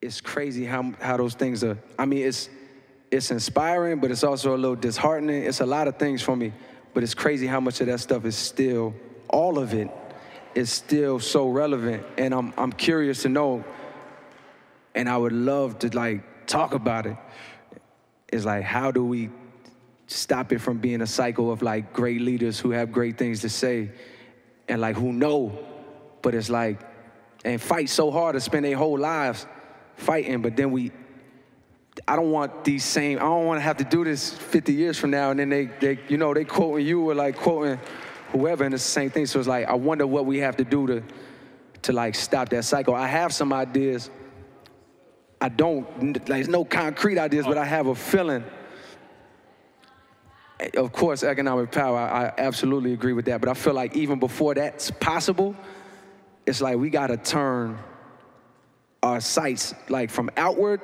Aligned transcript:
it's 0.00 0.20
crazy 0.20 0.64
how 0.64 0.92
how 1.00 1.16
those 1.16 1.34
things 1.34 1.64
are. 1.64 1.78
I 1.98 2.04
mean, 2.04 2.26
it's 2.26 2.48
it's 3.10 3.30
inspiring, 3.30 4.00
but 4.00 4.10
it's 4.10 4.24
also 4.24 4.54
a 4.54 4.58
little 4.58 4.76
disheartening. 4.76 5.44
It's 5.44 5.60
a 5.60 5.66
lot 5.66 5.88
of 5.88 5.96
things 5.96 6.22
for 6.22 6.36
me, 6.36 6.52
but 6.94 7.02
it's 7.02 7.14
crazy 7.14 7.46
how 7.46 7.60
much 7.60 7.80
of 7.80 7.86
that 7.86 8.00
stuff 8.00 8.24
is 8.24 8.36
still, 8.36 8.94
all 9.28 9.58
of 9.58 9.74
it, 9.74 9.88
is 10.54 10.70
still 10.70 11.18
so 11.18 11.48
relevant. 11.48 12.04
And 12.18 12.34
I'm 12.34 12.52
I'm 12.56 12.72
curious 12.72 13.22
to 13.22 13.28
know, 13.28 13.64
and 14.94 15.08
I 15.08 15.16
would 15.16 15.32
love 15.32 15.78
to 15.80 15.96
like 15.96 16.46
talk 16.46 16.74
about 16.74 17.06
it. 17.06 17.16
Is 18.32 18.44
like 18.44 18.64
how 18.64 18.90
do 18.90 19.04
we 19.04 19.30
stop 20.08 20.52
it 20.52 20.60
from 20.60 20.78
being 20.78 21.00
a 21.00 21.06
cycle 21.06 21.50
of 21.50 21.62
like 21.62 21.92
great 21.92 22.20
leaders 22.20 22.60
who 22.60 22.70
have 22.70 22.92
great 22.92 23.18
things 23.18 23.40
to 23.40 23.48
say 23.48 23.90
and 24.68 24.80
like 24.80 24.96
who 24.96 25.12
know, 25.12 25.58
but 26.22 26.34
it's 26.34 26.50
like 26.50 26.80
and 27.44 27.60
fight 27.60 27.88
so 27.88 28.10
hard 28.10 28.34
to 28.34 28.40
spend 28.40 28.64
their 28.64 28.76
whole 28.76 28.98
lives 28.98 29.46
fighting, 29.96 30.42
but 30.42 30.56
then 30.56 30.70
we 30.70 30.92
I 32.06 32.16
don't 32.16 32.30
want 32.30 32.64
these 32.64 32.84
same, 32.84 33.18
I 33.18 33.22
don't 33.22 33.46
want 33.46 33.58
to 33.58 33.62
have 33.62 33.78
to 33.78 33.84
do 33.84 34.04
this 34.04 34.30
50 34.30 34.72
years 34.72 34.98
from 34.98 35.10
now 35.10 35.30
and 35.30 35.40
then 35.40 35.48
they, 35.48 35.66
they 35.66 35.98
you 36.08 36.18
know, 36.18 36.34
they 36.34 36.44
quoting 36.44 36.86
you 36.86 37.08
or 37.08 37.14
like 37.14 37.36
quoting 37.36 37.80
whoever 38.32 38.64
and 38.64 38.74
it's 38.74 38.84
the 38.84 38.90
same 38.90 39.10
thing. 39.10 39.26
So 39.26 39.38
it's 39.38 39.48
like, 39.48 39.66
I 39.66 39.74
wonder 39.74 40.06
what 40.06 40.26
we 40.26 40.38
have 40.38 40.56
to 40.58 40.64
do 40.64 40.86
to, 40.86 41.02
to 41.82 41.92
like 41.92 42.14
stop 42.14 42.48
that 42.50 42.64
cycle. 42.64 42.94
I 42.94 43.06
have 43.06 43.32
some 43.32 43.52
ideas. 43.52 44.10
I 45.40 45.48
don't, 45.48 45.86
like, 46.02 46.26
there's 46.26 46.48
no 46.48 46.64
concrete 46.64 47.18
ideas, 47.18 47.46
but 47.46 47.58
I 47.58 47.64
have 47.64 47.86
a 47.86 47.94
feeling. 47.94 48.44
Of 50.74 50.92
course, 50.92 51.22
economic 51.22 51.70
power, 51.70 51.98
I 51.98 52.32
absolutely 52.38 52.94
agree 52.94 53.12
with 53.12 53.26
that. 53.26 53.40
But 53.40 53.50
I 53.50 53.54
feel 53.54 53.74
like 53.74 53.94
even 53.94 54.18
before 54.18 54.54
that's 54.54 54.90
possible, 54.90 55.54
it's 56.46 56.62
like 56.62 56.78
we 56.78 56.88
got 56.88 57.08
to 57.08 57.18
turn 57.18 57.78
our 59.02 59.20
sights 59.20 59.74
like 59.88 60.10
from 60.10 60.30
outward 60.36 60.80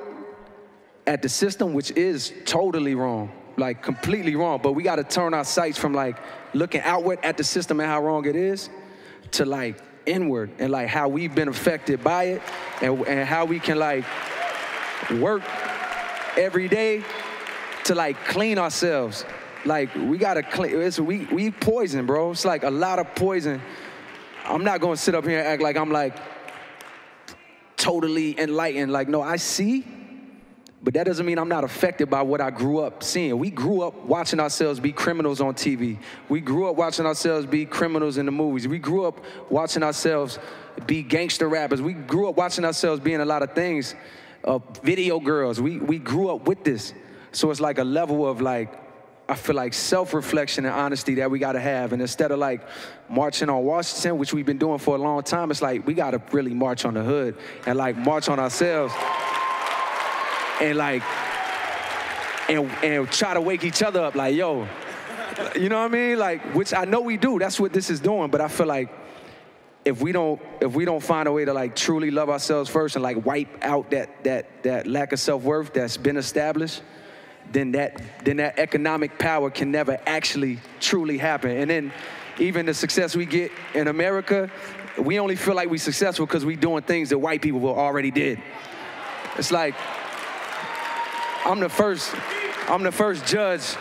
at 1.07 1.23
the 1.23 1.29
system, 1.29 1.75
which 1.75 1.91
is 1.93 2.33
totally 2.45 2.95
wrong, 2.95 3.33
like 3.57 3.83
completely 3.83 4.37
wrong. 4.37 4.61
But 4.63 4.73
we 4.73 4.83
got 4.83 4.97
to 4.97 5.05
turn 5.05 5.35
our 5.35 5.45
sights 5.45 5.79
from 5.79 5.93
like 5.93 6.17
looking 6.55 6.81
outward 6.83 7.19
at 7.23 7.37
the 7.37 7.45
system 7.45 7.81
and 7.81 7.89
how 7.89 8.03
wrong 8.03 8.27
it 8.27 8.37
is 8.37 8.71
to 9.33 9.45
like 9.45 9.77
inward 10.07 10.51
and 10.59 10.71
like 10.71 10.89
how 10.89 11.09
we've 11.09 11.35
been 11.35 11.49
affected 11.49 12.03
by 12.03 12.25
it 12.25 12.43
and, 12.81 13.07
and 13.07 13.29
how 13.29 13.45
we 13.45 13.59
can 13.59 13.79
like 13.79 14.05
work 15.21 15.43
every 16.37 16.69
day 16.69 17.03
to 17.85 17.95
like 17.95 18.17
clean 18.27 18.59
ourselves. 18.59 19.25
Like 19.65 19.95
we 19.95 20.19
gotta 20.19 20.43
clean. 20.43 20.81
It's 20.81 20.99
we 20.99 21.27
we 21.27 21.51
poison, 21.51 22.07
bro. 22.07 22.33
It's 22.33 22.45
like 22.45 22.65
a 22.65 22.71
lot 22.71 22.99
of 22.99 23.15
poison. 23.15 23.61
I'm 24.45 24.65
not 24.65 24.81
gonna 24.81 24.97
sit 24.97 25.15
up 25.15 25.25
here 25.25 25.39
and 25.39 25.47
act 25.47 25.63
like 25.63 25.77
I'm 25.77 25.91
like 25.91 26.17
totally 27.83 28.39
enlightened. 28.39 28.93
Like 28.93 29.09
no, 29.09 29.23
I 29.23 29.37
see 29.37 29.85
but 30.85 30.95
that 30.95 31.05
doesn't 31.05 31.25
mean 31.25 31.39
I'm 31.39 31.49
not 31.49 31.63
affected 31.63 32.11
by 32.11 32.23
what 32.23 32.41
I 32.41 32.51
grew 32.51 32.81
up 32.81 33.05
seeing. 33.05 33.39
We 33.39 33.51
grew 33.51 33.83
up 33.83 33.95
watching 34.05 34.41
ourselves 34.41 34.81
be 34.81 34.91
criminals 34.91 35.41
on 35.41 35.55
TV. 35.55 35.99
We 36.29 36.41
grew 36.41 36.69
up 36.69 36.75
watching 36.75 37.07
ourselves 37.07 37.47
be 37.47 37.67
criminals 37.67 38.19
in 38.19 38.27
the 38.27 38.33
movies. 38.33 38.67
We 38.67 38.81
grew 38.81 39.05
up 39.05 39.21
watching 39.49 39.85
ourselves 39.85 40.41
be 40.87 41.05
gangster 41.05 41.49
rappers. 41.49 41.81
We 41.81 41.93
grew 41.93 42.29
up 42.29 42.37
watching 42.37 42.65
ourselves 42.65 43.01
being 43.01 43.21
a 43.21 43.25
lot 43.25 43.43
of 43.43 43.53
things. 43.53 43.95
Uh, 44.43 44.59
video 44.83 45.21
girls. 45.21 45.61
We 45.61 45.79
we 45.79 45.99
grew 45.99 46.35
up 46.35 46.49
with 46.49 46.65
this. 46.65 46.95
So 47.31 47.53
it's 47.53 47.61
like 47.61 47.79
a 47.79 47.85
level 47.85 48.29
of 48.29 48.41
like 48.41 48.82
I 49.33 49.35
feel 49.35 49.57
like 49.57 49.73
self-reflection 49.73 50.67
and 50.67 50.75
honesty 50.75 51.15
that 51.15 51.31
we 51.31 51.39
gotta 51.39 51.59
have. 51.59 51.95
And 51.95 52.03
instead 52.03 52.33
of 52.33 52.39
like 52.39 52.61
marching 53.09 53.49
on 53.49 53.65
Washington, 53.65 54.19
which 54.19 54.35
we've 54.35 54.45
been 54.45 54.59
doing 54.59 54.77
for 54.77 54.95
a 54.95 54.99
long 54.99 55.23
time, 55.23 55.51
it's 55.51 55.63
like 55.63 55.87
we 55.87 55.95
gotta 55.95 56.21
really 56.33 56.53
march 56.53 56.85
on 56.85 56.93
the 56.93 57.03
hood 57.03 57.39
and 57.65 57.79
like 57.79 57.97
march 57.97 58.29
on 58.29 58.39
ourselves. 58.39 58.93
And 60.61 60.77
like 60.77 61.03
and 62.51 62.71
and 62.85 63.11
try 63.11 63.33
to 63.33 63.41
wake 63.41 63.65
each 63.65 63.83
other 63.83 64.03
up 64.03 64.15
like 64.15 64.35
yo 64.35 64.69
you 65.57 65.71
know 65.71 65.81
what 65.81 65.87
i 65.87 65.89
mean? 65.89 66.19
Like 66.19 66.55
which 66.55 66.75
i 66.75 66.85
know 66.85 67.01
we 67.01 67.17
do. 67.17 67.39
That's 67.39 67.59
what 67.59 67.73
this 67.73 67.89
is 67.89 68.01
doing. 68.01 68.31
But 68.31 68.43
i 68.43 68.49
feel 68.49 68.67
like 68.67 68.91
if 69.87 70.03
we 70.03 70.13
don't 70.13 70.43
if 70.61 70.75
we 70.75 70.85
don't 70.85 71.03
find 71.03 71.27
a 71.27 71.33
way 71.33 71.47
to 71.47 71.55
like 71.55 71.75
truly 71.75 72.11
love 72.11 72.29
ourselves 72.29 72.69
first 72.69 72.97
and 72.97 73.03
like 73.03 73.25
wipe 73.25 73.49
out 73.63 73.93
that 73.93 74.25
that 74.25 74.63
that 74.63 74.87
lack 74.87 75.15
of 75.15 75.21
self-worth 75.21 75.73
that's 75.73 75.97
been 75.97 76.19
established 76.19 76.83
then 77.51 77.73
that 77.73 78.01
then 78.25 78.37
that 78.37 78.59
economic 78.59 79.19
power 79.19 79.51
can 79.51 79.71
never 79.71 79.99
actually 80.07 80.59
truly 80.81 81.19
happen 81.19 81.51
and 81.51 81.71
then 81.71 81.93
even 82.39 82.67
the 82.67 82.75
success 82.75 83.15
we 83.17 83.27
get 83.27 83.51
in 83.75 83.89
america 83.89 84.51
we 84.99 85.19
only 85.19 85.37
feel 85.37 85.55
like 85.55 85.69
we're 85.69 85.79
successful 85.79 86.27
because 86.27 86.45
we're 86.45 86.57
doing 86.57 86.83
things 86.83 87.09
that 87.11 87.19
white 87.19 87.43
people 87.43 87.67
already 87.67 88.11
did 88.11 88.41
it's 89.37 89.51
like 89.51 89.75
I'm 91.45 91.59
the 91.59 91.69
first, 91.69 92.15
I'm 92.69 92.85
the 92.85 92.93
first 92.93 93.27
judge, 93.27 93.75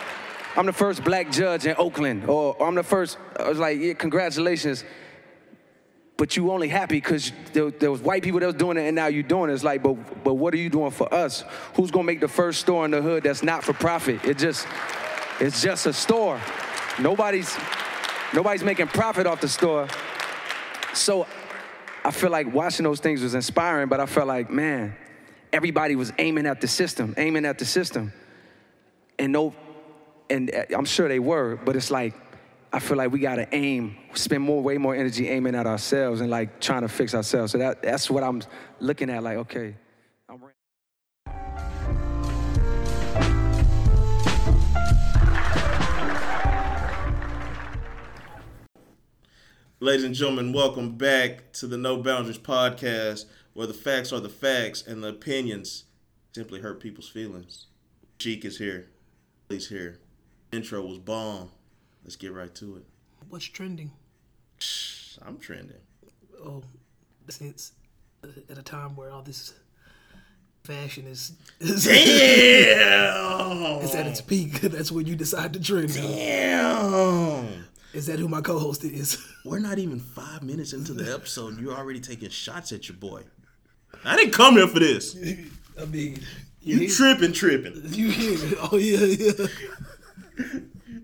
I'm 0.56 0.66
the 0.66 0.72
first 0.72 1.04
black 1.04 1.30
judge 1.30 1.64
in 1.64 1.76
Oakland, 1.78 2.24
or 2.28 2.60
I'm 2.60 2.74
the 2.74 2.82
first, 2.82 3.18
I 3.38 3.48
was 3.48 3.58
like, 3.58 3.78
yeah, 3.78 3.92
congratulations. 3.92 4.82
But 6.22 6.36
you 6.36 6.52
only 6.52 6.68
happy 6.68 6.98
because 6.98 7.32
there, 7.52 7.72
there, 7.72 7.90
was 7.90 8.00
white 8.00 8.22
people 8.22 8.38
that 8.38 8.46
was 8.46 8.54
doing 8.54 8.76
it 8.76 8.82
and 8.82 8.94
now 8.94 9.08
you're 9.08 9.24
doing 9.24 9.50
it. 9.50 9.54
It's 9.54 9.64
like, 9.64 9.82
but, 9.82 10.22
but 10.22 10.34
what 10.34 10.54
are 10.54 10.56
you 10.56 10.70
doing 10.70 10.92
for 10.92 11.12
us? 11.12 11.42
Who's 11.74 11.90
gonna 11.90 12.04
make 12.04 12.20
the 12.20 12.28
first 12.28 12.60
store 12.60 12.84
in 12.84 12.92
the 12.92 13.02
hood 13.02 13.24
that's 13.24 13.42
not 13.42 13.64
for 13.64 13.72
profit? 13.72 14.24
It 14.24 14.38
just, 14.38 14.68
it's 15.40 15.60
just 15.60 15.84
a 15.86 15.92
store. 15.92 16.40
Nobody's, 17.00 17.58
nobody's 18.32 18.62
making 18.62 18.86
profit 18.86 19.26
off 19.26 19.40
the 19.40 19.48
store. 19.48 19.88
So 20.94 21.26
I 22.04 22.12
feel 22.12 22.30
like 22.30 22.54
watching 22.54 22.84
those 22.84 23.00
things 23.00 23.20
was 23.20 23.34
inspiring, 23.34 23.88
but 23.88 23.98
I 23.98 24.06
felt 24.06 24.28
like, 24.28 24.48
man, 24.48 24.94
everybody 25.52 25.96
was 25.96 26.12
aiming 26.20 26.46
at 26.46 26.60
the 26.60 26.68
system, 26.68 27.14
aiming 27.16 27.44
at 27.46 27.58
the 27.58 27.64
system. 27.64 28.12
And 29.18 29.32
no, 29.32 29.56
and 30.30 30.54
uh, 30.54 30.66
I'm 30.72 30.84
sure 30.84 31.08
they 31.08 31.18
were, 31.18 31.56
but 31.56 31.74
it's 31.74 31.90
like, 31.90 32.14
I 32.74 32.78
feel 32.78 32.96
like 32.96 33.12
we 33.12 33.20
gotta 33.20 33.46
aim, 33.54 33.98
spend 34.14 34.42
more, 34.42 34.62
way 34.62 34.78
more 34.78 34.94
energy 34.94 35.28
aiming 35.28 35.54
at 35.54 35.66
ourselves 35.66 36.22
and 36.22 36.30
like 36.30 36.58
trying 36.58 36.80
to 36.80 36.88
fix 36.88 37.14
ourselves. 37.14 37.52
So 37.52 37.58
that, 37.58 37.82
that's 37.82 38.08
what 38.08 38.22
I'm 38.22 38.40
looking 38.80 39.10
at, 39.10 39.22
like, 39.22 39.36
okay. 39.36 39.76
Ladies 49.80 50.04
and 50.04 50.14
gentlemen, 50.14 50.54
welcome 50.54 50.96
back 50.96 51.52
to 51.54 51.66
the 51.66 51.76
No 51.76 51.98
Boundaries 51.98 52.38
podcast 52.38 53.26
where 53.52 53.66
the 53.66 53.74
facts 53.74 54.14
are 54.14 54.20
the 54.20 54.30
facts 54.30 54.86
and 54.86 55.04
the 55.04 55.08
opinions 55.08 55.84
simply 56.34 56.60
hurt 56.60 56.80
people's 56.80 57.08
feelings. 57.08 57.66
Cheek 58.18 58.46
is 58.46 58.56
here. 58.56 58.88
He's 59.50 59.68
here. 59.68 59.98
Intro 60.52 60.80
was 60.80 60.98
bomb. 60.98 61.50
Let's 62.02 62.16
get 62.16 62.32
right 62.32 62.54
to 62.56 62.76
it. 62.76 62.84
What's 63.28 63.44
trending? 63.44 63.92
I'm 65.26 65.38
trending. 65.38 65.76
Oh, 66.44 66.62
since 67.28 67.72
uh, 68.24 68.28
at 68.50 68.58
a 68.58 68.62
time 68.62 68.96
where 68.96 69.10
all 69.10 69.22
this 69.22 69.54
fashion 70.64 71.06
is, 71.06 71.32
is 71.60 71.84
damn 71.86 73.84
is 73.84 73.94
at 73.94 74.06
its 74.06 74.20
peak. 74.20 74.60
That's 74.60 74.90
when 74.90 75.06
you 75.06 75.16
decide 75.16 75.52
to 75.54 75.60
trend. 75.60 75.94
Damn. 75.94 77.64
Is 77.92 78.06
that 78.06 78.18
who 78.18 78.26
my 78.28 78.40
co-host 78.40 78.84
is? 78.84 79.22
We're 79.44 79.58
not 79.58 79.78
even 79.78 80.00
five 80.00 80.42
minutes 80.42 80.72
into 80.72 80.94
the 80.94 81.12
episode. 81.12 81.60
You're 81.60 81.76
already 81.76 82.00
taking 82.00 82.30
shots 82.30 82.72
at 82.72 82.88
your 82.88 82.96
boy. 82.96 83.22
I 84.04 84.16
didn't 84.16 84.32
come 84.32 84.54
here 84.54 84.66
for 84.66 84.80
this. 84.80 85.14
I 85.80 85.84
mean, 85.84 86.20
you, 86.62 86.78
you 86.78 86.88
tripping, 86.88 87.32
tripping. 87.32 87.82
You 87.84 88.10
hear 88.10 88.38
Oh 88.72 88.76
yeah, 88.76 89.04
yeah. 89.04 89.46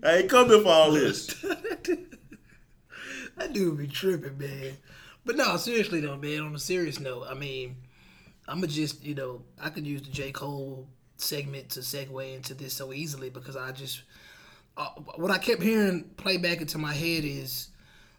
I 0.03 0.17
ain't 0.17 0.29
coming 0.29 0.63
for 0.63 0.69
all 0.69 0.91
this. 0.91 1.27
that 3.37 3.53
dude 3.53 3.77
be 3.77 3.87
tripping, 3.87 4.37
man. 4.37 4.77
But 5.25 5.35
no, 5.35 5.57
seriously 5.57 6.01
though, 6.01 6.17
man. 6.17 6.41
On 6.41 6.55
a 6.55 6.59
serious 6.59 6.99
note, 6.99 7.25
I 7.29 7.33
mean, 7.33 7.75
I'ma 8.47 8.67
just 8.67 9.03
you 9.03 9.15
know 9.15 9.41
I 9.61 9.69
could 9.69 9.85
use 9.85 10.01
the 10.01 10.11
J 10.11 10.31
Cole 10.31 10.87
segment 11.17 11.69
to 11.69 11.81
segue 11.81 12.35
into 12.35 12.53
this 12.53 12.73
so 12.73 12.93
easily 12.93 13.29
because 13.29 13.57
I 13.57 13.71
just 13.71 14.03
uh, 14.77 14.89
what 15.15 15.29
I 15.29 15.37
kept 15.37 15.61
hearing 15.61 16.05
play 16.15 16.37
back 16.37 16.61
into 16.61 16.77
my 16.77 16.93
head 16.93 17.25
is, 17.25 17.67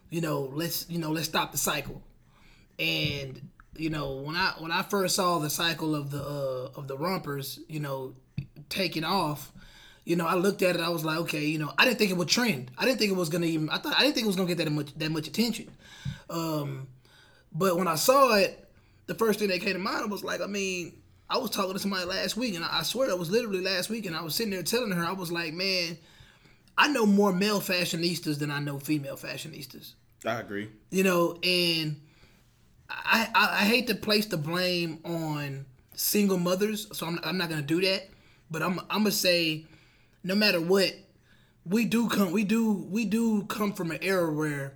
you 0.09 0.21
know, 0.21 0.51
let's 0.53 0.87
you 0.89 0.99
know 0.99 1.11
let's 1.11 1.27
stop 1.27 1.51
the 1.51 1.57
cycle, 1.57 2.03
and 2.77 3.49
you 3.75 3.89
know 3.89 4.17
when 4.17 4.35
I 4.35 4.53
when 4.59 4.71
I 4.71 4.83
first 4.83 5.15
saw 5.15 5.39
the 5.39 5.49
cycle 5.49 5.95
of 5.95 6.11
the 6.11 6.21
uh, 6.21 6.79
of 6.79 6.87
the 6.87 6.97
rompers, 6.97 7.59
you 7.67 7.79
know, 7.79 8.13
taking 8.69 9.03
off, 9.03 9.51
you 10.03 10.15
know, 10.15 10.25
I 10.25 10.35
looked 10.35 10.61
at 10.61 10.75
it. 10.75 10.81
I 10.81 10.89
was 10.89 11.05
like, 11.05 11.17
okay, 11.19 11.45
you 11.45 11.59
know, 11.59 11.71
I 11.77 11.85
didn't 11.85 11.99
think 11.99 12.11
it 12.11 12.17
would 12.17 12.27
trend. 12.27 12.71
I 12.77 12.85
didn't 12.85 12.99
think 12.99 13.11
it 13.11 13.17
was 13.17 13.29
gonna 13.29 13.45
even. 13.45 13.69
I 13.69 13.77
thought 13.77 13.95
I 13.97 14.01
didn't 14.01 14.15
think 14.15 14.25
it 14.25 14.27
was 14.27 14.35
gonna 14.35 14.47
get 14.47 14.57
that 14.57 14.71
much 14.71 14.93
that 14.95 15.11
much 15.11 15.27
attention. 15.27 15.69
Um, 16.29 16.87
but 17.51 17.77
when 17.77 17.87
I 17.87 17.95
saw 17.95 18.35
it, 18.35 18.67
the 19.07 19.15
first 19.15 19.39
thing 19.39 19.49
that 19.49 19.61
came 19.61 19.73
to 19.73 19.79
mind 19.79 20.09
was 20.09 20.23
like, 20.23 20.41
I 20.41 20.47
mean, 20.47 20.93
I 21.29 21.37
was 21.37 21.49
talking 21.49 21.73
to 21.73 21.79
somebody 21.79 22.05
last 22.05 22.37
week, 22.37 22.55
and 22.55 22.63
I, 22.63 22.79
I 22.79 22.83
swear 22.83 23.09
it 23.09 23.19
was 23.19 23.29
literally 23.29 23.61
last 23.61 23.89
week, 23.89 24.05
and 24.05 24.15
I 24.15 24.21
was 24.21 24.35
sitting 24.35 24.51
there 24.51 24.63
telling 24.63 24.91
her, 24.91 25.05
I 25.05 25.11
was 25.11 25.31
like, 25.31 25.53
man, 25.53 25.97
I 26.77 26.87
know 26.87 27.05
more 27.05 27.31
male 27.33 27.61
fashionistas 27.61 28.39
than 28.39 28.51
I 28.51 28.59
know 28.59 28.79
female 28.79 29.17
fashionistas. 29.17 29.93
I 30.25 30.39
agree. 30.39 30.69
You 30.89 31.03
know, 31.03 31.37
and 31.43 31.99
I, 32.89 33.29
I, 33.33 33.61
I 33.61 33.65
hate 33.65 33.87
to 33.87 33.95
place 33.95 34.25
the 34.25 34.37
blame 34.37 34.99
on 35.03 35.65
single 35.93 36.37
mothers, 36.37 36.87
so 36.93 37.07
I'm, 37.07 37.19
I'm 37.23 37.37
not 37.37 37.49
gonna 37.49 37.61
do 37.61 37.81
that. 37.81 38.09
But 38.49 38.61
I'm 38.61 38.79
I'm 38.89 39.03
gonna 39.03 39.11
say, 39.11 39.65
no 40.23 40.35
matter 40.35 40.61
what, 40.61 40.93
we 41.65 41.85
do 41.85 42.09
come 42.09 42.31
we 42.31 42.43
do 42.43 42.71
we 42.89 43.05
do 43.05 43.43
come 43.43 43.73
from 43.73 43.91
an 43.91 43.99
era 44.01 44.31
where 44.31 44.73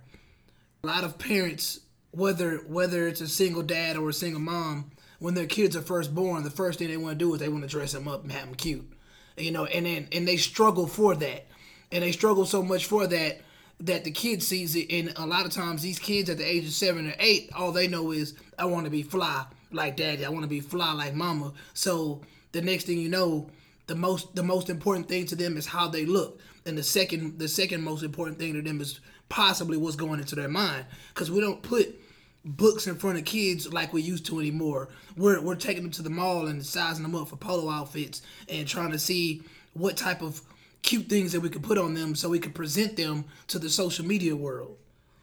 a 0.84 0.86
lot 0.86 1.04
of 1.04 1.18
parents, 1.18 1.80
whether 2.12 2.58
whether 2.58 3.08
it's 3.08 3.20
a 3.20 3.28
single 3.28 3.62
dad 3.62 3.96
or 3.96 4.08
a 4.08 4.14
single 4.14 4.40
mom, 4.40 4.90
when 5.18 5.34
their 5.34 5.46
kids 5.46 5.76
are 5.76 5.82
first 5.82 6.14
born, 6.14 6.44
the 6.44 6.50
first 6.50 6.78
thing 6.78 6.88
they 6.88 6.96
want 6.96 7.18
to 7.18 7.24
do 7.24 7.34
is 7.34 7.40
they 7.40 7.48
want 7.48 7.64
to 7.64 7.68
dress 7.68 7.92
them 7.92 8.06
up 8.06 8.22
and 8.22 8.32
have 8.32 8.46
them 8.46 8.54
cute, 8.54 8.88
you 9.36 9.50
know, 9.50 9.64
and 9.66 9.86
then 9.86 10.08
and 10.12 10.28
they 10.28 10.36
struggle 10.36 10.86
for 10.86 11.14
that, 11.16 11.46
and 11.90 12.02
they 12.02 12.12
struggle 12.12 12.46
so 12.46 12.62
much 12.62 12.86
for 12.86 13.06
that 13.06 13.40
that 13.80 14.04
the 14.04 14.10
kid 14.10 14.42
sees 14.42 14.74
it, 14.74 14.90
and 14.90 15.12
a 15.16 15.26
lot 15.26 15.44
of 15.44 15.52
times 15.52 15.82
these 15.82 15.98
kids 15.98 16.30
at 16.30 16.38
the 16.38 16.44
age 16.44 16.64
of 16.64 16.72
seven 16.72 17.08
or 17.08 17.14
eight, 17.18 17.50
all 17.54 17.72
they 17.72 17.88
know 17.88 18.10
is 18.10 18.34
I 18.58 18.64
want 18.64 18.84
to 18.84 18.90
be 18.90 19.02
fly 19.02 19.44
like 19.72 19.96
daddy, 19.96 20.24
I 20.24 20.30
want 20.30 20.44
to 20.44 20.48
be 20.48 20.60
fly 20.60 20.92
like 20.92 21.14
mama. 21.14 21.52
So 21.74 22.22
the 22.52 22.62
next 22.62 22.84
thing 22.84 22.98
you 22.98 23.08
know, 23.08 23.50
the 23.86 23.94
most 23.94 24.34
the 24.34 24.42
most 24.42 24.68
important 24.68 25.08
thing 25.08 25.26
to 25.26 25.36
them 25.36 25.56
is 25.56 25.66
how 25.66 25.88
they 25.88 26.04
look, 26.06 26.40
and 26.64 26.76
the 26.76 26.82
second 26.82 27.38
the 27.38 27.48
second 27.48 27.82
most 27.82 28.02
important 28.02 28.38
thing 28.38 28.54
to 28.54 28.62
them 28.62 28.80
is 28.80 29.00
possibly 29.28 29.76
what's 29.76 29.96
going 29.96 30.20
into 30.20 30.34
their 30.34 30.48
mind, 30.48 30.86
because 31.14 31.30
we 31.30 31.40
don't 31.40 31.62
put 31.62 32.00
books 32.44 32.86
in 32.86 32.94
front 32.94 33.18
of 33.18 33.24
kids 33.24 33.72
like 33.72 33.92
we 33.92 34.00
used 34.00 34.26
to 34.26 34.38
anymore. 34.38 34.88
We're 35.16 35.40
we're 35.40 35.56
taking 35.56 35.82
them 35.82 35.92
to 35.92 36.02
the 36.02 36.10
mall 36.10 36.46
and 36.46 36.64
sizing 36.64 37.02
them 37.02 37.14
up 37.14 37.28
for 37.28 37.36
polo 37.36 37.70
outfits 37.70 38.22
and 38.48 38.66
trying 38.66 38.92
to 38.92 38.98
see 38.98 39.42
what 39.74 39.96
type 39.96 40.22
of 40.22 40.40
cute 40.82 41.08
things 41.08 41.32
that 41.32 41.40
we 41.40 41.48
could 41.48 41.62
put 41.62 41.78
on 41.78 41.94
them 41.94 42.14
so 42.14 42.28
we 42.28 42.38
could 42.38 42.54
present 42.54 42.96
them 42.96 43.24
to 43.48 43.58
the 43.58 43.68
social 43.68 44.04
media 44.06 44.34
world. 44.36 44.76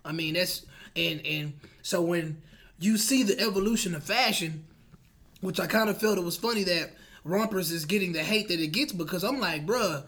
I 0.03 0.11
mean 0.11 0.33
that's 0.33 0.65
and 0.95 1.25
and 1.25 1.53
so 1.81 2.01
when 2.01 2.41
you 2.79 2.97
see 2.97 3.23
the 3.23 3.39
evolution 3.39 3.95
of 3.95 4.03
fashion, 4.03 4.65
which 5.39 5.59
I 5.59 5.67
kind 5.67 5.89
of 5.89 5.97
felt 5.99 6.17
it 6.17 6.23
was 6.23 6.37
funny 6.37 6.63
that 6.63 6.91
rompers 7.23 7.71
is 7.71 7.85
getting 7.85 8.13
the 8.13 8.23
hate 8.23 8.47
that 8.49 8.59
it 8.59 8.67
gets 8.67 8.91
because 8.93 9.23
I'm 9.23 9.39
like, 9.39 9.65
bruh, 9.65 10.03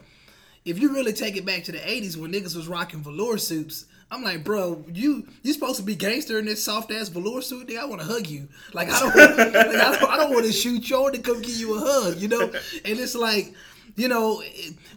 if 0.66 0.80
you 0.80 0.94
really 0.94 1.14
take 1.14 1.38
it 1.38 1.46
back 1.46 1.64
to 1.66 1.72
the 1.72 1.78
80s 1.78 2.18
when 2.18 2.32
niggas 2.32 2.56
was 2.56 2.68
rocking 2.68 3.02
velour 3.02 3.38
suits, 3.38 3.86
I'm 4.12 4.24
like, 4.24 4.44
bro, 4.44 4.84
you 4.94 5.28
you 5.44 5.54
supposed 5.54 5.78
to 5.78 5.84
be 5.84 5.96
gangster 5.96 6.38
in 6.38 6.46
this 6.46 6.64
soft 6.64 6.92
ass 6.92 7.10
velour 7.10 7.42
suit, 7.42 7.68
nigga. 7.68 7.80
I 7.80 7.86
want 7.86 8.02
to 8.02 8.08
hug 8.08 8.28
you. 8.28 8.48
Like 8.74 8.90
I 8.90 9.00
don't, 9.00 9.16
like, 9.38 9.56
I 9.56 10.00
don't, 10.00 10.12
I 10.12 10.18
don't 10.18 10.32
want 10.32 10.46
to 10.46 10.52
shoot 10.52 10.90
you. 10.90 10.98
I 10.98 11.02
want 11.02 11.16
to 11.16 11.22
come 11.22 11.42
give 11.42 11.56
you 11.56 11.76
a 11.76 11.80
hug, 11.80 12.18
you 12.18 12.28
know. 12.28 12.42
And 12.42 13.00
it's 13.00 13.16
like, 13.16 13.54
you 13.96 14.08
know, 14.08 14.44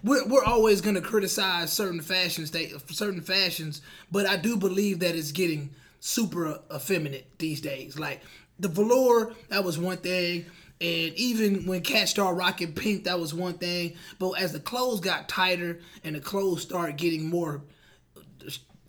we're 0.04 0.26
we're 0.28 0.44
always 0.44 0.80
gonna 0.80 1.00
criticize 1.00 1.72
certain 1.72 2.00
fashions, 2.00 2.52
certain 2.90 3.22
fashions, 3.22 3.80
but 4.12 4.26
I 4.26 4.36
do 4.36 4.56
believe 4.56 5.00
that 5.00 5.16
it's 5.16 5.32
getting 5.32 5.70
super 6.00 6.60
effeminate 6.74 7.38
these 7.38 7.60
days. 7.60 7.98
Like 7.98 8.20
the 8.58 8.68
velour, 8.68 9.32
that 9.48 9.64
was 9.64 9.78
one 9.78 9.98
thing. 9.98 10.46
And 10.80 11.12
even 11.14 11.66
when 11.66 11.80
cats 11.82 12.12
started 12.12 12.36
rocking 12.36 12.72
pink, 12.72 13.04
that 13.04 13.18
was 13.18 13.34
one 13.34 13.54
thing. 13.58 13.94
But 14.18 14.32
as 14.40 14.52
the 14.52 14.60
clothes 14.60 15.00
got 15.00 15.28
tighter 15.28 15.80
and 16.04 16.14
the 16.14 16.20
clothes 16.20 16.62
started 16.62 16.96
getting 16.96 17.28
more, 17.28 17.62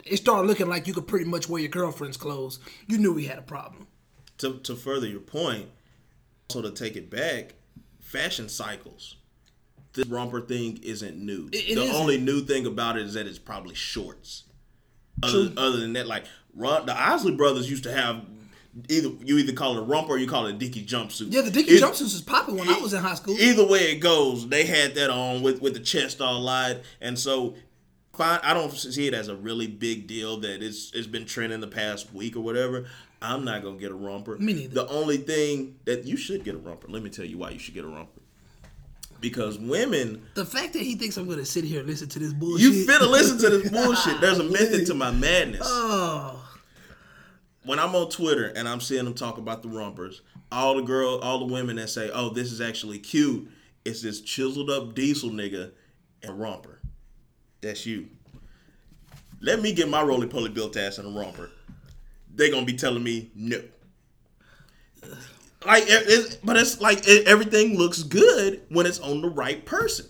it 0.06 0.18
started 0.18 0.48
looking 0.48 0.68
like 0.68 0.88
you 0.88 0.94
could 0.94 1.08
pretty 1.08 1.26
much 1.26 1.50
wear 1.50 1.62
your 1.62 1.70
girlfriend's 1.70 2.18
clothes. 2.18 2.60
You 2.88 2.98
knew 3.00 3.14
we 3.14 3.26
had 3.26 3.38
a 3.40 3.44
problem. 3.44 3.88
To, 4.40 4.60
to 4.60 4.76
further 4.76 5.08
your 5.08 5.20
point, 5.20 5.68
so 6.50 6.62
to 6.62 6.72
take 6.72 6.96
it 6.96 7.10
back, 7.10 7.56
fashion 8.00 8.50
cycles. 8.50 9.16
This 9.94 10.06
romper 10.08 10.42
thing 10.42 10.80
isn't 10.84 11.18
new. 11.18 11.50
It- 11.52 11.72
it 11.72 11.76
the 11.76 11.82
isn't. 11.84 11.96
only 11.96 12.18
new 12.20 12.42
thing 12.42 12.66
about 12.68 12.98
it 12.98 13.06
is 13.06 13.16
that 13.16 13.26
it's 13.28 13.40
probably 13.40 13.76
shorts. 13.76 14.44
Other, 15.24 15.52
other 15.58 15.78
than 15.78 15.94
that, 15.94 16.08
like 16.08 16.26
Ron, 16.56 16.86
the 16.86 16.98
Isley 16.98 17.36
brothers 17.36 17.70
used 17.70 17.84
to 17.84 17.92
have 17.92 18.24
either 18.90 19.10
you 19.24 19.38
either 19.38 19.54
call 19.54 19.76
it 19.78 19.80
a 19.80 19.84
romper 19.84 20.14
or 20.14 20.18
you 20.18 20.28
call 20.28 20.46
it 20.48 20.56
a 20.56 20.58
Dickie 20.58 20.86
jumpsuit. 20.86 21.28
Yeah, 21.32 21.42
the 21.42 21.52
dicky 21.52 21.72
It- 21.72 21.82
jumpsuits 21.84 22.02
was 22.14 22.22
popping 22.22 22.56
when 22.58 22.70
I 22.70 22.78
was 22.80 22.94
in 22.94 23.02
high 23.02 23.16
school. 23.16 23.36
Either 23.40 23.66
way 23.66 23.92
it 23.92 24.00
goes, 24.00 24.48
they 24.48 24.66
had 24.66 24.96
that 24.96 25.10
on 25.10 25.42
with 25.42 25.62
with 25.62 25.74
the 25.74 25.80
chest 25.80 26.22
all 26.22 26.40
light, 26.40 26.82
and 27.02 27.18
so 27.18 27.56
fine. 28.14 28.40
I 28.44 28.54
don't 28.54 28.72
see 28.74 29.08
it 29.08 29.14
as 29.14 29.28
a 29.28 29.36
really 29.36 29.68
big 29.68 30.08
deal 30.08 30.38
that 30.42 30.64
it's 30.64 30.92
it's 30.94 31.08
been 31.08 31.26
trending 31.26 31.60
the 31.60 31.68
past 31.68 32.14
week 32.14 32.36
or 32.36 32.42
whatever. 32.42 32.86
I'm 33.22 33.44
not 33.44 33.64
gonna 33.64 33.78
get 33.78 33.92
a 33.92 33.96
romper. 33.96 34.38
Me 34.38 34.54
neither. 34.54 34.76
The 34.76 34.88
only 34.88 35.18
thing 35.18 35.76
that 35.86 36.06
you 36.06 36.16
should 36.16 36.44
get 36.46 36.56
a 36.56 36.58
romper. 36.58 36.88
Let 36.88 37.04
me 37.04 37.10
tell 37.10 37.26
you 37.26 37.38
why 37.38 37.50
you 37.50 37.60
should 37.60 37.74
get 37.74 37.84
a 37.84 37.88
romper. 37.90 38.22
Because 39.22 39.60
women, 39.60 40.22
the 40.36 40.46
fact 40.46 40.72
that 40.74 40.82
he 40.82 40.96
thinks 40.96 41.18
I'm 41.18 41.28
gonna 41.28 41.44
sit 41.46 41.66
here 41.66 41.80
and 41.82 41.90
listen 41.90 42.08
to 42.08 42.20
this 42.20 42.32
bullshit. 42.32 42.62
you 42.74 42.86
finna 42.86 43.10
listen 43.12 43.38
to 43.40 43.50
this 43.50 43.70
bullshit. 43.84 44.22
There's 44.22 44.40
a 44.40 44.46
method 44.46 44.86
to 44.88 44.94
my 44.94 45.12
madness. 45.12 45.62
Oh, 45.66 46.42
when 47.70 47.78
I'm 47.78 47.94
on 47.94 48.10
Twitter 48.10 48.52
and 48.56 48.68
I'm 48.68 48.82
seeing 48.82 49.06
them 49.06 49.14
talk 49.14 49.38
about 49.38 49.62
the 49.62 49.70
rompers, 49.70 50.22
all 50.52 50.78
the 50.78 50.82
girl, 50.82 51.20
all 51.20 51.38
the 51.38 51.54
women 51.54 51.76
that 51.76 51.92
say, 51.92 52.10
"Oh, 52.12 52.30
this 52.30 52.52
is 52.52 52.62
actually 52.62 52.98
cute," 52.98 53.48
it's 53.86 54.02
this 54.02 54.22
chiseled 54.22 54.72
up 54.72 54.96
diesel 54.96 55.30
nigga 55.30 55.70
and 56.24 56.40
romper. 56.40 56.80
That's 57.62 57.86
you. 57.86 58.08
Let 59.40 59.62
me 59.62 59.72
get 59.72 59.88
my 59.88 60.02
roly 60.02 60.26
poly 60.26 60.50
built 60.50 60.78
ass 60.78 60.98
in 60.98 61.06
a 61.06 61.10
romper. 61.10 61.52
They 62.34 62.50
gonna 62.50 62.66
be 62.66 62.74
telling 62.74 63.04
me 63.04 63.30
no. 63.36 63.62
Like, 65.64 65.88
but 66.44 66.58
it's 66.58 66.82
like 66.82 67.08
it, 67.08 67.28
everything 67.28 67.78
looks 67.78 68.02
good 68.02 68.64
when 68.70 68.88
it's 68.88 69.00
on 69.00 69.22
the 69.22 69.30
right 69.30 69.64
person. 69.64 70.08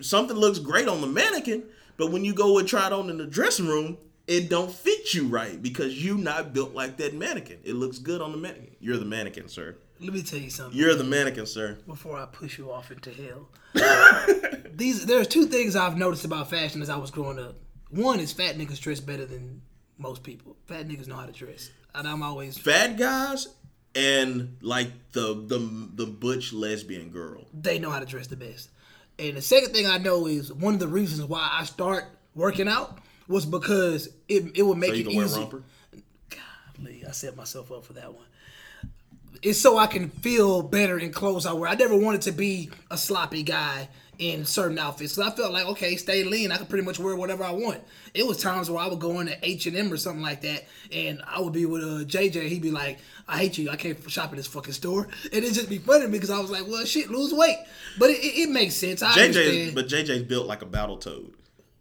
Something 0.00 0.38
looks 0.38 0.60
great 0.60 0.88
on 0.88 1.02
the 1.02 1.08
mannequin, 1.08 1.64
but 1.98 2.10
when 2.10 2.24
you 2.24 2.32
go 2.32 2.58
and 2.58 2.66
try 2.66 2.86
it 2.86 2.92
on 2.94 3.10
in 3.10 3.18
the 3.18 3.26
dressing 3.26 3.68
room, 3.68 3.98
it 4.26 4.48
don't 4.48 4.72
fit 4.72 5.12
you 5.14 5.26
right 5.26 5.60
because 5.60 6.02
you 6.02 6.16
not 6.16 6.52
built 6.52 6.74
like 6.74 6.96
that 6.98 7.14
mannequin. 7.14 7.58
It 7.64 7.74
looks 7.74 7.98
good 7.98 8.20
on 8.20 8.32
the 8.32 8.38
mannequin. 8.38 8.76
You're 8.80 8.96
the 8.96 9.04
mannequin, 9.04 9.48
sir. 9.48 9.76
let 10.00 10.12
me 10.12 10.22
tell 10.22 10.38
you 10.38 10.50
something. 10.50 10.78
You're 10.78 10.94
the 10.94 11.04
mannequin, 11.04 11.46
sir. 11.46 11.78
before 11.86 12.16
I 12.18 12.26
push 12.26 12.58
you 12.58 12.70
off 12.72 12.90
into 12.90 13.10
hell. 13.10 13.48
These 14.74 15.06
there's 15.06 15.28
two 15.28 15.46
things 15.46 15.76
I've 15.76 15.96
noticed 15.96 16.24
about 16.24 16.50
fashion 16.50 16.82
as 16.82 16.90
I 16.90 16.96
was 16.96 17.10
growing 17.10 17.38
up. 17.38 17.56
One 17.90 18.18
is 18.18 18.32
fat 18.32 18.56
niggas 18.56 18.80
dress 18.80 19.00
better 19.00 19.24
than 19.26 19.62
most 19.98 20.22
people. 20.24 20.56
Fat 20.66 20.88
niggas 20.88 21.06
know 21.06 21.16
how 21.16 21.26
to 21.26 21.32
dress, 21.32 21.70
and 21.94 22.08
I'm 22.08 22.22
always 22.22 22.58
Fat 22.58 22.96
guys 22.96 23.48
and 23.94 24.56
like 24.62 24.88
the 25.12 25.34
the 25.46 25.88
the 25.94 26.06
butch 26.06 26.52
lesbian 26.52 27.10
girl. 27.10 27.46
they 27.52 27.78
know 27.78 27.90
how 27.90 28.00
to 28.00 28.06
dress 28.06 28.26
the 28.26 28.36
best. 28.36 28.70
And 29.18 29.36
the 29.36 29.42
second 29.42 29.72
thing 29.72 29.86
I 29.86 29.98
know 29.98 30.26
is 30.26 30.52
one 30.52 30.74
of 30.74 30.80
the 30.80 30.88
reasons 30.88 31.28
why 31.28 31.48
I 31.52 31.64
start 31.64 32.06
working 32.34 32.66
out 32.66 32.98
was 33.28 33.46
because 33.46 34.08
it 34.28 34.56
it 34.56 34.62
would 34.62 34.78
make 34.78 34.90
So 34.90 34.96
you 34.96 35.20
it 35.20 35.24
easy. 35.24 35.48
Golly, 36.78 37.04
I 37.06 37.12
set 37.12 37.36
myself 37.36 37.70
up 37.72 37.84
for 37.84 37.92
that 37.94 38.12
one. 38.12 38.24
It's 39.42 39.60
so 39.60 39.76
I 39.76 39.86
can 39.86 40.08
feel 40.08 40.62
better 40.62 40.98
in 40.98 41.12
clothes 41.12 41.44
I 41.44 41.52
wear. 41.52 41.68
I 41.68 41.74
never 41.74 41.96
wanted 41.96 42.22
to 42.22 42.32
be 42.32 42.70
a 42.90 42.96
sloppy 42.96 43.42
guy 43.42 43.88
in 44.18 44.44
certain 44.44 44.78
outfits. 44.78 45.16
Cause 45.16 45.32
I 45.32 45.36
felt 45.36 45.52
like, 45.52 45.66
okay, 45.66 45.96
stay 45.96 46.24
lean. 46.24 46.52
I 46.52 46.56
could 46.56 46.68
pretty 46.68 46.84
much 46.84 46.98
wear 46.98 47.16
whatever 47.16 47.44
I 47.44 47.50
want. 47.50 47.80
It 48.14 48.26
was 48.26 48.40
times 48.40 48.70
where 48.70 48.80
I 48.80 48.86
would 48.86 49.00
go 49.00 49.20
into 49.20 49.36
H 49.42 49.66
and 49.66 49.76
M 49.76 49.92
or 49.92 49.96
something 49.96 50.22
like 50.22 50.40
that, 50.42 50.64
and 50.92 51.20
I 51.26 51.40
would 51.40 51.52
be 51.52 51.66
with 51.66 51.82
uh, 51.82 52.04
JJ. 52.04 52.48
He'd 52.48 52.62
be 52.62 52.70
like, 52.70 52.98
"I 53.28 53.38
hate 53.38 53.58
you. 53.58 53.70
I 53.70 53.76
can't 53.76 53.98
shop 54.10 54.30
at 54.30 54.36
this 54.36 54.46
fucking 54.46 54.72
store." 54.72 55.08
And 55.24 55.44
it'd 55.44 55.54
just 55.54 55.68
be 55.68 55.78
funny 55.78 56.06
because 56.06 56.30
I 56.30 56.38
was 56.38 56.50
like, 56.50 56.66
"Well, 56.66 56.84
shit, 56.84 57.10
lose 57.10 57.34
weight." 57.34 57.58
But 57.98 58.10
it, 58.10 58.18
it, 58.24 58.48
it 58.48 58.50
makes 58.50 58.74
sense. 58.76 59.02
I 59.02 59.10
JJ, 59.12 59.24
understand. 59.24 59.74
but 59.74 59.88
JJ's 59.88 60.22
built 60.22 60.46
like 60.46 60.62
a 60.62 60.66
battle 60.66 60.96
toad. 60.96 61.34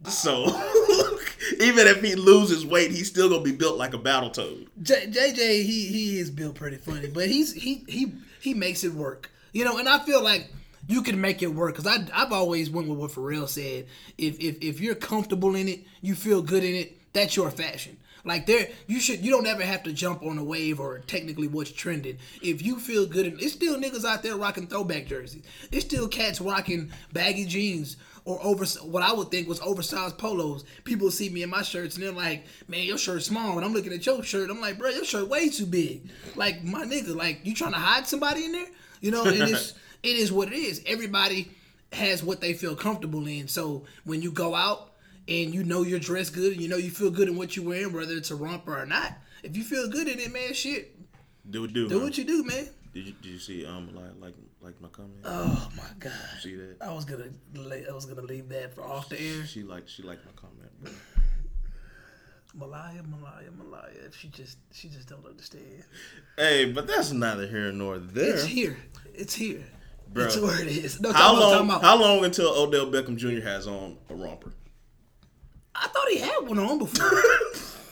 So 0.10 0.46
even 1.60 1.88
if 1.88 2.02
he 2.02 2.16
loses 2.16 2.66
weight, 2.66 2.92
he's 2.92 3.08
still 3.08 3.30
gonna 3.30 3.42
be 3.42 3.52
built 3.52 3.78
like 3.78 3.94
a 3.94 3.98
battle 3.98 4.30
toad. 4.30 4.68
J- 4.82 5.08
JJ, 5.08 5.64
he 5.64 5.88
he 5.88 6.20
is 6.20 6.30
built 6.30 6.56
pretty 6.56 6.78
funny, 6.78 7.08
but 7.08 7.28
he's 7.28 7.54
he 7.54 7.84
he 7.88 8.14
he 8.40 8.54
makes 8.54 8.84
it 8.84 8.94
work. 8.94 9.32
You 9.52 9.66
know, 9.66 9.78
and 9.78 9.88
I 9.88 10.00
feel 10.00 10.24
like 10.24 10.50
you 10.88 11.02
can 11.02 11.20
make 11.20 11.42
it 11.42 11.48
work 11.48 11.76
because 11.76 11.88
I 11.88 12.06
I've 12.14 12.32
always 12.32 12.70
went 12.70 12.88
with 12.88 13.00
what 13.00 13.12
Pharrell 13.12 13.48
said. 13.48 13.88
If 14.18 14.40
if 14.40 14.58
if 14.62 14.82
you're 14.82 14.96
comfortable 14.96 15.56
in 15.56 15.68
it, 15.68 15.82
you 16.02 16.16
feel 16.16 16.42
good 16.42 16.64
in 16.64 16.76
it. 16.76 17.14
That's 17.14 17.36
your 17.36 17.52
fashion. 17.52 17.98
Like 18.26 18.46
there, 18.46 18.70
you 18.88 19.00
should 19.00 19.24
you 19.24 19.32
don't 19.32 19.48
ever 19.48 19.64
have 19.64 19.84
to 19.84 19.92
jump 19.92 20.24
on 20.24 20.38
a 20.38 20.44
wave 20.44 20.80
or 20.80 21.00
technically 21.00 21.48
what's 21.48 21.72
trending. 21.72 22.18
If 22.42 22.62
you 22.62 22.80
feel 22.80 23.06
good, 23.06 23.26
and 23.26 23.42
it's 23.42 23.54
still 23.54 23.76
niggas 23.76 24.06
out 24.06 24.24
there 24.24 24.38
rocking 24.38 24.68
throwback 24.68 25.08
jerseys. 25.08 25.44
It's 25.72 25.86
still 25.86 26.08
cats 26.08 26.40
rocking 26.40 26.92
baggy 27.12 27.46
jeans 27.46 27.98
or 28.26 28.40
over 28.44 28.66
what 28.84 29.04
I 29.04 29.12
would 29.14 29.32
think 29.32 29.48
was 29.48 29.60
oversized 29.62 30.18
polos. 30.18 30.64
People 30.84 31.12
see 31.12 31.30
me 31.30 31.44
in 31.44 31.50
my 31.50 31.62
shirts 31.62 31.96
and 31.96 32.04
they're 32.04 32.12
like, 32.12 32.46
"Man, 32.68 32.84
your 32.84 32.98
shirt's 32.98 33.26
small." 33.26 33.58
And 33.58 33.66
I'm 33.66 33.74
looking 33.74 33.94
at 33.94 34.06
your 34.06 34.24
shirt. 34.24 34.50
I'm 34.50 34.62
like, 34.62 34.78
"Bro, 34.78 34.92
your 34.92 35.06
shirt 35.06 35.28
way 35.28 35.50
too 35.50 35.66
big." 35.66 36.10
Like 36.36 36.64
my 36.64 36.86
nigga, 36.86 37.16
like 37.16 37.42
you 37.44 37.54
trying 37.54 37.74
to 37.74 37.80
hide 37.80 38.08
somebody 38.08 38.46
in 38.46 38.52
there? 38.54 38.68
You 39.02 39.12
know, 39.12 39.24
it's 39.26 39.74
it 40.04 40.16
is 40.16 40.32
what 40.32 40.50
it 40.50 40.56
is. 40.56 40.82
Everybody 40.86 41.52
has 41.92 42.24
what 42.24 42.42
they 42.42 42.54
feel 42.54 42.76
comfortable 42.76 43.28
in. 43.28 43.48
So 43.48 43.84
when 44.04 44.22
you 44.22 44.32
go 44.32 44.56
out 44.56 44.94
and 45.28 45.54
you 45.54 45.64
know 45.64 45.84
you're 45.84 46.00
dressed 46.00 46.34
good 46.34 46.54
and 46.54 46.62
you 46.62 46.68
know 46.68 46.78
you 46.78 46.92
feel 46.92 47.12
good 47.12 47.28
in 47.28 47.36
what 47.38 47.56
you're 47.56 47.66
wearing, 47.66 47.94
whether 47.94 48.14
it's 48.14 48.32
a 48.32 48.36
romper 48.36 48.78
or 48.78 48.86
not, 48.86 49.14
if 49.44 49.56
you 49.58 49.64
feel 49.64 49.90
good 49.90 50.08
in 50.08 50.20
it, 50.20 50.32
man, 50.32 50.54
shit, 50.54 50.96
Do 51.50 51.68
do. 51.68 51.90
do 51.90 52.00
huh? 52.00 52.06
what 52.06 52.18
you 52.18 52.24
do, 52.24 52.44
man. 52.44 52.70
Did 52.94 53.08
you 53.08 53.14
did 53.22 53.32
you 53.32 53.40
see 53.40 53.66
um 53.66 53.90
like 53.94 54.12
like 54.20 54.34
like 54.64 54.80
my 54.82 54.88
comment? 54.90 55.20
Oh 55.26 55.70
my 55.76 55.84
god. 56.00 56.12
see 56.42 56.56
that? 56.56 56.78
I 56.82 56.94
was 56.94 57.06
gonna, 57.06 57.26
lay, 57.56 57.86
I 57.90 57.94
was 57.94 58.06
gonna 58.06 58.22
leave 58.22 58.50
that 58.50 58.74
for 58.74 58.82
off 58.84 59.10
the 59.10 59.20
air. 59.20 59.46
She 59.46 59.64
liked 59.64 59.90
she 59.90 60.04
liked 60.04 60.26
my 60.26 60.32
comment. 60.36 60.70
Bro. 60.82 60.92
Malaya, 62.56 63.02
Malaya, 63.04 63.50
Malaya. 63.58 64.12
She 64.16 64.28
just, 64.28 64.60
she 64.72 64.88
just 64.88 65.10
don't 65.10 65.26
understand. 65.26 65.84
Hey, 66.38 66.72
but 66.72 66.86
that's 66.86 67.12
neither 67.12 67.48
here 67.48 67.72
nor 67.72 67.98
there. 67.98 68.36
It's 68.36 68.46
here. 68.46 68.78
It's 69.14 69.34
here. 69.34 69.64
Bro. 70.10 70.24
That's 70.24 70.38
where 70.40 70.62
it 70.62 70.68
is. 70.68 71.02
No, 71.02 71.12
How 71.12 71.34
long? 71.40 71.66
about- 71.66 71.82
How 71.82 72.00
long 72.00 72.24
until 72.24 72.50
Odell 72.50 72.86
Beckham 72.92 73.18
Jr. 73.18 73.42
has 73.44 73.66
on 73.66 73.98
a 74.10 74.14
romper? 74.14 74.54
I 75.74 75.88
thought 75.88 76.08
he 76.10 76.20
had 76.20 76.42
one 76.48 76.60
on 76.60 76.78
before. 76.78 77.10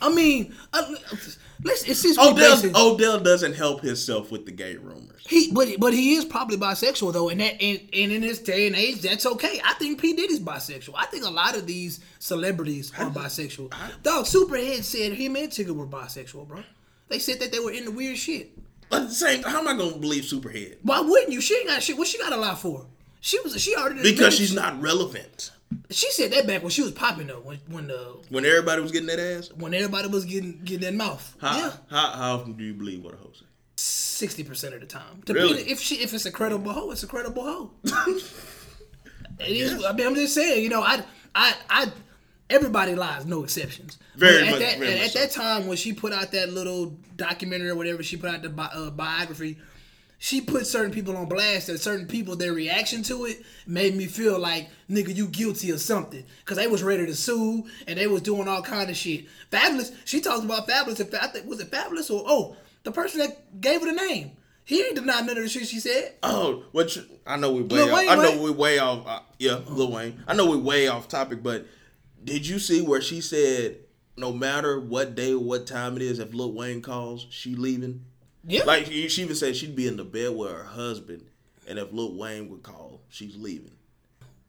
I 0.00 0.14
mean, 0.14 0.54
uh, 0.72 0.94
let's. 1.64 1.84
It's 1.84 2.00
since 2.00 2.18
Odell, 2.18 2.60
Odell 2.74 3.20
doesn't 3.20 3.54
help 3.54 3.82
himself 3.82 4.30
with 4.30 4.46
the 4.46 4.52
gay 4.52 4.76
rumors. 4.76 5.24
He, 5.26 5.50
but 5.52 5.68
but 5.78 5.92
he 5.92 6.14
is 6.14 6.24
probably 6.24 6.56
bisexual 6.56 7.12
though, 7.12 7.28
and 7.28 7.40
that 7.40 7.60
and, 7.62 7.80
and 7.92 8.12
in 8.12 8.20
this 8.20 8.38
day 8.38 8.66
and 8.66 8.76
age, 8.76 9.00
that's 9.00 9.26
okay. 9.26 9.60
I 9.64 9.74
think 9.74 10.00
P 10.00 10.14
Diddy's 10.14 10.40
bisexual. 10.40 10.94
I 10.96 11.06
think 11.06 11.24
a 11.24 11.30
lot 11.30 11.56
of 11.56 11.66
these 11.66 12.00
celebrities 12.18 12.92
are 12.98 13.10
bisexual. 13.10 13.72
Dog, 14.02 14.24
Superhead 14.24 14.82
said 14.84 15.12
him 15.12 15.36
and 15.36 15.50
Tigger 15.50 15.74
were 15.74 15.86
bisexual, 15.86 16.48
bro. 16.48 16.62
They 17.08 17.18
said 17.18 17.40
that 17.40 17.52
they 17.52 17.58
were 17.58 17.72
into 17.72 17.90
weird 17.90 18.16
shit. 18.16 18.50
But 18.88 19.08
the 19.08 19.14
same, 19.14 19.42
how 19.42 19.60
am 19.60 19.68
I 19.68 19.76
gonna 19.76 19.96
believe 19.96 20.24
Superhead? 20.24 20.76
Why 20.82 21.00
wouldn't 21.00 21.32
you? 21.32 21.40
She 21.40 21.56
ain't 21.56 21.68
got 21.68 21.82
shit. 21.82 21.96
What 21.96 22.08
she 22.08 22.18
got 22.18 22.32
a 22.32 22.36
lot 22.36 22.58
for? 22.58 22.86
She 23.20 23.38
was 23.40 23.60
she 23.60 23.76
already 23.76 24.02
Because 24.02 24.34
she's 24.34 24.54
not 24.54 24.80
relevant. 24.82 25.52
She 25.90 26.10
said 26.12 26.32
that 26.32 26.46
back 26.46 26.62
when 26.62 26.70
she 26.70 26.82
was 26.82 26.92
popping 26.92 27.26
though, 27.26 27.40
when 27.40 27.58
when 27.68 27.86
the 27.88 28.16
When 28.30 28.44
everybody 28.44 28.80
was 28.82 28.92
getting 28.92 29.08
that 29.08 29.18
ass, 29.18 29.50
when 29.56 29.74
everybody 29.74 30.08
was 30.08 30.24
getting 30.24 30.60
getting 30.64 30.82
that 30.86 30.94
mouth. 30.94 31.36
how, 31.40 31.56
Yeah, 31.58 31.72
how, 31.90 32.10
how 32.12 32.34
often 32.36 32.54
do 32.54 32.64
you 32.64 32.74
believe 32.74 33.02
what 33.02 33.14
a 33.14 33.16
hoe 33.18 33.32
say? 33.34 33.44
sixty 33.76 34.44
percent 34.44 34.74
of 34.74 34.80
the 34.80 34.86
time. 34.86 35.22
Really? 35.28 35.62
If 35.62 35.80
she 35.80 35.96
if 35.96 36.14
it's 36.14 36.26
a 36.26 36.32
credible 36.32 36.72
hoe, 36.72 36.90
it's 36.90 37.02
a 37.02 37.06
credible 37.06 37.42
hoe. 37.44 37.70
It 39.40 39.48
is. 39.56 39.84
I 39.84 39.92
mean, 39.92 40.06
I'm 40.06 40.14
just 40.14 40.34
saying. 40.34 40.62
You 40.62 40.68
know, 40.68 40.82
I, 40.82 41.02
I, 41.34 41.54
I. 41.68 41.92
Everybody 42.50 42.94
lies, 42.94 43.24
no 43.24 43.42
exceptions. 43.42 43.98
Very 44.14 44.40
But 44.40 44.44
at 44.44 44.50
much- 44.50 44.60
That, 44.60 44.78
very 44.78 44.92
at 44.94 45.00
much 45.00 45.12
that 45.14 45.30
time, 45.30 45.66
when 45.66 45.76
she 45.78 45.92
put 45.94 46.12
out 46.12 46.30
that 46.32 46.52
little 46.52 46.98
documentary 47.16 47.70
or 47.70 47.74
whatever, 47.74 48.02
she 48.02 48.16
put 48.18 48.30
out 48.30 48.42
the 48.42 48.50
bi- 48.50 48.70
uh, 48.74 48.90
biography. 48.90 49.58
She 50.24 50.40
put 50.40 50.68
certain 50.68 50.92
people 50.92 51.16
on 51.16 51.28
blast, 51.28 51.68
and 51.68 51.80
certain 51.80 52.06
people, 52.06 52.36
their 52.36 52.52
reaction 52.52 53.02
to 53.02 53.24
it 53.24 53.42
made 53.66 53.96
me 53.96 54.06
feel 54.06 54.38
like, 54.38 54.70
nigga, 54.88 55.12
you 55.12 55.26
guilty 55.26 55.70
of 55.70 55.80
something. 55.80 56.22
Because 56.38 56.58
they 56.58 56.68
was 56.68 56.80
ready 56.80 57.04
to 57.06 57.14
sue, 57.16 57.64
and 57.88 57.98
they 57.98 58.06
was 58.06 58.22
doing 58.22 58.46
all 58.46 58.62
kind 58.62 58.88
of 58.88 58.96
shit. 58.96 59.26
Fabolous, 59.50 59.92
she 60.04 60.20
talked 60.20 60.44
about 60.44 60.68
Fabolous. 60.68 61.00
and 61.00 61.12
I 61.16 61.26
think, 61.26 61.46
was 61.46 61.58
it 61.58 61.72
Fabolous 61.72 62.08
or, 62.08 62.22
oh, 62.24 62.54
the 62.84 62.92
person 62.92 63.18
that 63.18 63.60
gave 63.60 63.80
her 63.80 63.86
the 63.88 63.94
name. 63.94 64.30
He 64.64 64.84
ain't 64.84 64.94
denied 64.94 65.26
none 65.26 65.38
of 65.38 65.42
the 65.42 65.48
shit 65.48 65.66
she 65.66 65.80
said. 65.80 66.14
Oh, 66.22 66.66
what? 66.70 66.94
You, 66.94 67.02
I 67.26 67.36
know 67.36 67.50
we 67.50 67.62
way 67.62 67.68
Lil 67.78 67.88
off. 67.88 67.98
Wayne, 67.98 68.08
I 68.08 68.14
know 68.14 68.22
right? 68.22 68.38
we 68.38 68.50
way 68.52 68.78
off. 68.78 69.04
Uh, 69.04 69.20
yeah, 69.40 69.58
Lil 69.66 69.90
Wayne. 69.90 70.22
I 70.28 70.34
know 70.34 70.48
we 70.48 70.56
way 70.56 70.86
off 70.86 71.08
topic, 71.08 71.42
but 71.42 71.66
did 72.22 72.46
you 72.46 72.60
see 72.60 72.80
where 72.80 73.00
she 73.02 73.20
said, 73.20 73.78
no 74.16 74.32
matter 74.32 74.78
what 74.78 75.16
day 75.16 75.32
or 75.32 75.40
what 75.40 75.66
time 75.66 75.96
it 75.96 76.02
is, 76.02 76.20
if 76.20 76.32
Lil 76.32 76.52
Wayne 76.52 76.80
calls, 76.80 77.26
she 77.28 77.56
leaving? 77.56 78.04
Yeah. 78.46 78.64
Like 78.64 78.86
she 78.86 79.08
she 79.08 79.22
even 79.22 79.36
said 79.36 79.56
she'd 79.56 79.76
be 79.76 79.86
in 79.86 79.96
the 79.96 80.04
bed 80.04 80.34
with 80.36 80.50
her 80.50 80.64
husband, 80.64 81.24
and 81.68 81.78
if 81.78 81.92
Lil 81.92 82.16
Wayne 82.16 82.48
would 82.50 82.62
call, 82.62 83.00
she's 83.08 83.36
leaving. 83.36 83.72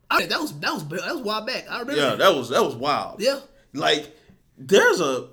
I, 0.09 0.25
that 0.25 0.39
was 0.39 0.59
that 0.59 0.73
was 0.73 0.87
that 0.87 1.01
was 1.13 1.21
a 1.21 1.23
while 1.23 1.45
back. 1.45 1.65
I 1.69 1.79
remember. 1.79 2.01
Yeah, 2.01 2.15
that 2.15 2.35
was 2.35 2.49
that 2.49 2.63
was 2.63 2.75
wild. 2.75 3.21
Yeah. 3.21 3.39
Like 3.73 4.15
there's 4.57 4.99
a 5.01 5.27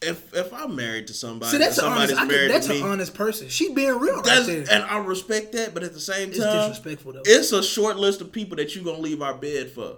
if 0.00 0.34
if 0.34 0.52
I'm 0.52 0.74
married 0.74 1.06
to 1.08 1.14
somebody, 1.14 1.52
See, 1.52 1.58
that's 1.58 1.78
honest. 1.78 2.10
somebody's 2.10 2.18
think 2.18 2.30
married 2.32 2.50
that's 2.50 2.66
to 2.66 2.76
an 2.76 2.82
honest 2.82 3.14
person. 3.14 3.48
She 3.48 3.72
being 3.72 3.98
real 3.98 4.20
right 4.20 4.46
there. 4.46 4.64
and 4.70 4.84
I 4.84 4.98
respect 4.98 5.52
that, 5.52 5.74
but 5.74 5.82
at 5.84 5.92
the 5.92 6.00
same 6.00 6.30
It's 6.30 6.38
time, 6.38 6.70
disrespectful, 6.70 7.12
though. 7.12 7.22
It's 7.24 7.52
a 7.52 7.62
short 7.62 7.96
list 7.96 8.20
of 8.20 8.32
people 8.32 8.56
that 8.56 8.74
you're 8.74 8.84
gonna 8.84 8.98
leave 8.98 9.22
our 9.22 9.34
bed 9.34 9.70
for. 9.70 9.96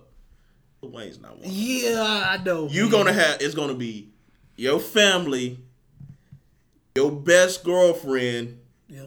Wayne's 0.83 1.19
not 1.19 1.39
one. 1.39 1.49
yeah, 1.51 2.25
I 2.29 2.43
know. 2.45 2.69
You 2.69 2.83
man. 2.83 2.91
gonna 2.91 3.13
have 3.15 3.41
it's 3.41 3.55
gonna 3.55 3.73
be 3.75 4.11
your 4.57 4.79
family, 4.79 5.59
your 6.97 7.11
best 7.11 7.65
girlfriend, 7.65 8.61
Yeah, 8.89 9.07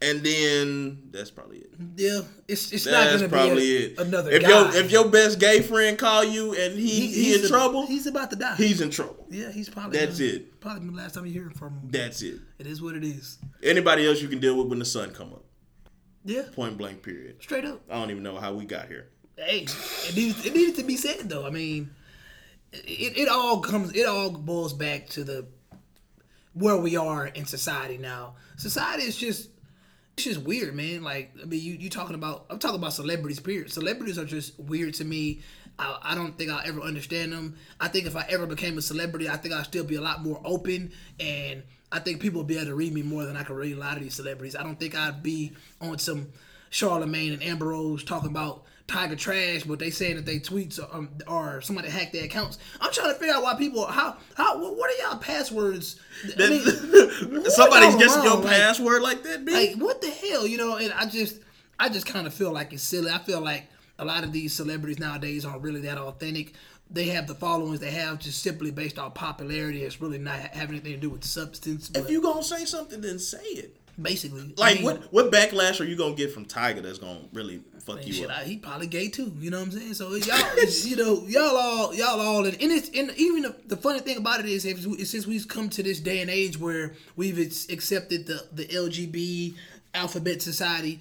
and 0.00 0.20
then 0.22 1.08
that's 1.10 1.30
probably 1.30 1.58
it. 1.58 1.70
yeah. 1.96 2.20
It's 2.46 2.72
it's 2.72 2.86
not 2.86 3.12
gonna 3.12 3.28
probably 3.28 3.56
be 3.56 3.76
a, 3.76 3.86
it. 3.90 3.98
another 3.98 4.30
if 4.30 4.42
guy. 4.42 4.48
your 4.48 4.74
if 4.84 4.90
your 4.90 5.08
best 5.10 5.38
gay 5.38 5.60
friend 5.60 5.98
call 5.98 6.24
you 6.24 6.54
and 6.54 6.74
he 6.78 7.06
he, 7.08 7.38
in 7.38 7.44
a- 7.44 7.48
trouble, 7.48 7.86
He's 7.86 8.06
about 8.06 8.30
to 8.30 8.36
die. 8.36 8.54
he's 8.56 8.80
in 8.80 8.88
trouble. 8.90 9.26
yeah, 9.28 9.50
he's 9.52 9.68
probably. 9.68 9.98
That's 9.98 10.20
it. 10.20 10.58
Probably 10.60 10.88
the 10.88 10.96
last 10.96 11.14
time 11.16 11.26
you 11.26 11.32
hear 11.32 11.50
from 11.50 11.74
him. 11.74 11.88
That's 11.90 12.22
it. 12.22 12.40
It 12.58 12.66
is 12.66 12.80
what 12.80 12.94
it 12.96 13.04
is. 13.04 13.36
Anybody 13.62 14.06
else 14.06 14.22
you 14.22 14.28
can 14.28 14.40
deal 14.40 14.56
with 14.56 14.68
when 14.68 14.78
the 14.78 14.84
sun 14.86 15.10
come 15.10 15.32
up. 15.34 15.44
Yeah, 16.24 16.42
Point 16.54 16.78
blank. 16.78 17.02
Period. 17.02 17.42
straight 17.42 17.64
up. 17.66 17.80
I 17.90 17.94
don't 17.94 18.10
even 18.10 18.22
know 18.22 18.36
how 18.38 18.52
we 18.54 18.64
got 18.64 18.88
here. 18.88 19.08
Hey, 19.36 19.66
it 20.08 20.16
needed, 20.16 20.46
it 20.46 20.54
needed 20.54 20.76
to 20.76 20.82
be 20.82 20.96
said 20.96 21.28
though. 21.28 21.46
I 21.46 21.50
mean, 21.50 21.90
it, 22.72 23.18
it 23.18 23.28
all 23.28 23.60
comes. 23.60 23.92
It 23.94 24.06
all 24.06 24.30
boils 24.30 24.72
back 24.72 25.08
to 25.10 25.24
the 25.24 25.46
where 26.58 26.76
we 26.76 26.96
are 26.96 27.26
in 27.26 27.46
society 27.46 27.98
now. 27.98 28.34
Society 28.56 29.04
is 29.04 29.16
just 29.16 29.50
it's 30.14 30.24
just 30.24 30.42
weird, 30.42 30.74
man. 30.74 31.02
Like 31.02 31.32
I 31.40 31.44
mean, 31.44 31.62
you 31.62 31.74
you 31.74 31.88
talking 31.88 32.14
about 32.14 32.46
I'm 32.50 32.58
talking 32.58 32.78
about 32.78 32.92
celebrities. 32.92 33.40
Period. 33.40 33.70
Celebrities 33.70 34.18
are 34.18 34.24
just 34.24 34.58
weird 34.58 34.94
to 34.94 35.04
me. 35.04 35.42
I, 35.78 35.98
I 36.02 36.14
don't 36.14 36.36
think 36.36 36.50
I'll 36.50 36.66
ever 36.66 36.80
understand 36.80 37.32
them. 37.32 37.56
I 37.80 37.88
think 37.88 38.06
if 38.06 38.16
I 38.16 38.26
ever 38.28 38.46
became 38.46 38.76
a 38.78 38.82
celebrity, 38.82 39.28
I 39.28 39.36
think 39.36 39.54
I'd 39.54 39.64
still 39.64 39.84
be 39.84 39.94
a 39.96 40.00
lot 40.00 40.22
more 40.22 40.40
open 40.44 40.92
and. 41.18 41.62
I 41.90 42.00
think 42.00 42.20
people 42.20 42.40
would 42.40 42.46
be 42.46 42.56
able 42.56 42.66
to 42.66 42.74
read 42.74 42.92
me 42.92 43.00
more 43.00 43.24
than 43.24 43.34
I 43.34 43.44
could 43.44 43.56
read 43.56 43.74
a 43.74 43.80
lot 43.80 43.96
of 43.96 44.02
these 44.02 44.12
celebrities. 44.12 44.54
I 44.54 44.62
don't 44.62 44.78
think 44.78 44.94
I'd 44.94 45.22
be 45.22 45.52
on 45.80 45.98
some 45.98 46.26
Charlamagne 46.70 47.32
and 47.32 47.42
Amber 47.42 47.68
Rose 47.68 48.04
talking 48.04 48.28
about 48.28 48.64
Tiger 48.88 49.14
Trash, 49.16 49.62
but 49.64 49.78
they 49.78 49.90
saying 49.90 50.16
that 50.16 50.26
they 50.26 50.40
tweets 50.40 50.80
or, 50.80 50.88
um, 50.96 51.10
or 51.28 51.60
somebody 51.60 51.88
hacked 51.90 52.12
their 52.14 52.24
accounts. 52.24 52.58
I'm 52.80 52.90
trying 52.90 53.12
to 53.12 53.18
figure 53.20 53.34
out 53.34 53.42
why 53.42 53.54
people 53.54 53.86
how 53.86 54.16
how 54.34 54.58
what 54.58 54.90
are 54.90 55.08
y'all 55.08 55.18
passwords? 55.18 56.00
I 56.36 56.48
mean, 56.48 57.44
Somebody's 57.50 57.96
guessing 57.96 58.24
your? 58.24 58.36
Like- 58.38 58.46
password 58.46 59.02
like 59.02 59.22
that, 59.24 59.44
B. 59.44 59.52
like 59.52 59.76
what 59.76 60.00
the 60.00 60.08
hell, 60.10 60.46
you 60.46 60.56
know? 60.58 60.76
And 60.76 60.92
I 60.94 61.06
just, 61.06 61.38
I 61.78 61.88
just 61.88 62.06
kind 62.06 62.26
of 62.26 62.34
feel 62.34 62.50
like 62.50 62.72
it's 62.72 62.82
silly. 62.82 63.10
I 63.10 63.18
feel 63.18 63.40
like 63.40 63.64
a 63.98 64.04
lot 64.04 64.24
of 64.24 64.32
these 64.32 64.54
celebrities 64.54 64.98
nowadays 64.98 65.44
aren't 65.44 65.62
really 65.62 65.80
that 65.82 65.98
authentic. 65.98 66.54
They 66.90 67.04
have 67.08 67.26
the 67.26 67.34
followings 67.34 67.80
they 67.80 67.90
have 67.90 68.18
just 68.18 68.42
simply 68.42 68.70
based 68.70 68.98
on 68.98 69.10
popularity. 69.12 69.82
It's 69.82 70.00
really 70.00 70.16
not 70.18 70.38
having 70.38 70.76
anything 70.76 70.92
to 70.94 70.98
do 70.98 71.10
with 71.10 71.24
substance. 71.24 71.90
If 71.94 72.08
you 72.08 72.22
gonna 72.22 72.42
say 72.42 72.64
something, 72.64 73.02
then 73.02 73.18
say 73.18 73.42
it. 73.42 73.76
basically, 74.00 74.54
I 74.56 74.60
Like 74.60 74.76
mean, 74.76 74.84
what 74.84 75.12
what 75.12 75.30
backlash 75.30 75.80
are 75.80 75.84
you 75.84 75.96
gonna 75.96 76.14
get 76.14 76.32
from 76.32 76.46
Tiger 76.46 76.80
that's 76.80 76.98
gonna 76.98 77.20
really 77.34 77.60
fuck 77.88 78.06
you 78.06 78.12
Shit, 78.12 78.30
up? 78.30 78.38
I, 78.38 78.44
he 78.44 78.56
probably 78.58 78.86
gay 78.86 79.08
too. 79.08 79.32
You 79.38 79.50
know 79.50 79.58
what 79.58 79.66
I'm 79.66 79.72
saying? 79.72 79.94
So 79.94 80.14
y'all, 80.14 80.64
you 80.84 80.96
know, 80.96 81.26
y'all 81.26 81.56
all, 81.56 81.94
y'all 81.94 82.20
all, 82.20 82.44
and, 82.44 82.54
and 82.60 82.72
it's 82.72 82.88
and 82.96 83.12
even 83.16 83.42
the, 83.42 83.56
the 83.66 83.76
funny 83.76 84.00
thing 84.00 84.16
about 84.16 84.40
it 84.40 84.46
is, 84.46 84.64
if, 84.64 84.80
since 85.06 85.26
we've 85.26 85.48
come 85.48 85.68
to 85.70 85.82
this 85.82 86.00
day 86.00 86.20
and 86.20 86.30
age 86.30 86.58
where 86.58 86.94
we've 87.16 87.38
accepted 87.38 88.26
the 88.26 88.46
the 88.52 88.66
LGB 88.66 89.54
alphabet 89.94 90.42
society, 90.42 91.00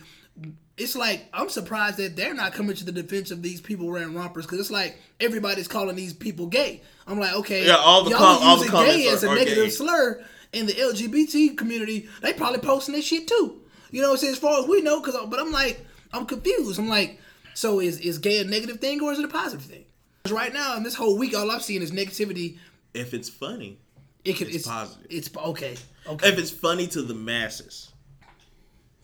it's 0.77 0.95
like 0.95 1.25
I'm 1.33 1.49
surprised 1.49 1.97
that 1.97 2.15
they're 2.15 2.33
not 2.33 2.53
coming 2.53 2.75
to 2.75 2.85
the 2.85 2.91
defense 2.91 3.31
of 3.31 3.41
these 3.41 3.61
people 3.61 3.87
wearing 3.87 4.13
rompers 4.15 4.45
because 4.45 4.59
it's 4.59 4.71
like 4.71 4.97
everybody's 5.19 5.67
calling 5.67 5.95
these 5.95 6.13
people 6.13 6.47
gay. 6.47 6.81
I'm 7.07 7.19
like, 7.19 7.33
okay, 7.35 7.65
Yeah, 7.65 7.77
all 7.77 8.03
the 8.03 8.11
y'all 8.11 8.19
com- 8.19 8.43
all 8.43 8.57
the 8.57 8.69
gay 8.69 9.07
as 9.09 9.23
a 9.23 9.33
negative 9.33 9.65
gay. 9.65 9.69
slur 9.69 10.23
in 10.53 10.65
the 10.65 10.73
LGBT 10.73 11.57
community. 11.57 12.07
They 12.21 12.33
probably 12.33 12.59
posting 12.59 12.95
this 12.95 13.05
shit 13.05 13.27
too. 13.27 13.61
You 13.91 14.01
know, 14.01 14.09
what 14.09 14.13
I'm 14.15 14.19
saying? 14.19 14.33
as 14.33 14.39
far 14.39 14.59
as 14.61 14.67
we 14.67 14.81
know, 14.81 14.99
because 14.99 15.15
but 15.27 15.39
I'm 15.39 15.51
like, 15.51 15.85
I'm 16.13 16.25
confused. 16.25 16.79
I'm 16.79 16.87
like, 16.89 17.19
so 17.53 17.79
is 17.79 17.99
is 17.99 18.17
gay 18.19 18.39
a 18.41 18.43
negative 18.43 18.79
thing 18.79 19.01
or 19.01 19.11
is 19.11 19.19
it 19.19 19.25
a 19.25 19.29
positive 19.29 19.65
thing? 19.65 19.85
'Cause 20.23 20.31
right 20.33 20.53
now 20.53 20.75
in 20.77 20.83
this 20.83 20.95
whole 20.95 21.17
week, 21.17 21.35
all 21.35 21.49
I've 21.51 21.63
seen 21.63 21.81
is 21.81 21.91
negativity. 21.91 22.57
If 22.93 23.13
it's 23.13 23.29
funny, 23.29 23.79
It 24.25 24.33
could, 24.33 24.47
It's 24.47 24.57
it's, 24.57 24.67
positive. 24.67 25.07
It's 25.09 25.29
okay. 25.35 25.75
Okay. 26.05 26.27
if 26.27 26.37
it's 26.37 26.51
funny 26.51 26.87
to 26.87 27.01
the 27.01 27.13
masses. 27.13 27.91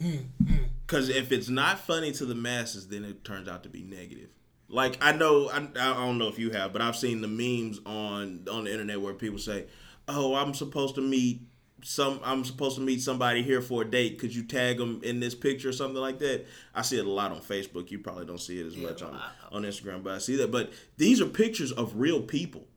Hmm, 0.02 0.16
hmm. 0.46 0.56
Because 0.86 1.08
if 1.10 1.32
it's 1.32 1.48
not 1.50 1.80
funny 1.80 2.12
to 2.14 2.26
the 2.26 2.36
masses, 2.36 2.88
then 2.88 3.06
it 3.06 3.24
turns 3.24 3.48
out 3.48 3.64
to 3.64 3.70
be 3.70 3.84
negative. 3.84 4.30
Like 4.68 4.98
I 5.02 5.14
know, 5.14 5.50
I, 5.50 5.60
I 5.76 5.94
don't 5.94 6.18
know 6.18 6.28
if 6.28 6.38
you 6.40 6.50
have, 6.52 6.74
but 6.74 6.82
I've 6.82 6.96
seen 6.98 7.22
the 7.22 7.28
memes 7.28 7.80
on 7.86 8.46
on 8.52 8.66
the 8.66 8.72
internet 8.72 9.00
where 9.00 9.14
people 9.14 9.40
say, 9.40 9.66
"Oh, 10.08 10.36
I'm 10.36 10.54
supposed 10.54 10.96
to 10.96 11.02
meet 11.02 11.42
some. 11.84 12.20
I'm 12.24 12.44
supposed 12.46 12.76
to 12.78 12.82
meet 12.82 13.02
somebody 13.02 13.44
here 13.44 13.62
for 13.62 13.82
a 13.82 13.86
date. 13.86 14.20
Could 14.20 14.34
you 14.36 14.44
tag 14.44 14.78
them 14.78 15.02
in 15.04 15.20
this 15.20 15.36
picture 15.36 15.70
or 15.70 15.74
something 15.74 16.00
like 16.02 16.20
that?" 16.20 16.46
I 16.74 16.82
see 16.82 16.98
it 16.98 17.06
a 17.06 17.10
lot 17.10 17.32
on 17.32 17.40
Facebook. 17.42 17.92
You 17.92 18.00
probably 18.00 18.26
don't 18.26 18.42
see 18.42 18.60
it 18.60 18.66
as 18.66 18.76
much 18.78 19.02
on 19.02 19.20
on 19.52 19.64
Instagram, 19.64 20.04
but 20.04 20.14
I 20.14 20.18
see 20.20 20.36
that. 20.38 20.52
But 20.52 20.72
these 20.98 21.22
are 21.22 21.26
pictures 21.26 21.72
of 21.72 22.00
real 22.00 22.22
people 22.22 22.68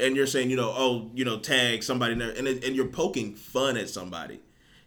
and 0.00 0.14
you're 0.14 0.26
saying, 0.28 0.48
you 0.48 0.54
know, 0.56 0.72
oh, 0.76 1.10
you 1.14 1.24
know, 1.24 1.38
tag 1.40 1.82
somebody 1.82 2.14
there, 2.14 2.30
and 2.30 2.46
it- 2.46 2.62
and 2.64 2.76
you're 2.76 2.86
poking 2.86 3.34
fun 3.34 3.76
at 3.76 3.88
somebody, 3.90 4.38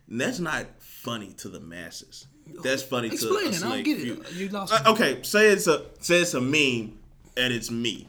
and 0.10 0.22
that's 0.22 0.40
not 0.40 0.66
funny 0.82 1.34
to 1.34 1.50
the 1.50 1.60
masses. 1.60 2.28
That's 2.64 2.82
funny 2.82 3.10
to 3.10 3.14
Explain 3.16 3.48
a 3.48 3.50
it. 3.50 3.64
I 3.64 3.70
don't 3.76 3.84
get 3.84 4.00
it. 4.00 4.32
You 4.34 4.50
lost. 4.50 4.74
Uh, 4.74 4.92
okay, 4.94 5.20
say 5.24 5.50
it's 5.50 5.68
a 5.68 5.86
say 6.00 6.22
it's 6.22 6.34
a 6.34 6.40
meme, 6.42 6.98
and 7.36 7.54
it's 7.54 7.70
me, 7.70 8.08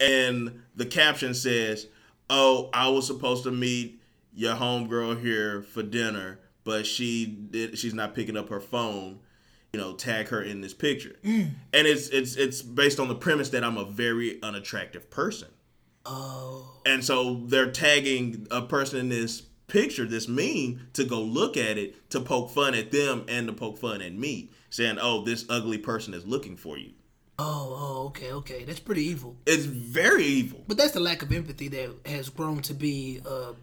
and 0.00 0.62
the 0.76 0.86
caption 0.86 1.34
says, 1.34 1.86
"Oh, 2.30 2.70
I 2.72 2.88
was 2.88 3.06
supposed 3.06 3.44
to 3.44 3.50
meet 3.50 4.00
your 4.34 4.54
homegirl 4.56 5.20
here 5.20 5.62
for 5.62 5.82
dinner, 5.82 6.38
but 6.64 6.86
she 6.86 7.26
did. 7.26 7.78
She's 7.78 7.94
not 7.94 8.14
picking 8.14 8.36
up 8.36 8.48
her 8.48 8.60
phone." 8.60 9.20
You 9.72 9.80
know, 9.80 9.94
tag 9.94 10.28
her 10.28 10.42
in 10.42 10.60
this 10.60 10.74
picture, 10.74 11.16
Mm. 11.24 11.52
and 11.72 11.86
it's 11.86 12.08
it's 12.08 12.36
it's 12.36 12.60
based 12.60 13.00
on 13.00 13.08
the 13.08 13.14
premise 13.14 13.48
that 13.50 13.64
I'm 13.64 13.78
a 13.78 13.86
very 13.86 14.38
unattractive 14.42 15.08
person. 15.08 15.48
Oh. 16.04 16.80
And 16.84 17.02
so 17.02 17.42
they're 17.46 17.70
tagging 17.70 18.46
a 18.50 18.60
person 18.62 18.98
in 18.98 19.08
this 19.08 19.42
picture, 19.68 20.04
this 20.04 20.28
meme, 20.28 20.88
to 20.92 21.04
go 21.04 21.22
look 21.22 21.56
at 21.56 21.78
it 21.78 22.10
to 22.10 22.20
poke 22.20 22.50
fun 22.50 22.74
at 22.74 22.90
them 22.92 23.24
and 23.28 23.46
to 23.46 23.52
poke 23.54 23.78
fun 23.78 24.02
at 24.02 24.12
me, 24.12 24.50
saying, 24.68 24.98
"Oh, 25.00 25.24
this 25.24 25.46
ugly 25.48 25.78
person 25.78 26.12
is 26.12 26.26
looking 26.26 26.56
for 26.56 26.76
you." 26.76 26.90
Oh, 27.38 27.74
oh, 27.74 28.06
okay, 28.08 28.30
okay. 28.32 28.64
That's 28.64 28.78
pretty 28.80 29.04
evil. 29.04 29.36
It's 29.46 29.64
very 29.64 30.24
evil 30.24 30.64
But 30.68 30.76
that's 30.76 30.92
the 30.92 31.00
lack 31.00 31.22
of 31.22 31.32
empathy 31.32 31.68
that 31.68 31.90
has 32.04 32.28
grown 32.28 32.60
to 32.62 32.74
be. 32.74 33.20
Uh, 33.24 33.54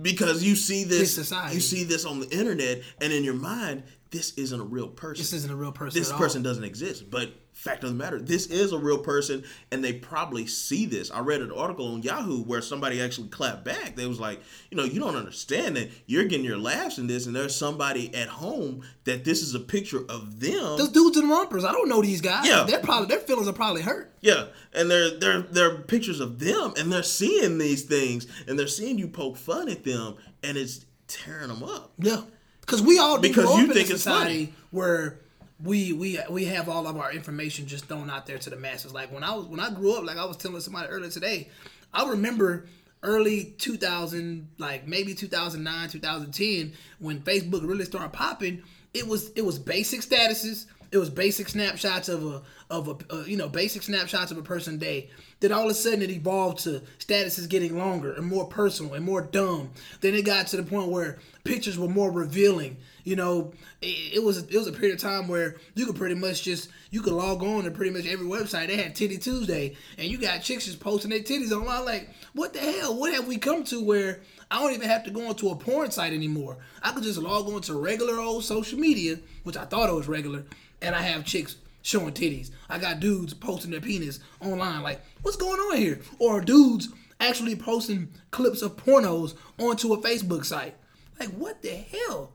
because 0.00 0.42
you 0.42 0.56
see 0.56 0.84
this, 0.84 1.16
This 1.16 1.32
you 1.54 1.60
see 1.60 1.84
this 1.84 2.04
on 2.04 2.20
the 2.20 2.28
internet, 2.30 2.82
and 3.00 3.12
in 3.12 3.24
your 3.24 3.34
mind, 3.34 3.82
this 4.16 4.32
isn't 4.38 4.60
a 4.60 4.64
real 4.64 4.88
person. 4.88 5.20
this 5.20 5.32
isn't 5.34 5.50
a 5.50 5.56
real 5.56 5.72
person. 5.72 5.98
this 5.98 6.10
person 6.12 6.40
all. 6.40 6.44
doesn't 6.44 6.64
exist. 6.64 7.10
But 7.10 7.32
fact 7.52 7.84
of 7.84 7.90
the 7.90 7.96
matter, 7.96 8.18
this 8.18 8.46
is 8.46 8.72
a 8.72 8.78
real 8.78 8.98
person, 8.98 9.44
and 9.70 9.84
they 9.84 9.92
probably 9.92 10.46
see 10.46 10.86
this. 10.86 11.10
I 11.10 11.20
read 11.20 11.42
an 11.42 11.52
article 11.52 11.92
on 11.92 12.02
Yahoo 12.02 12.42
where 12.42 12.62
somebody 12.62 13.02
actually 13.02 13.28
clapped 13.28 13.64
back. 13.64 13.94
They 13.94 14.06
was 14.06 14.18
like, 14.18 14.40
you 14.70 14.76
know, 14.76 14.84
you 14.84 15.00
don't 15.00 15.16
understand 15.16 15.76
that 15.76 15.90
you're 16.06 16.24
getting 16.24 16.46
your 16.46 16.56
laughs 16.56 16.96
in 16.96 17.06
this, 17.06 17.26
and 17.26 17.36
there's 17.36 17.54
somebody 17.54 18.14
at 18.14 18.28
home 18.28 18.82
that 19.04 19.24
this 19.24 19.42
is 19.42 19.54
a 19.54 19.60
picture 19.60 20.04
of 20.08 20.40
them. 20.40 20.78
Those 20.78 20.90
dudes 20.90 21.18
and 21.18 21.28
rompers. 21.28 21.64
I 21.64 21.72
don't 21.72 21.88
know 21.88 22.00
these 22.00 22.22
guys. 22.22 22.46
Yeah. 22.46 22.64
They're 22.64 22.80
probably 22.80 23.08
their 23.08 23.20
feelings 23.20 23.48
are 23.48 23.52
probably 23.52 23.82
hurt. 23.82 24.14
Yeah, 24.22 24.46
and 24.72 24.90
they're 24.90 25.18
they're 25.18 25.42
they're 25.42 25.78
pictures 25.78 26.20
of 26.20 26.38
them, 26.38 26.72
and 26.78 26.90
they're 26.90 27.02
seeing 27.02 27.58
these 27.58 27.82
things, 27.82 28.26
and 28.48 28.58
they're 28.58 28.66
seeing 28.66 28.98
you 28.98 29.08
poke 29.08 29.36
fun 29.36 29.68
at 29.68 29.84
them, 29.84 30.16
and 30.42 30.56
it's 30.56 30.86
tearing 31.06 31.48
them 31.48 31.62
up. 31.62 31.92
Yeah, 31.98 32.22
because 32.66 32.82
we 32.82 32.98
all 32.98 33.18
Because 33.18 33.56
you 33.56 33.72
think 33.72 33.90
it's 33.90 34.02
society 34.02 34.52
where 34.72 35.20
we 35.62 35.92
we 35.92 36.18
we 36.28 36.44
have 36.46 36.68
all 36.68 36.86
of 36.86 36.96
our 36.96 37.12
information 37.12 37.66
just 37.66 37.86
thrown 37.86 38.10
out 38.10 38.26
there 38.26 38.38
to 38.38 38.50
the 38.50 38.56
masses. 38.56 38.92
Like 38.92 39.12
when 39.12 39.24
I 39.24 39.34
was 39.34 39.46
when 39.46 39.60
I 39.60 39.70
grew 39.70 39.96
up, 39.96 40.04
like 40.04 40.18
I 40.18 40.24
was 40.24 40.36
telling 40.36 40.60
somebody 40.60 40.88
earlier 40.88 41.10
today, 41.10 41.48
I 41.94 42.08
remember 42.08 42.66
early 43.02 43.54
2000 43.58 44.48
like 44.58 44.88
maybe 44.88 45.14
2009 45.14 45.88
2010 45.90 46.72
when 46.98 47.20
facebook 47.20 47.64
really 47.64 47.84
started 47.84 48.10
popping 48.12 48.62
it 48.94 49.06
was 49.06 49.30
it 49.32 49.44
was 49.44 49.58
basic 49.58 50.00
statuses 50.00 50.64
it 50.90 50.98
was 50.98 51.10
basic 51.10 51.48
snapshots 51.48 52.08
of 52.08 52.24
a 52.24 52.42
of 52.70 52.88
a 52.88 53.14
uh, 53.14 53.24
you 53.24 53.36
know 53.36 53.48
basic 53.48 53.82
snapshots 53.82 54.30
of 54.30 54.38
a 54.38 54.42
person 54.42 54.78
day 54.78 55.08
then 55.40 55.52
all 55.52 55.64
of 55.64 55.70
a 55.70 55.74
sudden 55.74 56.02
it 56.02 56.10
evolved 56.10 56.58
to 56.58 56.82
statuses 56.98 57.48
getting 57.48 57.76
longer 57.78 58.12
and 58.12 58.26
more 58.26 58.46
personal 58.46 58.94
and 58.94 59.04
more 59.04 59.20
dumb. 59.20 59.70
Then 60.00 60.14
it 60.14 60.24
got 60.24 60.46
to 60.48 60.56
the 60.56 60.62
point 60.62 60.88
where 60.88 61.18
pictures 61.44 61.78
were 61.78 61.88
more 61.88 62.10
revealing 62.10 62.78
you 63.06 63.14
know? 63.14 63.52
It, 63.80 64.16
it 64.16 64.22
was 64.22 64.38
it 64.38 64.58
was 64.58 64.66
a 64.66 64.72
period 64.72 64.96
of 64.96 65.00
time 65.00 65.28
where 65.28 65.56
you 65.74 65.86
could 65.86 65.96
pretty 65.96 66.16
much 66.16 66.42
just 66.42 66.68
you 66.90 67.00
could 67.00 67.12
log 67.12 67.42
on 67.42 67.64
to 67.64 67.70
pretty 67.70 67.92
much 67.92 68.06
every 68.06 68.26
website. 68.26 68.66
They 68.66 68.76
had 68.76 68.94
titty 68.94 69.16
tuesday 69.16 69.76
and 69.96 70.08
you 70.08 70.18
got 70.18 70.42
chicks 70.42 70.66
just 70.66 70.80
posting 70.80 71.10
their 71.10 71.20
titties 71.20 71.52
online 71.52 71.84
like 71.84 72.10
what 72.34 72.52
the 72.52 72.58
hell? 72.58 72.98
What 72.98 73.14
have 73.14 73.26
we 73.26 73.38
come 73.38 73.64
to 73.64 73.82
where 73.82 74.20
I 74.50 74.60
don't 74.60 74.74
even 74.74 74.88
have 74.88 75.04
to 75.04 75.10
go 75.10 75.28
onto 75.28 75.48
a 75.48 75.56
porn 75.56 75.90
site 75.90 76.12
anymore. 76.12 76.58
I 76.82 76.92
could 76.92 77.04
just 77.04 77.18
log 77.18 77.48
on 77.48 77.62
to 77.62 77.74
regular 77.74 78.18
old 78.18 78.44
social 78.44 78.78
media, 78.78 79.18
which 79.44 79.56
I 79.56 79.64
thought 79.64 79.88
it 79.88 79.94
was 79.94 80.08
regular, 80.08 80.44
and 80.82 80.94
I 80.94 81.02
have 81.02 81.24
chicks 81.24 81.56
showing 81.86 82.12
titties. 82.12 82.50
I 82.68 82.78
got 82.78 82.98
dudes 82.98 83.32
posting 83.32 83.70
their 83.70 83.80
penis 83.80 84.18
online. 84.40 84.82
Like, 84.82 85.00
what's 85.22 85.36
going 85.36 85.60
on 85.60 85.76
here? 85.76 86.00
Or 86.18 86.40
dudes 86.40 86.88
actually 87.20 87.54
posting 87.54 88.08
clips 88.32 88.60
of 88.60 88.76
pornos 88.76 89.34
onto 89.58 89.92
a 89.92 89.98
Facebook 89.98 90.44
site. 90.44 90.74
Like, 91.20 91.30
what 91.30 91.62
the 91.62 91.70
hell? 91.70 92.32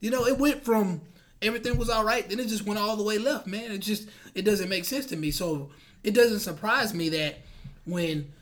You 0.00 0.10
know, 0.10 0.26
it 0.26 0.38
went 0.38 0.64
from 0.64 1.02
everything 1.42 1.76
was 1.76 1.90
all 1.90 2.04
right, 2.04 2.26
then 2.26 2.40
it 2.40 2.48
just 2.48 2.64
went 2.64 2.80
all 2.80 2.96
the 2.96 3.02
way 3.02 3.18
left, 3.18 3.46
man. 3.46 3.70
It 3.70 3.78
just 3.78 4.08
it 4.34 4.42
doesn't 4.42 4.70
make 4.70 4.86
sense 4.86 5.04
to 5.06 5.16
me. 5.16 5.30
So 5.30 5.70
it 6.02 6.14
doesn't 6.14 6.40
surprise 6.40 6.94
me 6.94 7.10
that 7.10 7.36
when 7.84 8.32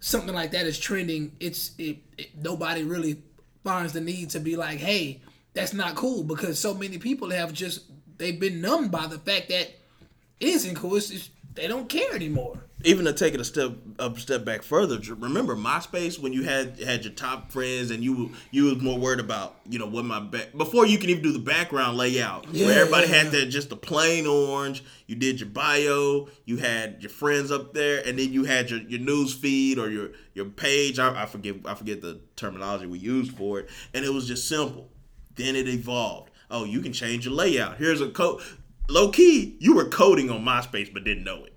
something 0.00 0.34
like 0.34 0.52
that 0.52 0.66
is 0.66 0.78
trending, 0.78 1.36
it's 1.40 1.72
it, 1.78 1.98
it 2.16 2.30
nobody 2.42 2.84
really 2.84 3.22
finds 3.62 3.92
the 3.92 4.00
need 4.00 4.30
to 4.30 4.40
be 4.40 4.56
like, 4.56 4.78
hey, 4.78 5.20
that's 5.52 5.74
not 5.74 5.94
cool 5.94 6.22
because 6.22 6.58
so 6.58 6.72
many 6.72 6.96
people 6.96 7.30
have 7.30 7.52
just 7.52 7.82
they've 8.16 8.40
been 8.40 8.62
numbed 8.62 8.90
by 8.90 9.06
the 9.06 9.18
fact 9.18 9.50
that 9.50 9.74
isn't 10.40 10.74
cool. 10.76 10.96
It's 10.96 11.08
just, 11.10 11.30
they 11.54 11.66
don't 11.66 11.88
care 11.88 12.14
anymore. 12.14 12.58
even 12.84 13.04
to 13.04 13.12
take 13.12 13.34
it 13.34 13.40
a 13.40 13.44
step 13.44 13.72
a 13.98 14.16
step 14.18 14.44
back 14.44 14.62
further, 14.62 14.98
remember 15.16 15.54
MySpace 15.56 16.18
when 16.18 16.32
you 16.32 16.44
had 16.44 16.80
had 16.80 17.04
your 17.04 17.12
top 17.12 17.50
friends 17.50 17.90
and 17.90 18.02
you 18.02 18.32
you 18.50 18.64
was 18.64 18.80
more 18.80 18.98
worried 18.98 19.20
about 19.20 19.56
you 19.68 19.78
know 19.78 19.86
what 19.86 20.04
my 20.04 20.20
back 20.20 20.56
before 20.56 20.86
you 20.86 20.96
can 20.96 21.10
even 21.10 21.22
do 21.22 21.32
the 21.32 21.38
background 21.40 21.98
layout 21.98 22.46
Yeah, 22.52 22.66
where 22.66 22.80
everybody 22.80 23.08
yeah, 23.08 23.16
had 23.16 23.24
yeah. 23.26 23.40
that 23.40 23.46
just 23.46 23.68
the 23.68 23.76
plain 23.76 24.26
orange. 24.26 24.82
You 25.08 25.16
did 25.16 25.40
your 25.40 25.48
bio, 25.50 26.28
you 26.46 26.56
had 26.58 27.02
your 27.02 27.10
friends 27.10 27.50
up 27.50 27.74
there, 27.74 28.00
and 28.06 28.18
then 28.18 28.32
you 28.32 28.44
had 28.44 28.70
your, 28.70 28.80
your 28.80 29.00
news 29.00 29.34
feed 29.34 29.78
or 29.78 29.90
your 29.90 30.10
your 30.32 30.46
page. 30.46 30.98
I, 31.00 31.24
I 31.24 31.26
forget 31.26 31.56
I 31.66 31.74
forget 31.74 32.00
the 32.00 32.20
terminology 32.36 32.86
we 32.86 32.98
used 33.00 33.32
for 33.36 33.58
it, 33.58 33.68
and 33.92 34.04
it 34.04 34.12
was 34.14 34.26
just 34.28 34.48
simple. 34.48 34.88
Then 35.34 35.56
it 35.56 35.68
evolved. 35.68 36.30
Oh, 36.52 36.64
you 36.64 36.80
can 36.80 36.92
change 36.92 37.26
your 37.26 37.34
layout. 37.34 37.76
Here's 37.76 38.00
a 38.00 38.08
code. 38.08 38.40
Low 38.90 39.10
key, 39.10 39.56
you 39.60 39.74
were 39.74 39.88
coding 39.88 40.30
on 40.30 40.44
MySpace 40.44 40.92
but 40.92 41.04
didn't 41.04 41.24
know 41.24 41.44
it. 41.44 41.54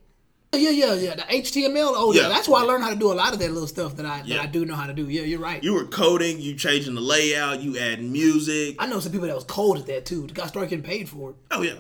Yeah, 0.56 0.70
yeah, 0.70 0.94
yeah. 0.94 1.16
The 1.16 1.24
HTML. 1.24 1.94
Oh, 1.96 2.14
yeah. 2.14 2.24
Yeah. 2.24 2.30
That's 2.30 2.48
why 2.48 2.62
I 2.62 2.64
learned 2.64 2.84
how 2.84 2.92
to 2.92 2.96
do 2.96 3.12
a 3.12 3.14
lot 3.16 3.34
of 3.34 3.40
that 3.40 3.52
little 3.52 3.68
stuff 3.68 3.96
that 3.96 4.06
I 4.06 4.22
Yeah. 4.24 4.38
that 4.38 4.44
I 4.44 4.46
do 4.46 4.66
know 4.66 4.76
how 4.76 4.86
to 4.86 4.94
do. 4.94 5.10
Yeah, 5.10 5.24
you're 5.24 5.40
right. 5.40 5.64
You 5.64 5.74
were 5.74 5.86
coding, 5.86 6.40
you 6.40 6.54
changing 6.56 6.94
the 6.94 7.02
layout, 7.02 7.62
you 7.64 7.76
adding 7.80 8.12
music. 8.12 8.76
I 8.78 8.86
know 8.86 9.00
some 9.00 9.12
people 9.12 9.28
that 9.28 9.36
was 9.36 9.46
cold 9.46 9.80
at 9.80 9.88
that 9.88 10.06
too. 10.06 10.28
Guy 10.28 10.46
started 10.46 10.70
getting 10.70 10.86
paid 10.86 11.10
for 11.10 11.32
it. 11.32 11.36
Oh 11.50 11.64
yeah. 11.64 11.74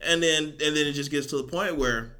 And 0.00 0.22
then 0.22 0.44
and 0.62 0.76
then 0.76 0.86
it 0.86 0.92
just 0.92 1.10
gets 1.10 1.26
to 1.28 1.38
the 1.38 1.42
point 1.44 1.76
where 1.76 2.14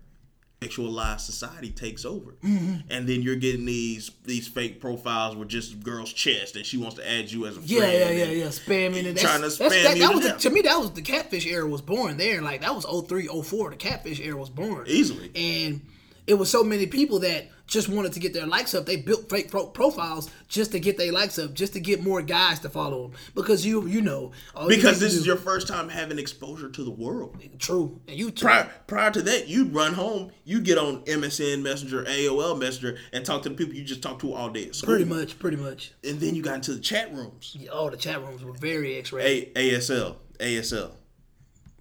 sexualized 0.61 1.21
society 1.21 1.71
takes 1.71 2.05
over. 2.05 2.33
Mm-hmm. 2.43 2.77
And 2.90 3.07
then 3.09 3.23
you're 3.23 3.37
getting 3.37 3.64
these 3.64 4.11
these 4.25 4.49
fake 4.49 4.81
profiles 4.81 5.37
with 5.37 5.49
just 5.49 5.83
girl's 5.83 6.12
chest 6.12 6.57
and 6.57 6.64
she 6.64 6.77
wants 6.77 6.97
to 6.97 7.09
add 7.11 7.31
you 7.31 7.47
as 7.47 7.57
a 7.57 7.61
friend. 7.61 7.71
Yeah, 7.71 7.90
yeah, 7.90 8.11
yeah, 8.11 8.25
yeah. 8.25 8.47
Spamming 8.47 9.07
and 9.07 9.17
that's, 9.17 9.23
Trying 9.23 9.43
to 9.43 9.49
spam 9.49 9.69
that, 9.69 9.99
that 9.99 10.09
to 10.09 10.14
was 10.14 10.27
the, 10.27 10.33
to 10.38 10.51
me 10.51 10.62
that 10.62 10.79
was 10.79 10.93
the 10.93 11.03
catfish 11.03 11.47
era 11.47 11.67
was 11.67 11.83
born 11.83 12.17
there. 12.17 12.43
Like 12.43 12.62
that 12.62 12.75
was 12.75 12.85
03, 12.85 13.27
04. 13.27 13.71
The 13.71 13.77
catfish 13.77 14.21
era 14.21 14.37
was 14.37 14.51
born 14.51 14.85
Easily. 14.87 15.31
and 15.35 15.81
it 16.27 16.35
was 16.35 16.51
so 16.51 16.64
many 16.64 16.87
people 16.87 17.21
that 17.21 17.49
just 17.66 17.88
wanted 17.88 18.12
to 18.12 18.20
get 18.20 18.35
their 18.35 18.46
likes 18.46 18.74
up. 18.74 18.85
They 18.85 18.96
built 18.96 19.31
fake 19.31 19.50
pro- 19.50 19.66
profiles 19.68 20.31
just 20.48 20.72
to 20.72 20.81
get 20.81 20.98
their 20.98 21.12
likes 21.12 21.38
up, 21.38 21.55
just 21.55 21.72
to 21.72 21.81
get 21.81 22.03
more 22.03 22.20
guys 22.20 22.61
to 22.61 22.68
follow 22.68 23.09
them. 23.09 23.18
Because 23.35 23.64
you, 23.64 23.87
you 23.87 24.03
know, 24.03 24.33
you 24.61 24.68
Because 24.68 24.98
to 24.98 25.05
this 25.05 25.14
is 25.14 25.27
your 25.27 25.37
first 25.37 25.66
time 25.66 25.88
having 25.88 26.18
exposure 26.18 26.68
to 26.68 26.85
the 26.85 26.90
world. 26.90 27.37
true, 27.59 28.00
and 28.07 28.18
you 28.18 28.31
too. 28.31 28.44
Prior, 28.44 28.70
prior 28.87 29.11
to 29.12 29.22
that, 29.22 29.48
you'd 29.48 29.72
run 29.74 29.94
home, 29.94 30.31
you 30.44 30.61
get 30.61 30.77
on 30.77 31.03
MSN 31.07 31.62
Messenger, 31.62 32.05
AOL 32.05 32.59
Messenger, 32.59 32.98
and 33.14 33.24
talk 33.24 33.42
to 33.44 33.48
the 33.48 33.55
people 33.55 33.74
you 33.74 33.83
just 33.85 34.03
talked 34.03 34.20
to 34.20 34.35
all 34.35 34.50
day. 34.50 34.70
Pretty 34.83 35.05
much, 35.07 35.38
pretty 35.38 35.57
much. 35.57 35.92
And 36.07 36.20
then 36.20 36.35
you 36.35 36.42
got 36.42 36.57
into 36.57 36.74
the 36.74 36.81
chat 36.81 37.14
rooms. 37.14 37.57
Oh, 37.72 37.88
the 37.88 37.96
chat 37.96 38.20
rooms 38.22 38.44
were 38.44 38.53
very 38.53 38.96
X-rated. 38.98 39.57
A- 39.57 39.70
ASL, 39.77 40.16
ASL, 40.38 40.90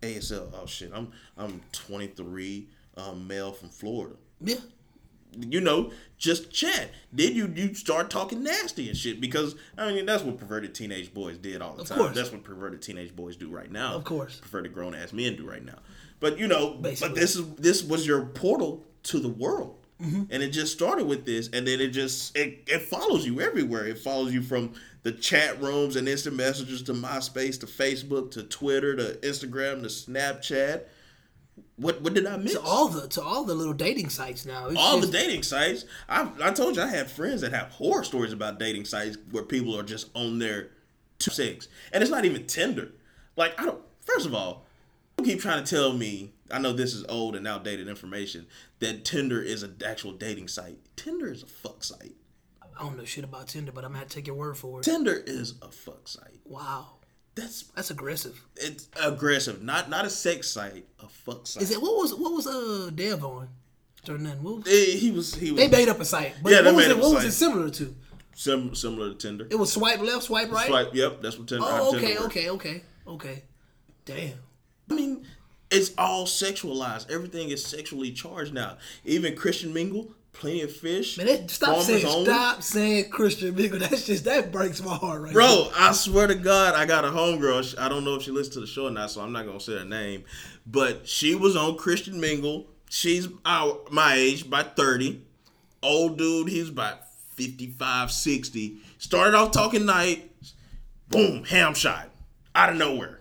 ASL. 0.01 0.49
Oh 0.53 0.65
shit, 0.65 0.91
I'm 0.93 1.11
I'm 1.37 1.61
23, 1.71 2.67
um, 2.97 3.27
male 3.27 3.51
from 3.51 3.69
Florida. 3.69 4.15
Yeah, 4.39 4.55
You 5.39 5.61
know, 5.61 5.91
just 6.17 6.51
chat. 6.51 6.89
Then 7.11 7.35
you 7.35 7.51
you 7.55 7.73
start 7.73 8.09
talking 8.09 8.43
nasty 8.43 8.87
and 8.87 8.97
shit 8.97 9.19
because 9.21 9.55
I 9.77 9.91
mean 9.93 10.05
that's 10.05 10.23
what 10.23 10.37
perverted 10.37 10.73
teenage 10.73 11.13
boys 11.13 11.37
did 11.37 11.61
all 11.61 11.75
the 11.75 11.83
time. 11.83 11.97
course. 11.97 12.15
That's 12.15 12.31
what 12.31 12.43
perverted 12.43 12.81
teenage 12.81 13.15
boys 13.15 13.35
do 13.35 13.49
right 13.49 13.71
now. 13.71 13.93
Of 13.93 14.03
course. 14.03 14.39
perverted 14.41 14.73
grown 14.73 14.95
ass 14.95 15.13
men 15.13 15.35
do 15.35 15.47
right 15.47 15.63
now. 15.63 15.79
But 16.19 16.39
you 16.39 16.47
know, 16.47 16.75
Basically. 16.75 17.09
but 17.09 17.19
this 17.19 17.35
is 17.35 17.45
this 17.55 17.83
was 17.83 18.07
your 18.07 18.25
portal 18.25 18.83
to 19.03 19.19
the 19.19 19.29
world. 19.29 19.77
Mm-hmm. 20.01 20.23
And 20.31 20.43
it 20.43 20.49
just 20.49 20.73
started 20.73 21.05
with 21.05 21.25
this, 21.25 21.49
and 21.53 21.67
then 21.67 21.79
it 21.79 21.89
just 21.89 22.35
it, 22.35 22.63
it 22.67 22.81
follows 22.81 23.25
you 23.25 23.39
everywhere. 23.39 23.85
It 23.85 23.99
follows 23.99 24.33
you 24.33 24.41
from 24.41 24.73
the 25.03 25.11
chat 25.11 25.61
rooms 25.61 25.95
and 25.95 26.09
instant 26.09 26.35
messages 26.35 26.81
to 26.83 26.93
MySpace 26.93 27.59
to 27.59 27.67
Facebook 27.67 28.31
to 28.31 28.43
Twitter 28.43 28.95
to 28.95 29.17
Instagram 29.21 29.81
to 29.81 29.87
Snapchat. 29.87 30.83
What 31.77 32.01
what 32.01 32.13
did 32.13 32.27
I 32.27 32.37
miss? 32.37 32.53
to 32.53 32.61
all 32.61 32.87
the 32.87 33.07
to 33.09 33.21
all 33.21 33.43
the 33.43 33.55
little 33.55 33.73
dating 33.73 34.09
sites 34.09 34.45
now. 34.45 34.67
It's 34.67 34.77
all 34.79 34.99
the 34.99 35.07
dating 35.07 35.43
sites. 35.43 35.85
I 36.07 36.29
I 36.41 36.51
told 36.51 36.75
you 36.75 36.83
I 36.83 36.87
have 36.87 37.11
friends 37.11 37.41
that 37.41 37.51
have 37.51 37.69
horror 37.69 38.03
stories 38.03 38.31
about 38.31 38.59
dating 38.59 38.85
sites 38.85 39.17
where 39.31 39.43
people 39.43 39.77
are 39.77 39.83
just 39.83 40.09
on 40.15 40.39
their 40.39 40.69
two 41.17 41.31
six, 41.31 41.67
and 41.91 42.03
it's 42.03 42.11
not 42.11 42.25
even 42.25 42.45
Tinder. 42.45 42.91
Like 43.35 43.59
I 43.59 43.65
don't. 43.65 43.81
First 44.05 44.25
of 44.25 44.35
all, 44.35 44.65
you 45.17 45.25
keep 45.25 45.39
trying 45.39 45.63
to 45.63 45.69
tell 45.75 45.93
me. 45.93 46.33
I 46.51 46.59
know 46.59 46.73
this 46.73 46.93
is 46.93 47.03
old 47.09 47.35
and 47.35 47.47
outdated 47.47 47.87
information 47.87 48.45
that 48.79 49.03
Tinder 49.03 49.41
is 49.41 49.63
an 49.63 49.77
actual 49.83 50.11
dating 50.11 50.49
site. 50.49 50.77
Tinder 50.95 51.31
is 51.31 51.41
a 51.41 51.47
fuck 51.47 51.83
site. 51.83 52.15
I 52.61 52.83
don't 52.83 52.97
know 52.97 53.05
shit 53.05 53.23
about 53.23 53.47
Tinder, 53.47 53.71
but 53.71 53.83
I'm 53.83 53.91
gonna 53.91 53.99
have 53.99 54.09
to 54.09 54.15
take 54.15 54.27
your 54.27 54.35
word 54.35 54.57
for 54.57 54.79
it. 54.79 54.83
Tinder 54.83 55.23
is 55.25 55.55
a 55.63 55.71
fuck 55.71 56.07
site. 56.07 56.41
Wow, 56.45 56.97
That's 57.35 57.63
that's 57.75 57.89
aggressive. 57.91 58.39
it's 58.57 58.87
aggressive. 59.01 59.63
Not 59.63 59.89
not 59.89 60.05
a 60.05 60.09
sex 60.09 60.49
site. 60.49 60.85
A 60.99 61.07
fuck 61.07 61.47
site. 61.47 61.63
Is 61.63 61.71
it 61.71 61.81
what 61.81 61.95
was 61.95 62.13
what 62.13 62.31
was 62.33 62.45
uh 62.47 62.89
Dev 62.93 63.23
on? 63.23 63.49
Or 64.09 64.17
nothing. 64.17 64.43
What 64.43 64.65
was, 64.65 64.67
he 64.67 65.11
was 65.11 65.33
he 65.35 65.51
was 65.51 65.59
they 65.61 65.67
made 65.69 65.89
up 65.89 65.99
a 65.99 66.05
site. 66.05 66.35
But 66.43 66.51
Yeah, 66.51 66.61
they 66.61 66.65
what 66.67 66.75
was 66.75 66.87
made 66.87 66.91
it? 66.91 66.99
What 66.99 67.13
was 67.15 67.23
it 67.23 67.31
similar 67.31 67.69
to? 67.71 67.95
sim- 68.35 68.75
similar 68.75 69.09
to 69.09 69.15
Tinder. 69.15 69.47
It 69.49 69.55
was 69.55 69.71
swipe 69.71 69.99
left, 70.01 70.23
swipe 70.23 70.51
right. 70.51 70.67
Swipe. 70.67 70.93
Yep, 70.93 71.21
that's 71.21 71.37
what 71.39 71.47
Tinder. 71.47 71.65
Oh, 71.67 71.95
okay, 71.95 72.13
works. 72.13 72.25
okay, 72.25 72.49
okay, 72.49 72.83
okay. 73.07 73.43
Damn. 74.05 74.37
I 74.91 74.93
mean, 74.95 75.25
it's 75.71 75.91
all 75.97 76.25
sexualized. 76.25 77.09
Everything 77.09 77.49
is 77.49 77.65
sexually 77.65 78.11
charged 78.11 78.53
now. 78.53 78.77
Even 79.05 79.35
Christian 79.35 79.71
Mingle, 79.73 80.13
Plenty 80.33 80.61
of 80.63 80.75
fish. 80.75 81.17
Man, 81.17 81.27
that, 81.27 81.49
stop 81.49 81.81
saying 81.81 82.05
only. 82.05 82.25
stop 82.25 82.63
saying 82.63 83.09
Christian 83.09 83.55
Mingle. 83.55 83.79
That's 83.79 84.05
just 84.05 84.25
that 84.25 84.51
breaks 84.51 84.83
my 84.83 84.95
heart 84.95 85.21
right 85.21 85.33
Bro, 85.33 85.69
I 85.75 85.93
swear 85.93 86.27
to 86.27 86.35
God, 86.35 86.75
I 86.75 86.85
got 86.85 87.05
a 87.05 87.09
homegirl. 87.09 87.77
I 87.79 87.87
don't 87.87 88.03
know 88.03 88.15
if 88.15 88.23
she 88.23 88.31
listens 88.31 88.55
to 88.55 88.59
the 88.61 88.67
show 88.67 88.87
or 88.87 88.91
not, 88.91 89.11
so 89.11 89.21
I'm 89.21 89.31
not 89.31 89.45
gonna 89.45 89.59
say 89.59 89.77
her 89.77 89.85
name. 89.85 90.25
But 90.65 91.07
she 91.07 91.35
was 91.35 91.55
on 91.55 91.77
Christian 91.77 92.19
Mingle. 92.19 92.67
She's 92.89 93.27
our, 93.45 93.79
my 93.91 94.15
age, 94.15 94.49
by 94.49 94.63
30. 94.63 95.21
Old 95.81 96.17
dude, 96.17 96.49
he's 96.49 96.69
about 96.69 97.09
55, 97.35 98.11
60. 98.11 98.77
Started 98.97 99.35
off 99.35 99.51
talking 99.51 99.85
night. 99.85 100.31
Boom, 101.09 101.43
ham 101.45 101.73
shot. 101.73 102.09
Out 102.55 102.69
of 102.69 102.77
nowhere. 102.77 103.19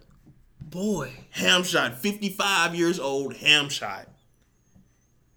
Boy, 0.61 1.12
Ham 1.33 1.62
shot. 1.62 1.98
55 1.98 2.75
years 2.75 2.98
old, 2.98 3.37
ham 3.37 3.68
shot. 3.68 4.09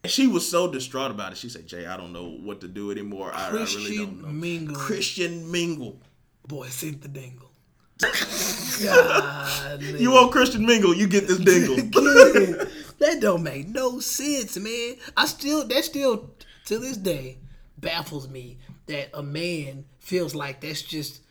She 0.07 0.27
was 0.27 0.49
so 0.49 0.71
distraught 0.71 1.11
about 1.11 1.31
it. 1.31 1.37
She 1.37 1.49
said, 1.49 1.67
Jay, 1.67 1.85
I 1.85 1.97
don't 1.97 2.13
know 2.13 2.29
what 2.41 2.61
to 2.61 2.67
do 2.67 2.91
anymore. 2.91 3.31
I, 3.33 3.47
I 3.47 3.51
really 3.51 3.97
don't 3.97 4.21
know. 4.21 4.27
Mingle. 4.29 4.75
Christian 4.75 5.51
Mingle. 5.51 5.99
boy, 6.47 6.67
sink 6.67 7.01
the 7.01 7.07
dingle. 7.07 7.51
God, 8.83 9.81
You 9.81 10.11
want 10.11 10.31
Christian 10.31 10.65
Mingle, 10.65 10.93
you 10.95 11.07
get 11.07 11.27
this 11.27 11.37
dingle. 11.39 11.75
that 12.99 13.17
don't 13.21 13.43
make 13.43 13.67
no 13.69 13.99
sense, 13.99 14.57
man. 14.57 14.95
I 15.15 15.25
still 15.25 15.65
that 15.67 15.85
still 15.85 16.31
to 16.65 16.77
this 16.79 16.97
day 16.97 17.37
baffles 17.77 18.27
me 18.29 18.57
that 18.87 19.09
a 19.13 19.23
man 19.23 19.85
feels 19.99 20.35
like 20.35 20.61
that's 20.61 20.81
just 20.81 21.21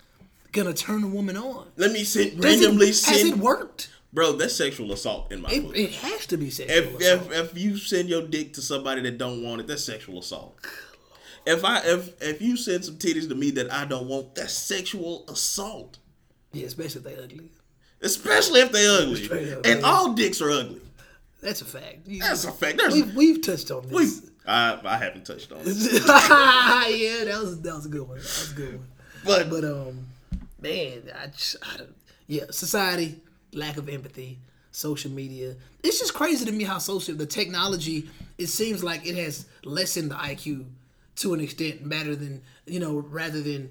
gonna 0.52 0.72
turn 0.72 1.02
a 1.04 1.08
woman 1.08 1.36
on. 1.36 1.68
Let 1.76 1.92
me 1.92 2.04
send 2.04 2.40
Does 2.40 2.60
it- 2.62 2.64
randomly 2.64 2.86
has 2.88 3.00
send 3.02 3.28
it 3.28 3.36
worked? 3.38 3.90
Bro, 4.14 4.32
that's 4.34 4.54
sexual 4.54 4.92
assault 4.92 5.32
in 5.32 5.42
my 5.42 5.50
It, 5.50 5.64
book. 5.64 5.76
it 5.76 5.90
has 5.90 6.24
to 6.28 6.36
be 6.36 6.48
sexual. 6.48 6.76
if, 6.78 7.00
assault. 7.00 7.32
if 7.32 7.52
if 7.52 7.58
you 7.58 7.76
send 7.76 8.08
your 8.08 8.22
dick 8.22 8.52
to 8.54 8.62
somebody 8.62 9.02
that 9.02 9.18
don't 9.18 9.42
want 9.42 9.60
it, 9.60 9.66
that's 9.66 9.84
sexual 9.84 10.20
assault. 10.20 10.56
If 11.46 11.64
I 11.64 11.80
if 11.80 12.22
if 12.22 12.40
you 12.40 12.56
send 12.56 12.84
some 12.84 12.94
titties 12.96 13.28
to 13.28 13.34
me 13.34 13.50
that 13.52 13.72
I 13.72 13.84
don't 13.84 14.06
want, 14.06 14.34
that's 14.36 14.54
sexual 14.54 15.24
assault. 15.28 15.98
yeah, 16.52 16.66
especially 16.66 17.00
if 17.00 17.04
they 17.16 17.22
ugly. 17.22 17.50
Especially 18.00 18.60
if 18.60 18.70
they 18.72 18.86
ugly. 18.86 19.52
Up, 19.52 19.66
and 19.66 19.82
man. 19.82 19.84
all 19.84 20.12
dicks 20.14 20.40
are 20.40 20.50
ugly. 20.50 20.80
That's 21.42 21.60
a 21.60 21.64
fact. 21.66 22.06
You- 22.06 22.20
That's 22.20 22.44
a 22.44 22.52
fact. 22.52 22.78
There's 22.78 22.94
we've, 22.94 23.14
we've 23.16 23.42
touched 23.42 23.70
on 23.70 23.86
this. 23.88 24.30
I 24.46 24.78
I 24.84 24.96
haven't 24.96 25.26
touched 25.26 25.50
on 25.52 25.58
it. 25.62 25.66
yeah, 25.76 27.24
that 27.24 27.38
was 27.42 27.60
that 27.62 27.74
was 27.74 27.86
a 27.86 27.88
good 27.88 28.08
one. 28.08 28.18
That 28.18 28.24
was 28.24 28.52
a 28.52 28.54
good 28.54 28.74
one. 28.76 28.86
But 29.24 29.50
But 29.50 29.64
um, 29.64 30.06
man, 30.60 31.10
I 31.20 31.26
just 31.28 31.56
I 31.62 31.78
don't, 31.78 31.94
yeah, 32.28 32.44
society 32.50 33.20
lack 33.54 33.76
of 33.76 33.88
empathy, 33.88 34.38
social 34.70 35.10
media. 35.10 35.54
It's 35.82 35.98
just 35.98 36.14
crazy 36.14 36.44
to 36.44 36.52
me 36.52 36.64
how 36.64 36.78
social 36.78 37.14
the 37.14 37.26
technology. 37.26 38.08
It 38.38 38.48
seems 38.48 38.82
like 38.82 39.06
it 39.06 39.14
has 39.16 39.46
lessened 39.64 40.10
the 40.10 40.16
IQ 40.16 40.66
to 41.16 41.34
an 41.34 41.40
extent, 41.40 41.80
rather 41.84 42.16
than 42.16 42.42
you 42.66 42.80
know, 42.80 42.98
rather 42.98 43.40
than 43.40 43.70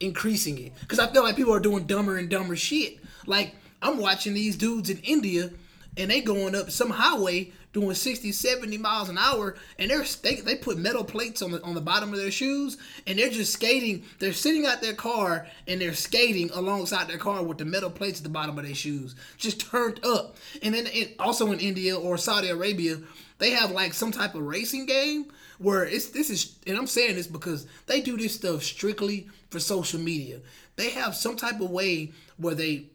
increasing 0.00 0.58
it. 0.58 0.72
Because 0.80 0.98
I 0.98 1.06
feel 1.08 1.22
like 1.22 1.36
people 1.36 1.54
are 1.54 1.60
doing 1.60 1.84
dumber 1.84 2.16
and 2.16 2.28
dumber 2.28 2.56
shit. 2.56 2.98
Like 3.26 3.54
I'm 3.82 3.98
watching 3.98 4.34
these 4.34 4.56
dudes 4.56 4.90
in 4.90 4.98
India, 4.98 5.50
and 5.96 6.10
they 6.10 6.20
going 6.20 6.54
up 6.54 6.70
some 6.70 6.90
highway 6.90 7.52
doing 7.72 7.94
60, 7.94 8.32
70 8.32 8.78
miles 8.78 9.08
an 9.08 9.18
hour, 9.18 9.54
and 9.78 9.90
they're 9.90 10.04
they, 10.22 10.36
they 10.36 10.56
put 10.56 10.78
metal 10.78 11.04
plates 11.04 11.42
on 11.42 11.52
the 11.52 11.62
on 11.62 11.74
the 11.74 11.80
bottom 11.80 12.12
of 12.12 12.18
their 12.18 12.30
shoes, 12.30 12.76
and 13.06 13.18
they're 13.18 13.30
just 13.30 13.52
skating. 13.52 14.04
They're 14.18 14.32
sitting 14.32 14.66
out 14.66 14.80
their 14.80 14.94
car 14.94 15.46
and 15.66 15.80
they're 15.80 15.94
skating 15.94 16.50
alongside 16.52 17.08
their 17.08 17.18
car 17.18 17.42
with 17.42 17.58
the 17.58 17.64
metal 17.64 17.90
plates 17.90 18.20
at 18.20 18.24
the 18.24 18.30
bottom 18.30 18.58
of 18.58 18.64
their 18.64 18.74
shoes, 18.74 19.14
just 19.36 19.60
turned 19.70 20.04
up. 20.04 20.36
And 20.62 20.74
then 20.74 20.88
also 21.18 21.52
in 21.52 21.60
India 21.60 21.96
or 21.96 22.18
Saudi 22.18 22.48
Arabia, 22.48 22.98
they 23.38 23.50
have 23.50 23.70
like 23.70 23.94
some 23.94 24.12
type 24.12 24.34
of 24.34 24.42
racing 24.42 24.86
game 24.86 25.26
where 25.58 25.84
it's 25.84 26.08
this 26.08 26.30
is 26.30 26.56
and 26.66 26.76
I'm 26.76 26.86
saying 26.86 27.16
this 27.16 27.26
because 27.26 27.66
they 27.86 28.00
do 28.00 28.16
this 28.16 28.34
stuff 28.34 28.62
strictly 28.62 29.28
for 29.50 29.60
social 29.60 30.00
media. 30.00 30.40
They 30.76 30.90
have 30.90 31.14
some 31.14 31.36
type 31.36 31.60
of 31.60 31.70
way 31.70 32.12
where 32.36 32.54
they 32.54 32.86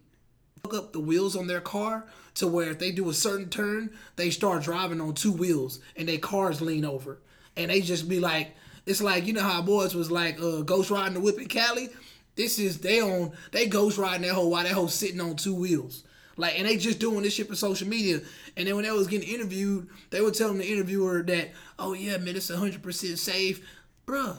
hook 0.64 0.74
up 0.74 0.94
the 0.94 1.00
wheels 1.00 1.36
on 1.36 1.48
their 1.48 1.62
car 1.62 2.06
to 2.36 2.48
where 2.48 2.72
if 2.72 2.80
they 2.80 2.92
do 2.92 3.10
a 3.10 3.14
certain 3.14 3.50
turn, 3.50 3.92
they 4.16 4.30
start 4.30 4.64
driving 4.64 5.02
on 5.02 5.14
two 5.14 5.32
wheels 5.32 5.80
and 5.96 6.08
their 6.08 6.18
cars 6.18 6.62
lean 6.62 6.86
over. 6.86 7.20
And 7.58 7.72
they 7.72 7.82
just 7.82 8.08
be 8.08 8.20
like, 8.20 8.56
it's 8.86 9.02
like, 9.02 9.26
you 9.26 9.34
know 9.34 9.42
how 9.42 9.62
boys 9.62 9.96
was 9.96 10.12
like 10.12 10.40
uh, 10.42 10.62
ghost 10.62 10.92
riding 10.92 11.16
the 11.16 11.20
whip 11.20 11.40
in 11.40 11.48
Cali? 11.48 11.90
This 12.36 12.60
is 12.60 12.80
they 12.80 13.02
on 13.02 13.32
they 13.52 13.68
ghost 13.68 13.98
riding 13.98 14.28
that 14.28 14.34
whole 14.34 14.52
while 14.52 14.64
that 14.64 14.74
whole 14.74 14.90
sitting 14.90 15.22
on 15.22 15.38
two 15.38 15.56
wheels. 15.56 16.04
Like 16.38 16.60
and 16.60 16.68
they 16.68 16.76
just 16.76 17.00
doing 17.00 17.24
this 17.24 17.34
shit 17.34 17.48
for 17.48 17.56
social 17.56 17.88
media. 17.88 18.20
And 18.58 18.68
then 18.68 18.76
when 18.76 18.84
they 18.84 18.92
was 18.92 19.08
getting 19.08 19.28
interviewed, 19.28 19.88
they 20.10 20.20
were 20.20 20.32
telling 20.32 20.58
the 20.58 20.70
interviewer 20.70 21.24
that, 21.24 21.52
oh 21.80 21.94
yeah, 21.94 22.18
man, 22.18 22.36
it's 22.36 22.54
hundred 22.54 22.84
percent 22.84 23.18
safe. 23.18 23.66
Bruh, 24.06 24.38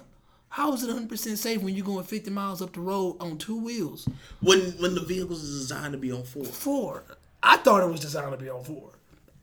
how 0.50 0.72
is 0.72 0.82
it 0.82 0.90
100% 0.90 1.36
safe 1.36 1.60
when 1.60 1.74
you're 1.74 1.84
going 1.84 2.04
50 2.04 2.30
miles 2.30 2.62
up 2.62 2.72
the 2.72 2.80
road 2.80 3.16
on 3.20 3.36
two 3.36 3.60
wheels? 3.60 4.08
when 4.40 4.60
when 4.78 4.94
the 4.94 5.02
vehicles 5.02 5.42
is 5.42 5.60
designed 5.60 5.92
to 5.92 5.98
be 5.98 6.12
on 6.12 6.22
four. 6.22 6.44
four. 6.44 7.04
I 7.42 7.56
thought 7.58 7.82
it 7.82 7.90
was 7.90 8.00
designed 8.00 8.32
to 8.32 8.36
be 8.36 8.50
on 8.50 8.64
four. 8.64 8.92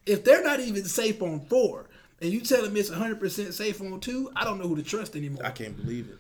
If 0.06 0.24
they're 0.24 0.44
not 0.44 0.60
even 0.60 0.84
safe 0.84 1.22
on 1.22 1.42
four, 1.42 1.90
and 2.22 2.32
you 2.32 2.42
telling 2.42 2.74
me 2.74 2.80
it's 2.80 2.90
100% 2.90 3.54
safe 3.54 3.82
on 3.82 4.00
two, 4.00 4.32
I 4.36 4.44
don't 4.44 4.60
know 4.60 4.68
who 4.68 4.76
to 4.76 4.84
trust 4.84 5.16
anymore. 5.16 5.46
I 5.46 5.52
can't 5.52 5.76
believe 5.76 6.10
it. 6.10 6.18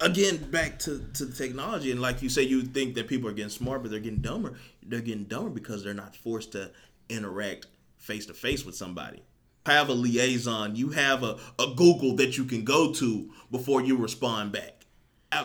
Again, 0.00 0.38
back 0.50 0.78
to, 0.80 1.04
to 1.14 1.24
the 1.26 1.32
technology, 1.32 1.92
and 1.92 2.00
like 2.00 2.22
you 2.22 2.28
say, 2.28 2.42
you 2.42 2.62
think 2.62 2.94
that 2.94 3.06
people 3.06 3.28
are 3.28 3.32
getting 3.32 3.50
smart, 3.50 3.82
but 3.82 3.90
they're 3.90 4.00
getting 4.00 4.20
dumber. 4.20 4.54
They're 4.82 5.00
getting 5.00 5.24
dumber 5.24 5.50
because 5.50 5.84
they're 5.84 5.94
not 5.94 6.16
forced 6.16 6.52
to 6.52 6.70
interact 7.08 7.66
face 7.98 8.26
to 8.26 8.34
face 8.34 8.64
with 8.64 8.74
somebody. 8.74 9.22
Have 9.64 9.88
a 9.88 9.92
liaison. 9.92 10.74
You 10.74 10.90
have 10.90 11.22
a, 11.22 11.38
a 11.58 11.74
Google 11.76 12.16
that 12.16 12.36
you 12.36 12.44
can 12.44 12.64
go 12.64 12.92
to 12.94 13.30
before 13.50 13.80
you 13.80 13.96
respond 13.96 14.52
back. 14.52 14.86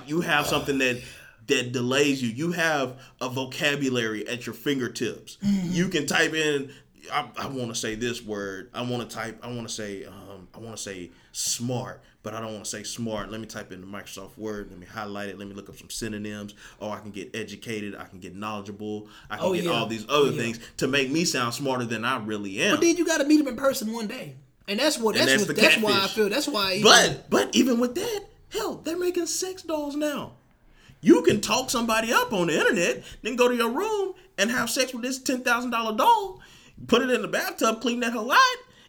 You 0.08 0.22
have 0.22 0.48
something 0.48 0.80
that 0.80 1.02
that 1.48 1.72
delays 1.72 2.22
you. 2.22 2.30
You 2.30 2.52
have 2.54 3.00
a 3.22 3.30
vocabulary 3.30 4.28
at 4.28 4.46
your 4.46 4.56
fingertips. 4.56 5.38
You 5.42 5.88
can 5.90 6.06
type 6.06 6.34
in. 6.34 6.72
I, 7.12 7.30
I 7.38 7.48
want 7.48 7.70
to 7.70 7.76
say 7.76 7.96
this 7.96 8.22
word. 8.22 8.70
I 8.74 8.82
want 8.82 9.10
to 9.10 9.16
type. 9.16 9.40
I 9.44 9.48
want 9.48 9.68
to 9.68 9.74
say. 9.74 10.06
Um, 10.06 10.48
I 10.54 10.60
want 10.60 10.76
to 10.76 10.82
say 10.82 11.12
smart, 11.32 12.02
but 12.24 12.34
I 12.34 12.42
don't 12.42 12.52
want 12.54 12.66
to 12.66 12.70
say 12.70 12.84
smart. 12.84 13.30
Let 13.32 13.40
me 13.40 13.46
type 13.46 13.72
in 13.72 13.80
the 13.80 13.88
Microsoft 13.88 14.38
Word. 14.38 14.68
Let 14.72 14.80
me 14.80 14.88
highlight 14.88 15.30
it. 15.30 15.38
Let 15.38 15.48
me 15.48 15.54
look 15.54 15.70
up 15.70 15.78
some 15.78 15.90
synonyms. 15.90 16.56
Oh, 16.82 16.90
I 16.90 17.00
can 17.00 17.12
get 17.12 17.36
educated. 17.36 17.96
I 17.96 18.06
can 18.06 18.20
get 18.20 18.36
knowledgeable. 18.36 19.08
I 19.30 19.38
can 19.38 19.46
Oh, 19.46 19.54
get 19.54 19.66
yeah. 19.66 19.72
all 19.72 19.86
these 19.86 20.06
other 20.10 20.32
Yeah. 20.32 20.42
things 20.42 20.60
to 20.78 20.88
make 20.88 21.12
me 21.12 21.26
sound 21.26 21.54
smarter 21.54 21.86
than 21.86 22.04
I 22.04 22.18
really 22.18 22.60
am. 22.62 22.76
But 22.78 22.82
then 22.82 22.98
you 22.98 23.06
got 23.06 23.20
to 23.20 23.26
meet 23.26 23.38
them 23.38 23.48
in 23.48 23.56
person 23.56 23.94
one 23.94 24.08
day, 24.08 24.36
and 24.68 24.80
that's 24.80 24.98
what 24.98 25.16
that's, 25.16 25.28
that's 25.32 25.48
what 25.48 25.56
that's 25.56 25.78
why 25.78 25.92
I 26.04 26.08
feel 26.08 26.30
that's 26.30 26.48
why. 26.48 26.74
even- 26.74 26.84
But 26.84 27.30
but 27.30 27.56
even 27.56 27.80
with 27.80 27.94
that, 27.96 28.26
hell, 28.50 28.76
they're 28.84 28.98
making 28.98 29.28
sex 29.28 29.62
dolls 29.62 29.96
now. 29.96 30.34
You 31.02 31.22
can 31.24 31.42
talk 31.42 31.70
somebody 31.70 32.12
up 32.12 32.34
on 32.34 32.48
the 32.48 32.58
internet, 32.60 33.04
then 33.22 33.36
go 33.36 33.48
to 33.48 33.56
your 33.56 33.72
room 33.72 34.14
and 34.38 34.50
have 34.52 34.70
sex 34.70 34.94
with 34.94 35.04
this 35.04 35.20
ten 35.20 35.44
thousand 35.44 35.72
dollar 35.72 35.96
doll, 35.96 36.42
put 36.88 37.02
it 37.02 37.10
in 37.10 37.22
the 37.22 37.28
bathtub, 37.28 37.82
clean 37.82 38.00
that 38.02 38.14
whole 38.14 38.26
lot, 38.26 38.40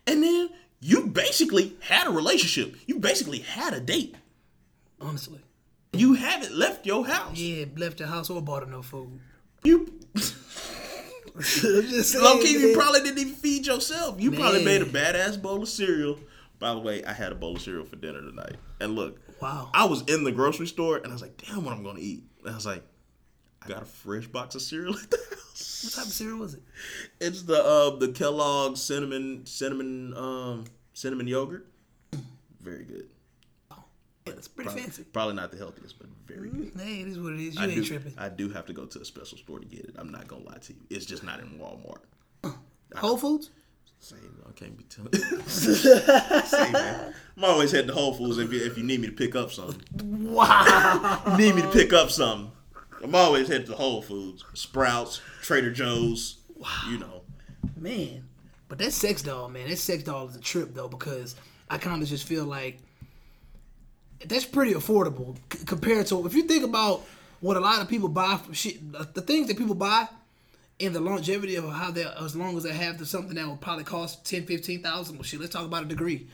and 0.07 0.23
then 0.23 0.49
you 0.81 1.07
basically 1.09 1.77
had 1.81 2.07
a 2.07 2.11
relationship. 2.11 2.77
You 2.87 2.99
basically 2.99 3.41
had 3.41 3.75
a 3.75 3.81
date. 3.81 4.15
honestly, 5.01 5.41
You 5.93 6.15
haven't 6.15 6.55
left 6.57 6.87
your 6.87 7.07
house. 7.07 7.37
yeah, 7.37 7.67
left 7.77 7.99
the 7.99 8.07
house 8.07 8.31
or 8.31 8.41
bought 8.41 8.63
enough 8.63 8.87
food. 8.87 9.21
You 9.65 9.93
I'm 10.15 11.43
just 11.43 12.13
saying, 12.13 12.25
low 12.25 12.39
key, 12.39 12.53
you 12.59 12.75
probably 12.75 13.01
didn't 13.01 13.19
even 13.19 13.35
feed 13.35 13.67
yourself. 13.67 14.21
You 14.21 14.33
probably 14.33 14.65
made 14.65 14.83
a 14.83 14.87
badass 14.87 15.41
bowl 15.41 15.63
of 15.63 15.69
cereal. 15.69 16.19
By 16.59 16.75
the 16.75 16.81
way, 16.81 17.05
I 17.05 17.13
had 17.13 17.31
a 17.31 17.37
bowl 17.37 17.55
of 17.57 17.63
cereal 17.63 17.85
for 17.85 17.95
dinner 17.97 18.21
tonight. 18.21 18.57
And 18.81 18.97
look, 18.97 19.21
Wow. 19.41 19.71
I 19.75 19.85
was 19.87 20.03
in 20.03 20.25
the 20.25 20.33
grocery 20.33 20.67
store 20.67 20.97
and 20.97 21.07
I 21.07 21.13
was 21.13 21.23
like, 21.23 21.37
damn, 21.47 21.65
what 21.65 21.73
I'm 21.75 21.83
gonna 21.85 22.01
eat. 22.01 22.25
And 22.45 22.51
I 22.53 22.55
was 22.55 22.67
like, 22.67 22.83
I 23.63 23.69
got 23.69 23.83
a 23.83 23.87
fresh 23.87 24.27
box 24.27 24.55
of 24.55 24.63
cereal 24.63 24.95
at 24.97 25.11
the 25.11 25.17
house. 25.31 25.85
What 25.85 25.93
type 25.95 26.07
of 26.07 26.13
cereal 26.13 26.39
was 26.39 26.55
it? 26.55 26.63
It's 27.21 27.43
the 27.43 27.63
uh 27.63 27.97
the 27.97 28.09
Kellogg's 28.09 28.83
cinnamon 28.83 29.47
cinnamon 29.47 30.15
um 30.17 30.65
cinnamon 30.93 31.27
yogurt. 31.27 31.67
Very 32.61 32.85
good. 32.85 33.09
Yeah, 34.27 34.35
it's 34.35 34.49
pretty 34.49 34.71
fancy. 34.71 35.05
Probably 35.05 35.35
not 35.35 35.51
the 35.51 35.57
healthiest, 35.57 35.99
but 35.99 36.09
very 36.27 36.51
good. 36.51 36.73
Hey, 36.79 37.01
it 37.01 37.09
is 37.09 37.19
what 37.19 37.33
it 37.33 37.41
is. 37.41 37.55
You 37.55 37.63
I 37.63 37.65
ain't 37.65 37.75
do, 37.77 37.85
tripping. 37.85 38.15
I 38.19 38.29
do 38.29 38.51
have 38.51 38.67
to 38.67 38.73
go 38.75 38.85
to 38.85 39.01
a 39.01 39.05
special 39.05 39.39
store 39.39 39.59
to 39.59 39.65
get 39.65 39.81
it. 39.87 39.95
I'm 39.97 40.11
not 40.13 40.29
gonna 40.29 40.45
lie 40.45 40.59
to 40.59 40.73
you. 40.75 40.81
It's 40.91 41.07
just 41.07 41.23
not 41.23 41.41
in 41.41 41.59
Walmart. 41.59 42.03
Whole 42.97 43.17
Foods. 43.17 43.51
Same, 44.01 44.19
I 44.49 44.53
can't 44.53 44.77
be 44.77 44.85
telling. 44.85 45.13
Same, 45.49 46.73
man. 46.73 47.15
I'm 47.37 47.45
always 47.45 47.73
heading 47.73 47.89
to 47.89 47.95
Whole 47.95 48.15
Foods 48.15 48.39
if 48.39 48.53
you, 48.53 48.65
if 48.65 48.79
you 48.79 48.85
need 48.85 49.01
me 49.01 49.09
to 49.09 49.13
pick 49.13 49.35
up 49.35 49.51
something. 49.53 49.83
Wow. 50.33 51.23
You 51.27 51.37
need 51.37 51.55
me 51.57 51.63
to 51.63 51.71
pick 51.71 51.93
up 51.93 52.11
something. 52.11 52.51
I'm 53.03 53.15
always 53.15 53.49
heading 53.49 53.67
to 53.67 53.75
Whole 53.75 54.03
Foods, 54.03 54.45
Sprouts, 54.55 55.21
Trader 55.43 55.71
Joe's. 55.71 56.39
Wow. 56.57 56.69
You 56.91 56.99
know. 56.99 57.23
Man, 57.77 58.25
but 58.69 58.79
that 58.79 58.93
sex 58.93 59.23
doll, 59.23 59.49
man, 59.49 59.69
that 59.69 59.79
sex 59.79 60.03
doll 60.03 60.29
is 60.29 60.37
a 60.37 60.41
trip 60.41 60.75
though 60.75 60.89
because 60.89 61.37
I 61.71 61.79
kind 61.79 62.03
of 62.03 62.09
just 62.09 62.27
feel 62.27 62.45
like 62.45 62.79
that's 64.25 64.45
pretty 64.45 64.75
affordable 64.75 65.37
c- 65.53 65.65
compared 65.65 66.07
to 66.09 66.27
if 66.27 66.35
you 66.35 66.43
think 66.43 66.65
about 66.65 67.05
what 67.41 67.57
a 67.57 67.61
lot 67.61 67.81
of 67.81 67.89
people 67.89 68.09
buy 68.09 68.37
from 68.37 68.53
shit, 68.53 68.81
the 69.15 69.23
things 69.23 69.47
that 69.49 69.57
people 69.57 69.75
buy, 69.77 70.09
and 70.81 70.95
the 70.95 71.01
longevity 71.01 71.57
of 71.57 71.71
how 71.73 71.91
they 71.91 72.05
as 72.05 72.37
long 72.37 72.57
as 72.57 72.63
they 72.63 72.73
have 72.73 72.99
the, 72.99 73.07
something 73.07 73.35
that 73.35 73.47
will 73.47 73.57
probably 73.57 73.85
cost 73.85 74.25
10, 74.27 74.47
15,000. 74.47 75.17
Well, 75.17 75.23
shit, 75.23 75.41
let's 75.41 75.53
talk 75.53 75.65
about 75.65 75.83
a 75.83 75.87
degree. 75.87 76.29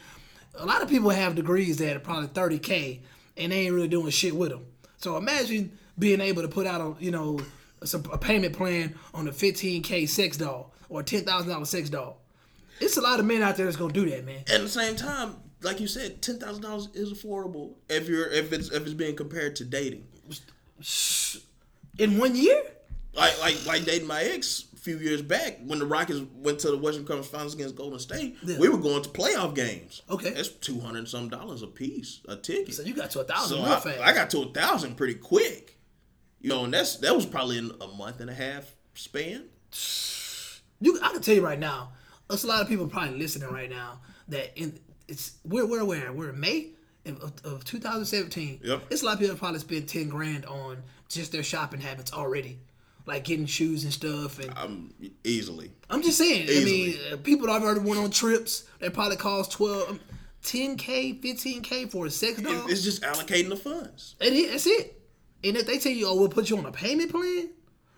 a 0.54 0.66
lot 0.66 0.82
of 0.82 0.88
people 0.88 1.10
have 1.10 1.34
degrees 1.34 1.78
that 1.78 1.96
are 1.96 2.00
probably 2.00 2.28
30k 2.28 3.00
and 3.36 3.52
they 3.52 3.66
ain't 3.66 3.74
really 3.74 3.88
doing 3.88 4.10
shit 4.10 4.34
with 4.36 4.50
them. 4.50 4.66
So 4.98 5.16
imagine 5.16 5.76
being 5.98 6.20
able 6.20 6.42
to 6.42 6.48
put 6.48 6.66
out 6.66 6.80
a 6.80 7.02
you 7.02 7.10
know 7.10 7.40
some, 7.84 8.04
a 8.12 8.18
payment 8.18 8.56
plan 8.56 8.94
on 9.12 9.28
a 9.28 9.32
15k 9.32 10.08
sex 10.08 10.36
doll 10.36 10.72
or 10.88 11.00
a 11.00 11.04
ten 11.04 11.24
thousand 11.24 11.50
dollar 11.50 11.64
sex 11.64 11.90
doll. 11.90 12.20
It's 12.80 12.96
a 12.96 13.00
lot 13.00 13.20
of 13.20 13.26
men 13.26 13.42
out 13.42 13.56
there 13.56 13.66
that's 13.66 13.76
gonna 13.76 13.92
do 13.92 14.08
that, 14.10 14.24
man. 14.24 14.40
At 14.52 14.60
the 14.60 14.68
same 14.68 14.96
time, 14.96 15.36
like 15.62 15.80
you 15.80 15.86
said, 15.86 16.22
ten 16.22 16.38
thousand 16.38 16.62
dollars 16.62 16.88
is 16.94 17.12
affordable 17.12 17.74
if 17.88 18.08
you're 18.08 18.30
if 18.30 18.52
it's 18.52 18.70
if 18.70 18.82
it's 18.82 18.94
being 18.94 19.16
compared 19.16 19.56
to 19.56 19.64
dating. 19.64 20.06
In 21.98 22.18
one 22.18 22.34
year? 22.34 22.62
Like 23.16 23.40
like 23.40 23.66
like 23.66 23.84
dating 23.84 24.08
my 24.08 24.22
ex 24.22 24.64
a 24.72 24.76
few 24.76 24.98
years 24.98 25.22
back 25.22 25.58
when 25.64 25.78
the 25.78 25.86
Rockets 25.86 26.20
went 26.36 26.58
to 26.60 26.70
the 26.70 26.76
Western 26.78 27.04
Conference 27.04 27.28
Finals 27.28 27.54
against 27.54 27.76
Golden 27.76 27.98
State. 27.98 28.36
Yeah. 28.44 28.58
We 28.58 28.68
were 28.68 28.78
going 28.78 29.02
to 29.02 29.08
playoff 29.08 29.54
games. 29.54 30.02
Okay. 30.10 30.30
that's 30.30 30.48
two 30.48 30.80
hundred 30.80 31.08
some 31.08 31.28
dollars 31.28 31.62
a 31.62 31.66
piece 31.66 32.20
a 32.28 32.36
ticket. 32.36 32.74
So 32.74 32.82
you 32.82 32.94
got 32.94 33.10
to 33.12 33.20
a 33.20 33.24
thousand 33.24 33.58
So 33.58 33.62
real 33.64 33.72
I, 33.72 33.80
fast. 33.80 34.00
I 34.00 34.12
got 34.12 34.30
to 34.30 34.42
a 34.42 34.46
thousand 34.52 34.96
pretty 34.96 35.14
quick. 35.14 35.78
You 36.40 36.50
know, 36.50 36.64
and 36.64 36.74
that's 36.74 36.96
that 36.96 37.14
was 37.14 37.24
probably 37.24 37.58
in 37.58 37.70
a 37.80 37.86
month 37.86 38.20
and 38.20 38.28
a 38.28 38.34
half 38.34 38.74
span. 38.94 39.44
You, 40.80 40.98
I 41.02 41.12
can 41.12 41.22
tell 41.22 41.34
you 41.34 41.44
right 41.44 41.58
now, 41.58 41.92
there's 42.28 42.44
a 42.44 42.46
lot 42.46 42.60
of 42.60 42.68
people 42.68 42.86
probably 42.86 43.18
listening 43.18 43.48
right 43.50 43.70
now 43.70 44.00
that 44.28 44.56
in 44.58 44.78
it's 45.08 45.32
we're 45.44 45.66
we're 45.66 45.84
where 45.84 46.12
we're 46.12 46.30
in 46.30 46.40
May 46.40 46.70
of, 47.06 47.32
of 47.44 47.64
2017. 47.64 48.60
Yep. 48.62 48.82
It's 48.90 49.02
a 49.02 49.04
lot 49.04 49.14
of 49.14 49.20
people 49.20 49.36
probably 49.36 49.60
spend 49.60 49.88
ten 49.88 50.08
grand 50.08 50.46
on 50.46 50.82
just 51.08 51.32
their 51.32 51.42
shopping 51.42 51.80
habits 51.80 52.12
already, 52.12 52.58
like 53.06 53.24
getting 53.24 53.46
shoes 53.46 53.84
and 53.84 53.92
stuff. 53.92 54.38
And 54.38 54.52
Um, 54.56 54.94
easily. 55.24 55.70
I'm 55.90 56.02
just 56.02 56.18
saying, 56.18 56.48
Easily. 56.48 56.62
I 56.62 56.86
mean, 56.86 57.12
uh, 57.12 57.16
people 57.18 57.46
that 57.46 57.54
I've 57.54 57.62
already 57.62 57.80
went 57.80 58.00
on 58.00 58.10
trips 58.10 58.64
that 58.80 58.92
probably 58.94 59.16
cost 59.16 59.52
12, 59.52 59.90
um, 59.90 60.00
10k, 60.42 61.20
15k 61.22 61.90
for 61.90 62.06
a 62.06 62.10
sex 62.10 62.40
doll. 62.40 62.68
It's 62.68 62.82
just 62.82 63.02
allocating 63.02 63.48
the 63.48 63.56
funds. 63.56 64.14
It 64.20 64.32
is, 64.32 64.50
that's 64.50 64.66
it. 64.66 65.00
And 65.42 65.56
if 65.56 65.66
they 65.66 65.78
tell 65.78 65.92
you, 65.92 66.06
oh, 66.08 66.16
we'll 66.16 66.28
put 66.28 66.48
you 66.50 66.56
on 66.58 66.64
a 66.66 66.72
payment 66.72 67.10
plan, 67.10 67.24
you 67.26 67.42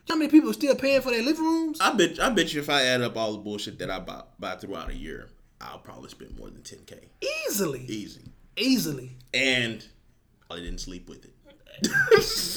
know 0.08 0.14
how 0.14 0.16
many 0.16 0.30
people 0.30 0.50
are 0.50 0.54
still 0.54 0.74
paying 0.74 1.00
for 1.00 1.10
their 1.10 1.22
living 1.22 1.44
rooms? 1.44 1.80
I 1.80 1.92
bet 1.94 2.20
I 2.20 2.30
bet 2.30 2.52
you 2.54 2.60
if 2.60 2.68
I 2.70 2.82
add 2.84 3.02
up 3.02 3.16
all 3.16 3.32
the 3.32 3.38
bullshit 3.38 3.78
that 3.80 3.90
I 3.90 3.98
buy, 4.00 4.22
buy 4.38 4.56
throughout 4.56 4.90
a 4.90 4.94
year, 4.94 5.28
I'll 5.60 5.78
probably 5.78 6.10
spend 6.10 6.36
more 6.38 6.48
than 6.50 6.62
ten 6.62 6.80
k. 6.86 6.96
Easily, 7.48 7.84
Easy. 7.86 8.22
easily. 8.56 9.16
And 9.34 9.84
I 10.50 10.56
didn't 10.56 10.78
sleep 10.78 11.08
with 11.08 11.24
it. 11.24 11.34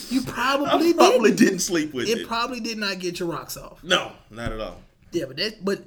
You 0.10 0.22
probably, 0.24 0.94
probably 0.94 1.32
didn't. 1.32 1.46
didn't 1.46 1.60
sleep 1.60 1.94
with 1.94 2.08
it. 2.08 2.20
It 2.20 2.28
probably 2.28 2.60
did 2.60 2.78
not 2.78 3.00
get 3.00 3.20
your 3.20 3.30
rocks 3.30 3.58
off. 3.58 3.84
no, 3.84 4.12
not 4.32 4.52
at 4.52 4.60
all. 4.60 4.82
Yeah, 5.12 5.26
but 5.28 5.38
that 5.38 5.64
but 5.64 5.84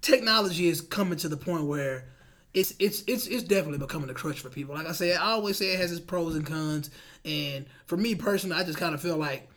technology 0.00 0.68
is 0.68 0.80
coming 0.80 1.18
to 1.18 1.28
the 1.28 1.36
point 1.36 1.64
where 1.64 2.04
it's 2.52 2.74
it's 2.78 3.02
it's 3.06 3.26
it's 3.26 3.42
definitely 3.42 3.78
becoming 3.78 4.08
a 4.10 4.14
crutch 4.14 4.40
for 4.40 4.48
people. 4.48 4.74
Like 4.74 4.86
I 4.86 4.92
said, 4.92 5.16
I 5.16 5.32
always 5.32 5.58
say 5.58 5.72
it 5.72 5.80
has 5.80 5.90
its 5.90 6.00
pros 6.00 6.36
and 6.36 6.46
cons. 6.46 6.90
And 7.24 7.66
for 7.86 7.96
me 7.96 8.14
personally, 8.14 8.56
I 8.56 8.64
just 8.64 8.78
kind 8.78 8.94
of 8.94 9.00
feel 9.02 9.16
like 9.16 9.48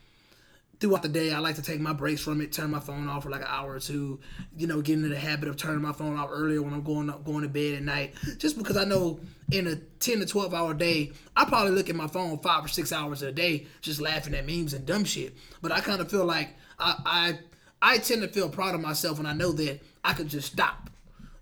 throughout 0.79 1.01
the 1.01 1.09
day, 1.09 1.31
I 1.31 1.39
like 1.39 1.55
to 1.55 1.61
take 1.61 1.79
my 1.79 1.93
breaks 1.93 2.21
from 2.21 2.41
it, 2.41 2.51
turn 2.51 2.69
my 2.69 2.79
phone 2.79 3.07
off 3.07 3.23
for 3.23 3.29
like 3.29 3.41
an 3.41 3.47
hour 3.49 3.73
or 3.73 3.79
two. 3.79 4.19
You 4.55 4.67
know, 4.67 4.81
get 4.81 4.93
into 4.93 5.09
the 5.09 5.17
habit 5.17 5.49
of 5.49 5.57
turning 5.57 5.81
my 5.81 5.91
phone 5.91 6.17
off 6.17 6.29
earlier 6.31 6.61
when 6.61 6.73
I'm 6.73 6.83
going 6.83 7.09
up, 7.09 7.25
going 7.25 7.41
to 7.41 7.49
bed 7.49 7.75
at 7.75 7.83
night. 7.83 8.13
Just 8.37 8.57
because 8.57 8.77
I 8.77 8.83
know 8.83 9.19
in 9.51 9.67
a 9.67 9.75
ten 9.99 10.19
to 10.19 10.25
twelve 10.25 10.53
hour 10.53 10.73
day, 10.73 11.11
I 11.35 11.45
probably 11.45 11.71
look 11.71 11.89
at 11.89 11.95
my 11.95 12.07
phone 12.07 12.37
five 12.39 12.65
or 12.65 12.67
six 12.67 12.91
hours 12.91 13.21
a 13.21 13.31
day, 13.31 13.65
just 13.81 14.01
laughing 14.01 14.35
at 14.35 14.45
memes 14.45 14.73
and 14.73 14.85
dumb 14.85 15.05
shit. 15.05 15.35
But 15.61 15.71
I 15.71 15.79
kind 15.79 16.01
of 16.01 16.09
feel 16.11 16.25
like 16.25 16.49
I 16.79 16.95
I 17.05 17.39
I 17.81 17.97
tend 17.99 18.21
to 18.21 18.27
feel 18.27 18.49
proud 18.49 18.75
of 18.75 18.81
myself 18.81 19.17
when 19.17 19.27
I 19.27 19.33
know 19.33 19.51
that 19.53 19.81
I 20.03 20.13
could 20.13 20.29
just 20.29 20.51
stop. 20.51 20.89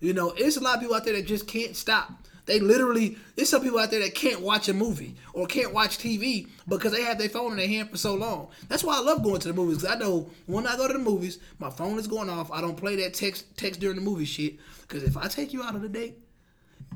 You 0.00 0.12
know, 0.12 0.34
it's 0.36 0.56
a 0.56 0.60
lot 0.60 0.76
of 0.76 0.80
people 0.80 0.94
out 0.94 1.04
there 1.04 1.14
that 1.14 1.26
just 1.26 1.48
can't 1.48 1.74
stop. 1.74 2.10
They 2.46 2.60
literally, 2.60 3.18
there's 3.34 3.48
some 3.48 3.62
people 3.62 3.80
out 3.80 3.90
there 3.90 4.00
that 4.00 4.14
can't 4.14 4.40
watch 4.40 4.68
a 4.68 4.72
movie 4.72 5.16
or 5.32 5.46
can't 5.46 5.74
watch 5.74 5.98
TV 5.98 6.48
because 6.68 6.92
they 6.92 7.02
have 7.02 7.18
their 7.18 7.28
phone 7.28 7.50
in 7.50 7.58
their 7.58 7.66
hand 7.66 7.90
for 7.90 7.96
so 7.96 8.14
long. 8.14 8.48
That's 8.68 8.84
why 8.84 8.96
I 8.96 9.00
love 9.00 9.24
going 9.24 9.40
to 9.40 9.48
the 9.48 9.54
movies 9.54 9.78
because 9.78 9.96
I 9.96 9.98
know 9.98 10.30
when 10.46 10.64
I 10.66 10.76
go 10.76 10.86
to 10.86 10.92
the 10.92 10.98
movies, 11.00 11.40
my 11.58 11.70
phone 11.70 11.98
is 11.98 12.06
going 12.06 12.30
off. 12.30 12.52
I 12.52 12.60
don't 12.60 12.76
play 12.76 12.94
that 12.96 13.14
text 13.14 13.56
text 13.56 13.80
during 13.80 13.96
the 13.96 14.02
movie 14.02 14.24
shit 14.24 14.54
because 14.82 15.02
if 15.02 15.16
I 15.16 15.26
take 15.26 15.52
you 15.52 15.62
out 15.64 15.74
on 15.74 15.84
a 15.84 15.88
date 15.88 16.18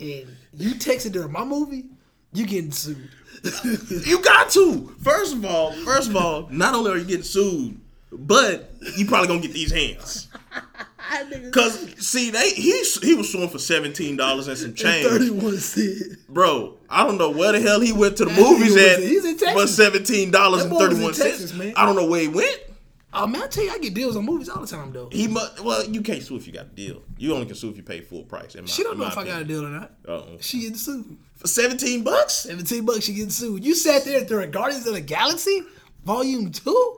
and 0.01 0.29
you 0.55 0.75
text 0.75 1.07
it 1.07 1.13
during 1.13 1.33
my 1.33 1.45
movie, 1.45 1.87
you 2.33 2.47
getting 2.47 2.73
sued. 2.73 3.11
You 4.07 4.23
got 4.23 4.51
to. 4.51 4.95
First 5.03 5.35
of 5.35 5.45
all, 5.45 5.73
first 5.85 6.11
of 6.11 6.17
all, 6.17 6.49
not 6.51 6.75
only 6.75 6.93
are 6.93 6.97
you 6.97 7.05
getting 7.05 7.23
sued, 7.25 7.81
but 8.13 8.73
you 8.97 9.07
probably 9.07 9.29
gonna 9.29 9.41
get 9.41 9.53
these 9.53 9.73
hands. 9.73 10.29
Cause 11.53 11.95
see, 12.07 12.31
they 12.31 12.51
he 12.51 12.85
he 13.03 13.15
was 13.15 13.31
suing 13.33 13.49
for 13.49 13.59
seventeen 13.59 14.17
dollars 14.17 14.47
and 14.49 14.57
some 14.57 14.75
change, 14.75 15.07
Thirty-one 15.07 15.57
cent. 15.59 16.19
bro. 16.29 16.77
I 16.89 17.05
don't 17.05 17.19
know 17.19 17.31
where 17.31 17.53
the 17.53 17.61
hell 17.61 17.81
he 17.81 17.93
went 17.93 18.17
to 18.19 18.25
the 18.25 18.31
That 18.31 18.39
nigga 18.41 18.51
movies 18.51 18.75
was- 18.75 18.83
at 18.85 18.99
he's 19.01 19.25
in 19.25 19.37
Texas. 19.39 19.61
for 19.63 19.67
seventeen 19.67 20.31
dollars 20.31 20.63
and 20.63 20.71
That 20.73 20.77
boy 20.79 20.89
was 20.89 21.21
in 21.21 21.31
thirty 21.31 21.47
one 21.47 21.59
man. 21.67 21.75
I 21.77 21.85
don't 21.87 21.97
know 21.97 22.07
where 22.07 22.21
he 22.21 22.29
went. 22.29 22.61
Oh 23.13 23.27
man, 23.27 23.43
I 23.43 23.47
tell 23.49 23.65
you, 23.65 23.73
I 23.73 23.79
get 23.79 23.93
deals 23.93 24.15
on 24.15 24.25
movies 24.25 24.49
all 24.49 24.61
the 24.61 24.69
time 24.69 24.93
though. 24.93 25.09
He 25.11 25.27
must. 25.27 25.59
Well, 25.65 25.85
you 25.85 26.01
can't 26.01 26.23
sue 26.23 26.37
if 26.37 26.47
you 26.47 26.53
got 26.53 26.67
a 26.67 26.69
deal. 26.69 27.03
You 27.19 27.35
only 27.35 27.47
can 27.47 27.57
sue 27.57 27.71
if 27.71 27.77
you 27.77 27.83
pay 27.83 28.03
full 28.03 28.23
price. 28.23 28.55
My, 28.55 28.65
She 28.67 28.85
don't 28.85 28.97
know 28.99 29.05
my 29.07 29.11
if 29.11 29.19
I 29.19 29.25
got 29.25 29.43
a 29.43 29.45
deal 29.45 29.67
or 29.67 29.69
not. 29.69 29.91
Uh-oh. 30.07 30.37
She 30.41 30.61
getting 30.61 30.77
sued. 30.77 31.17
For 31.35 31.49
seventeen 31.49 32.05
bucks. 32.05 32.35
17 32.35 32.85
bucks, 32.85 33.05
she 33.05 33.15
getting 33.15 33.31
sued. 33.31 33.65
You 33.65 33.75
sat 33.75 34.05
there 34.05 34.25
during 34.25 34.53
Guardians 34.53 34.87
of 34.87 34.95
the 34.95 35.01
Galaxy, 35.01 35.63
Volume 36.05 36.53
2? 36.53 36.97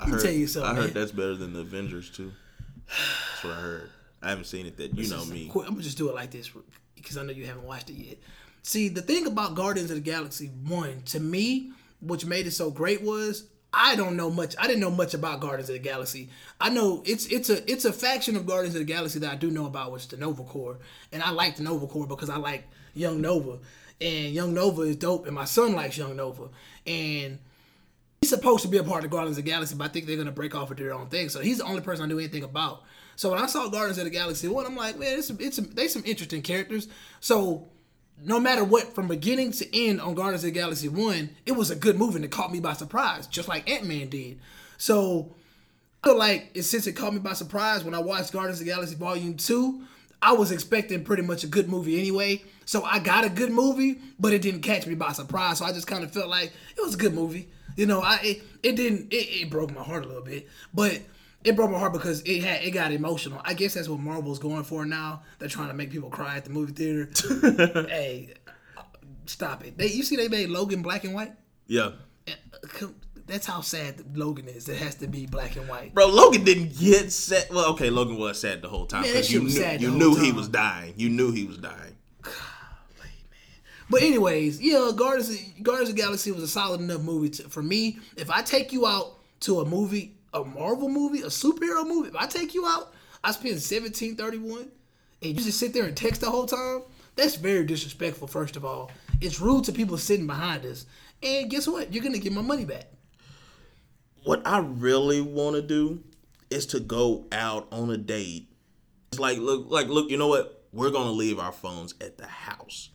Let 0.00 0.08
me 0.10 0.18
tell 0.20 0.32
you 0.32 0.46
something. 0.48 0.70
I 0.70 0.74
heard 0.74 0.84
man. 0.86 0.92
that's 0.94 1.12
better 1.12 1.34
than 1.36 1.52
the 1.54 1.60
Avengers 1.60 2.10
too. 2.10 2.30
That's 3.44 3.56
what 3.56 3.64
I 3.64 3.68
heard. 3.68 3.90
I 4.22 4.28
haven't 4.30 4.46
seen 4.46 4.66
it. 4.66 4.76
That 4.76 4.96
you 4.96 5.08
know 5.08 5.24
me. 5.26 5.48
Quick, 5.48 5.66
I'm 5.66 5.74
gonna 5.74 5.82
just 5.82 5.98
do 5.98 6.08
it 6.08 6.14
like 6.14 6.30
this 6.30 6.50
because 6.94 7.16
I 7.16 7.22
know 7.22 7.32
you 7.32 7.46
haven't 7.46 7.64
watched 7.64 7.90
it 7.90 7.94
yet. 7.94 8.18
See, 8.62 8.88
the 8.88 9.02
thing 9.02 9.26
about 9.26 9.54
Guardians 9.54 9.90
of 9.90 9.96
the 9.96 10.02
Galaxy 10.02 10.46
1, 10.46 11.02
to 11.06 11.20
me, 11.20 11.72
which 12.00 12.24
made 12.24 12.46
it 12.46 12.52
so 12.52 12.70
great 12.70 13.02
was 13.02 13.44
I 13.74 13.96
don't 13.96 14.16
know 14.16 14.30
much. 14.30 14.54
I 14.58 14.66
didn't 14.66 14.80
know 14.80 14.90
much 14.90 15.14
about 15.14 15.40
Guardians 15.40 15.68
of 15.68 15.74
the 15.74 15.80
Galaxy. 15.80 16.30
I 16.60 16.70
know 16.70 17.02
it's 17.04 17.26
it's 17.26 17.50
a 17.50 17.70
it's 17.70 17.84
a 17.84 17.92
faction 17.92 18.36
of 18.36 18.46
Guardians 18.46 18.74
of 18.74 18.80
the 18.80 18.92
Galaxy 18.92 19.18
that 19.20 19.32
I 19.32 19.36
do 19.36 19.50
know 19.50 19.66
about, 19.66 19.92
which 19.92 20.02
is 20.02 20.08
the 20.08 20.16
Nova 20.16 20.44
Corps, 20.44 20.78
and 21.12 21.22
I 21.22 21.30
like 21.30 21.56
the 21.56 21.64
Nova 21.64 21.86
Corps 21.86 22.06
because 22.06 22.30
I 22.30 22.36
like 22.36 22.68
Young 22.94 23.20
Nova, 23.20 23.58
and 24.00 24.32
Young 24.32 24.54
Nova 24.54 24.82
is 24.82 24.96
dope, 24.96 25.26
and 25.26 25.34
my 25.34 25.44
son 25.44 25.74
likes 25.74 25.98
Young 25.98 26.16
Nova, 26.16 26.48
and 26.86 27.38
he's 28.20 28.30
supposed 28.30 28.62
to 28.62 28.68
be 28.68 28.78
a 28.78 28.84
part 28.84 29.04
of 29.04 29.10
Guardians 29.10 29.36
of 29.38 29.44
the 29.44 29.50
Galaxy, 29.50 29.74
but 29.74 29.84
I 29.84 29.88
think 29.88 30.06
they're 30.06 30.16
gonna 30.16 30.30
break 30.30 30.54
off 30.54 30.68
and 30.68 30.76
do 30.76 30.84
their 30.84 30.94
own 30.94 31.08
thing. 31.08 31.28
So 31.28 31.40
he's 31.40 31.58
the 31.58 31.64
only 31.64 31.80
person 31.80 32.04
I 32.04 32.08
knew 32.08 32.18
anything 32.18 32.44
about. 32.44 32.82
So 33.16 33.30
when 33.30 33.38
I 33.38 33.46
saw 33.46 33.68
Guardians 33.68 33.98
of 33.98 34.04
the 34.04 34.10
Galaxy 34.10 34.48
one, 34.48 34.66
I'm 34.66 34.76
like, 34.76 34.98
man, 34.98 35.18
it's 35.18 35.30
it's 35.30 35.56
they 35.56 35.88
some 35.88 36.02
interesting 36.04 36.42
characters. 36.42 36.88
So 37.20 37.68
no 38.22 38.38
matter 38.38 38.64
what, 38.64 38.94
from 38.94 39.08
beginning 39.08 39.52
to 39.52 39.76
end 39.76 40.00
on 40.00 40.14
Guardians 40.14 40.44
of 40.44 40.52
the 40.52 40.58
Galaxy 40.58 40.88
one, 40.88 41.30
it 41.46 41.52
was 41.52 41.70
a 41.70 41.76
good 41.76 41.96
movie 41.96 42.16
and 42.16 42.24
it 42.24 42.30
caught 42.30 42.52
me 42.52 42.60
by 42.60 42.72
surprise, 42.74 43.26
just 43.26 43.48
like 43.48 43.68
Ant 43.68 43.84
Man 43.86 44.08
did. 44.08 44.38
So 44.78 45.34
I 46.02 46.08
feel 46.08 46.18
like 46.18 46.50
it, 46.54 46.62
since 46.62 46.86
it 46.86 46.92
caught 46.92 47.12
me 47.12 47.20
by 47.20 47.32
surprise 47.32 47.84
when 47.84 47.94
I 47.94 47.98
watched 47.98 48.32
Guardians 48.32 48.60
of 48.60 48.66
the 48.66 48.72
Galaxy 48.72 48.94
Volume 48.94 49.36
2, 49.36 49.82
I 50.22 50.32
was 50.32 50.50
expecting 50.52 51.04
pretty 51.04 51.22
much 51.22 51.44
a 51.44 51.46
good 51.46 51.68
movie 51.68 51.98
anyway. 51.98 52.42
So 52.64 52.82
I 52.82 52.98
got 52.98 53.24
a 53.24 53.28
good 53.28 53.50
movie, 53.50 53.98
but 54.18 54.32
it 54.32 54.42
didn't 54.42 54.62
catch 54.62 54.86
me 54.86 54.94
by 54.94 55.12
surprise. 55.12 55.58
So 55.58 55.64
I 55.64 55.72
just 55.72 55.86
kind 55.86 56.02
of 56.02 56.12
felt 56.12 56.28
like 56.28 56.52
it 56.76 56.82
was 56.82 56.94
a 56.94 56.98
good 56.98 57.14
movie. 57.14 57.48
You 57.76 57.86
know, 57.86 58.00
I 58.00 58.20
it, 58.22 58.42
it 58.62 58.76
didn't 58.76 59.12
it, 59.12 59.16
it 59.16 59.50
broke 59.50 59.74
my 59.74 59.82
heart 59.82 60.04
a 60.04 60.08
little 60.08 60.22
bit, 60.22 60.48
but 60.72 61.00
it 61.44 61.54
broke 61.54 61.70
my 61.70 61.78
heart 61.78 61.92
because 61.92 62.22
it 62.22 62.42
had 62.42 62.62
it 62.62 62.70
got 62.70 62.90
emotional. 62.90 63.40
I 63.44 63.54
guess 63.54 63.74
that's 63.74 63.88
what 63.88 64.00
Marvel's 64.00 64.38
going 64.38 64.64
for 64.64 64.84
now. 64.84 65.22
They're 65.38 65.48
trying 65.48 65.68
to 65.68 65.74
make 65.74 65.90
people 65.90 66.10
cry 66.10 66.36
at 66.36 66.44
the 66.44 66.50
movie 66.50 66.72
theater. 66.72 67.86
hey, 67.88 68.34
stop 69.26 69.64
it. 69.64 69.76
They 69.76 69.88
you 69.88 70.02
see 70.02 70.16
they 70.16 70.28
made 70.28 70.48
Logan 70.48 70.82
black 70.82 71.04
and 71.04 71.14
white? 71.14 71.32
Yeah. 71.66 71.92
Eh, 72.26 72.32
that's 73.26 73.46
how 73.46 73.60
sad 73.60 74.16
Logan 74.16 74.48
is. 74.48 74.68
It 74.68 74.76
has 74.78 74.96
to 74.96 75.06
be 75.06 75.26
black 75.26 75.56
and 75.56 75.68
white. 75.68 75.94
Bro, 75.94 76.08
Logan 76.08 76.44
didn't 76.44 76.78
get 76.78 77.12
sad. 77.12 77.46
Well, 77.50 77.72
okay, 77.72 77.90
Logan 77.90 78.18
was 78.18 78.40
sad 78.40 78.62
the 78.62 78.68
whole 78.68 78.86
time 78.86 79.02
because 79.02 79.30
you 79.30 79.42
was 79.42 79.54
knew 79.54 79.60
sad 79.60 79.80
you 79.80 79.90
knew 79.90 80.14
he 80.16 80.32
was 80.32 80.48
dying. 80.48 80.94
You 80.96 81.10
knew 81.10 81.30
he 81.30 81.44
was 81.44 81.58
dying. 81.58 81.96
But 83.90 84.02
anyways, 84.02 84.62
yeah, 84.62 84.90
Guardians 84.96 85.30
of, 85.30 85.62
Guardians 85.62 85.90
of 85.90 85.96
the 85.96 86.02
Galaxy 86.02 86.32
was 86.32 86.42
a 86.42 86.48
solid 86.48 86.80
enough 86.80 87.02
movie 87.02 87.28
to, 87.30 87.48
for 87.50 87.62
me. 87.62 87.98
If 88.16 88.30
I 88.30 88.42
take 88.42 88.72
you 88.72 88.86
out 88.86 89.18
to 89.40 89.60
a 89.60 89.66
movie, 89.66 90.16
a 90.34 90.44
Marvel 90.44 90.88
movie, 90.88 91.22
a 91.22 91.26
superhero 91.26 91.86
movie, 91.86 92.08
if 92.08 92.16
I 92.16 92.26
take 92.26 92.54
you 92.54 92.66
out, 92.66 92.92
I 93.22 93.30
spend 93.30 93.62
seventeen 93.62 94.16
thirty 94.16 94.38
one, 94.38 94.70
and 95.22 95.30
you 95.30 95.34
just 95.34 95.58
sit 95.58 95.72
there 95.72 95.84
and 95.84 95.96
text 95.96 96.20
the 96.20 96.30
whole 96.30 96.46
time. 96.46 96.82
That's 97.16 97.36
very 97.36 97.64
disrespectful. 97.64 98.26
First 98.26 98.56
of 98.56 98.64
all, 98.64 98.90
it's 99.20 99.40
rude 99.40 99.64
to 99.64 99.72
people 99.72 99.96
sitting 99.96 100.26
behind 100.26 100.66
us. 100.66 100.84
And 101.22 101.48
guess 101.48 101.66
what? 101.66 101.92
You're 101.92 102.02
gonna 102.02 102.18
get 102.18 102.32
my 102.32 102.42
money 102.42 102.64
back. 102.64 102.86
What 104.24 104.46
I 104.46 104.58
really 104.58 105.20
want 105.20 105.56
to 105.56 105.62
do 105.62 106.02
is 106.50 106.66
to 106.66 106.80
go 106.80 107.26
out 107.32 107.68
on 107.70 107.90
a 107.90 107.96
date. 107.96 108.48
It's 109.12 109.20
like 109.20 109.38
look, 109.38 109.70
like 109.70 109.86
look. 109.86 110.10
You 110.10 110.16
know 110.16 110.28
what? 110.28 110.64
We're 110.72 110.90
gonna 110.90 111.12
leave 111.12 111.38
our 111.38 111.52
phones 111.52 111.94
at 112.00 112.18
the 112.18 112.26
house, 112.26 112.90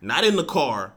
not 0.00 0.24
in 0.24 0.36
the 0.36 0.44
car. 0.44 0.94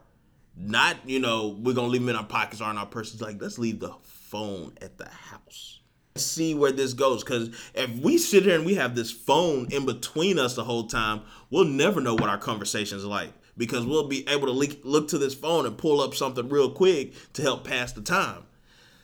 Not 0.58 0.97
you 1.05 1.19
know 1.19 1.58
we're 1.60 1.73
gonna 1.73 1.88
leave 1.88 2.01
them 2.01 2.10
in 2.10 2.15
our 2.15 2.25
pockets 2.25 2.62
or 2.62 2.69
in 2.69 2.77
our 2.77 2.86
purses. 2.86 3.21
Like 3.21 3.41
let's 3.41 3.58
leave 3.58 3.79
the 3.79 3.93
phone 4.03 4.73
at 4.81 4.97
the 4.97 5.10
house. 5.10 5.74
See 6.17 6.54
where 6.54 6.71
this 6.71 6.93
goes, 6.93 7.25
because 7.25 7.49
if 7.73 7.89
we 8.01 8.17
sit 8.17 8.43
here 8.43 8.56
and 8.56 8.65
we 8.65 8.75
have 8.75 8.95
this 8.95 9.12
phone 9.12 9.67
in 9.69 9.86
between 9.86 10.39
us 10.39 10.56
the 10.56 10.63
whole 10.63 10.88
time, 10.88 11.21
we'll 11.49 11.65
never 11.65 11.99
know 11.99 12.13
what 12.13 12.30
our 12.30 12.38
conversations 12.38 13.04
like. 13.04 13.34
because 13.58 13.86
we'll 13.86 14.08
be 14.08 14.28
able 14.28 14.47
to 14.47 14.51
look, 14.84 15.08
to 15.10 15.17
this 15.17 15.34
phone 15.34 15.65
and 15.65 15.78
pull 15.78 16.01
up 16.01 16.13
something 16.15 16.49
real 16.49 16.69
quick 16.69 17.13
to 17.34 17.41
help 17.41 17.63
pass 17.63 17.91
the 17.91 18.01
time. 18.01 18.43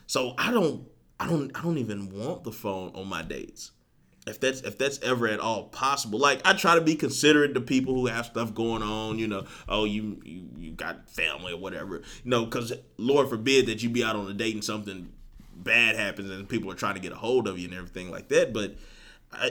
So 0.06 0.34
I 0.38 0.50
don't 0.50 0.86
I 1.18 1.28
don't 1.28 1.50
I 1.56 1.62
don't 1.62 1.78
even 1.78 2.10
want 2.10 2.44
the 2.44 2.52
phone 2.52 2.92
on 2.94 3.06
my 3.08 3.22
dates. 3.22 3.70
If 4.26 4.38
that's 4.38 4.60
if 4.60 4.78
that's 4.78 5.00
ever 5.02 5.26
at 5.26 5.40
all 5.40 5.64
possible. 5.64 6.18
Like 6.18 6.40
I 6.44 6.52
try 6.52 6.74
to 6.74 6.80
be 6.80 6.94
considerate 6.94 7.54
to 7.54 7.60
people 7.60 7.94
who 7.94 8.06
have 8.06 8.26
stuff 8.26 8.54
going 8.54 8.82
on, 8.82 9.18
you 9.18 9.26
know, 9.26 9.46
oh 9.68 9.84
you 9.84 10.20
you, 10.24 10.48
you 10.58 10.72
got 10.72 11.08
family 11.08 11.52
or 11.52 11.58
whatever. 11.58 12.02
You 12.24 12.30
know, 12.30 12.46
cuz 12.46 12.72
Lord 12.98 13.28
forbid 13.28 13.66
that 13.66 13.82
you 13.82 13.88
be 13.88 14.04
out 14.04 14.16
on 14.16 14.30
a 14.30 14.34
date 14.34 14.54
and 14.54 14.64
something 14.64 15.12
bad 15.54 15.96
happens 15.96 16.30
and 16.30 16.48
people 16.48 16.70
are 16.70 16.74
trying 16.74 16.94
to 16.94 17.00
get 17.00 17.12
a 17.12 17.16
hold 17.16 17.46
of 17.46 17.58
you 17.58 17.68
and 17.68 17.76
everything 17.76 18.10
like 18.10 18.28
that, 18.28 18.52
but 18.52 18.76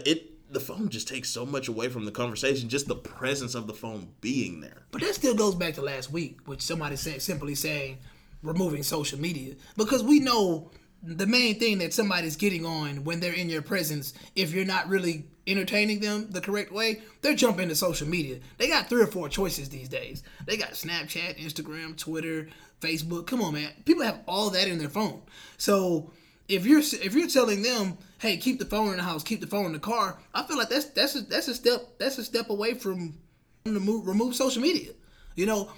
it 0.06 0.28
the 0.52 0.60
phone 0.60 0.90
just 0.90 1.08
takes 1.08 1.30
so 1.30 1.46
much 1.46 1.68
away 1.68 1.88
from 1.88 2.04
the 2.06 2.12
conversation, 2.12 2.68
just 2.68 2.88
the 2.88 2.96
presence 2.96 3.56
of 3.56 3.68
the 3.68 3.74
phone 3.74 4.10
being 4.20 4.60
there. 4.60 4.84
But 4.92 5.02
that 5.02 5.16
still 5.16 5.34
goes 5.34 5.56
back 5.56 5.76
to 5.76 5.82
last 5.82 6.12
week, 6.12 6.40
which 6.46 6.62
somebody 6.62 6.98
said 6.98 7.22
simply 7.22 7.56
saying 7.56 8.00
removing 8.44 8.84
social 8.84 9.20
media. 9.20 9.56
Because 9.78 10.04
we 10.04 10.20
know 10.20 10.72
the 11.04 11.28
main 11.28 11.60
thing 11.60 11.80
that 11.80 11.94
somebody's 11.94 12.36
getting 12.36 12.66
on 12.66 13.04
when 13.04 13.20
they're 13.20 13.34
in 13.34 13.50
your 13.50 13.62
presence, 13.62 14.14
if 14.36 14.54
you're 14.54 14.66
not 14.66 14.88
really 14.88 15.26
entertaining 15.48 16.00
them 16.00 16.30
the 16.30 16.42
correct 16.42 16.72
way, 16.72 17.02
they're 17.22 17.36
jumping 17.36 17.70
to 17.70 17.76
social 17.76 18.08
media. 18.08 18.40
They 18.58 18.68
got 18.68 18.88
three 18.88 19.02
or 19.02 19.08
four 19.08 19.28
choices 19.28 19.70
these 19.70 19.90
days. 19.90 20.24
They 20.46 20.58
got 20.58 20.72
Snapchat, 20.72 21.40
Instagram, 21.40 21.98
Twitter, 21.98 22.48
Facebook. 22.80 23.28
Come 23.28 23.42
on, 23.42 23.54
man. 23.54 23.72
People 23.86 24.04
have 24.04 24.20
all 24.28 24.50
that 24.52 24.68
in 24.68 24.78
their 24.78 24.90
phone. 24.90 25.22
So 25.58 26.12
if 26.48 26.66
you're 26.66 26.80
if 26.80 27.14
you're 27.14 27.28
telling 27.28 27.64
them, 27.64 27.98
hey, 28.20 28.38
keep 28.38 28.60
the 28.60 28.66
phone 28.66 28.90
in 28.90 28.98
the 28.98 29.04
house, 29.04 29.24
keep 29.24 29.42
the 29.42 29.48
phone 29.48 29.68
in 29.68 29.74
the 29.74 29.80
car, 29.80 30.20
I 30.34 30.44
feel 30.44 30.58
like 30.58 30.70
that's 30.70 30.86
that's 30.86 31.16
a, 31.16 31.22
that's 31.22 31.48
a 31.48 31.56
step 31.56 31.98
that's 31.98 32.18
a 32.18 32.24
step 32.24 32.50
away 32.50 32.74
from 32.74 33.16
remove 33.66 34.08
remove 34.08 34.36
social 34.36 34.62
media. 34.62 34.92
You 35.36 35.46
know, 35.46 35.72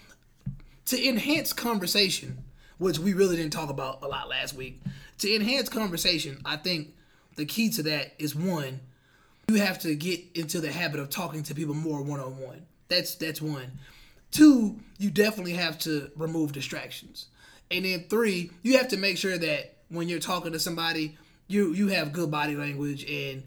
to 0.85 1.07
enhance 1.07 1.53
conversation, 1.53 2.43
which 2.77 2.99
we 2.99 3.13
really 3.13 3.37
didn't 3.37 3.53
talk 3.53 3.69
about 3.69 4.01
a 4.01 4.07
lot 4.07 4.29
last 4.29 4.55
week. 4.55 4.81
To 5.19 5.35
enhance 5.35 5.69
conversation, 5.69 6.41
I 6.45 6.57
think 6.57 6.93
the 7.35 7.45
key 7.45 7.69
to 7.71 7.83
that 7.83 8.13
is 8.19 8.35
one, 8.35 8.79
you 9.47 9.55
have 9.55 9.79
to 9.79 9.95
get 9.95 10.21
into 10.35 10.59
the 10.59 10.71
habit 10.71 10.99
of 10.99 11.09
talking 11.09 11.43
to 11.43 11.55
people 11.55 11.73
more 11.73 12.01
one 12.01 12.19
on 12.19 12.37
one. 12.37 12.65
That's 12.87 13.15
that's 13.15 13.41
one. 13.41 13.79
Two, 14.31 14.79
you 14.97 15.09
definitely 15.09 15.53
have 15.53 15.77
to 15.79 16.11
remove 16.15 16.53
distractions. 16.53 17.27
And 17.69 17.85
then 17.85 18.05
three, 18.09 18.51
you 18.61 18.77
have 18.77 18.87
to 18.89 18.97
make 18.97 19.17
sure 19.17 19.37
that 19.37 19.77
when 19.89 20.09
you're 20.09 20.19
talking 20.19 20.53
to 20.53 20.59
somebody, 20.59 21.17
you 21.47 21.73
you 21.73 21.87
have 21.89 22.13
good 22.13 22.31
body 22.31 22.55
language 22.55 23.03
and 23.09 23.43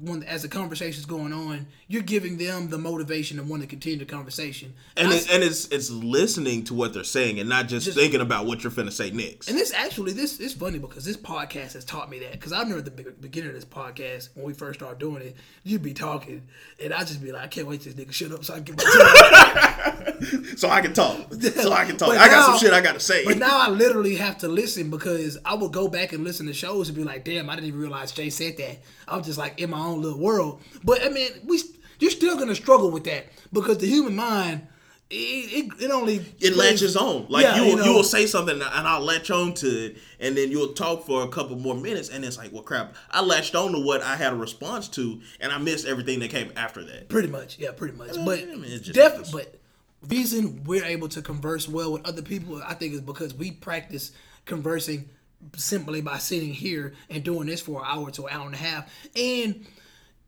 when 0.00 0.22
as 0.22 0.42
the 0.42 0.48
conversation's 0.48 1.04
going 1.04 1.32
on, 1.32 1.66
you're 1.86 2.02
giving 2.02 2.38
them 2.38 2.70
the 2.70 2.78
motivation 2.78 3.36
to 3.36 3.42
want 3.42 3.62
to 3.62 3.68
continue 3.68 3.98
the 3.98 4.04
conversation. 4.04 4.72
And 4.96 5.08
I, 5.08 5.16
it, 5.16 5.30
and 5.30 5.42
it's 5.42 5.68
it's 5.68 5.90
listening 5.90 6.64
to 6.64 6.74
what 6.74 6.94
they're 6.94 7.04
saying 7.04 7.38
and 7.38 7.48
not 7.48 7.68
just, 7.68 7.86
just, 7.86 7.98
thinking 7.98 8.20
about 8.20 8.46
what 8.46 8.62
you're 8.62 8.72
finna 8.72 8.92
say 8.92 9.10
next. 9.10 9.48
And 9.48 9.58
this 9.58 9.72
actually 9.72 10.12
this 10.12 10.40
is 10.40 10.54
funny 10.54 10.78
because 10.78 11.04
this 11.04 11.16
podcast 11.16 11.74
has 11.74 11.84
taught 11.84 12.08
me 12.08 12.18
that 12.20 12.32
because 12.32 12.52
I 12.52 12.62
remember 12.62 12.78
at 12.78 12.96
the 12.96 13.12
beginning 13.20 13.50
of 13.50 13.54
this 13.54 13.64
podcast 13.64 14.30
when 14.34 14.46
we 14.46 14.54
first 14.54 14.80
started 14.80 14.98
doing 14.98 15.22
it, 15.22 15.36
you'd 15.62 15.82
be 15.82 15.94
talking 15.94 16.42
and 16.82 16.94
I 16.94 17.00
just 17.00 17.22
be 17.22 17.32
like, 17.32 17.42
I 17.42 17.48
can't 17.48 17.66
wait 17.66 17.82
till 17.82 17.92
this 17.92 18.04
nigga 18.04 18.12
shut 18.12 18.32
up 18.32 18.44
so 18.44 18.54
I 18.54 18.60
can 18.60 18.74
get 18.74 18.76
my 18.76 19.92
so 20.56 20.68
I 20.68 20.80
can 20.80 20.92
talk. 20.92 21.32
So 21.32 21.72
I 21.72 21.84
can 21.84 21.96
talk. 21.96 22.10
I 22.10 22.28
got 22.28 22.46
some 22.46 22.58
shit 22.58 22.72
I 22.72 22.80
got 22.80 22.94
to 22.94 23.00
say. 23.00 23.24
But 23.24 23.38
now 23.38 23.58
I 23.60 23.68
literally 23.68 24.16
have 24.16 24.38
to 24.38 24.48
listen 24.48 24.90
because 24.90 25.38
I 25.44 25.54
will 25.54 25.68
go 25.68 25.88
back 25.88 26.12
and 26.12 26.24
listen 26.24 26.46
to 26.46 26.54
shows 26.54 26.88
and 26.88 26.96
be 26.96 27.04
like, 27.04 27.24
damn, 27.24 27.50
I 27.50 27.54
didn't 27.54 27.68
even 27.68 27.80
realize 27.80 28.12
Jay 28.12 28.30
said 28.30 28.56
that. 28.58 28.78
I'm 29.08 29.22
just 29.22 29.38
like 29.38 29.60
in 29.60 29.70
my 29.70 29.80
own 29.80 30.02
little 30.02 30.18
world. 30.18 30.60
But 30.84 31.04
I 31.04 31.08
mean, 31.08 31.30
we 31.44 31.60
you're 31.98 32.10
still 32.10 32.36
gonna 32.38 32.54
struggle 32.54 32.90
with 32.90 33.04
that 33.04 33.26
because 33.52 33.78
the 33.78 33.86
human 33.86 34.16
mind. 34.16 34.68
It, 35.14 35.74
it, 35.74 35.82
it 35.82 35.90
only 35.90 36.16
it 36.40 36.54
plays, 36.54 36.56
latches 36.56 36.96
on 36.96 37.26
like 37.28 37.44
yeah, 37.44 37.56
you 37.56 37.62
will, 37.64 37.70
you, 37.72 37.76
know, 37.76 37.84
you 37.84 37.92
will 37.92 38.02
say 38.02 38.24
something 38.24 38.54
and 38.54 38.64
I'll 38.64 39.02
latch 39.02 39.30
on 39.30 39.52
to 39.56 39.66
it 39.66 39.98
and 40.20 40.34
then 40.34 40.50
you'll 40.50 40.72
talk 40.72 41.04
for 41.04 41.22
a 41.22 41.28
couple 41.28 41.54
more 41.58 41.74
minutes 41.74 42.08
and 42.08 42.24
it's 42.24 42.38
like 42.38 42.50
well 42.50 42.62
crap. 42.62 42.94
I 43.10 43.20
latched 43.20 43.54
on 43.54 43.72
to 43.72 43.78
what 43.78 44.00
I 44.00 44.16
had 44.16 44.32
a 44.32 44.36
response 44.36 44.88
to 44.88 45.20
and 45.38 45.52
I 45.52 45.58
missed 45.58 45.86
everything 45.86 46.20
that 46.20 46.30
came 46.30 46.50
after 46.56 46.82
that. 46.84 47.10
Pretty 47.10 47.28
much. 47.28 47.58
Yeah 47.58 47.72
pretty 47.72 47.94
much. 47.94 48.16
Uh, 48.16 48.24
but 48.24 48.38
I 48.38 48.54
mean, 48.54 48.80
definitely 48.90 49.44
but 49.44 49.60
reason 50.08 50.64
we're 50.64 50.82
able 50.82 51.10
to 51.10 51.20
converse 51.20 51.68
well 51.68 51.92
with 51.92 52.06
other 52.06 52.22
people 52.22 52.62
I 52.66 52.72
think 52.72 52.94
is 52.94 53.02
because 53.02 53.34
we 53.34 53.50
practice 53.50 54.12
conversing 54.46 55.10
simply 55.56 56.00
by 56.00 56.18
sitting 56.18 56.52
here 56.52 56.94
and 57.10 57.24
doing 57.24 57.46
this 57.46 57.60
for 57.60 57.80
an 57.80 57.86
hour 57.88 58.10
to 58.10 58.26
an 58.26 58.32
hour 58.32 58.46
and 58.46 58.54
a 58.54 58.58
half 58.58 58.92
and 59.16 59.66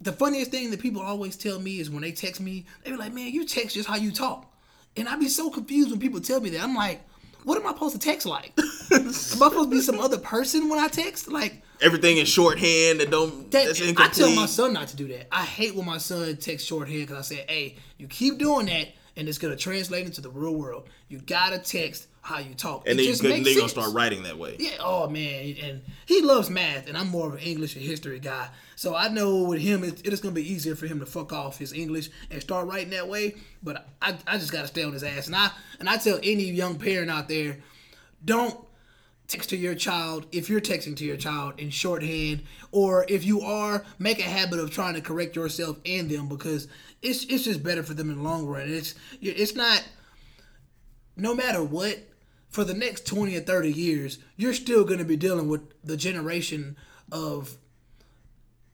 the 0.01 0.13
funniest 0.13 0.51
thing 0.51 0.71
that 0.71 0.81
people 0.81 1.03
always 1.03 1.37
tell 1.37 1.59
me 1.59 1.81
is 1.81 1.91
when 1.91 2.03
they 2.03 2.13
text 2.13 2.41
me, 2.41 2.67
they 2.83 2.91
be 2.91 2.97
like, 2.97 3.13
"Man, 3.13 3.33
you 3.33 3.45
text 3.45 3.75
just 3.75 3.89
how 3.89 3.97
you 3.97 4.13
talk," 4.13 4.53
and 4.97 5.09
I 5.09 5.17
be 5.17 5.29
so 5.29 5.51
confused 5.51 5.91
when 5.91 6.01
people 6.01 6.21
tell 6.21 6.41
me 6.41 6.51
that. 6.51 6.63
I'm 6.63 6.75
like, 6.75 7.03
"What 7.45 7.59
am 7.59 7.67
I 7.67 7.73
supposed 7.73 7.95
to 7.95 7.99
text 7.99 8.27
like? 8.27 8.53
am 8.91 9.09
I 9.09 9.13
supposed 9.13 9.71
to 9.71 9.77
be 9.77 9.81
some 9.81 10.01
other 10.01 10.19
person 10.19 10.69
when 10.69 10.79
I 10.79 10.89
text? 10.89 11.29
Like 11.29 11.63
everything 11.81 12.19
in 12.19 12.27
shorthand 12.27 13.01
that 13.01 13.11
don't 13.11 13.51
that, 13.51 13.67
that's 13.67 13.81
incomplete." 13.81 14.27
I 14.27 14.29
tell 14.29 14.37
my 14.37 14.47
son 14.47 14.73
not 14.73 14.89
to 14.89 14.97
do 14.97 15.09
that. 15.09 15.29
I 15.33 15.45
hate 15.45 15.75
when 15.75 15.87
my 15.87 15.99
son 15.99 16.37
texts 16.37 16.69
shorthand 16.69 17.07
because 17.07 17.19
I 17.19 17.37
say, 17.37 17.45
"Hey, 17.49 17.77
you 17.99 18.07
keep 18.07 18.39
doing 18.39 18.67
that." 18.67 18.89
and 19.17 19.29
it's 19.29 19.39
gonna 19.39 19.55
translate 19.55 20.05
into 20.07 20.21
the 20.21 20.29
real 20.29 20.57
world. 20.57 20.89
You 21.09 21.19
gotta 21.19 21.59
text 21.59 22.09
how 22.25 22.39
you 22.39 22.55
talk. 22.55 22.89
And 22.89 22.99
it 22.99 23.19
then 23.19 23.33
are 23.43 23.55
gonna 23.55 23.69
start 23.69 23.93
writing 23.93 24.23
that 24.23 24.39
way. 24.39 24.57
Yeah. 24.59 24.71
Oh 24.81 25.09
man, 25.11 25.57
and 25.63 25.83
he 26.07 26.23
loves 26.23 26.49
math, 26.49 26.89
and 26.89 26.97
I'm 26.97 27.09
more 27.09 27.27
of 27.29 27.35
an 27.35 27.41
English 27.41 27.77
and 27.77 27.85
history 27.85 28.19
guy. 28.19 28.49
So 28.77 28.97
I 28.97 29.09
know 29.09 29.43
with 29.43 29.61
him, 29.61 29.85
it, 29.85 30.01
it 30.07 30.13
is 30.13 30.21
gonna 30.21 30.35
be 30.35 30.51
easier 30.51 30.75
for 30.75 30.87
him 30.87 31.01
to 31.01 31.07
fuck 31.07 31.35
off 31.35 31.59
his 31.59 31.75
English 31.75 32.09
and 32.31 32.41
start 32.41 32.67
writing 32.67 32.91
that 32.91 33.09
way. 33.09 33.35
But 33.63 33.87
I, 34.01 34.17
I 34.27 34.39
just 34.39 34.53
gotta 34.53 34.69
stay 34.69 34.83
on 34.83 34.95
his 34.95 35.05
ass, 35.05 35.27
and 35.27 35.37
I 35.37 35.51
and 35.79 35.89
I 35.89 35.99
tell 35.99 36.19
any 36.23 36.45
young 36.45 36.79
parent 36.79 37.11
out 37.11 37.29
there, 37.29 37.59
don't 38.25 38.59
text 39.29 39.51
to 39.51 39.57
your 39.57 39.75
child 39.75 40.27
if 40.33 40.49
you're 40.49 40.63
texting 40.63 40.97
to 40.97 41.05
your 41.05 41.17
child 41.19 41.55
in 41.59 41.69
shorthand 41.69 42.43
or 42.73 43.05
if 43.09 43.25
you 43.25 43.41
are 43.43 43.85
make 43.99 44.19
a 44.19 44.23
habit 44.23 44.59
of 44.59 44.71
trying 44.71 44.93
to 44.93 45.01
correct 45.01 45.35
yourself 45.35 45.79
and 45.87 46.11
them 46.11 46.29
because 46.29 46.69
it's 47.01 47.25
it's 47.25 47.45
just 47.45 47.63
better 47.63 47.83
for 47.83 47.95
them 47.95 48.11
in 48.11 48.19
the 48.19 48.23
long 48.23 48.45
run 48.45 48.69
it's 48.69 48.95
it's 49.23 49.55
not 49.55 49.83
no 51.17 51.35
matter 51.35 51.65
what 51.65 51.99
for 52.55 52.65
the 52.65 52.75
next 52.75 53.07
20 53.07 53.37
or 53.37 53.41
30 53.41 53.73
years 53.73 54.19
you're 54.37 54.55
still 54.55 54.85
going 54.85 54.99
to 54.99 55.05
be 55.05 55.17
dealing 55.17 55.49
with 55.49 55.63
the 55.83 55.97
generation 55.97 56.77
of 57.11 57.57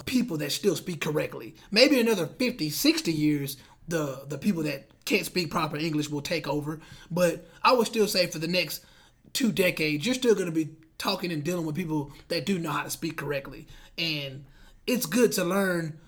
people 0.06 0.36
that 0.36 0.52
still 0.52 0.76
speak 0.76 1.00
correctly 1.00 1.54
maybe 1.70 2.00
another 2.00 2.26
50 2.26 2.70
60 2.70 3.12
years 3.12 3.56
the 3.88 4.24
the 4.28 4.38
people 4.38 4.62
that 4.62 4.88
can't 5.04 5.26
speak 5.26 5.50
proper 5.50 5.76
english 5.76 6.08
will 6.08 6.22
take 6.22 6.46
over 6.46 6.80
but 7.10 7.48
i 7.62 7.72
would 7.72 7.86
still 7.86 8.06
say 8.06 8.26
for 8.26 8.38
the 8.38 8.48
next 8.48 8.84
two 9.32 9.52
decades, 9.52 10.04
you're 10.04 10.14
still 10.14 10.34
going 10.34 10.46
to 10.46 10.52
be 10.52 10.70
talking 10.98 11.32
and 11.32 11.44
dealing 11.44 11.66
with 11.66 11.76
people 11.76 12.12
that 12.28 12.46
do 12.46 12.58
know 12.58 12.70
how 12.70 12.82
to 12.82 12.90
speak 12.90 13.16
correctly. 13.16 13.66
And 13.96 14.44
it's 14.86 15.06
good 15.06 15.32
to 15.32 15.44
learn 15.44 15.98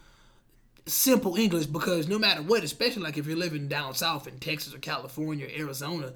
simple 0.87 1.37
English 1.37 1.67
because 1.67 2.09
no 2.09 2.19
matter 2.19 2.43
what, 2.43 2.65
especially 2.65 3.03
like 3.03 3.17
if 3.17 3.27
you're 3.27 3.37
living 3.37 3.69
down 3.69 3.95
south 3.95 4.27
in 4.27 4.39
Texas 4.39 4.75
or 4.75 4.79
California 4.79 5.47
or 5.47 5.61
Arizona, 5.61 6.13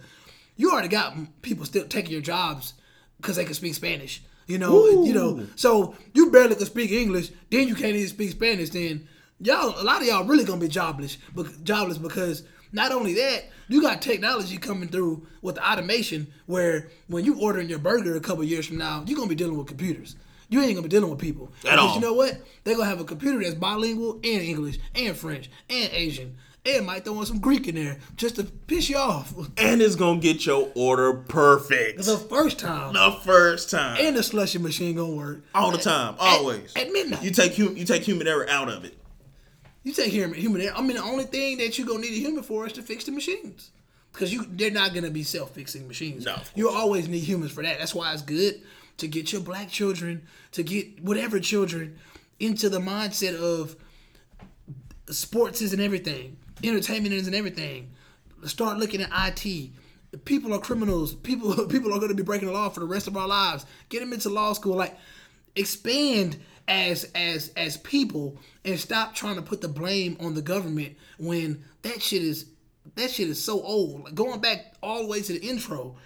you 0.57 0.71
already 0.73 0.89
got 0.89 1.15
people 1.43 1.65
still 1.65 1.87
taking 1.87 2.13
your 2.13 2.21
jobs 2.21 2.75
because 3.19 3.37
they 3.37 3.45
can 3.45 3.55
speak 3.55 3.75
Spanish. 3.75 4.23
You 4.47 4.59
know, 4.59 4.77
Ooh. 4.77 5.07
you 5.07 5.13
know. 5.13 5.47
So 5.57 5.95
you 6.15 6.31
barely 6.31 6.55
can 6.55 6.67
speak 6.67 6.93
English, 6.93 7.31
then 7.51 7.67
you 7.67 7.75
can't 7.75 7.97
even 7.97 8.09
speak 8.09 8.31
Spanish. 8.31 8.71
Then 8.71 9.09
y'all, 9.41 9.81
a 9.81 9.83
lot 9.83 10.01
of 10.01 10.07
y'all 10.07 10.25
really 10.25 10.45
gonna 10.45 10.61
be 10.61 10.69
jobless, 10.69 11.19
but 11.35 11.65
jobless 11.65 11.99
because 11.99 12.45
not 12.73 12.93
only 12.93 13.15
that, 13.15 13.45
you 13.69 13.83
got 13.83 14.03
technology 14.03 14.57
coming 14.57 14.89
through 14.89 15.27
with 15.43 15.57
the 15.57 15.69
automation 15.69 16.29
where 16.47 16.91
when 17.09 17.25
you 17.25 17.41
ordering 17.41 17.69
your 17.69 17.79
burger 17.79 18.17
a 18.17 18.21
couple 18.21 18.45
years 18.45 18.67
from 18.67 18.79
now, 18.79 19.03
you're 19.07 19.17
gonna 19.17 19.29
be 19.29 19.35
dealing 19.35 19.59
with 19.59 19.67
computers. 19.67 20.15
You 20.49 20.61
ain't 20.61 20.75
gonna 20.75 20.87
be 20.87 20.89
dealing 20.89 21.11
with 21.11 21.19
people. 21.19 21.53
At 21.69 21.79
all. 21.79 21.95
you 21.97 22.01
know 22.01 22.13
what? 22.13 22.41
They're 22.63 22.77
gonna 22.77 22.89
have 22.89 23.01
a 23.01 23.05
computer 23.05 23.43
that's 23.43 23.55
bilingual 23.55 24.15
and 24.23 24.43
English 24.43 24.79
and 24.95 25.17
French 25.17 25.51
and 25.69 25.91
Asian. 25.93 26.37
And 26.67 26.87
might 26.87 27.05
throw 27.05 27.21
in 27.21 27.27
some 27.27 27.39
Greek 27.39 27.69
in 27.69 27.77
there 27.77 27.99
just 28.17 28.37
to 28.37 28.45
piss 28.45 28.91
you 28.91 28.97
off. 28.97 29.33
And 29.57 29.81
it's 29.81 29.95
gonna 29.95 30.21
get 30.21 30.45
your 30.45 30.71
order 30.75 31.13
perfect. 31.13 32.05
The 32.05 32.17
first 32.17 32.59
time. 32.59 32.93
The 32.93 33.19
first 33.23 33.71
time. 33.71 33.99
And 34.01 34.17
the 34.17 34.23
slushy 34.23 34.59
machine 34.59 34.97
gonna 34.97 35.15
work. 35.15 35.43
All 35.55 35.71
the 35.71 35.79
time. 35.79 36.17
Always. 36.19 36.75
At, 36.75 36.87
at 36.89 36.93
midnight. 36.93 37.23
You 37.23 37.31
take 37.31 37.57
you 37.57 37.85
take 37.85 38.03
human 38.03 38.27
error 38.27 38.49
out 38.51 38.69
of 38.69 38.85
it. 38.85 38.99
You 39.85 39.93
take 39.93 40.11
human 40.11 40.35
human 40.39 40.61
error. 40.61 40.75
I 40.77 40.83
mean, 40.83 40.97
the 40.97 41.03
only 41.03 41.25
thing 41.25 41.59
that 41.59 41.79
you're 41.79 41.87
gonna 41.87 42.01
need 42.01 42.15
a 42.15 42.21
human 42.21 42.43
for 42.43 42.67
is 42.67 42.73
to 42.73 42.83
fix 42.83 43.05
the 43.05 43.13
machines, 43.13 43.71
because 44.13 44.33
you 44.33 44.45
they're 44.51 44.71
not 44.73 44.93
gonna 44.93 45.11
be 45.11 45.23
self 45.23 45.53
fixing 45.53 45.87
machines. 45.87 46.25
No, 46.25 46.41
you 46.57 46.69
always 46.69 47.09
need 47.09 47.21
humans 47.23 47.53
for 47.53 47.63
that. 47.63 47.79
That's 47.79 47.95
why 47.95 48.13
it's 48.13 48.23
good 48.23 48.61
to 48.97 49.07
get 49.07 49.33
your 49.33 49.43
black 49.43 49.69
children, 49.69 50.27
to 50.53 50.65
get 50.65 51.01
whatever 51.05 51.39
children, 51.39 51.99
into 52.41 52.69
the 52.69 52.81
mindset 52.81 53.37
of 53.39 53.77
sports 55.09 55.63
isn't 55.63 55.81
everything, 55.81 56.37
entertainment 56.65 57.15
isn't 57.15 57.35
everything. 57.35 57.93
Start 58.45 58.79
looking 58.79 59.03
at 59.03 59.11
IT. 59.45 59.71
People 60.25 60.55
are 60.55 60.59
criminals. 60.59 61.15
People 61.15 61.67
people 61.69 61.93
are 61.93 61.99
going 61.99 62.11
to 62.11 62.15
be 62.15 62.23
breaking 62.23 62.49
the 62.49 62.55
law 62.55 62.69
for 62.69 62.81
the 62.81 62.87
rest 62.87 63.07
of 63.07 63.17
our 63.17 63.29
lives. 63.29 63.67
Get 63.89 64.01
them 64.01 64.13
into 64.13 64.29
law 64.29 64.53
school. 64.53 64.77
Like 64.77 64.97
expand 65.55 66.39
as 66.69 67.11
as 67.15 67.53
as 67.57 67.77
people 67.79 68.37
and 68.65 68.79
stop 68.79 69.15
trying 69.15 69.37
to 69.37 69.43
put 69.43 69.61
the 69.61 69.69
blame 69.69 70.17
on 70.21 70.35
the 70.35 70.43
government 70.43 70.97
when 71.19 71.65
that 71.83 72.03
shit 72.03 72.23
is 72.23 72.47
that 72.95 73.11
shit 73.11 73.29
is 73.29 73.43
so 73.43 73.61
old. 73.63 74.05
Like 74.05 74.15
going 74.15 74.41
back 74.41 74.75
all 74.83 75.03
the 75.03 75.09
way 75.09 75.23
to 75.23 75.33
the 75.33 75.47
intro. 75.47 75.97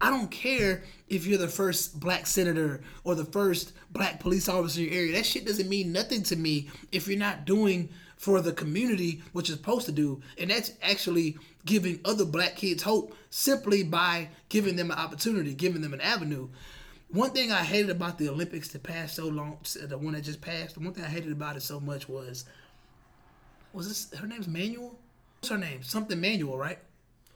I 0.00 0.10
don't 0.10 0.30
care 0.30 0.82
if 1.08 1.24
you're 1.24 1.38
the 1.38 1.48
first 1.48 2.00
black 2.00 2.26
senator 2.26 2.82
or 3.04 3.14
the 3.14 3.24
first 3.24 3.72
black 3.90 4.20
police 4.20 4.48
officer 4.48 4.80
in 4.80 4.86
your 4.86 4.94
area. 4.94 5.12
That 5.14 5.24
shit 5.24 5.46
doesn't 5.46 5.68
mean 5.68 5.92
nothing 5.92 6.24
to 6.24 6.36
me 6.36 6.68
if 6.92 7.06
you're 7.06 7.18
not 7.18 7.44
doing 7.44 7.88
for 8.16 8.40
the 8.40 8.52
community 8.52 9.22
which 9.32 9.48
you're 9.48 9.56
supposed 9.56 9.86
to 9.86 9.92
do. 9.92 10.20
And 10.38 10.50
that's 10.50 10.72
actually 10.82 11.36
giving 11.66 12.00
other 12.04 12.24
black 12.24 12.56
kids 12.56 12.82
hope 12.82 13.14
simply 13.30 13.82
by 13.82 14.28
giving 14.48 14.76
them 14.76 14.90
an 14.90 14.98
opportunity, 14.98 15.54
giving 15.54 15.82
them 15.82 15.94
an 15.94 16.00
avenue. 16.00 16.48
One 17.08 17.30
thing 17.30 17.52
I 17.52 17.62
hated 17.62 17.90
about 17.90 18.18
the 18.18 18.28
Olympics 18.28 18.68
that 18.68 18.82
passed 18.82 19.16
so 19.16 19.26
long, 19.28 19.58
uh, 19.82 19.86
the 19.86 19.96
one 19.98 20.14
that 20.14 20.22
just 20.22 20.40
passed, 20.40 20.74
the 20.74 20.80
one 20.80 20.92
thing 20.94 21.04
I 21.04 21.08
hated 21.08 21.32
about 21.32 21.56
it 21.56 21.62
so 21.62 21.78
much 21.80 22.08
was, 22.08 22.44
was 23.72 23.88
this, 23.88 24.18
her 24.20 24.26
name's 24.26 24.48
Manuel? 24.48 24.98
What's 25.40 25.50
her 25.50 25.58
name? 25.58 25.82
Something 25.82 26.20
Manuel, 26.20 26.56
right? 26.56 26.78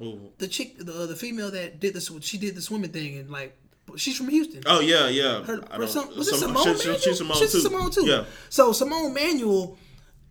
Ooh. 0.00 0.30
The 0.38 0.48
chick, 0.48 0.78
the 0.78 0.92
uh, 0.92 1.06
the 1.06 1.16
female 1.16 1.50
that 1.50 1.80
did 1.80 1.94
this, 1.94 2.10
she 2.22 2.38
did 2.38 2.54
the 2.54 2.62
swimming 2.62 2.90
thing 2.90 3.18
and 3.18 3.30
like, 3.30 3.56
she's 3.96 4.16
from 4.16 4.28
Houston. 4.28 4.62
Oh 4.66 4.80
yeah, 4.80 5.08
yeah. 5.08 5.42
Her, 5.42 5.60
I 5.70 5.84
some, 5.86 6.16
was 6.16 6.28
it 6.28 6.36
Simone 6.36 6.76
she- 6.76 6.82
she- 6.82 6.98
She's 6.98 7.18
Simone 7.18 7.36
She's 7.36 7.52
too. 7.52 7.60
Simone 7.60 7.90
too. 7.90 8.06
Yeah. 8.06 8.24
So 8.48 8.72
Simone 8.72 9.12
Manuel 9.12 9.76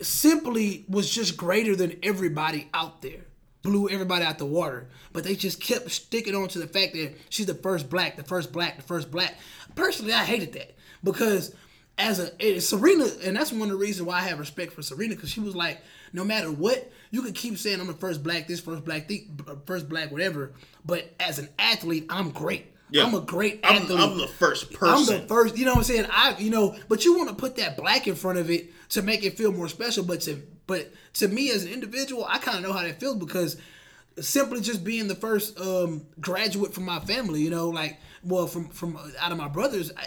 simply 0.01 0.85
was 0.87 1.09
just 1.09 1.37
greater 1.37 1.75
than 1.75 1.97
everybody 2.03 2.69
out 2.73 3.01
there. 3.01 3.25
Blew 3.63 3.89
everybody 3.89 4.23
out 4.23 4.37
the 4.37 4.45
water. 4.45 4.87
But 5.11 5.23
they 5.23 5.35
just 5.35 5.61
kept 5.61 5.89
sticking 5.91 6.35
on 6.35 6.47
to 6.49 6.59
the 6.59 6.67
fact 6.67 6.93
that 6.93 7.15
she's 7.29 7.47
the 7.47 7.55
first 7.55 7.89
black, 7.89 8.15
the 8.15 8.23
first 8.23 8.51
black, 8.51 8.77
the 8.77 8.83
first 8.83 9.11
black. 9.11 9.35
Personally, 9.75 10.13
I 10.13 10.23
hated 10.23 10.53
that 10.53 10.75
because 11.03 11.53
as 11.97 12.31
a 12.39 12.59
Serena, 12.59 13.07
and 13.23 13.35
that's 13.35 13.51
one 13.51 13.63
of 13.63 13.69
the 13.69 13.75
reasons 13.75 14.07
why 14.07 14.19
I 14.19 14.21
have 14.21 14.39
respect 14.39 14.73
for 14.73 14.81
Serena 14.81 15.15
because 15.15 15.31
she 15.31 15.39
was 15.39 15.55
like, 15.55 15.81
no 16.13 16.23
matter 16.23 16.51
what, 16.51 16.91
you 17.09 17.21
could 17.21 17.35
keep 17.35 17.57
saying 17.57 17.79
I'm 17.79 17.87
the 17.87 17.93
first 17.93 18.23
black, 18.23 18.47
this 18.47 18.59
first 18.59 18.85
black, 18.85 19.07
the 19.07 19.25
uh, 19.47 19.55
first 19.65 19.89
black, 19.89 20.11
whatever. 20.11 20.53
But 20.85 21.13
as 21.19 21.39
an 21.39 21.49
athlete, 21.57 22.05
I'm 22.09 22.29
great. 22.29 22.67
Yeah. 22.89 23.03
I'm 23.03 23.13
a 23.13 23.21
great 23.21 23.59
I'm. 23.63 23.83
I'm 23.91 24.17
the 24.17 24.27
first 24.27 24.71
person. 24.71 25.15
I'm 25.15 25.21
the 25.21 25.27
first, 25.27 25.57
you 25.57 25.65
know 25.65 25.71
what 25.71 25.79
I'm 25.79 25.83
saying? 25.83 26.07
I 26.09 26.35
you 26.39 26.49
know, 26.49 26.75
but 26.88 27.03
you 27.05 27.17
want 27.17 27.29
to 27.29 27.35
put 27.35 27.55
that 27.57 27.75
black 27.77 28.07
in 28.07 28.15
front 28.15 28.38
of 28.39 28.49
it 28.49 28.71
to 28.89 29.01
make 29.01 29.23
it 29.23 29.38
feel 29.38 29.51
more 29.51 29.67
special. 29.67 30.03
But 30.03 30.21
to 30.21 30.41
but 30.67 30.91
to 31.15 31.27
me 31.27 31.51
as 31.51 31.63
an 31.63 31.71
individual, 31.71 32.25
I 32.27 32.38
kind 32.38 32.57
of 32.57 32.63
know 32.63 32.73
how 32.73 32.83
that 32.83 32.99
feels 32.99 33.17
because 33.17 33.57
simply 34.19 34.61
just 34.61 34.83
being 34.83 35.07
the 35.07 35.15
first 35.15 35.59
um, 35.59 36.05
graduate 36.19 36.73
from 36.73 36.85
my 36.85 36.99
family, 36.99 37.41
you 37.41 37.49
know, 37.49 37.69
like 37.69 37.97
well 38.23 38.47
from 38.47 38.69
from 38.69 38.97
out 39.19 39.31
of 39.31 39.38
my 39.38 39.47
brothers, 39.47 39.91
I, 39.95 40.05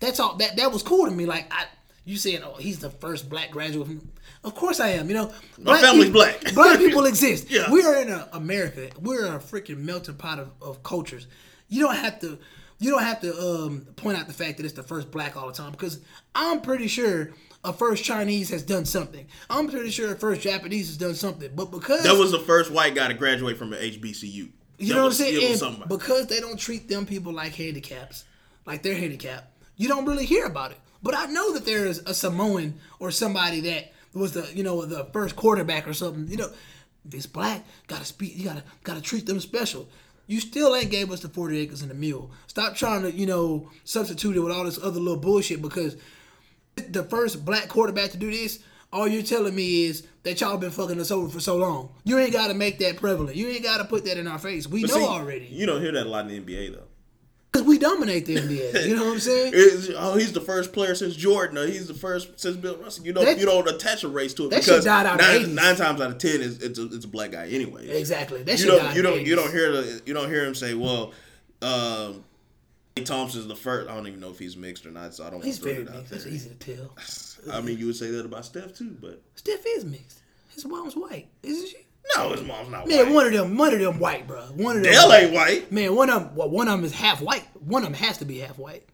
that's 0.00 0.20
all 0.20 0.36
that 0.36 0.56
that 0.56 0.72
was 0.72 0.82
cool 0.82 1.04
to 1.06 1.10
me. 1.10 1.26
Like 1.26 1.52
I, 1.52 1.66
you 2.04 2.16
saying, 2.16 2.40
oh, 2.44 2.54
he's 2.54 2.78
the 2.78 2.90
first 2.90 3.28
black 3.28 3.50
graduate. 3.50 3.86
From, 3.86 4.08
of 4.44 4.54
course 4.54 4.78
I 4.80 4.90
am. 4.90 5.08
You 5.08 5.14
know, 5.14 5.32
black 5.58 5.80
family's 5.80 6.06
people- 6.06 6.20
black. 6.22 6.54
black 6.54 6.78
people 6.78 7.04
exist. 7.06 7.50
Yeah. 7.50 7.70
we 7.70 7.82
are 7.82 8.00
in 8.00 8.10
a, 8.10 8.28
America. 8.32 8.90
We're 9.00 9.26
in 9.26 9.34
a 9.34 9.38
freaking 9.38 9.78
melting 9.78 10.14
pot 10.14 10.38
of, 10.38 10.52
of 10.62 10.82
cultures. 10.82 11.26
You 11.68 11.82
don't 11.82 11.96
have 11.96 12.20
to. 12.20 12.38
You 12.78 12.90
don't 12.90 13.02
have 13.02 13.20
to 13.22 13.34
um, 13.34 13.86
point 13.96 14.18
out 14.18 14.26
the 14.26 14.34
fact 14.34 14.58
that 14.58 14.64
it's 14.66 14.74
the 14.74 14.82
first 14.82 15.10
black 15.10 15.34
all 15.36 15.46
the 15.46 15.54
time 15.54 15.70
because 15.72 15.98
I'm 16.34 16.60
pretty 16.60 16.88
sure 16.88 17.32
a 17.64 17.72
first 17.72 18.04
Chinese 18.04 18.50
has 18.50 18.62
done 18.62 18.84
something. 18.84 19.26
I'm 19.48 19.68
pretty 19.68 19.90
sure 19.90 20.12
a 20.12 20.16
first 20.16 20.42
Japanese 20.42 20.88
has 20.88 20.98
done 20.98 21.14
something. 21.14 21.50
But 21.54 21.70
because 21.70 22.02
that 22.02 22.16
was 22.16 22.32
the 22.32 22.38
first 22.40 22.70
white 22.70 22.94
guy 22.94 23.08
to 23.08 23.14
graduate 23.14 23.56
from 23.56 23.72
an 23.72 23.78
HBCU. 23.80 24.50
you 24.78 24.94
know 24.94 25.04
what 25.04 25.06
I'm 25.06 25.12
saying? 25.12 25.34
It 25.34 25.38
was 25.38 25.50
And 25.50 25.58
somebody. 25.58 25.88
because 25.88 26.26
they 26.26 26.38
don't 26.38 26.58
treat 26.60 26.86
them 26.86 27.06
people 27.06 27.32
like 27.32 27.54
handicaps, 27.54 28.24
like 28.66 28.82
they're 28.82 28.94
handicapped, 28.94 29.46
you 29.76 29.88
don't 29.88 30.04
really 30.04 30.26
hear 30.26 30.44
about 30.44 30.72
it. 30.72 30.78
But 31.02 31.14
I 31.16 31.26
know 31.26 31.54
that 31.54 31.64
there 31.64 31.86
is 31.86 32.00
a 32.00 32.12
Samoan 32.12 32.74
or 33.00 33.10
somebody 33.10 33.60
that 33.62 33.90
was 34.12 34.32
the 34.32 34.48
you 34.54 34.62
know 34.62 34.84
the 34.84 35.04
first 35.14 35.34
quarterback 35.34 35.88
or 35.88 35.94
something. 35.94 36.28
You 36.28 36.36
know, 36.36 36.48
if 37.08 37.14
it's 37.14 37.26
black, 37.26 37.64
gotta 37.86 38.04
speak. 38.04 38.36
You 38.36 38.44
gotta 38.44 38.64
gotta 38.84 39.00
treat 39.00 39.24
them 39.24 39.40
special. 39.40 39.88
You 40.26 40.40
still 40.40 40.74
ain't 40.74 40.90
gave 40.90 41.10
us 41.10 41.20
the 41.20 41.28
forty 41.28 41.58
acres 41.58 41.82
and 41.82 41.90
the 41.90 41.94
mule. 41.94 42.30
Stop 42.46 42.74
trying 42.74 43.02
to 43.02 43.12
you 43.12 43.26
know 43.26 43.70
substitute 43.84 44.36
it 44.36 44.40
with 44.40 44.52
all 44.52 44.64
this 44.64 44.78
other 44.78 45.00
little 45.00 45.20
bullshit 45.20 45.62
because 45.62 45.96
the 46.88 47.04
first 47.04 47.44
black 47.44 47.68
quarterback 47.68 48.10
to 48.10 48.16
do 48.16 48.30
this, 48.30 48.58
all 48.92 49.08
you're 49.08 49.22
telling 49.22 49.54
me 49.54 49.84
is 49.84 50.06
that 50.24 50.40
y'all 50.40 50.58
been 50.58 50.70
fucking 50.70 51.00
us 51.00 51.10
over 51.10 51.28
for 51.28 51.40
so 51.40 51.56
long. 51.56 51.90
You 52.04 52.18
ain't 52.18 52.32
got 52.32 52.48
to 52.48 52.54
make 52.54 52.78
that 52.80 52.96
prevalent. 52.96 53.36
You 53.36 53.48
ain't 53.48 53.62
got 53.62 53.78
to 53.78 53.84
put 53.84 54.04
that 54.04 54.18
in 54.18 54.26
our 54.26 54.38
face. 54.38 54.66
We 54.66 54.82
But 54.82 54.90
know 54.90 54.96
see, 54.96 55.04
already 55.04 55.48
You 55.50 55.66
don't 55.66 55.80
hear 55.80 55.92
that 55.92 56.06
a 56.06 56.08
lot 56.08 56.30
in 56.30 56.44
the 56.44 56.58
NBA 56.58 56.74
though. 56.74 56.84
Because 57.56 57.66
we 57.66 57.78
dominate 57.78 58.26
the 58.26 58.36
NBA. 58.36 58.86
You 58.86 58.96
know 58.96 59.04
what 59.06 59.12
I'm 59.14 59.20
saying? 59.20 59.52
It's, 59.56 59.90
oh, 59.96 60.16
he's 60.16 60.32
the 60.32 60.40
first 60.40 60.72
player 60.72 60.94
since 60.94 61.16
Jordan, 61.16 61.56
or 61.58 61.66
he's 61.66 61.88
the 61.88 61.94
first 61.94 62.38
since 62.38 62.56
Bill 62.56 62.76
Russell. 62.76 63.06
You 63.06 63.12
don't 63.12 63.24
That- 63.24 63.38
you 63.38 63.46
don't 63.46 63.68
attach 63.68 64.04
a 64.04 64.08
race 64.08 64.34
to 64.34 64.46
it 64.46 64.50
because 64.50 64.84
nine, 64.84 65.54
nine 65.54 65.76
times 65.76 66.00
out 66.00 66.10
of 66.10 66.18
ten, 66.18 66.42
it's, 66.42 66.58
it's, 66.58 66.78
a, 66.78 66.86
it's 66.86 67.04
a 67.04 67.08
black 67.08 67.32
guy 67.32 67.48
anyway. 67.48 67.88
Exactly. 67.88 68.42
That 68.42 68.58
You 68.60 68.66
don't 68.66 68.94
you 68.94 69.02
don't 69.02 69.26
you 69.26 69.34
don't 69.34 69.50
hear 69.50 69.72
the 69.72 70.02
you 70.04 70.14
don't 70.14 70.28
hear 70.28 70.44
him 70.44 70.54
say, 70.54 70.74
well, 70.74 71.12
um, 71.62 72.24
Thompson's 73.04 73.46
the 73.46 73.56
first. 73.56 73.88
I 73.90 73.94
don't 73.94 74.06
even 74.06 74.20
know 74.20 74.30
if 74.30 74.38
he's 74.38 74.56
mixed 74.56 74.86
or 74.86 74.90
not, 74.90 75.14
so 75.14 75.26
I 75.26 75.30
don't. 75.30 75.42
He's 75.44 75.60
want 75.60 75.76
to 75.76 75.84
very 75.84 75.84
throw 75.86 75.94
it 75.94 75.98
out 75.98 76.10
mixed. 76.10 76.26
It's 76.26 76.34
easy 76.34 76.50
to 76.54 76.76
tell. 76.76 77.54
I 77.56 77.60
mean, 77.60 77.78
you 77.78 77.86
would 77.86 77.96
say 77.96 78.10
that 78.10 78.24
about 78.24 78.44
Steph 78.44 78.74
too, 78.74 78.96
but 79.00 79.22
Steph 79.36 79.64
is 79.66 79.84
mixed. 79.84 80.20
His 80.54 80.64
mom's 80.64 80.96
white, 80.96 81.28
isn't 81.42 81.68
she? 81.68 81.85
No, 82.16 82.30
his 82.30 82.42
mom's 82.42 82.70
not 82.70 82.86
Man, 82.86 83.06
white. 83.06 83.14
one 83.14 83.26
of 83.26 83.32
them, 83.32 83.56
one 83.56 83.72
of 83.72 83.80
them 83.80 83.98
white, 83.98 84.26
bro. 84.26 84.42
One 84.54 84.76
of 84.76 84.82
them. 84.82 84.92
Dell 84.92 85.12
ain't 85.12 85.32
white. 85.32 85.72
Man, 85.72 85.94
one 85.94 86.10
of 86.10 86.22
them, 86.22 86.36
well, 86.36 86.50
one 86.50 86.68
of 86.68 86.76
them 86.78 86.84
is 86.84 86.92
half 86.92 87.20
white. 87.20 87.46
One 87.60 87.82
of 87.82 87.90
them 87.90 87.98
has 87.98 88.18
to 88.18 88.24
be 88.24 88.38
half 88.38 88.58
white. 88.58 88.84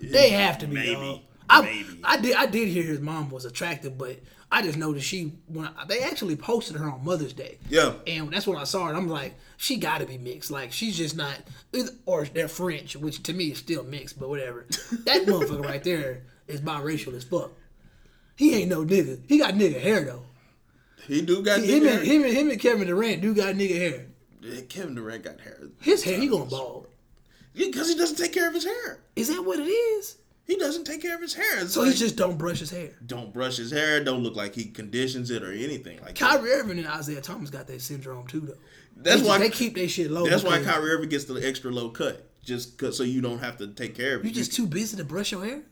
They 0.00 0.30
have 0.30 0.58
to 0.58 0.66
be. 0.66 0.74
Maybe. 0.74 0.94
dog. 0.94 1.20
I, 1.50 1.62
Maybe. 1.62 2.00
I 2.04 2.20
did. 2.20 2.36
I 2.36 2.46
did 2.46 2.68
hear 2.68 2.82
his 2.84 3.00
mom 3.00 3.30
was 3.30 3.44
attractive, 3.44 3.96
but 3.98 4.18
I 4.52 4.62
just 4.62 4.78
know 4.78 4.92
that 4.92 5.00
she. 5.00 5.32
When 5.46 5.66
I, 5.66 5.84
they 5.86 6.00
actually 6.00 6.36
posted 6.36 6.76
her 6.76 6.90
on 6.90 7.04
Mother's 7.04 7.32
Day. 7.32 7.58
Yeah. 7.68 7.94
And 8.06 8.30
that's 8.30 8.46
when 8.46 8.58
I 8.58 8.64
saw 8.64 8.84
her. 8.84 8.88
And 8.90 8.98
I'm 8.98 9.08
like, 9.08 9.34
she 9.56 9.76
got 9.76 9.98
to 9.98 10.06
be 10.06 10.18
mixed. 10.18 10.50
Like 10.50 10.72
she's 10.72 10.96
just 10.96 11.16
not, 11.16 11.36
or 12.06 12.26
they're 12.26 12.48
French, 12.48 12.96
which 12.96 13.22
to 13.24 13.32
me 13.32 13.46
is 13.52 13.58
still 13.58 13.82
mixed, 13.84 14.18
but 14.20 14.28
whatever. 14.28 14.66
That 15.04 15.26
motherfucker 15.26 15.64
right 15.64 15.82
there 15.82 16.22
is 16.46 16.60
biracial 16.60 17.14
as 17.14 17.24
fuck. 17.24 17.52
He 18.36 18.54
ain't 18.54 18.70
no 18.70 18.84
nigga. 18.84 19.20
He 19.26 19.38
got 19.38 19.54
nigga 19.54 19.80
hair 19.80 20.04
though. 20.04 20.22
He 21.08 21.22
do 21.22 21.42
got 21.42 21.60
Him 21.60 21.64
nigga 21.64 21.74
and, 21.76 21.84
hair. 21.86 22.04
him 22.04 22.22
and 22.24 22.32
him 22.32 22.50
and 22.50 22.60
Kevin 22.60 22.86
Durant 22.86 23.22
do 23.22 23.34
got 23.34 23.54
nigga 23.54 23.76
hair. 23.76 24.06
Yeah, 24.42 24.60
Kevin 24.68 24.94
Durant 24.94 25.24
got 25.24 25.40
hair. 25.40 25.58
His 25.80 26.04
hair, 26.04 26.18
he 26.20 26.28
going 26.28 26.48
bald. 26.48 26.86
because 27.54 27.88
he 27.88 27.94
doesn't 27.96 28.16
take 28.16 28.32
care 28.32 28.46
of 28.48 28.54
his 28.54 28.64
hair. 28.64 29.00
Is 29.16 29.28
that 29.28 29.42
what 29.44 29.58
it 29.58 29.64
is? 29.64 30.16
He 30.46 30.56
doesn't 30.56 30.84
take 30.84 31.02
care 31.02 31.14
of 31.14 31.20
his 31.20 31.34
hair. 31.34 31.60
It's 31.60 31.74
So 31.74 31.80
like, 31.82 31.92
he 31.92 31.98
just 31.98 32.16
don't 32.16 32.38
brush 32.38 32.60
his 32.60 32.70
hair. 32.70 32.96
don't 33.04 33.32
brush 33.34 33.56
his 33.56 33.70
hair. 33.70 34.02
Don't 34.04 34.22
look 34.22 34.36
like 34.36 34.54
he 34.54 34.64
conditions 34.66 35.30
it 35.30 35.42
or 35.42 35.52
anything 35.52 35.96
like 36.00 36.16
that. 36.16 36.16
Kyrie 36.16 36.52
Irving 36.52 36.78
and 36.78 36.86
Isaiah 36.86 37.20
Thomas 37.20 37.50
got 37.50 37.66
that 37.66 37.80
syndrome 37.82 38.26
too, 38.26 38.40
though. 38.40 38.54
That's 38.96 39.20
They- 39.22 39.28
why 39.28 39.38
they 39.38 39.50
keep 39.50 39.74
their 39.74 39.88
shit 39.88 40.10
low. 40.10 40.26
That's 40.28 40.42
why 40.44 40.62
Kyrie 40.62 40.90
Irving 40.90 41.08
gets 41.10 41.24
the 41.24 41.34
extra 41.46 41.70
low 41.70 41.90
cut, 41.90 42.26
just 42.42 42.78
'cause- 42.78 42.96
so 42.96 43.02
you 43.02 43.20
don't 43.20 43.38
have 43.40 43.56
to 43.58 43.66
take 43.68 43.94
care 43.94 44.16
of 44.16 44.24
it. 44.24 44.28
You 44.28 44.34
just 44.34 44.52
too 44.54 44.66
busy 44.66 44.96
to 44.96 45.04
brush 45.04 45.32
your 45.32 45.44
hair. 45.44 45.62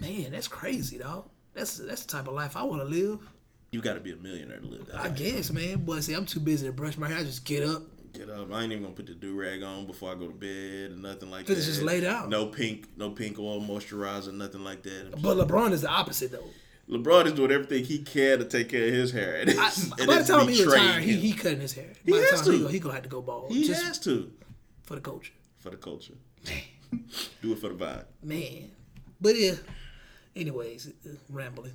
Man, 0.00 0.30
that's 0.32 0.48
crazy, 0.48 0.98
dog. 0.98 1.28
That's 1.54 1.78
that's 1.78 2.04
the 2.04 2.12
type 2.12 2.28
of 2.28 2.34
life 2.34 2.56
I 2.56 2.62
want 2.62 2.82
to 2.82 2.88
live. 2.88 3.18
you 3.72 3.80
got 3.80 3.94
to 3.94 4.00
be 4.00 4.12
a 4.12 4.16
millionaire 4.16 4.58
to 4.60 4.66
live 4.66 4.86
that. 4.86 4.96
I 4.96 5.08
life. 5.08 5.16
guess, 5.16 5.50
man. 5.50 5.84
But 5.84 6.02
see, 6.04 6.14
I'm 6.14 6.26
too 6.26 6.40
busy 6.40 6.66
to 6.66 6.72
brush 6.72 6.96
my 6.96 7.08
hair. 7.08 7.18
I 7.18 7.24
just 7.24 7.44
get 7.44 7.62
up. 7.64 7.82
Get 8.12 8.28
up. 8.28 8.52
I 8.52 8.62
ain't 8.62 8.72
even 8.72 8.82
gonna 8.84 8.94
put 8.94 9.06
the 9.06 9.14
do 9.14 9.38
rag 9.38 9.62
on 9.62 9.86
before 9.86 10.10
I 10.10 10.14
go 10.16 10.26
to 10.26 10.34
bed 10.34 10.90
or 10.90 10.96
nothing 10.96 11.30
like 11.30 11.46
that. 11.46 11.56
it's 11.56 11.66
just 11.66 11.82
laid 11.82 12.02
out. 12.04 12.28
No 12.28 12.46
pink, 12.46 12.88
no 12.96 13.10
pink 13.10 13.38
oil 13.38 13.60
moisturizer, 13.60 14.32
nothing 14.34 14.64
like 14.64 14.82
that. 14.82 15.12
But 15.22 15.36
LeBron 15.36 15.70
is 15.72 15.82
the 15.82 15.88
opposite, 15.88 16.32
though. 16.32 16.48
LeBron 16.88 17.26
is 17.26 17.34
doing 17.34 17.52
everything 17.52 17.84
he 17.84 18.00
can 18.00 18.40
to 18.40 18.44
take 18.44 18.68
care 18.68 18.88
of 18.88 18.92
his 18.92 19.12
hair. 19.12 19.36
And 19.46 19.50
I, 19.50 19.70
and 19.98 20.06
by 20.08 20.18
the 20.18 20.24
time 20.24 20.48
he 20.48 20.64
retired, 20.64 21.02
he, 21.04 21.12
he 21.14 21.32
cutting 21.32 21.60
his 21.60 21.72
hair. 21.72 21.92
He 22.04 22.10
by 22.10 22.18
has 22.18 22.44
he 22.44 22.50
to. 22.50 22.58
gonna, 22.58 22.72
he 22.72 22.78
gonna 22.80 22.94
have 22.94 23.04
to 23.04 23.08
go 23.08 23.22
bald. 23.22 23.52
He 23.52 23.64
just 23.64 23.84
has 23.84 23.98
to 24.00 24.32
for 24.82 24.96
the 24.96 25.00
culture. 25.00 25.32
for 25.58 25.70
the 25.70 25.76
culture. 25.76 26.14
Do 27.42 27.52
it 27.52 27.58
for 27.60 27.68
the 27.68 27.76
vibe. 27.76 28.04
Man. 28.24 28.72
But 29.20 29.36
yeah. 29.38 29.52
Anyways, 30.40 30.88
uh, 31.06 31.10
rambling. 31.28 31.72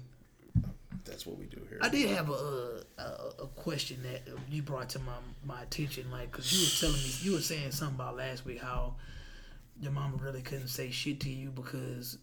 That's 1.05 1.25
what 1.25 1.37
we 1.37 1.45
do 1.45 1.61
here. 1.69 1.77
I 1.81 1.89
did 1.89 2.09
have 2.09 2.29
a 2.29 2.81
a, 2.97 3.03
a 3.43 3.47
question 3.55 4.01
that 4.03 4.23
you 4.49 4.63
brought 4.63 4.89
to 4.89 4.99
my 4.99 5.13
my 5.45 5.61
attention, 5.61 6.09
like, 6.11 6.31
cause 6.31 6.51
you 6.51 6.65
were 6.65 6.89
telling 6.91 7.03
me 7.03 7.11
you 7.21 7.33
were 7.33 7.41
saying 7.41 7.71
something 7.71 7.95
about 7.95 8.17
last 8.17 8.43
week 8.43 8.59
how 8.59 8.95
your 9.79 9.91
mama 9.91 10.17
really 10.17 10.41
couldn't 10.41 10.69
say 10.69 10.89
shit 10.89 11.19
to 11.19 11.29
you 11.29 11.51
because 11.51 12.17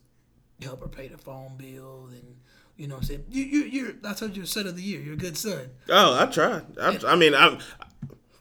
you 0.59 0.67
help 0.67 0.81
her 0.81 0.89
pay 0.89 1.07
the 1.07 1.19
phone 1.19 1.53
bill 1.57 2.09
and 2.11 2.37
you 2.77 2.89
know 2.89 2.95
what 2.95 3.03
I'm 3.03 3.07
saying. 3.07 3.25
You 3.31 3.45
you 3.45 3.63
you're 3.65 3.93
I 4.05 4.15
told 4.15 4.33
you 4.33 4.39
you're 4.39 4.47
son 4.47 4.67
of 4.67 4.75
the 4.75 4.83
year. 4.83 5.01
You're 5.01 5.15
a 5.15 5.19
good 5.19 5.37
son. 5.37 5.71
Oh, 5.89 6.19
I 6.19 6.27
tried. 6.27 6.65
I, 6.81 6.99
I 7.07 7.15
mean, 7.15 7.35
I'm. 7.35 7.59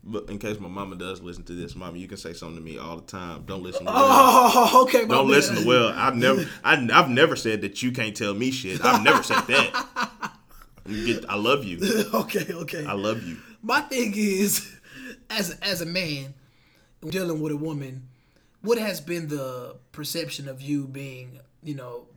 But 0.03 0.29
in 0.29 0.39
case 0.39 0.59
my 0.59 0.67
mama 0.67 0.95
does 0.95 1.21
listen 1.21 1.43
to 1.43 1.53
this, 1.53 1.75
mama, 1.75 1.97
you 1.97 2.07
can 2.07 2.17
say 2.17 2.33
something 2.33 2.57
to 2.57 2.61
me 2.63 2.77
all 2.79 2.95
the 2.97 3.03
time. 3.03 3.43
Don't 3.45 3.61
listen 3.61 3.85
to 3.85 3.91
Will. 3.91 3.99
Oh, 4.01 4.81
okay. 4.87 5.05
Don't 5.05 5.09
bad. 5.09 5.35
listen 5.35 5.55
to 5.57 5.67
Will. 5.67 5.89
I've 5.95 6.15
never, 6.15 6.43
I, 6.63 6.87
I've 6.91 7.09
never 7.09 7.35
said 7.35 7.61
that 7.61 7.83
you 7.83 7.91
can't 7.91 8.15
tell 8.17 8.33
me 8.33 8.49
shit. 8.49 8.83
I've 8.83 9.03
never 9.03 9.21
said 9.21 9.41
that. 9.41 10.31
Get, 10.87 11.29
I 11.29 11.35
love 11.35 11.63
you. 11.63 11.79
okay, 12.13 12.51
okay. 12.51 12.85
I 12.85 12.93
love 12.93 13.21
you. 13.23 13.37
my 13.61 13.81
thing 13.81 14.13
is, 14.15 14.75
as 15.29 15.51
as 15.61 15.81
a 15.81 15.85
man 15.85 16.33
dealing 17.07 17.39
with 17.39 17.51
a 17.51 17.57
woman, 17.57 18.07
what 18.61 18.79
has 18.79 18.99
been 18.99 19.27
the 19.27 19.75
perception 19.91 20.49
of 20.49 20.61
you 20.61 20.87
being, 20.87 21.39
you 21.63 21.75
know, 21.75 22.07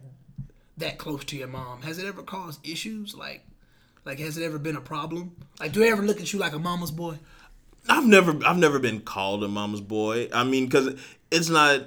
that 0.78 0.96
close 0.96 1.24
to 1.26 1.36
your 1.36 1.48
mom? 1.48 1.82
Has 1.82 1.98
it 1.98 2.06
ever 2.06 2.22
caused 2.22 2.66
issues? 2.66 3.14
Like, 3.14 3.44
Like, 4.06 4.18
has 4.20 4.38
it 4.38 4.44
ever 4.44 4.58
been 4.58 4.76
a 4.76 4.80
problem? 4.80 5.36
Like, 5.60 5.72
do 5.72 5.80
they 5.80 5.90
ever 5.92 6.02
look 6.02 6.20
at 6.22 6.32
you 6.32 6.38
like 6.38 6.54
a 6.54 6.58
mama's 6.58 6.90
boy? 6.90 7.18
I've 7.88 8.06
never 8.06 8.38
I've 8.46 8.58
never 8.58 8.78
been 8.78 9.00
called 9.00 9.44
a 9.44 9.48
mama's 9.48 9.80
boy. 9.80 10.28
I 10.32 10.44
mean, 10.44 10.66
because 10.66 10.98
it's 11.30 11.48
not 11.48 11.82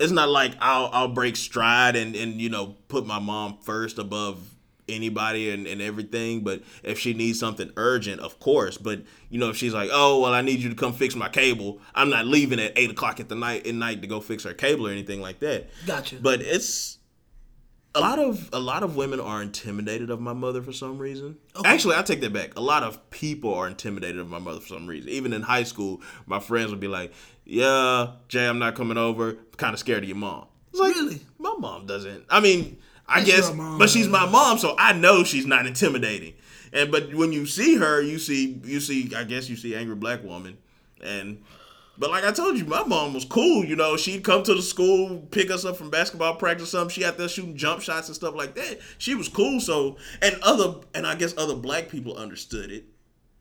it's 0.00 0.12
not 0.12 0.28
like 0.28 0.52
I'll 0.60 0.90
I'll 0.92 1.08
break 1.08 1.36
stride 1.36 1.96
and 1.96 2.14
and 2.16 2.40
you 2.40 2.48
know 2.48 2.76
put 2.88 3.06
my 3.06 3.18
mom 3.18 3.58
first 3.62 3.98
above 3.98 4.50
anybody 4.86 5.50
and, 5.50 5.66
and 5.66 5.80
everything 5.80 6.42
but 6.42 6.62
if 6.82 6.98
she 6.98 7.14
needs 7.14 7.40
something 7.40 7.70
urgent 7.78 8.20
of 8.20 8.38
course 8.38 8.76
but 8.76 9.00
you 9.30 9.38
know 9.38 9.48
if 9.48 9.56
she's 9.56 9.72
like 9.72 9.88
oh 9.90 10.20
well 10.20 10.34
i 10.34 10.42
need 10.42 10.60
you 10.60 10.68
to 10.68 10.74
come 10.74 10.92
fix 10.92 11.14
my 11.14 11.26
cable 11.26 11.80
i'm 11.94 12.10
not 12.10 12.26
leaving 12.26 12.60
at 12.60 12.70
8 12.76 12.90
o'clock 12.90 13.18
at 13.18 13.30
the 13.30 13.34
night 13.34 13.66
at 13.66 13.74
night 13.74 14.02
to 14.02 14.06
go 14.06 14.20
fix 14.20 14.44
her 14.44 14.52
cable 14.52 14.86
or 14.86 14.90
anything 14.90 15.22
like 15.22 15.38
that 15.38 15.70
Gotcha. 15.86 16.16
but 16.16 16.42
it's 16.42 16.98
a 17.94 17.98
um, 17.98 18.02
lot 18.02 18.18
of 18.18 18.50
a 18.52 18.58
lot 18.58 18.82
of 18.82 18.96
women 18.96 19.20
are 19.20 19.42
intimidated 19.42 20.10
of 20.10 20.20
my 20.20 20.32
mother 20.32 20.62
for 20.62 20.72
some 20.72 20.98
reason. 20.98 21.36
Actually, 21.64 21.96
I 21.96 22.02
take 22.02 22.20
that 22.22 22.32
back. 22.32 22.56
A 22.56 22.60
lot 22.60 22.82
of 22.82 23.10
people 23.10 23.54
are 23.54 23.66
intimidated 23.66 24.18
of 24.18 24.28
my 24.28 24.38
mother 24.38 24.60
for 24.60 24.68
some 24.68 24.86
reason. 24.86 25.10
Even 25.10 25.32
in 25.32 25.42
high 25.42 25.62
school, 25.62 26.00
my 26.26 26.40
friends 26.40 26.70
would 26.70 26.80
be 26.80 26.88
like, 26.88 27.12
"Yeah, 27.44 28.12
Jay, 28.28 28.46
I'm 28.46 28.58
not 28.58 28.74
coming 28.74 28.98
over. 28.98 29.34
Kind 29.56 29.74
of 29.74 29.78
scared 29.78 30.02
of 30.02 30.08
your 30.08 30.18
mom." 30.18 30.46
It's 30.70 30.80
like, 30.80 30.94
Really? 30.94 31.20
My 31.38 31.54
mom 31.58 31.86
doesn't. 31.86 32.24
I 32.28 32.40
mean, 32.40 32.78
I 33.06 33.20
That's 33.20 33.30
guess, 33.30 33.54
mom, 33.54 33.78
but 33.78 33.90
she's 33.90 34.08
my 34.08 34.26
mom, 34.28 34.58
so 34.58 34.74
I 34.78 34.92
know 34.92 35.22
she's 35.22 35.46
not 35.46 35.66
intimidating. 35.66 36.34
And 36.72 36.90
but 36.90 37.14
when 37.14 37.32
you 37.32 37.46
see 37.46 37.76
her, 37.76 38.02
you 38.02 38.18
see 38.18 38.60
you 38.64 38.80
see 38.80 39.14
I 39.14 39.24
guess 39.24 39.48
you 39.48 39.56
see 39.56 39.76
angry 39.76 39.94
black 39.94 40.24
woman, 40.24 40.58
and 41.00 41.42
but 41.98 42.10
like 42.10 42.24
I 42.24 42.32
told 42.32 42.58
you, 42.58 42.64
my 42.64 42.84
mom 42.84 43.14
was 43.14 43.24
cool. 43.24 43.64
You 43.64 43.76
know, 43.76 43.96
she'd 43.96 44.24
come 44.24 44.42
to 44.44 44.54
the 44.54 44.62
school, 44.62 45.20
pick 45.30 45.50
us 45.50 45.64
up 45.64 45.76
from 45.76 45.90
basketball 45.90 46.36
practice, 46.36 46.70
something. 46.70 46.92
She 46.92 47.04
out 47.04 47.18
there 47.18 47.28
shooting 47.28 47.56
jump 47.56 47.82
shots 47.82 48.08
and 48.08 48.16
stuff 48.16 48.34
like 48.34 48.54
that. 48.54 48.80
She 48.98 49.14
was 49.14 49.28
cool. 49.28 49.60
So, 49.60 49.96
and 50.20 50.36
other, 50.42 50.80
and 50.94 51.06
I 51.06 51.14
guess 51.14 51.36
other 51.36 51.54
black 51.54 51.88
people 51.88 52.16
understood 52.16 52.70
it 52.70 52.84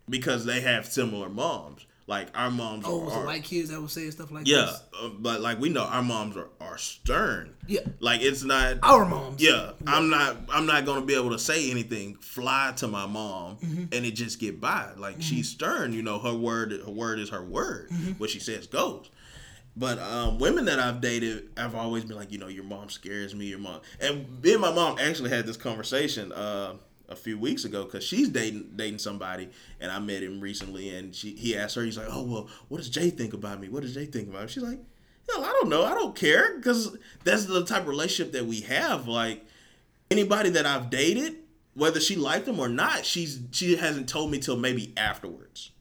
because 0.10 0.46
they 0.46 0.62
have 0.62 0.86
similar 0.86 1.30
moms. 1.30 1.86
Like 2.06 2.28
our 2.36 2.52
moms 2.52 2.84
Oh, 2.86 3.10
are, 3.10 3.26
white 3.26 3.44
kids 3.46 3.70
that 3.70 3.80
were 3.82 3.88
say 3.88 4.10
stuff 4.10 4.30
like 4.30 4.46
yeah, 4.46 4.66
this? 4.66 4.84
uh, 5.02 5.08
but 5.20 5.40
like 5.40 5.60
we 5.62 5.70
know 5.70 5.84
our 5.86 6.04
moms 6.04 6.36
are, 6.36 6.50
are 6.60 6.78
stern. 6.78 7.54
Yeah. 7.66 7.80
like 8.02 8.20
it's 8.22 8.44
not 8.44 8.80
Our 8.84 9.06
moms. 9.06 9.42
yeah, 9.42 9.72
I'm 9.88 10.10
not. 10.10 10.36
I'm 10.52 10.66
not 10.66 10.86
gonna 10.86 11.06
be 11.06 11.16
able 11.16 11.30
to 11.32 11.40
say 11.40 11.72
anything. 11.72 12.16
Fly 12.16 12.74
to 12.78 12.88
my 12.90 13.06
mom, 13.06 13.56
Mm-hmm. 13.58 13.84
and 13.94 14.06
it 14.06 14.12
just 14.12 14.38
get 14.40 14.60
by. 14.60 14.90
Like 14.98 15.22
she's 15.22 15.48
stern. 15.48 15.94
You 15.94 16.02
know, 16.02 16.20
her 16.20 16.34
word. 16.34 16.74
Her 16.74 16.92
word 16.92 17.20
is 17.20 17.30
her 17.30 17.42
word. 17.44 17.90
Mm-hmm. 17.90 18.12
What 18.14 18.30
she 18.30 18.40
says 18.40 18.68
goes. 18.68 19.10
But 19.76 19.98
um, 20.00 20.38
women 20.40 20.66
that 20.66 20.80
I've 20.80 21.00
dated, 21.02 21.50
I've 21.58 21.74
always 21.74 22.04
been 22.06 22.16
like, 22.18 22.32
you 22.32 22.38
know, 22.38 22.48
your 22.48 22.64
mom 22.66 22.90
scares 22.90 23.34
me. 23.34 23.46
Your 23.46 23.60
mom, 23.60 23.80
and 24.02 24.42
me 24.44 24.52
and 24.54 24.62
my 24.62 24.72
mom 24.74 25.00
actually 25.00 25.30
had 25.32 25.48
this 25.48 25.58
conversation 25.58 26.32
uh, 26.34 26.74
a 27.10 27.16
few 27.16 27.38
weeks 27.38 27.66
ago 27.66 27.84
because 27.84 28.04
she's 28.04 28.30
dating 28.30 28.72
dating 28.76 29.00
somebody, 29.00 29.50
and 29.80 29.92
I 29.92 30.00
met 30.00 30.24
him 30.24 30.40
recently, 30.40 30.96
and 30.96 31.14
she 31.14 31.32
he 31.36 31.56
asked 31.58 31.76
her, 31.76 31.84
he's 31.84 31.98
like, 31.98 32.08
oh 32.10 32.24
well, 32.24 32.50
what 32.70 32.78
does 32.78 32.90
Jay 32.90 33.10
think 33.10 33.34
about 33.34 33.60
me? 33.60 33.70
What 33.70 33.84
does 33.84 33.94
Jay 33.94 34.06
think 34.06 34.30
about 34.30 34.44
me? 34.44 34.48
She's 34.48 34.64
like, 34.64 34.80
hell, 35.30 35.44
I 35.44 35.52
don't 35.52 35.70
know, 35.70 35.84
I 35.84 35.94
don't 35.94 36.16
care 36.16 36.56
because 36.58 36.98
that's 37.24 37.46
the 37.46 37.66
type 37.66 37.82
of 37.84 37.88
relationship 37.88 38.34
that 38.34 38.46
we 38.46 38.62
have. 38.62 39.08
Like 39.08 39.46
anybody 40.10 40.50
that 40.52 40.66
I've 40.66 40.90
dated, 40.90 41.36
whether 41.74 42.00
she 42.00 42.16
liked 42.16 42.46
them 42.46 42.60
or 42.60 42.70
not, 42.70 43.06
she's 43.06 43.40
she 43.52 43.76
hasn't 43.76 44.08
told 44.10 44.32
me 44.32 44.40
till 44.40 44.58
maybe 44.58 44.94
afterwards. 44.98 45.72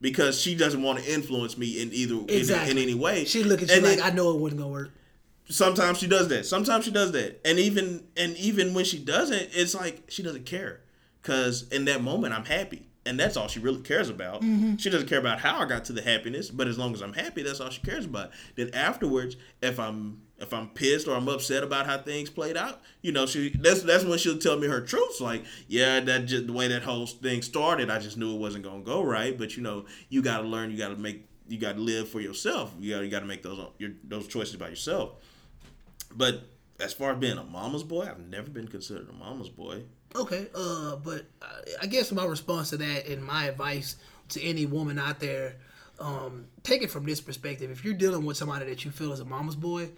Because 0.00 0.40
she 0.40 0.56
doesn't 0.56 0.82
want 0.82 0.98
to 0.98 1.14
influence 1.14 1.56
me 1.56 1.80
in 1.80 1.92
either 1.92 2.14
in- 2.16 2.26
Exactly. 2.28 2.72
in, 2.72 2.78
any 2.78 2.94
way. 2.94 3.24
She 3.24 3.44
look 3.44 3.62
at 3.62 3.68
you 3.68 3.76
And 3.76 3.84
like, 3.84 3.98
then- 3.98 4.12
I 4.12 4.12
know 4.12 4.32
it 4.32 4.40
wasn't 4.40 4.60
gonna 4.62 4.72
work. 4.72 4.90
Sometimes 5.48 5.98
she 5.98 6.06
does 6.06 6.28
that. 6.28 6.46
Sometimes 6.46 6.84
she 6.84 6.90
does 6.90 7.12
that. 7.12 7.40
And 7.44 7.58
even 7.58 8.06
and 8.16 8.36
even 8.36 8.74
when 8.74 8.84
she 8.84 8.98
doesn't, 8.98 9.50
it's 9.52 9.74
like 9.74 10.04
she 10.08 10.22
doesn't 10.22 10.46
care. 10.46 10.80
Cause 11.22 11.68
in 11.68 11.84
that 11.86 12.02
moment 12.02 12.34
I'm 12.34 12.44
happy. 12.44 12.88
And 13.04 13.18
that's 13.18 13.36
all 13.36 13.48
she 13.48 13.58
really 13.58 13.80
cares 13.80 14.08
about. 14.08 14.42
Mm-hmm. 14.42 14.76
She 14.76 14.88
doesn't 14.88 15.08
care 15.08 15.18
about 15.18 15.40
how 15.40 15.58
I 15.58 15.64
got 15.64 15.84
to 15.86 15.92
the 15.92 16.02
happiness, 16.02 16.50
but 16.50 16.68
as 16.68 16.78
long 16.78 16.94
as 16.94 17.02
I'm 17.02 17.14
happy, 17.14 17.42
that's 17.42 17.58
all 17.58 17.68
she 17.68 17.82
cares 17.82 18.04
about. 18.04 18.30
Then 18.54 18.70
afterwards, 18.74 19.36
if 19.60 19.80
I'm 19.80 20.22
if 20.38 20.52
I'm 20.52 20.68
pissed 20.68 21.08
or 21.08 21.16
I'm 21.16 21.28
upset 21.28 21.64
about 21.64 21.86
how 21.86 21.98
things 21.98 22.30
played 22.30 22.56
out, 22.56 22.80
you 23.00 23.10
know, 23.10 23.26
she 23.26 23.50
that's 23.50 23.82
that's 23.82 24.04
when 24.04 24.18
she'll 24.18 24.38
tell 24.38 24.56
me 24.56 24.68
her 24.68 24.80
truths. 24.80 25.20
Like, 25.20 25.44
yeah, 25.66 25.98
that 25.98 26.26
just 26.26 26.46
the 26.46 26.52
way 26.52 26.68
that 26.68 26.82
whole 26.82 27.06
thing 27.06 27.42
started, 27.42 27.90
I 27.90 27.98
just 27.98 28.16
knew 28.16 28.34
it 28.34 28.38
wasn't 28.38 28.64
gonna 28.64 28.82
go 28.82 29.02
right. 29.02 29.36
But 29.36 29.56
you 29.56 29.64
know, 29.64 29.86
you 30.08 30.22
gotta 30.22 30.46
learn, 30.46 30.70
you 30.70 30.78
gotta 30.78 30.96
make 30.96 31.26
you 31.48 31.58
gotta 31.58 31.80
live 31.80 32.08
for 32.08 32.20
yourself. 32.20 32.72
You 32.78 32.94
gotta 32.94 33.04
you 33.04 33.10
gotta 33.10 33.26
make 33.26 33.42
those 33.42 33.66
your, 33.78 33.90
those 34.04 34.26
choices 34.26 34.56
by 34.56 34.68
yourself. 34.68 35.14
But 36.14 36.48
as 36.80 36.92
far 36.92 37.12
as 37.12 37.18
being 37.18 37.38
a 37.38 37.44
mama's 37.44 37.82
boy, 37.82 38.02
I've 38.08 38.18
never 38.18 38.50
been 38.50 38.68
considered 38.68 39.08
a 39.08 39.12
mama's 39.12 39.48
boy. 39.48 39.84
Okay, 40.14 40.48
uh, 40.54 40.96
but 40.96 41.24
I- 41.80 41.86
guess 41.86 42.12
my 42.12 42.24
response 42.24 42.70
to 42.70 42.76
that 42.78 43.06
and 43.06 43.24
my 43.24 43.46
advice 43.46 43.96
to 44.30 44.42
any 44.42 44.66
woman 44.66 44.98
out 44.98 45.20
there, 45.20 45.56
um, 45.98 46.46
take 46.62 46.82
it 46.82 46.90
from 46.90 47.04
this 47.04 47.20
perspective. 47.20 47.70
If 47.70 47.84
you're 47.84 47.94
dealing 47.94 48.24
with 48.24 48.36
somebody 48.36 48.66
that 48.66 48.84
you 48.84 48.90
feel 48.90 49.12
is 49.12 49.20
a 49.20 49.24
mama's 49.24 49.56
boy, 49.56 49.90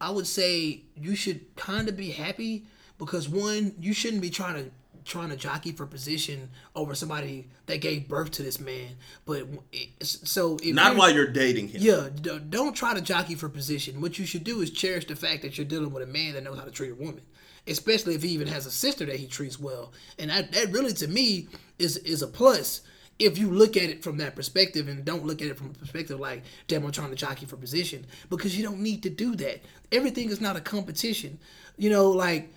I 0.00 0.10
would 0.10 0.26
say 0.26 0.82
you 0.94 1.16
should 1.16 1.56
kind 1.56 1.88
of 1.88 1.96
be 1.96 2.10
happy 2.10 2.66
because 2.98 3.28
one, 3.28 3.74
you 3.80 3.92
shouldn't 3.92 4.22
be 4.22 4.30
trying 4.30 4.64
to 4.64 4.70
trying 5.06 5.30
to 5.30 5.36
jockey 5.36 5.72
for 5.72 5.86
position 5.86 6.50
over 6.74 6.94
somebody 6.94 7.48
that 7.66 7.80
gave 7.80 8.08
birth 8.08 8.30
to 8.32 8.42
this 8.42 8.58
man. 8.60 8.96
But 9.24 9.46
it- 9.72 9.90
so 10.00 10.58
Not 10.64 10.96
while 10.96 11.14
you're 11.14 11.26
dating 11.28 11.68
him. 11.68 11.80
yeah, 11.82 12.08
don't 12.50 12.74
try 12.74 12.92
to 12.94 13.00
jockey 13.00 13.34
for 13.36 13.48
position. 13.48 14.00
What 14.00 14.18
you 14.18 14.26
should 14.26 14.44
do 14.44 14.60
is 14.60 14.70
cherish 14.70 15.06
the 15.06 15.16
fact 15.16 15.42
that 15.42 15.56
you're 15.56 15.64
dealing 15.66 15.92
with 15.92 16.02
a 16.02 16.06
man 16.06 16.34
that 16.34 16.42
knows 16.42 16.58
how 16.58 16.64
to 16.64 16.70
treat 16.70 16.90
a 16.90 16.94
woman, 16.94 17.22
especially 17.66 18.14
if 18.14 18.22
he 18.22 18.30
even 18.30 18.48
has 18.48 18.66
a 18.66 18.70
sister 18.70 19.06
that 19.06 19.16
he 19.16 19.26
treats 19.26 19.58
well. 19.60 19.92
And 20.18 20.30
that, 20.30 20.52
that 20.52 20.72
really, 20.72 20.92
to 20.94 21.08
me, 21.08 21.48
is 21.78 21.96
is 21.98 22.22
a 22.22 22.26
plus 22.26 22.80
if 23.18 23.38
you 23.38 23.50
look 23.50 23.78
at 23.78 23.84
it 23.84 24.02
from 24.02 24.18
that 24.18 24.36
perspective 24.36 24.88
and 24.88 25.02
don't 25.02 25.24
look 25.24 25.40
at 25.40 25.48
it 25.48 25.56
from 25.56 25.70
a 25.70 25.72
perspective 25.72 26.20
like, 26.20 26.42
damn, 26.68 26.84
I'm 26.84 26.92
trying 26.92 27.08
to 27.08 27.16
jockey 27.16 27.46
for 27.46 27.56
position 27.56 28.04
because 28.28 28.58
you 28.58 28.62
don't 28.62 28.80
need 28.80 29.02
to 29.04 29.08
do 29.10 29.34
that. 29.36 29.62
Everything 29.90 30.28
is 30.28 30.38
not 30.38 30.56
a 30.56 30.60
competition. 30.60 31.38
You 31.78 31.88
know, 31.88 32.10
like 32.10 32.52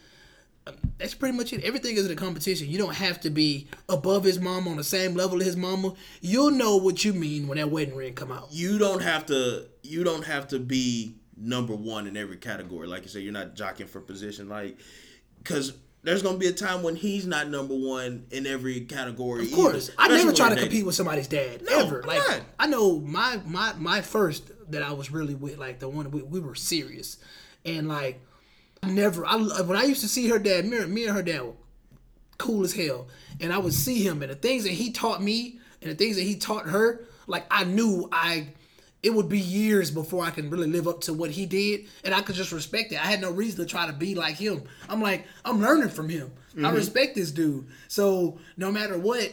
that's 0.98 1.14
pretty 1.14 1.38
much 1.38 1.54
it. 1.54 1.64
Everything 1.64 1.96
isn't 1.96 2.12
a 2.12 2.16
competition. 2.16 2.70
You 2.70 2.78
don't 2.78 2.96
have 2.96 3.22
to 3.22 3.30
be 3.30 3.68
above 3.88 4.24
his 4.24 4.40
mama 4.40 4.70
on 4.70 4.78
the 4.78 4.84
same 4.84 5.16
level 5.16 5.40
as 5.40 5.46
his 5.48 5.58
mama. 5.58 5.94
You'll 6.22 6.52
know 6.52 6.78
what 6.78 7.04
you 7.06 7.14
mean 7.14 7.48
when 7.48 7.58
that 7.58 7.70
wedding 7.70 7.96
ring 7.96 8.14
come 8.14 8.32
out. 8.32 8.48
You 8.52 8.78
don't 8.78 9.02
have 9.02 9.26
to. 9.28 9.68
You 9.84 10.04
don't 10.04 10.26
have 10.26 10.48
to 10.50 10.60
be 10.60 11.16
number 11.38 11.76
one 11.76 12.08
in 12.08 12.18
every 12.18 12.38
category. 12.38 12.88
Like 12.88 13.04
you 13.04 13.10
said, 13.10 13.24
you're 13.24 13.34
not 13.34 13.56
jockeying 13.56 13.90
for 13.90 14.02
position. 14.02 14.50
Like, 14.50 14.78
because 15.38 15.74
there's 16.04 16.22
gonna 16.24 16.38
be 16.38 16.48
a 16.48 16.54
time 16.54 16.84
when 16.84 16.96
he's 16.96 17.26
not 17.26 17.50
number 17.50 17.76
one 17.76 18.26
in 18.32 18.48
every 18.48 18.82
category. 18.82 19.44
Of 19.46 19.52
course, 19.52 19.92
I 19.98 20.08
never 20.08 20.32
try 20.34 20.50
to 20.54 20.60
compete 20.60 20.86
with 20.86 20.96
somebody's 20.96 21.28
dad 21.28 21.62
No, 21.64 21.80
ever. 21.80 22.02
I'm 22.02 22.08
Like 22.08 22.18
not. 22.28 22.42
I 22.60 22.68
know 22.68 23.00
my 23.00 23.40
my 23.46 23.74
my 23.78 24.02
first 24.02 24.52
that 24.72 24.84
I 24.84 24.94
was 24.94 25.12
really 25.12 25.36
with, 25.36 25.58
like 25.58 25.80
the 25.80 25.90
one 25.90 26.10
we, 26.12 26.22
we 26.22 26.40
were 26.40 26.56
serious, 26.56 27.18
and 27.66 27.88
like 27.88 28.22
never. 28.84 29.26
I 29.26 29.36
when 29.36 29.78
I 29.78 29.84
used 29.84 30.02
to 30.02 30.08
see 30.08 30.28
her 30.30 30.40
dad, 30.40 30.66
me, 30.66 30.86
me 30.86 31.06
and 31.06 31.16
her 31.16 31.24
dad 31.24 31.42
were 31.42 31.54
cool 32.38 32.64
as 32.64 32.74
hell, 32.74 33.08
and 33.40 33.54
I 33.54 33.58
would 33.58 33.74
see 33.74 34.04
him 34.04 34.22
and 34.22 34.32
the 34.32 34.36
things 34.36 34.64
that 34.64 34.72
he 34.72 34.92
taught 34.92 35.22
me 35.22 35.60
and 35.82 35.92
the 35.92 35.96
things 35.96 36.16
that 36.16 36.24
he 36.24 36.36
taught 36.36 36.68
her. 36.68 37.06
Like 37.28 37.46
I 37.52 37.64
knew 37.64 38.10
I. 38.12 38.50
It 39.02 39.14
would 39.14 39.30
be 39.30 39.40
years 39.40 39.92
before 39.92 40.26
I 40.26 40.30
can 40.30 40.50
really 40.50 40.68
live 40.68 40.86
up 40.86 41.00
to 41.02 41.14
what 41.14 41.32
he 41.32 41.46
did, 41.46 41.86
and 42.04 42.14
I 42.14 42.22
could 42.22 42.36
just 42.36 42.52
respect 42.52 42.92
it. 42.92 43.02
I 43.02 43.08
had 43.08 43.22
no 43.22 43.32
reason 43.32 43.64
to 43.64 43.66
try 43.66 43.88
to 43.88 43.94
be 43.94 44.14
like 44.14 44.36
him. 44.36 44.64
I'm 44.90 45.02
like, 45.02 45.26
I'm 45.46 45.62
learning 45.62 45.88
from 45.88 46.10
him. 46.10 46.34
I 46.54 46.60
mm-hmm. 46.60 46.76
respect 46.76 47.16
this 47.16 47.32
dude. 47.32 47.66
So 47.88 48.40
no 48.58 48.74
matter 48.74 48.98
what, 49.00 49.32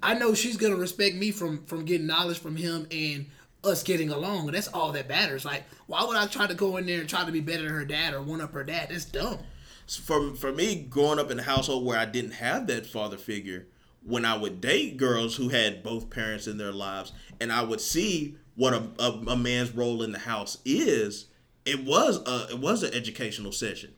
I 0.00 0.14
know 0.14 0.34
she's 0.34 0.56
gonna 0.56 0.76
respect 0.76 1.16
me 1.16 1.32
from 1.32 1.64
from 1.64 1.84
getting 1.84 2.06
knowledge 2.06 2.38
from 2.38 2.56
him 2.56 2.86
and 2.90 3.26
us 3.64 3.82
getting 3.82 4.10
along. 4.10 4.46
That's 4.46 4.68
all 4.68 4.92
that 4.92 5.08
matters. 5.08 5.44
Like, 5.44 5.64
why 5.86 6.04
would 6.04 6.16
I 6.16 6.26
try 6.26 6.46
to 6.46 6.54
go 6.54 6.76
in 6.76 6.86
there 6.86 7.00
and 7.00 7.08
try 7.08 7.24
to 7.24 7.32
be 7.32 7.40
better 7.40 7.64
than 7.64 7.72
her 7.72 7.84
dad 7.84 8.14
or 8.14 8.22
one 8.22 8.40
up 8.40 8.52
her 8.52 8.64
dad? 8.64 8.88
That's 8.90 9.04
dumb. 9.04 9.38
for 9.86 10.34
for 10.34 10.52
me 10.52 10.76
growing 10.82 11.18
up 11.18 11.30
in 11.30 11.38
a 11.38 11.42
household 11.42 11.84
where 11.84 11.98
I 11.98 12.06
didn't 12.06 12.32
have 12.32 12.66
that 12.68 12.86
father 12.86 13.16
figure, 13.18 13.66
when 14.02 14.24
I 14.24 14.36
would 14.36 14.60
date 14.60 14.96
girls 14.96 15.36
who 15.36 15.48
had 15.48 15.82
both 15.82 16.10
parents 16.10 16.46
in 16.46 16.58
their 16.58 16.72
lives, 16.72 17.12
and 17.40 17.52
I 17.52 17.62
would 17.62 17.80
see 17.80 18.36
what 18.56 18.72
a, 18.72 18.82
a, 18.98 19.10
a 19.28 19.36
man's 19.36 19.74
role 19.74 20.02
in 20.02 20.12
the 20.12 20.18
house 20.18 20.58
is, 20.64 21.26
it 21.64 21.84
was 21.84 22.26
a 22.26 22.48
it 22.50 22.58
was 22.58 22.82
an 22.82 22.94
educational 22.94 23.52
session. 23.52 23.94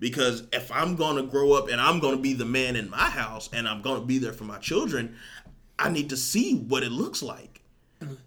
Because 0.00 0.46
if 0.52 0.70
I'm 0.70 0.94
gonna 0.94 1.24
grow 1.24 1.52
up 1.52 1.68
and 1.68 1.80
I'm 1.80 1.98
gonna 1.98 2.18
be 2.18 2.32
the 2.32 2.44
man 2.44 2.76
in 2.76 2.88
my 2.88 3.10
house 3.10 3.48
and 3.52 3.66
I'm 3.66 3.82
gonna 3.82 4.04
be 4.04 4.18
there 4.18 4.32
for 4.32 4.44
my 4.44 4.58
children, 4.58 5.16
I 5.78 5.88
need 5.88 6.10
to 6.10 6.16
see 6.16 6.56
what 6.56 6.82
it 6.84 6.92
looks 6.92 7.22
like. 7.22 7.62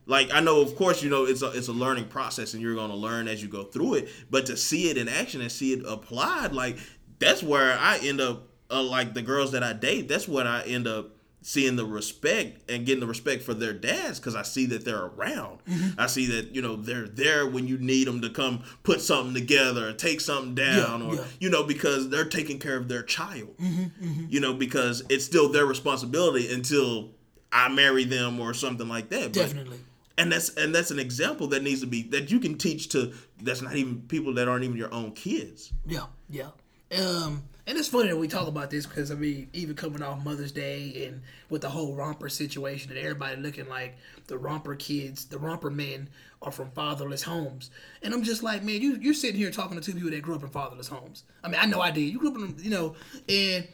Like 0.06 0.32
I 0.34 0.40
know, 0.42 0.62
of 0.62 0.76
course, 0.76 1.02
you 1.02 1.10
know 1.10 1.26
it's 1.26 1.42
a 1.42 1.52
it's 1.52 1.68
a 1.70 1.74
learning 1.74 2.06
process, 2.10 2.54
and 2.54 2.62
you're 2.62 2.76
gonna 2.76 2.96
learn 2.96 3.28
as 3.28 3.42
you 3.42 3.48
go 3.48 3.64
through 3.64 3.96
it. 3.96 4.10
But 4.30 4.46
to 4.48 4.58
see 4.58 4.90
it 4.90 4.98
in 4.98 5.08
action 5.08 5.42
and 5.42 5.52
see 5.52 5.74
it 5.74 5.86
applied, 5.88 6.54
like 6.54 6.78
that's 7.20 7.42
where 7.44 7.78
I 7.78 7.98
end 8.00 8.20
up. 8.22 8.48
Uh, 8.74 8.82
like 8.84 9.14
the 9.14 9.22
girls 9.22 9.52
that 9.52 9.64
I 9.64 9.74
date, 9.74 10.08
that's 10.08 10.30
what 10.30 10.48
I 10.48 10.62
end 10.64 10.88
up 10.88 11.10
seeing 11.42 11.76
the 11.76 11.86
respect 11.86 12.70
and 12.72 12.86
getting 12.86 13.02
the 13.02 13.08
respect 13.08 13.44
for 13.44 13.54
their 13.54 13.74
dads 13.74 14.18
because 14.18 14.34
I 14.34 14.44
see 14.44 14.66
that 14.68 14.86
they're 14.86 15.06
around. 15.08 15.60
Mm-hmm. 15.68 16.00
I 16.00 16.08
see 16.08 16.28
that 16.28 16.56
you 16.56 16.62
know 16.62 16.78
they're 16.78 17.08
there 17.08 17.46
when 17.48 17.68
you 17.68 17.78
need 17.78 18.08
them 18.08 18.22
to 18.22 18.30
come 18.30 18.64
put 18.84 19.02
something 19.02 19.34
together 19.34 19.90
or 19.90 19.94
take 19.94 20.22
something 20.22 20.56
down, 20.56 21.02
Yeah, 21.02 21.06
or 21.08 21.16
yeah. 21.16 21.24
you 21.42 21.50
know 21.50 21.64
because 21.64 22.08
they're 22.10 22.24
taking 22.24 22.60
care 22.60 22.78
of 22.78 22.88
their 22.88 23.04
child. 23.04 23.58
Mm-hmm, 23.58 24.26
You 24.30 24.40
know 24.40 24.54
because 24.54 25.04
it's 25.10 25.26
still 25.26 25.50
their 25.52 25.66
responsibility 25.66 26.50
until 26.54 27.12
I 27.52 27.70
marry 27.70 28.04
them 28.06 28.39
or 28.39 28.54
something 28.54 28.88
like 28.88 29.10
that. 29.10 29.34
But- 29.34 29.34
Definitely. 29.34 29.80
and 30.18 30.32
that's 30.32 30.49
and 30.56 30.74
that's 30.74 30.91
an 30.91 30.99
example 30.99 31.47
that 31.47 31.64
needs 31.64 31.82
to 31.82 31.88
be 31.88 32.04
that 32.04 32.32
you 32.32 32.39
can 32.39 32.58
teach 32.58 32.89
to 32.89 33.14
that's 33.41 33.62
not 33.62 33.76
even 33.76 34.02
people 34.04 34.34
that 34.36 34.47
aren't 34.47 34.64
even 34.64 34.78
your 34.78 34.93
own 34.93 35.12
kids. 35.14 35.72
Yeah, 35.86 36.06
yeah. 36.30 36.49
Um, 36.97 37.43
and 37.68 37.78
it's 37.78 37.88
funny 37.88 38.10
that 38.10 38.18
we 38.18 38.28
talk 38.28 38.47
about 38.47 38.70
this 38.70 38.86
because 38.86 39.12
I 39.12 39.16
mean, 39.16 39.49
even 39.54 39.76
coming 39.76 40.02
off 40.04 40.24
Mother's 40.26 40.52
Day 40.52 41.06
and 41.08 41.22
with 41.49 41.62
the 41.62 41.70
whole 41.70 41.95
romper 41.95 42.28
situation 42.28 42.91
and 42.91 42.99
everybody 42.99 43.38
looking 43.41 43.70
like 43.70 43.97
the 44.28 44.38
romper 44.38 44.76
kids, 44.76 45.26
the 45.26 45.38
romper 45.39 45.70
men 45.70 46.10
are 46.41 46.52
from 46.52 46.72
fatherless 46.72 47.22
homes, 47.24 47.70
and 48.02 48.14
I'm 48.14 48.24
just 48.24 48.43
like, 48.43 48.64
man, 48.64 48.82
you 48.82 48.97
you're 48.99 49.14
sitting 49.14 49.38
here 49.38 49.52
talking 49.52 49.80
to 49.80 49.84
two 49.84 49.93
people 49.93 50.10
that 50.12 50.22
grew 50.22 50.36
up 50.36 50.43
in 50.43 50.49
fatherless 50.49 50.88
homes. 50.88 51.24
I 51.43 51.47
mean, 51.49 51.60
I 51.62 51.66
know 51.66 51.80
I 51.82 51.91
did. 51.91 52.02
You 52.02 52.20
grew 52.20 52.32
up 52.32 52.36
in, 52.38 52.56
you 52.60 52.72
know, 52.72 52.95
and 53.30 53.68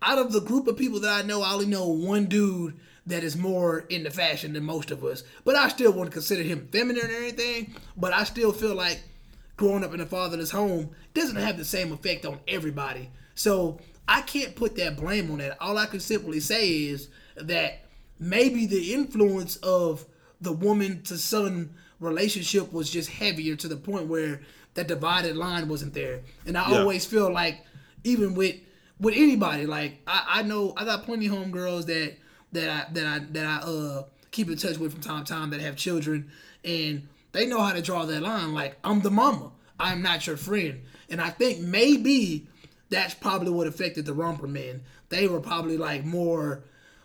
out 0.00 0.18
of 0.18 0.32
the 0.32 0.40
group 0.40 0.66
of 0.66 0.76
people 0.76 0.98
that 1.00 1.24
I 1.24 1.26
know, 1.26 1.42
I 1.42 1.52
only 1.52 1.66
know 1.66 1.86
one 1.88 2.24
dude 2.26 2.78
that 3.06 3.24
is 3.24 3.36
more 3.36 3.80
in 3.88 4.04
the 4.04 4.10
fashion 4.10 4.52
than 4.52 4.64
most 4.64 4.90
of 4.90 5.02
us. 5.04 5.24
But 5.44 5.56
I 5.56 5.68
still 5.68 5.92
wouldn't 5.92 6.12
consider 6.12 6.42
him 6.42 6.68
feminine 6.70 7.06
or 7.10 7.14
anything. 7.14 7.74
But 7.96 8.12
I 8.12 8.24
still 8.24 8.52
feel 8.52 8.74
like 8.74 9.02
growing 9.56 9.82
up 9.84 9.92
in 9.94 10.00
a 10.00 10.06
fatherless 10.06 10.50
home 10.50 10.90
doesn't 11.14 11.36
have 11.36 11.56
the 11.56 11.64
same 11.64 11.92
effect 11.92 12.24
on 12.24 12.38
everybody. 12.46 13.10
So 13.34 13.80
I 14.06 14.22
can't 14.22 14.54
put 14.54 14.76
that 14.76 14.96
blame 14.96 15.30
on 15.30 15.38
that. 15.38 15.56
All 15.60 15.78
I 15.78 15.86
can 15.86 16.00
simply 16.00 16.38
say 16.40 16.68
is 16.68 17.08
that 17.36 17.80
maybe 18.20 18.66
the 18.66 18.94
influence 18.94 19.56
of 19.56 20.06
the 20.40 20.52
woman 20.52 21.02
to 21.02 21.16
son 21.18 21.74
relationship 21.98 22.72
was 22.72 22.90
just 22.90 23.10
heavier 23.10 23.56
to 23.56 23.68
the 23.68 23.76
point 23.76 24.06
where 24.06 24.40
that 24.74 24.88
divided 24.88 25.36
line 25.36 25.68
wasn't 25.68 25.94
there. 25.94 26.20
And 26.46 26.56
I 26.56 26.70
Yeah. 26.70 26.78
always 26.80 27.04
feel 27.04 27.32
like 27.32 27.64
even 28.04 28.34
with 28.34 28.56
with 29.00 29.14
anybody, 29.16 29.66
like 29.66 30.00
I, 30.06 30.24
I 30.28 30.42
know 30.42 30.72
I 30.76 30.84
got 30.84 31.04
plenty 31.04 31.26
of 31.26 31.32
homegirls 31.32 31.86
that 31.86 32.14
that 32.52 32.68
I 32.88 32.92
that 32.92 33.06
I 33.06 33.18
that 33.32 33.44
I 33.46 33.56
uh 33.66 34.04
keep 34.30 34.48
in 34.48 34.56
touch 34.56 34.78
with 34.78 34.92
from 34.92 35.02
time 35.02 35.24
to 35.24 35.32
time 35.32 35.50
that 35.50 35.60
have 35.60 35.76
children 35.76 36.30
and 36.64 37.06
they 37.32 37.46
know 37.46 37.60
how 37.60 37.72
to 37.72 37.82
draw 37.82 38.04
that 38.06 38.22
line. 38.22 38.52
Like 38.54 38.76
I'm 38.84 39.00
the 39.00 39.10
mama. 39.10 39.50
I'm 39.80 40.02
not 40.02 40.26
your 40.26 40.36
friend. 40.36 40.80
And 41.10 41.20
I 41.20 41.30
think 41.30 41.60
maybe 41.60 42.46
that's 42.88 43.14
probably 43.14 43.50
what 43.50 43.66
affected 43.66 44.06
the 44.06 44.14
romper 44.14 44.46
men. 44.46 44.82
They 45.08 45.26
were 45.26 45.40
probably 45.40 45.76
like 45.76 46.04
more 46.04 46.62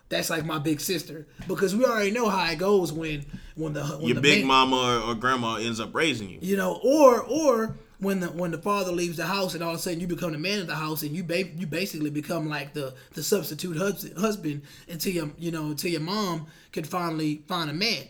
that's 0.10 0.30
like 0.30 0.46
my 0.46 0.58
big 0.58 0.80
sister 0.80 1.28
because 1.50 1.76
we 1.76 1.84
already 1.84 2.12
know 2.12 2.30
how 2.30 2.50
it 2.50 2.58
goes 2.58 2.94
when 2.94 3.26
when 3.56 3.74
the 3.74 3.84
when 3.84 4.02
Your 4.08 4.16
the 4.16 4.22
big 4.22 4.40
man- 4.46 4.48
mama 4.70 5.02
or, 5.06 5.12
or 5.12 5.16
grandma 5.16 5.56
ends 5.56 5.80
up 5.82 5.94
raising 5.94 6.30
you. 6.30 6.40
you 6.42 6.56
know, 6.56 6.80
or 6.84 7.22
or 7.24 7.76
when 8.00 8.20
the 8.20 8.28
when 8.28 8.52
the 8.52 8.58
father 8.58 8.92
leaves 8.92 9.18
the 9.18 9.26
house 9.26 9.54
and 9.56 9.64
all 9.64 9.72
of 9.74 9.80
a 9.80 9.82
sudden 9.82 10.00
you 10.00 10.08
become 10.08 10.32
the 10.32 10.38
man 10.38 10.60
of 10.60 10.68
the 10.68 10.76
house 10.76 11.02
and 11.02 11.16
you 11.16 11.24
ba- 11.24 11.48
you 11.48 11.66
basically 11.66 12.10
become 12.10 12.48
like 12.48 12.74
the 12.74 12.94
the 13.14 13.24
substitute 13.24 13.76
hus- 13.78 14.12
husband 14.20 14.62
until 14.88 15.14
your 15.14 15.32
you 15.38 15.52
know 15.52 15.68
until 15.68 15.92
your 15.92 16.02
mom 16.02 16.48
can 16.72 16.84
finally 16.84 17.44
find 17.48 17.70
a 17.70 17.74
man. 17.74 18.04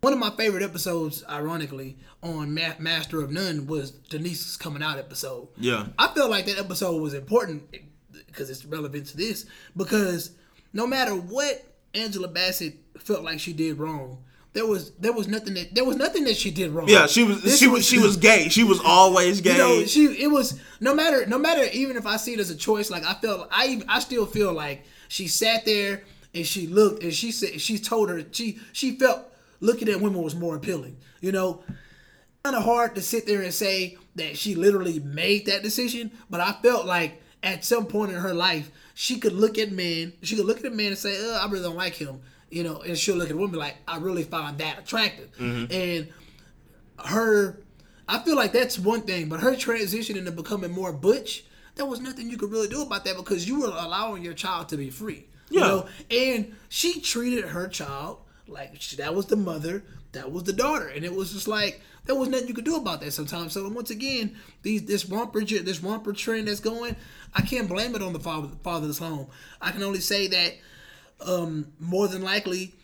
One 0.00 0.12
of 0.12 0.20
my 0.20 0.30
favorite 0.30 0.62
episodes, 0.62 1.24
ironically, 1.28 1.96
on 2.22 2.54
Ma- 2.54 2.78
Master 2.78 3.20
of 3.20 3.32
None 3.32 3.66
was 3.66 3.90
Denise's 3.90 4.56
coming 4.56 4.80
out 4.80 4.96
episode. 4.96 5.48
Yeah. 5.56 5.88
I 5.98 6.06
felt 6.14 6.30
like 6.30 6.46
that 6.46 6.58
episode 6.58 7.02
was 7.02 7.14
important 7.14 7.64
because 8.26 8.48
it's 8.48 8.64
relevant 8.64 9.06
to 9.08 9.16
this. 9.16 9.44
Because 9.76 10.30
no 10.72 10.86
matter 10.86 11.16
what 11.16 11.64
Angela 11.94 12.28
Bassett 12.28 12.76
felt 13.00 13.24
like 13.24 13.40
she 13.40 13.52
did 13.52 13.76
wrong, 13.78 14.22
there 14.52 14.66
was 14.66 14.92
there 14.92 15.12
was 15.12 15.28
nothing 15.28 15.54
that 15.54 15.74
there 15.74 15.84
was 15.84 15.96
nothing 15.96 16.24
that 16.24 16.36
she 16.36 16.50
did 16.50 16.70
wrong. 16.70 16.88
Yeah, 16.88 17.06
she 17.06 17.22
was 17.24 17.42
This 17.42 17.58
she 17.58 17.68
was 17.68 17.84
she 17.86 17.98
was 17.98 18.16
gay. 18.16 18.48
She 18.48 18.64
was 18.64 18.80
always 18.84 19.40
gay. 19.40 19.52
you 19.52 19.58
know, 19.58 19.84
she 19.84 20.04
it 20.22 20.30
was 20.30 20.58
no 20.80 20.94
matter 20.94 21.26
no 21.26 21.38
matter 21.38 21.64
even 21.72 21.96
if 21.96 22.06
I 22.06 22.16
see 22.16 22.34
it 22.34 22.40
as 22.40 22.50
a 22.50 22.56
choice, 22.56 22.90
like 22.90 23.04
I 23.04 23.14
felt 23.14 23.48
I 23.50 23.82
I 23.88 24.00
still 24.00 24.26
feel 24.26 24.52
like 24.52 24.84
she 25.08 25.28
sat 25.28 25.64
there 25.64 26.02
and 26.34 26.46
she 26.46 26.66
looked 26.66 27.02
and 27.02 27.12
she 27.12 27.30
said 27.32 27.60
she 27.60 27.78
told 27.78 28.08
her 28.08 28.22
she 28.32 28.58
she 28.72 28.98
felt 28.98 29.20
looking 29.60 29.88
at 29.88 30.00
women 30.00 30.22
was 30.22 30.34
more 30.34 30.56
appealing. 30.56 30.96
You 31.20 31.32
know, 31.32 31.62
kind 32.44 32.56
of 32.56 32.64
hard 32.64 32.94
to 32.94 33.02
sit 33.02 33.26
there 33.26 33.42
and 33.42 33.52
say 33.52 33.96
that 34.16 34.36
she 34.36 34.54
literally 34.54 34.98
made 35.00 35.46
that 35.46 35.62
decision, 35.62 36.10
but 36.30 36.40
I 36.40 36.52
felt 36.62 36.86
like 36.86 37.20
at 37.42 37.64
some 37.64 37.86
point 37.86 38.12
in 38.12 38.18
her 38.18 38.34
life 38.34 38.70
she 38.94 39.20
could 39.20 39.32
look 39.32 39.58
at 39.58 39.70
men, 39.70 40.12
she 40.22 40.34
could 40.36 40.46
look 40.46 40.58
at 40.58 40.66
a 40.66 40.70
man 40.70 40.88
and 40.88 40.98
say, 40.98 41.14
"I 41.34 41.46
really 41.46 41.62
don't 41.62 41.76
like 41.76 41.94
him," 41.94 42.20
you 42.50 42.62
know, 42.62 42.80
and 42.82 42.96
she'll 42.96 43.16
look 43.16 43.28
at 43.28 43.34
a 43.34 43.38
woman 43.38 43.58
like, 43.58 43.76
"I 43.86 43.98
really 43.98 44.24
find 44.24 44.58
that 44.58 44.78
attractive," 44.78 45.30
mm-hmm. 45.38 45.72
and 45.72 46.08
her 47.06 47.60
I 48.08 48.18
feel 48.20 48.36
like 48.36 48.52
that's 48.52 48.78
one 48.78 49.02
thing, 49.02 49.28
but 49.28 49.40
her 49.40 49.54
transition 49.54 50.16
into 50.16 50.32
becoming 50.32 50.70
more 50.72 50.92
butch, 50.92 51.44
there 51.74 51.84
was 51.84 52.00
nothing 52.00 52.30
you 52.30 52.38
could 52.38 52.50
really 52.50 52.68
do 52.68 52.80
about 52.82 53.04
that 53.04 53.16
because 53.16 53.46
you 53.46 53.60
were 53.60 53.66
allowing 53.66 54.22
your 54.24 54.32
child 54.32 54.70
to 54.70 54.78
be 54.78 54.88
free. 54.88 55.26
You 55.50 55.60
Yeah. 55.60 55.66
know? 55.66 55.88
And 56.10 56.56
she 56.70 57.00
treated 57.00 57.44
her 57.44 57.68
child 57.68 58.20
like 58.46 58.80
she, 58.80 58.96
that 58.96 59.14
was 59.14 59.26
the 59.26 59.36
mother, 59.36 59.84
that 60.12 60.32
was 60.32 60.44
the 60.44 60.54
daughter, 60.54 60.88
and 60.88 61.04
it 61.04 61.14
was 61.14 61.32
just 61.34 61.46
like 61.46 61.82
there 62.06 62.14
was 62.14 62.30
nothing 62.30 62.48
you 62.48 62.54
could 62.54 62.64
do 62.64 62.76
about 62.76 63.02
that 63.02 63.12
sometimes. 63.12 63.52
So 63.52 63.68
once 63.68 63.90
again, 63.90 64.34
these 64.62 64.84
this 64.84 65.04
romper 65.06 65.42
this 65.44 65.82
romper 65.82 66.14
trend 66.14 66.48
that's 66.48 66.60
going, 66.60 66.96
I 67.34 67.42
can't 67.42 67.68
blame 67.68 67.94
it 67.94 68.00
on 68.02 68.14
the 68.14 68.20
father 68.20 68.48
father's 68.64 68.98
home. 68.98 69.26
I 69.60 69.70
can 69.70 69.82
only 69.82 70.00
say 70.00 70.28
that 70.28 70.54
um, 71.24 71.72
more 71.78 72.08
than 72.08 72.22
likely 72.22 72.74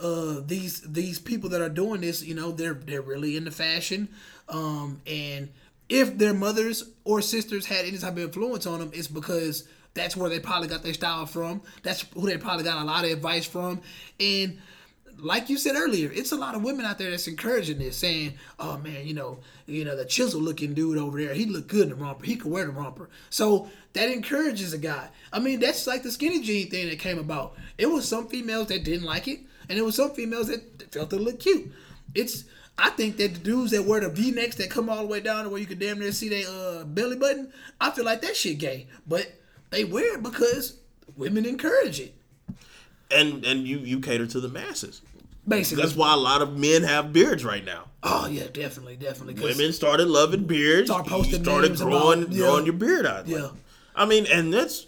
uh, 0.00 0.40
these 0.46 0.80
these 0.82 1.18
people 1.18 1.50
that 1.50 1.60
are 1.60 1.68
doing 1.68 2.00
this, 2.00 2.22
you 2.22 2.34
know, 2.34 2.52
they're 2.52 2.74
they're 2.74 3.02
really 3.02 3.36
into 3.36 3.50
fashion, 3.50 4.08
um, 4.48 5.00
and 5.06 5.48
if 5.88 6.16
their 6.16 6.34
mothers 6.34 6.90
or 7.04 7.20
sisters 7.20 7.66
had 7.66 7.84
any 7.84 7.98
type 7.98 8.12
of 8.12 8.18
influence 8.18 8.66
on 8.66 8.80
them, 8.80 8.90
it's 8.94 9.08
because 9.08 9.68
that's 9.94 10.16
where 10.16 10.30
they 10.30 10.40
probably 10.40 10.68
got 10.68 10.82
their 10.82 10.94
style 10.94 11.26
from. 11.26 11.62
That's 11.82 12.04
who 12.14 12.26
they 12.26 12.36
probably 12.38 12.64
got 12.64 12.82
a 12.82 12.84
lot 12.84 13.04
of 13.04 13.10
advice 13.10 13.46
from, 13.46 13.80
and 14.18 14.58
like 15.18 15.48
you 15.48 15.56
said 15.56 15.76
earlier, 15.76 16.10
it's 16.12 16.32
a 16.32 16.36
lot 16.36 16.54
of 16.54 16.62
women 16.62 16.84
out 16.84 16.98
there 16.98 17.10
that's 17.10 17.26
encouraging 17.26 17.78
this, 17.78 17.96
saying, 17.96 18.34
"Oh 18.58 18.78
man, 18.78 19.06
you 19.06 19.14
know, 19.14 19.38
you 19.66 19.84
know, 19.84 19.96
the 19.96 20.04
chisel 20.04 20.40
looking 20.40 20.74
dude 20.74 20.98
over 20.98 21.22
there, 21.22 21.34
he 21.34 21.46
look 21.46 21.66
good 21.68 21.84
in 21.84 21.88
the 21.90 21.94
romper. 21.94 22.24
He 22.24 22.36
could 22.36 22.50
wear 22.50 22.66
the 22.66 22.72
romper." 22.72 23.08
So 23.30 23.68
that 23.94 24.10
encourages 24.10 24.72
a 24.72 24.78
guy. 24.78 25.08
I 25.32 25.38
mean, 25.38 25.60
that's 25.60 25.86
like 25.86 26.02
the 26.02 26.10
skinny 26.10 26.40
jean 26.40 26.70
thing 26.70 26.88
that 26.88 26.98
came 26.98 27.18
about. 27.18 27.54
It 27.78 27.86
was 27.86 28.08
some 28.08 28.28
females 28.28 28.68
that 28.68 28.84
didn't 28.84 29.06
like 29.06 29.28
it, 29.28 29.40
and 29.68 29.78
it 29.78 29.82
was 29.82 29.96
some 29.96 30.10
females 30.10 30.48
that 30.48 30.92
felt 30.92 31.12
it 31.12 31.20
looked 31.20 31.40
cute. 31.40 31.72
It's 32.14 32.44
I 32.76 32.90
think 32.90 33.16
that 33.18 33.34
the 33.34 33.40
dudes 33.40 33.70
that 33.70 33.84
wear 33.84 34.00
the 34.00 34.08
V 34.08 34.32
necks 34.32 34.56
that 34.56 34.70
come 34.70 34.88
all 34.88 35.02
the 35.02 35.06
way 35.06 35.20
down 35.20 35.44
to 35.44 35.50
where 35.50 35.60
you 35.60 35.66
can 35.66 35.78
damn 35.78 35.98
near 35.98 36.12
see 36.12 36.28
their 36.28 36.48
uh, 36.48 36.84
belly 36.84 37.16
button, 37.16 37.52
I 37.80 37.90
feel 37.90 38.04
like 38.04 38.22
that 38.22 38.36
shit 38.36 38.58
gay. 38.58 38.88
But 39.06 39.32
they 39.70 39.84
wear 39.84 40.14
it 40.14 40.22
because 40.22 40.78
women 41.16 41.46
encourage 41.46 42.00
it. 42.00 42.14
And 43.10 43.44
and 43.44 43.66
you 43.66 43.78
you 43.78 44.00
cater 44.00 44.26
to 44.26 44.40
the 44.40 44.48
masses. 44.48 45.02
Basically. 45.46 45.82
That's 45.82 45.94
why 45.94 46.14
a 46.14 46.16
lot 46.16 46.40
of 46.40 46.58
men 46.58 46.82
have 46.84 47.12
beards 47.12 47.44
right 47.44 47.64
now. 47.64 47.84
Oh 48.02 48.26
yeah, 48.26 48.46
definitely, 48.52 48.96
definitely. 48.96 49.42
Women 49.42 49.72
started 49.72 50.08
loving 50.08 50.44
beards. 50.44 50.88
Start 50.88 51.06
posting 51.06 51.42
started 51.42 51.76
growing 51.76 52.22
about- 52.22 52.32
yeah. 52.32 52.38
growing 52.38 52.64
your 52.64 52.74
beard 52.74 53.06
out. 53.06 53.26
Yeah. 53.26 53.50
I 53.94 54.06
mean, 54.06 54.26
and 54.26 54.52
that's 54.52 54.86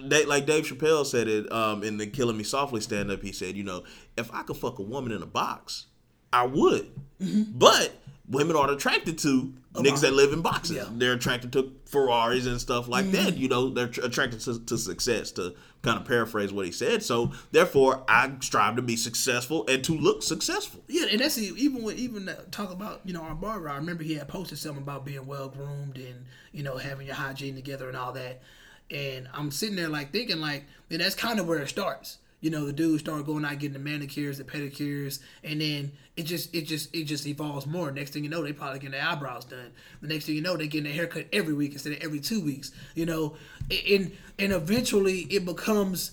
they, 0.00 0.24
like 0.24 0.46
Dave 0.46 0.64
Chappelle 0.64 1.04
said 1.04 1.28
it 1.28 1.50
um, 1.52 1.82
in 1.82 1.98
the 1.98 2.06
"Killing 2.06 2.36
Me 2.36 2.44
Softly" 2.44 2.80
stand 2.80 3.10
up. 3.10 3.22
He 3.22 3.32
said, 3.32 3.56
you 3.56 3.64
know, 3.64 3.84
if 4.16 4.32
I 4.32 4.42
could 4.42 4.56
fuck 4.56 4.78
a 4.78 4.82
woman 4.82 5.12
in 5.12 5.22
a 5.22 5.26
box, 5.26 5.86
I 6.32 6.46
would. 6.46 6.90
Mm-hmm. 7.20 7.58
But 7.58 7.92
women 8.28 8.56
aren't 8.56 8.72
attracted 8.72 9.18
to 9.18 9.52
niggas 9.82 10.00
that 10.00 10.12
live 10.12 10.32
in 10.32 10.42
boxes. 10.42 10.76
Yeah. 10.76 10.82
Mm-hmm. 10.82 10.98
They're 10.98 11.12
attracted 11.14 11.52
to 11.54 11.72
Ferraris 11.86 12.46
and 12.46 12.60
stuff 12.60 12.88
like 12.88 13.10
that. 13.12 13.36
You 13.36 13.48
know, 13.48 13.70
they're 13.70 13.88
tr- 13.88 14.04
attracted 14.04 14.40
to, 14.40 14.58
to 14.64 14.78
success. 14.78 15.32
To 15.32 15.54
kind 15.82 15.98
of 15.98 16.04
paraphrase 16.06 16.52
what 16.52 16.66
he 16.66 16.72
said. 16.72 17.02
So 17.02 17.32
therefore, 17.52 18.04
I 18.08 18.32
strive 18.40 18.76
to 18.76 18.82
be 18.82 18.96
successful 18.96 19.64
and 19.68 19.82
to 19.84 19.96
look 19.96 20.22
successful. 20.22 20.82
Yeah, 20.88 21.06
and 21.10 21.20
that's 21.20 21.38
even 21.38 21.82
with 21.82 21.98
even 21.98 22.28
talk 22.50 22.72
about 22.72 23.00
you 23.04 23.12
know 23.12 23.22
our 23.22 23.34
barber. 23.34 23.68
I 23.68 23.76
remember 23.76 24.02
he 24.02 24.14
had 24.14 24.28
posted 24.28 24.58
something 24.58 24.82
about 24.82 25.04
being 25.04 25.26
well 25.26 25.48
groomed 25.48 25.96
and 25.96 26.26
you 26.52 26.62
know 26.62 26.76
having 26.76 27.06
your 27.06 27.16
hygiene 27.16 27.54
together 27.54 27.88
and 27.88 27.96
all 27.96 28.12
that. 28.12 28.42
And 28.90 29.28
I'm 29.34 29.50
sitting 29.50 29.76
there 29.76 29.88
like 29.88 30.12
thinking 30.12 30.40
like, 30.40 30.64
then 30.88 31.00
that's 31.00 31.14
kind 31.14 31.38
of 31.38 31.46
where 31.46 31.58
it 31.58 31.68
starts. 31.68 32.18
You 32.40 32.50
know, 32.50 32.66
the 32.66 32.72
dudes 32.72 33.02
start 33.02 33.26
going 33.26 33.44
out 33.44 33.58
getting 33.58 33.72
the 33.72 33.78
manicures, 33.80 34.38
the 34.38 34.44
pedicures, 34.44 35.18
and 35.42 35.60
then 35.60 35.92
it 36.16 36.22
just 36.22 36.54
it 36.54 36.62
just 36.62 36.94
it 36.94 37.04
just 37.04 37.26
evolves 37.26 37.66
more. 37.66 37.90
Next 37.90 38.12
thing 38.12 38.22
you 38.22 38.30
know, 38.30 38.42
they 38.42 38.52
probably 38.52 38.78
getting 38.78 38.92
their 38.92 39.04
eyebrows 39.04 39.44
done. 39.44 39.72
The 40.00 40.08
next 40.08 40.26
thing 40.26 40.36
you 40.36 40.42
know, 40.42 40.56
they 40.56 40.68
getting 40.68 40.84
their 40.84 40.92
haircut 40.92 41.26
every 41.32 41.54
week 41.54 41.72
instead 41.72 41.94
of 41.94 41.98
every 42.00 42.20
two 42.20 42.40
weeks. 42.40 42.70
You 42.94 43.06
know, 43.06 43.36
and 43.70 44.12
and 44.38 44.52
eventually 44.52 45.22
it 45.22 45.44
becomes 45.44 46.12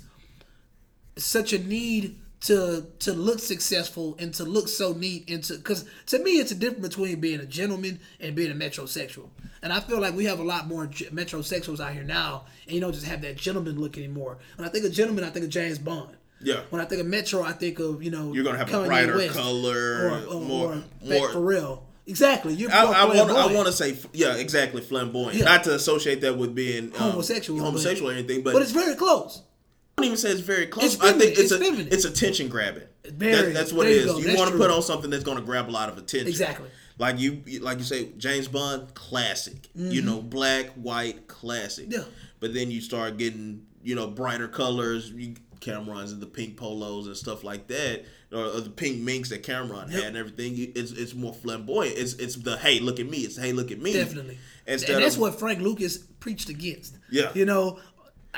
such 1.16 1.54
a 1.54 1.60
need 1.60 2.18
to 2.42 2.86
to 3.00 3.14
look 3.14 3.40
successful 3.40 4.16
and 4.20 4.34
to 4.34 4.44
look 4.44 4.68
so 4.68 4.94
neat 4.94 5.30
and 5.30 5.44
to 5.44 5.56
because 5.56 5.86
to 6.06 6.20
me 6.20 6.32
it's 6.34 6.52
a 6.52 6.56
difference 6.56 6.88
between 6.90 7.20
being 7.20 7.40
a 7.40 7.46
gentleman 7.46 8.00
and 8.20 8.36
being 8.36 8.52
a 8.52 8.56
metrosexual 8.56 9.30
and 9.64 9.72
i 9.72 9.80
feel 9.80 10.00
like 10.02 10.14
we 10.14 10.26
have 10.26 10.40
a 10.40 10.44
lot 10.44 10.68
more 10.68 10.86
metrosexuals 10.88 11.80
out 11.80 11.94
here 11.94 12.04
now 12.04 12.46
and 12.66 12.76
you 12.76 12.82
don't 12.82 12.94
just 12.94 13.06
have 13.06 13.22
that 13.22 13.36
gentleman 13.38 13.80
look 13.80 13.98
anymore 13.98 14.38
when 14.58 14.68
i 14.68 14.72
think 14.72 14.86
of 14.86 14.92
gentleman 14.92 15.24
i 15.24 15.30
think 15.30 15.46
of 15.46 15.50
james 15.52 15.80
bond 15.80 16.16
Yeah. 16.42 16.60
when 16.70 16.82
i 16.82 16.86
think 16.86 17.02
of 17.02 17.08
metro 17.08 17.42
i 17.42 17.54
think 17.54 17.80
of 17.80 18.04
you 18.04 18.12
know 18.12 18.34
You're 18.34 18.44
gonna 18.44 18.58
have 18.58 18.72
a 18.74 18.86
brighter 18.86 19.16
West 19.16 19.34
color, 19.34 20.10
or, 20.30 20.36
or, 20.36 20.42
more- 20.42 20.74
or 20.74 20.84
more- 21.04 21.30
for 21.30 21.42
real 21.42 21.84
exactly 22.06 22.54
you're 22.54 22.72
I, 22.72 22.84
I 22.84 23.06
want. 23.06 23.32
I 23.32 23.52
want 23.54 23.66
to 23.68 23.74
say, 23.74 23.98
yeah, 24.14 24.36
exactly, 24.36 24.80
flamboyant. 24.82 25.34
Yeah. 25.40 25.46
Not 25.46 25.64
to 25.64 25.74
associate 25.74 26.22
that 26.22 26.38
with 26.38 26.54
being 26.54 26.90
um, 26.98 27.12
Homosexual, 27.12 27.58
but- 27.60 27.66
homosexual 27.66 28.12
or 28.12 28.14
anything, 28.14 28.44
but, 28.44 28.54
but 28.54 28.62
it's 28.62 28.72
very 28.72 28.94
close 28.94 29.42
I 29.98 30.02
don't 30.02 30.06
even 30.08 30.18
say 30.18 30.32
it's 30.32 30.42
very 30.42 30.68
close. 30.68 30.96
It's 30.96 31.04
I 31.04 31.14
think 31.14 31.32
it's, 31.32 31.40
it's 31.40 31.52
a, 31.52 31.60
feminine. 31.60 31.88
it's 31.90 32.06
attention 32.06 32.50
grabbing. 32.50 32.84
That- 33.04 33.54
that's 33.54 33.72
what 33.72 33.84
There 33.84 34.00
it 34.00 34.06
you 34.06 34.32
You 34.32 34.38
want 34.38 34.52
to 34.52 34.58
put 34.58 34.70
on 34.70 34.82
something 34.82 35.10
that's 35.10 35.24
going 35.24 35.38
to 35.38 35.44
grab 35.44 35.70
a 35.70 35.72
lot 35.72 35.90
of 35.90 35.98
attention. 35.98 36.28
Exactly. 36.28 36.70
Like 36.98 37.20
you, 37.20 37.42
like 37.62 37.78
you 37.78 37.84
say, 37.84 38.10
James 38.18 38.48
Bond, 38.48 38.94
classic. 38.94 39.70
You 39.76 40.02
know, 40.02 40.22
black, 40.22 40.68
white, 40.72 41.28
classic. 41.28 41.90
Mm-hmm. 41.90 42.00
Yeah. 42.00 42.08
But 42.40 42.54
then 42.54 42.72
you 42.72 42.82
start 42.82 43.18
getting, 43.18 43.66
you 43.84 43.96
know, 43.96 44.08
brighter 44.08 44.48
colors. 44.48 45.12
You, 45.12 45.36
Cam'ron's 45.60 46.12
and 46.12 46.22
the 46.22 46.28
pink 46.28 46.58
polos 46.58 47.08
and 47.08 47.18
stuff 47.18 47.44
like 47.44 47.68
that, 47.68 48.06
or, 48.32 48.46
or 48.46 48.60
the 48.62 48.70
pink 48.70 49.00
minks 49.00 49.30
that 49.30 49.44
Cameron 49.44 49.90
Yep. 49.90 49.92
had 49.92 50.04
and 50.10 50.18
everything. 50.18 50.54
It's 50.76 50.92
it's 50.92 51.16
more 51.16 51.34
flamboyant. 51.34 51.98
It's 51.98 52.14
it's 52.14 52.36
the 52.36 52.58
hey, 52.58 52.80
look 52.80 53.00
at 53.00 53.10
me. 53.10 53.20
It's 53.20 53.38
hey, 53.38 53.52
look 53.52 53.72
at 53.72 53.82
me. 53.82 53.94
Definitely. 53.94 54.38
Instead 54.68 54.96
and 54.96 55.04
that's 55.04 55.16
of, 55.16 55.22
what 55.22 55.40
Frank 55.40 55.62
Lucas 55.62 55.98
preached 55.98 56.50
against. 56.50 56.98
Yeah. 57.10 57.32
You 57.34 57.46
know, 57.46 57.80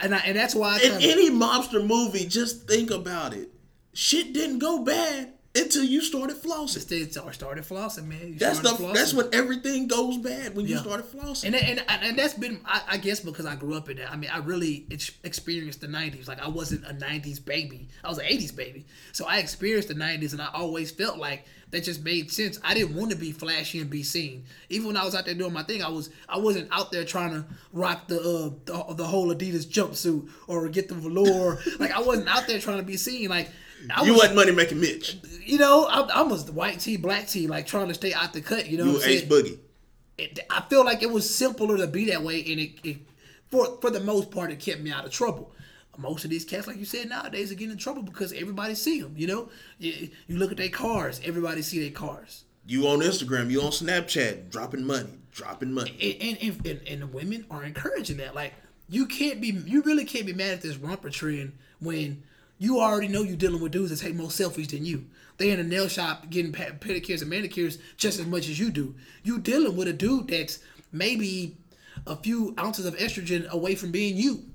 and 0.04 0.16
I, 0.16 0.20
and 0.20 0.38
that's 0.38 0.56
why 0.56 0.80
I 0.82 0.86
in 0.86 0.94
any 1.02 1.30
mobster 1.30 1.86
movie, 1.86 2.26
just 2.26 2.68
think 2.68 2.92
about 2.92 3.34
it. 3.34 3.50
Shit 3.94 4.34
didn't 4.34 4.60
go 4.60 4.84
bad 4.84 5.34
until 5.58 5.84
you 5.84 6.02
started 6.02 6.38
flossing. 6.38 6.80
Stay- 6.80 7.08
start- 7.10 7.34
started 7.36 7.64
flossing, 7.64 8.06
man. 8.08 8.34
You 8.34 8.36
That's 8.40 8.60
the 8.60 8.70
flossing. 8.70 8.94
that's 8.94 9.14
when 9.14 9.30
everything 9.34 9.88
goes 9.88 10.18
bad 10.18 10.56
when 10.56 10.68
you 10.68 10.78
started 10.78 11.06
flossing. 11.06 11.46
And, 11.46 11.56
and 11.56 11.84
and 11.88 12.18
that's 12.18 12.34
been 12.34 12.62
I, 12.66 12.82
I 12.92 12.98
guess 12.98 13.20
because 13.20 13.46
I 13.46 13.56
grew 13.56 13.74
up 13.76 13.90
in 13.90 13.98
that. 13.98 14.12
I 14.12 14.16
mean, 14.16 14.30
I 14.34 14.38
really 14.40 14.86
ex- 14.92 15.12
experienced 15.24 15.82
the 15.82 15.88
'90s. 15.88 16.28
Like 16.28 16.42
I 16.42 16.48
wasn't 16.48 16.86
a 16.86 16.94
'90s 16.94 17.44
baby. 17.44 17.88
I 18.04 18.10
was 18.10 18.18
an 18.18 18.26
'80s 18.26 18.56
baby. 18.56 18.86
So 19.12 19.26
I 19.26 19.40
experienced 19.40 19.88
the 19.88 19.96
'90s, 19.96 20.32
and 20.34 20.42
I 20.42 20.50
always 20.54 20.92
felt 20.92 21.18
like 21.18 21.46
that 21.72 21.84
just 21.84 22.02
made 22.04 22.32
sense. 22.32 22.60
I 22.64 22.74
didn't 22.74 22.96
want 22.96 23.12
to 23.12 23.18
be 23.18 23.32
flashy 23.34 23.80
and 23.82 23.90
be 23.90 24.02
seen. 24.04 24.46
Even 24.70 24.88
when 24.88 24.98
I 24.98 25.04
was 25.04 25.16
out 25.16 25.26
there 25.26 25.34
doing 25.36 25.52
my 25.54 25.64
thing, 25.64 25.84
I 25.84 25.90
was 25.90 26.10
I 26.30 26.38
wasn't 26.38 26.70
out 26.72 26.92
there 26.92 27.04
trying 27.04 27.32
to 27.32 27.46
rock 27.74 28.08
the 28.08 28.20
uh, 28.20 28.50
the, 28.66 28.94
the 28.94 29.06
whole 29.06 29.34
Adidas 29.36 29.66
jumpsuit 29.66 30.30
or 30.48 30.68
get 30.70 30.88
the 30.88 30.96
velour. 30.96 31.60
like 31.80 31.92
I 31.92 32.02
wasn't 32.02 32.30
out 32.30 32.48
there 32.48 32.60
trying 32.60 32.78
to 32.78 32.84
be 32.84 32.98
seen. 32.98 33.30
Like 33.30 33.50
I 33.94 34.04
you 34.04 34.12
was, 34.14 34.22
wasn't 34.22 34.36
money 34.38 34.52
making 34.52 34.80
Mitch. 34.80 35.18
you 35.46 35.58
know, 35.58 35.86
I, 35.86 36.02
I 36.02 36.22
was 36.24 36.46
the 36.46 36.52
white 36.52 36.80
tee, 36.80 36.98
black 36.98 37.28
tee, 37.28 37.48
like 37.48 37.68
trying 37.68 37.88
to 37.88 37.94
stay 37.94 38.14
out 38.14 38.34
the 38.34 38.42
cut. 38.42 38.68
You 38.68 38.78
know, 38.78 38.86
You 38.86 38.92
what 38.94 39.02
were 39.02 39.06
I'm 39.08 39.12
Ace? 39.12 39.22
Boogie. 39.24 39.60
it, 40.18 40.40
I 40.50 40.62
feel 40.70 40.84
like 40.84 41.04
it 41.04 41.12
was 41.12 41.34
simpler 41.34 41.78
to 41.78 41.88
be 41.88 42.06
that 42.06 42.24
way, 42.24 42.40
and 42.42 42.60
it, 42.60 42.72
it 42.84 42.98
for 43.50 43.78
for 43.82 43.90
the 43.90 44.00
most 44.00 44.32
part 44.32 44.52
it 44.52 44.60
kept 44.60 44.82
me 44.82 44.92
out 44.92 45.06
of 45.06 45.12
trouble. 45.12 45.52
Most 46.00 46.24
of 46.26 46.30
these 46.30 46.46
cats, 46.46 46.68
like 46.68 46.78
you 46.78 46.86
said, 46.86 47.10
nowadays 47.10 47.52
are 47.52 47.56
getting 47.56 47.72
in 47.72 47.78
trouble 47.80 48.04
because 48.04 48.32
everybody 48.32 48.76
see 48.76 49.02
them. 49.02 49.16
You 49.18 49.26
know, 49.28 49.50
you, 49.80 50.10
you 50.28 50.38
look 50.38 50.52
at 50.52 50.58
their 50.58 50.70
cars, 50.70 51.20
everybody 51.26 51.64
see 51.64 51.80
their 51.82 51.90
cars, 51.90 52.44
You 52.68 52.88
on 52.88 53.00
Instagram, 53.00 53.50
you 53.50 53.62
on 53.64 53.72
Snapchat, 53.72 54.52
dropping 54.52 54.84
money, 54.86 55.10
dropping 55.32 55.74
money. 55.74 55.98
and 56.22 56.38
and, 56.40 56.68
and 56.68 56.88
and 56.88 57.02
the 57.02 57.08
women 57.08 57.46
are 57.50 57.64
encouraging 57.64 58.18
that. 58.18 58.36
Like 58.36 58.54
you 58.90 59.08
can't 59.08 59.42
be, 59.42 59.48
you 59.48 59.82
really 59.82 60.06
can't 60.06 60.28
be 60.28 60.34
mad 60.34 60.52
at 60.52 60.62
this 60.62 60.78
romper 60.78 61.10
trend 61.10 61.54
when 61.80 62.22
you 62.58 62.80
already 62.80 63.08
know 63.08 63.22
you're 63.22 63.36
dealing 63.38 63.62
with 63.62 63.72
dudes 63.72 63.90
that 63.92 64.00
take 64.06 64.16
more 64.16 64.30
selfies 64.30 64.70
than 64.70 64.86
you. 64.86 65.06
They 65.38 65.52
in 65.52 65.60
a 65.60 65.64
nail 65.64 65.88
shop 65.88 66.30
getting 66.30 66.52
pedicures 66.52 67.22
and 67.22 67.30
manicures 67.30 67.78
just 67.98 68.20
as 68.20 68.26
much 68.26 68.50
as 68.50 68.60
you 68.60 68.72
do. 68.72 68.96
You 69.24 69.40
dealing 69.40 69.78
with 69.78 69.88
a 69.88 69.94
dude 69.94 70.30
that's 70.30 70.60
maybe 70.92 71.58
a 72.08 72.16
few 72.16 72.56
ounces 72.60 72.86
of 72.86 72.98
estrogen 72.98 73.48
away 73.50 73.76
from 73.76 73.92
being 73.92 74.18
you. 74.18 74.46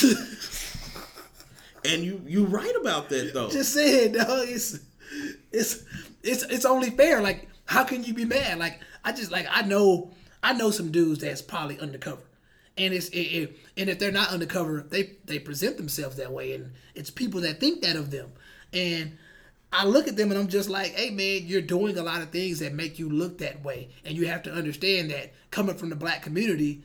And 1.86 2.02
you 2.02 2.20
you 2.26 2.44
right 2.44 2.74
about 2.80 3.08
that 3.10 3.32
though. 3.32 3.48
Just 3.48 3.72
saying, 3.72 4.12
dog. 4.12 4.48
It's 4.48 4.80
it's 5.52 5.84
it's 6.22 6.42
it's 6.44 6.64
only 6.64 6.90
fair. 6.90 7.20
Like, 7.22 7.48
how 7.66 7.84
can 7.84 8.02
you 8.02 8.12
be 8.14 8.24
mad? 8.24 8.58
Like, 8.58 8.80
I 9.04 9.12
just 9.12 9.30
like 9.30 9.46
I 9.50 9.62
know 9.62 10.10
I 10.42 10.52
know 10.52 10.70
some 10.70 10.90
dudes 10.90 11.20
that's 11.20 11.42
probably 11.42 11.78
undercover, 11.78 12.22
and 12.78 12.92
it's 12.94 13.08
it, 13.08 13.18
it, 13.18 13.58
and 13.76 13.88
if 13.88 13.98
they're 13.98 14.12
not 14.12 14.30
undercover, 14.30 14.86
they 14.88 15.16
they 15.24 15.38
present 15.38 15.76
themselves 15.76 16.16
that 16.16 16.32
way, 16.32 16.52
and 16.52 16.72
it's 16.94 17.10
people 17.10 17.40
that 17.42 17.60
think 17.60 17.82
that 17.82 17.96
of 17.96 18.10
them, 18.10 18.32
and. 18.72 19.16
I 19.72 19.84
look 19.84 20.06
at 20.06 20.16
them 20.16 20.30
and 20.30 20.38
I'm 20.38 20.46
just 20.46 20.70
like, 20.70 20.92
hey 20.92 21.10
man, 21.10 21.42
you're 21.44 21.60
doing 21.60 21.98
a 21.98 22.02
lot 22.02 22.22
of 22.22 22.30
things 22.30 22.60
that 22.60 22.72
make 22.72 23.00
you 23.00 23.10
look 23.10 23.38
that 23.38 23.64
way. 23.64 23.88
And 24.04 24.16
you 24.16 24.26
have 24.28 24.44
to 24.44 24.52
understand 24.52 25.10
that 25.10 25.34
coming 25.50 25.74
from 25.74 25.90
the 25.90 25.96
black 25.96 26.22
community, 26.22 26.84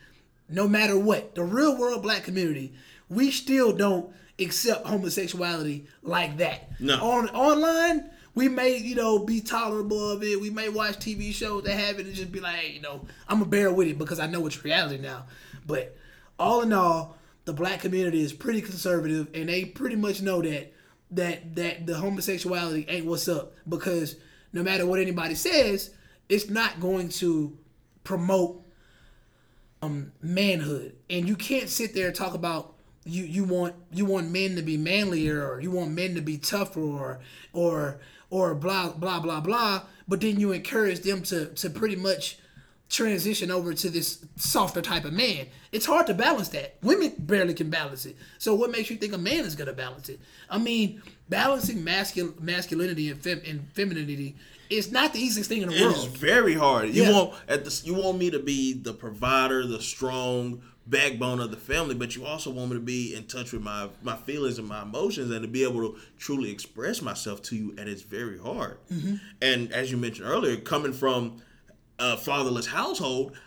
no 0.49 0.67
matter 0.67 0.97
what, 0.97 1.35
the 1.35 1.43
real 1.43 1.77
world 1.77 2.01
black 2.01 2.23
community, 2.23 2.73
we 3.07 3.31
still 3.31 3.71
don't 3.71 4.13
accept 4.39 4.87
homosexuality 4.87 5.85
like 6.01 6.37
that. 6.37 6.69
No. 6.79 6.95
On 6.95 7.29
online, 7.29 8.09
we 8.33 8.47
may, 8.47 8.77
you 8.77 8.95
know, 8.95 9.19
be 9.19 9.41
tolerable 9.41 10.11
of 10.11 10.23
it. 10.23 10.39
We 10.39 10.49
may 10.49 10.69
watch 10.69 10.97
TV 10.97 11.33
shows 11.33 11.63
that 11.63 11.77
have 11.77 11.99
it 11.99 12.05
and 12.05 12.15
just 12.15 12.31
be 12.31 12.39
like, 12.39 12.55
hey, 12.55 12.71
you 12.71 12.81
know, 12.81 13.05
I'm 13.27 13.39
gonna 13.39 13.49
bear 13.49 13.71
with 13.71 13.87
it 13.87 13.97
because 13.97 14.19
I 14.19 14.27
know 14.27 14.45
it's 14.47 14.63
reality 14.63 14.97
now. 14.97 15.25
But 15.65 15.95
all 16.39 16.61
in 16.61 16.73
all, 16.73 17.17
the 17.45 17.53
black 17.53 17.81
community 17.81 18.21
is 18.21 18.33
pretty 18.33 18.61
conservative 18.61 19.27
and 19.33 19.49
they 19.49 19.65
pretty 19.65 19.95
much 19.95 20.21
know 20.21 20.41
that 20.41 20.73
that 21.11 21.55
that 21.55 21.85
the 21.85 21.95
homosexuality 21.95 22.85
ain't 22.87 23.05
what's 23.05 23.27
up 23.27 23.53
because 23.67 24.15
no 24.53 24.63
matter 24.63 24.85
what 24.85 24.99
anybody 24.99 25.35
says, 25.35 25.91
it's 26.29 26.49
not 26.49 26.79
going 26.79 27.09
to 27.09 27.57
promote 28.03 28.61
um, 29.81 30.11
manhood. 30.21 30.95
And 31.09 31.27
you 31.27 31.35
can't 31.35 31.69
sit 31.69 31.93
there 31.93 32.07
and 32.07 32.15
talk 32.15 32.33
about 32.33 32.75
you 33.03 33.23
you 33.23 33.43
want 33.43 33.75
you 33.91 34.05
want 34.05 34.29
men 34.29 34.55
to 34.55 34.61
be 34.61 34.77
manlier 34.77 35.45
or 35.45 35.59
you 35.59 35.71
want 35.71 35.91
men 35.91 36.15
to 36.15 36.21
be 36.21 36.37
tougher 36.37 36.79
or 36.79 37.19
or 37.51 37.99
or 38.29 38.53
blah 38.55 38.91
blah 38.93 39.19
blah 39.19 39.41
blah, 39.41 39.83
but 40.07 40.21
then 40.21 40.39
you 40.39 40.51
encourage 40.51 41.01
them 41.01 41.23
to 41.23 41.47
to 41.47 41.69
pretty 41.69 41.95
much 41.95 42.37
transition 42.91 43.49
over 43.49 43.73
to 43.73 43.89
this 43.89 44.23
softer 44.35 44.81
type 44.81 45.05
of 45.05 45.13
man. 45.13 45.47
It's 45.71 45.85
hard 45.85 46.07
to 46.07 46.13
balance 46.13 46.49
that. 46.49 46.75
Women 46.83 47.13
barely 47.17 47.53
can 47.53 47.69
balance 47.69 48.05
it. 48.05 48.15
So 48.37 48.53
what 48.53 48.69
makes 48.71 48.89
you 48.89 48.97
think 48.97 49.13
a 49.13 49.17
man 49.17 49.45
is 49.45 49.55
gonna 49.55 49.73
balance 49.73 50.09
it? 50.09 50.19
I 50.49 50.57
mean, 50.57 51.01
balancing 51.29 51.77
mascul- 51.83 52.39
masculinity 52.41 53.09
and, 53.09 53.21
fem- 53.21 53.41
and 53.45 53.67
femininity 53.73 54.35
is 54.69 54.91
not 54.91 55.13
the 55.13 55.19
easiest 55.19 55.49
thing 55.49 55.61
in 55.61 55.69
the 55.69 55.75
It 55.75 55.81
world. 55.81 55.95
It's 55.95 56.05
very 56.05 56.53
hard. 56.53 56.89
You 56.89 57.03
Yeah. 57.03 57.11
want 57.11 57.33
at 57.47 57.63
the 57.65 57.81
you 57.85 57.93
want 57.93 58.17
me 58.17 58.29
to 58.31 58.39
be 58.39 58.73
the 58.73 58.93
provider, 58.93 59.65
the 59.65 59.81
strong 59.81 60.61
backbone 60.87 61.39
of 61.39 61.51
the 61.51 61.57
family, 61.57 61.95
but 61.95 62.15
you 62.15 62.25
also 62.25 62.49
want 62.49 62.71
me 62.71 62.77
to 62.77 62.81
be 62.83 63.15
in 63.15 63.23
touch 63.25 63.53
with 63.53 63.61
my 63.61 63.87
my 64.03 64.17
feelings 64.17 64.59
and 64.59 64.67
my 64.67 64.81
emotions 64.81 65.31
and 65.31 65.41
to 65.43 65.47
be 65.47 65.63
able 65.63 65.79
to 65.93 65.97
truly 66.17 66.51
express 66.51 67.01
myself 67.01 67.41
to 67.43 67.55
you. 67.55 67.73
And 67.77 67.87
it's 67.87 68.01
very 68.01 68.37
hard. 68.37 68.77
Mm-hmm. 68.91 69.15
And 69.41 69.71
as 69.71 69.91
you 69.91 69.97
mentioned 69.97 70.27
earlier, 70.27 70.57
coming 70.57 70.91
from 70.93 71.41
a 72.01 72.17
fatherless 72.17 72.67
household, 72.67 73.37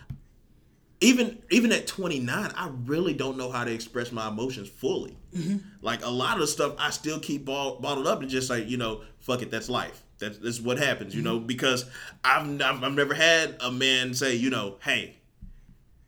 even 1.01 1.43
even 1.51 1.73
at 1.73 1.87
29 1.87 2.53
i 2.57 2.71
really 2.87 3.13
don't 3.13 3.37
know 3.37 3.51
how 3.51 3.65
to 3.65 3.73
express 3.73 4.13
my 4.13 4.29
emotions 4.29 4.69
fully. 4.69 5.19
Mm-hmm. 5.35 5.59
Like 5.83 6.05
a 6.05 6.09
lot 6.09 6.35
of 6.35 6.41
the 6.41 6.47
stuff 6.47 6.75
i 6.79 6.91
still 6.91 7.19
keep 7.19 7.45
ball, 7.45 7.81
bottled 7.81 8.07
up 8.07 8.23
and 8.23 8.31
just 8.31 8.49
like 8.49 8.69
you 8.69 8.79
know 8.79 9.03
fuck 9.19 9.43
it 9.43 9.51
that's 9.51 9.69
life. 9.69 10.03
That's, 10.19 10.39
that's 10.39 10.61
what 10.61 10.79
happens 10.79 11.15
you 11.15 11.23
know 11.23 11.39
mm-hmm. 11.39 11.47
because 11.47 11.85
I've, 12.23 12.49
I've 12.63 12.83
i've 12.85 12.95
never 12.95 13.13
had 13.13 13.57
a 13.61 13.71
man 13.71 14.15
say 14.15 14.37
you 14.37 14.49
know 14.49 14.77
hey 14.83 15.17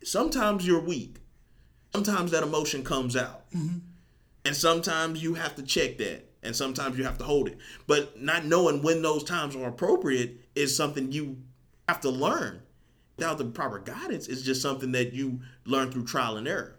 sometimes 0.07 0.67
you're 0.67 0.81
weak. 0.81 1.17
Sometimes 1.93 2.31
that 2.31 2.43
emotion 2.43 2.85
comes 2.85 3.17
out. 3.17 3.51
Mm-hmm. 3.51 3.79
And 4.45 4.57
sometimes 4.57 5.23
you 5.23 5.35
have 5.35 5.57
to 5.57 5.63
check 5.63 5.99
that 5.99 6.31
and 6.43 6.55
sometimes 6.55 6.97
you 6.97 7.05
have 7.05 7.19
to 7.19 7.25
hold 7.25 7.49
it. 7.49 7.59
But 7.87 8.23
not 8.23 8.45
knowing 8.45 8.83
when 8.83 9.03
those 9.03 9.25
times 9.25 9.57
are 9.57 9.69
appropriate 9.69 10.41
is 10.55 10.77
something 10.77 11.11
you 11.11 11.39
have 11.89 12.01
to 12.01 12.11
learn. 12.11 12.63
Without 13.17 13.39
the 13.39 13.47
proper 13.47 13.79
guidance 13.79 14.29
it's 14.29 14.43
just 14.43 14.61
something 14.61 14.93
that 14.93 15.15
you 15.15 15.41
learn 15.65 15.91
through 15.91 16.05
trial 16.05 16.37
and 16.37 16.47
error. 16.47 16.77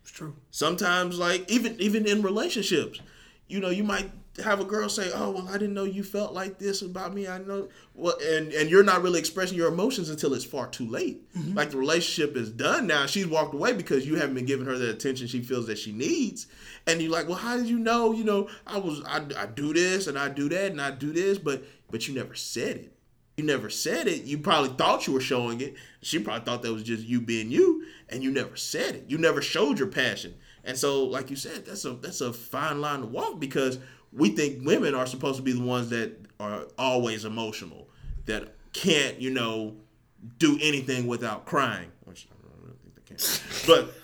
It's 0.00 0.10
true. 0.10 0.34
sometimes 0.50 1.18
like 1.18 1.50
even 1.50 1.76
even 1.78 2.06
in 2.06 2.22
relationships 2.22 3.00
you 3.48 3.60
know 3.60 3.68
you 3.68 3.84
might 3.84 4.10
have 4.42 4.60
a 4.60 4.64
girl 4.64 4.88
say 4.88 5.10
oh 5.14 5.30
well 5.30 5.48
i 5.48 5.52
didn't 5.58 5.74
know 5.74 5.84
you 5.84 6.02
felt 6.02 6.32
like 6.32 6.58
this 6.58 6.80
about 6.80 7.12
me. 7.12 7.26
I 7.28 7.36
know 7.38 7.68
well 7.94 8.16
and 8.22 8.50
and 8.52 8.70
you're 8.70 8.82
not 8.82 9.02
really 9.02 9.18
expressing 9.18 9.58
your 9.58 9.68
emotions 9.68 10.08
until 10.08 10.32
it's 10.32 10.44
far 10.44 10.68
too 10.68 10.86
late. 10.88 11.30
Mm-hmm. 11.36 11.54
Like 11.54 11.70
the 11.70 11.76
relationship 11.76 12.34
is 12.36 12.48
done 12.50 12.86
now. 12.86 13.04
She's 13.06 13.26
walked 13.26 13.52
away 13.52 13.72
because 13.74 14.06
you 14.06 14.14
haven't 14.16 14.36
been 14.36 14.46
giving 14.46 14.64
her 14.64 14.78
the 14.78 14.90
attention 14.90 15.26
she 15.26 15.42
feels 15.42 15.66
that 15.66 15.76
she 15.78 15.92
needs. 15.92 16.46
And 16.86 17.02
you're 17.02 17.10
like 17.10 17.26
well 17.28 17.36
how 17.36 17.56
did 17.58 17.66
you 17.66 17.78
know? 17.78 18.12
You 18.12 18.24
know 18.24 18.48
i 18.66 18.78
was 18.78 19.02
i, 19.04 19.18
I 19.36 19.46
do 19.46 19.74
this 19.74 20.06
and 20.06 20.18
i 20.18 20.28
do 20.30 20.48
that 20.48 20.70
and 20.70 20.80
i 20.80 20.90
do 20.92 21.12
this 21.12 21.36
but 21.36 21.64
but 21.90 22.08
you 22.08 22.14
never 22.14 22.34
said 22.34 22.76
it 22.76 22.97
You 23.38 23.44
never 23.44 23.70
said 23.70 24.08
it. 24.08 24.24
You 24.24 24.38
probably 24.38 24.70
thought 24.70 25.06
you 25.06 25.12
were 25.12 25.20
showing 25.20 25.60
it. 25.60 25.76
She 26.02 26.18
probably 26.18 26.44
thought 26.44 26.62
that 26.62 26.72
was 26.72 26.82
just 26.82 27.04
you 27.04 27.20
being 27.20 27.52
you, 27.52 27.84
and 28.08 28.20
you 28.20 28.32
never 28.32 28.56
said 28.56 28.96
it. 28.96 29.04
You 29.06 29.16
never 29.16 29.40
showed 29.40 29.78
your 29.78 29.86
passion. 29.86 30.34
And 30.64 30.76
so, 30.76 31.04
like 31.04 31.30
you 31.30 31.36
said, 31.36 31.64
that's 31.64 31.84
a 31.84 31.92
that's 31.92 32.20
a 32.20 32.32
fine 32.32 32.80
line 32.80 33.00
to 33.02 33.06
walk 33.06 33.38
because 33.38 33.78
we 34.12 34.30
think 34.30 34.66
women 34.66 34.96
are 34.96 35.06
supposed 35.06 35.36
to 35.36 35.42
be 35.42 35.52
the 35.52 35.62
ones 35.62 35.88
that 35.90 36.18
are 36.40 36.66
always 36.76 37.24
emotional, 37.24 37.88
that 38.26 38.56
can't, 38.72 39.20
you 39.20 39.30
know, 39.30 39.76
do 40.38 40.58
anything 40.60 41.06
without 41.06 41.46
crying. 41.46 41.92
Which 42.06 42.26
I 42.32 42.66
don't 42.66 42.76
think 42.80 42.96
they 42.96 43.14
can. 43.14 43.94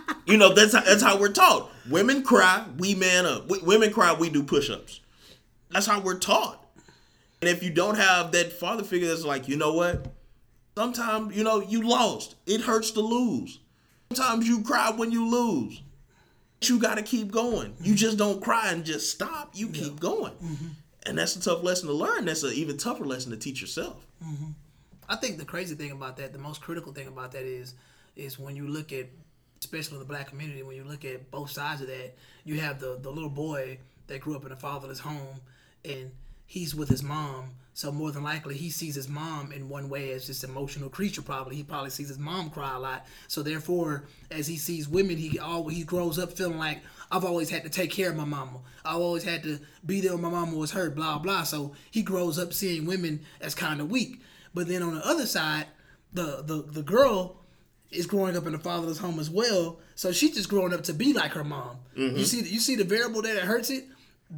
But 0.00 0.16
you 0.26 0.38
know, 0.38 0.54
that's 0.54 0.72
how, 0.74 0.80
that's 0.80 1.02
how 1.02 1.20
we're 1.20 1.32
taught. 1.32 1.70
Women 1.90 2.22
cry, 2.22 2.64
we 2.78 2.94
man 2.94 3.26
up. 3.26 3.48
W- 3.48 3.66
women 3.66 3.92
cry, 3.92 4.14
we 4.14 4.30
do 4.30 4.42
push-ups. 4.42 5.00
That's 5.68 5.84
how 5.84 6.00
we're 6.00 6.18
taught. 6.18 6.61
And 7.42 7.50
if 7.50 7.60
you 7.64 7.70
don't 7.70 7.96
have 7.96 8.30
that 8.32 8.52
father 8.52 8.84
figure 8.84 9.08
that's 9.08 9.24
like, 9.24 9.48
you 9.48 9.56
know 9.56 9.74
what? 9.74 10.06
Sometimes, 10.78 11.36
you 11.36 11.42
know, 11.42 11.60
you 11.60 11.82
lost. 11.82 12.36
It 12.46 12.60
hurts 12.60 12.92
to 12.92 13.00
lose. 13.00 13.58
Sometimes 14.12 14.46
you 14.46 14.62
cry 14.62 14.92
when 14.92 15.10
you 15.10 15.28
lose. 15.28 15.82
You 16.62 16.78
got 16.78 16.98
to 16.98 17.02
keep 17.02 17.32
going. 17.32 17.74
You 17.80 17.96
just 17.96 18.16
don't 18.16 18.40
cry 18.40 18.70
and 18.70 18.84
just 18.84 19.10
stop. 19.10 19.50
You 19.54 19.68
keep 19.70 19.98
going. 19.98 20.34
Mm-hmm. 20.34 20.68
And 21.04 21.18
that's 21.18 21.34
a 21.34 21.42
tough 21.42 21.64
lesson 21.64 21.88
to 21.88 21.94
learn. 21.94 22.26
That's 22.26 22.44
an 22.44 22.52
even 22.52 22.76
tougher 22.76 23.04
lesson 23.04 23.32
to 23.32 23.36
teach 23.36 23.60
yourself. 23.60 24.06
Mm-hmm. 24.24 24.50
I 25.08 25.16
think 25.16 25.38
the 25.38 25.44
crazy 25.44 25.74
thing 25.74 25.90
about 25.90 26.16
that, 26.18 26.32
the 26.32 26.38
most 26.38 26.60
critical 26.60 26.92
thing 26.92 27.08
about 27.08 27.32
that 27.32 27.42
is, 27.42 27.74
is 28.14 28.38
when 28.38 28.54
you 28.54 28.68
look 28.68 28.92
at, 28.92 29.06
especially 29.58 29.94
in 29.94 29.98
the 29.98 30.06
black 30.06 30.28
community, 30.28 30.62
when 30.62 30.76
you 30.76 30.84
look 30.84 31.04
at 31.04 31.28
both 31.32 31.50
sides 31.50 31.80
of 31.80 31.88
that, 31.88 32.14
you 32.44 32.60
have 32.60 32.78
the 32.78 32.98
the 33.02 33.10
little 33.10 33.28
boy 33.28 33.78
that 34.06 34.20
grew 34.20 34.36
up 34.36 34.46
in 34.46 34.52
a 34.52 34.56
fatherless 34.56 35.00
home, 35.00 35.40
and 35.84 36.12
he's 36.46 36.74
with 36.74 36.88
his 36.88 37.02
mom. 37.02 37.52
So 37.74 37.90
more 37.90 38.12
than 38.12 38.22
likely, 38.22 38.54
he 38.54 38.68
sees 38.68 38.94
his 38.94 39.08
mom 39.08 39.50
in 39.50 39.68
one 39.68 39.88
way 39.88 40.12
as 40.12 40.26
this 40.26 40.44
emotional 40.44 40.90
creature. 40.90 41.22
Probably 41.22 41.56
he 41.56 41.62
probably 41.62 41.88
sees 41.88 42.08
his 42.08 42.18
mom 42.18 42.50
cry 42.50 42.76
a 42.76 42.78
lot. 42.78 43.06
So 43.28 43.42
therefore, 43.42 44.04
as 44.30 44.46
he 44.46 44.58
sees 44.58 44.88
women, 44.88 45.16
he 45.16 45.38
all 45.38 45.68
he 45.68 45.82
grows 45.82 46.18
up 46.18 46.32
feeling 46.32 46.58
like 46.58 46.82
I've 47.10 47.24
always 47.24 47.48
had 47.48 47.62
to 47.62 47.70
take 47.70 47.90
care 47.90 48.10
of 48.10 48.16
my 48.16 48.26
mama. 48.26 48.58
I've 48.84 49.00
always 49.00 49.24
had 49.24 49.42
to 49.44 49.58
be 49.86 50.02
there 50.02 50.12
when 50.12 50.22
my 50.22 50.28
mama 50.28 50.56
was 50.56 50.72
hurt. 50.72 50.94
Blah 50.94 51.18
blah. 51.18 51.44
So 51.44 51.72
he 51.90 52.02
grows 52.02 52.38
up 52.38 52.52
seeing 52.52 52.84
women 52.84 53.20
as 53.40 53.54
kind 53.54 53.80
of 53.80 53.90
weak. 53.90 54.20
But 54.52 54.68
then 54.68 54.82
on 54.82 54.94
the 54.94 55.06
other 55.06 55.26
side, 55.26 55.66
the 56.12 56.42
the 56.44 56.62
the 56.68 56.82
girl 56.82 57.38
is 57.90 58.06
growing 58.06 58.36
up 58.36 58.46
in 58.46 58.54
a 58.54 58.58
fatherless 58.58 58.98
home 58.98 59.18
as 59.18 59.30
well. 59.30 59.78
So 59.94 60.12
she's 60.12 60.34
just 60.34 60.48
growing 60.48 60.72
up 60.72 60.82
to 60.84 60.92
be 60.92 61.12
like 61.12 61.32
her 61.32 61.44
mom. 61.44 61.78
You 61.94 62.08
mm-hmm. 62.08 62.22
see, 62.22 62.40
you 62.40 62.58
see 62.58 62.74
the 62.74 62.84
variable 62.84 63.22
there 63.22 63.34
that 63.34 63.44
hurts 63.44 63.70
it. 63.70 63.84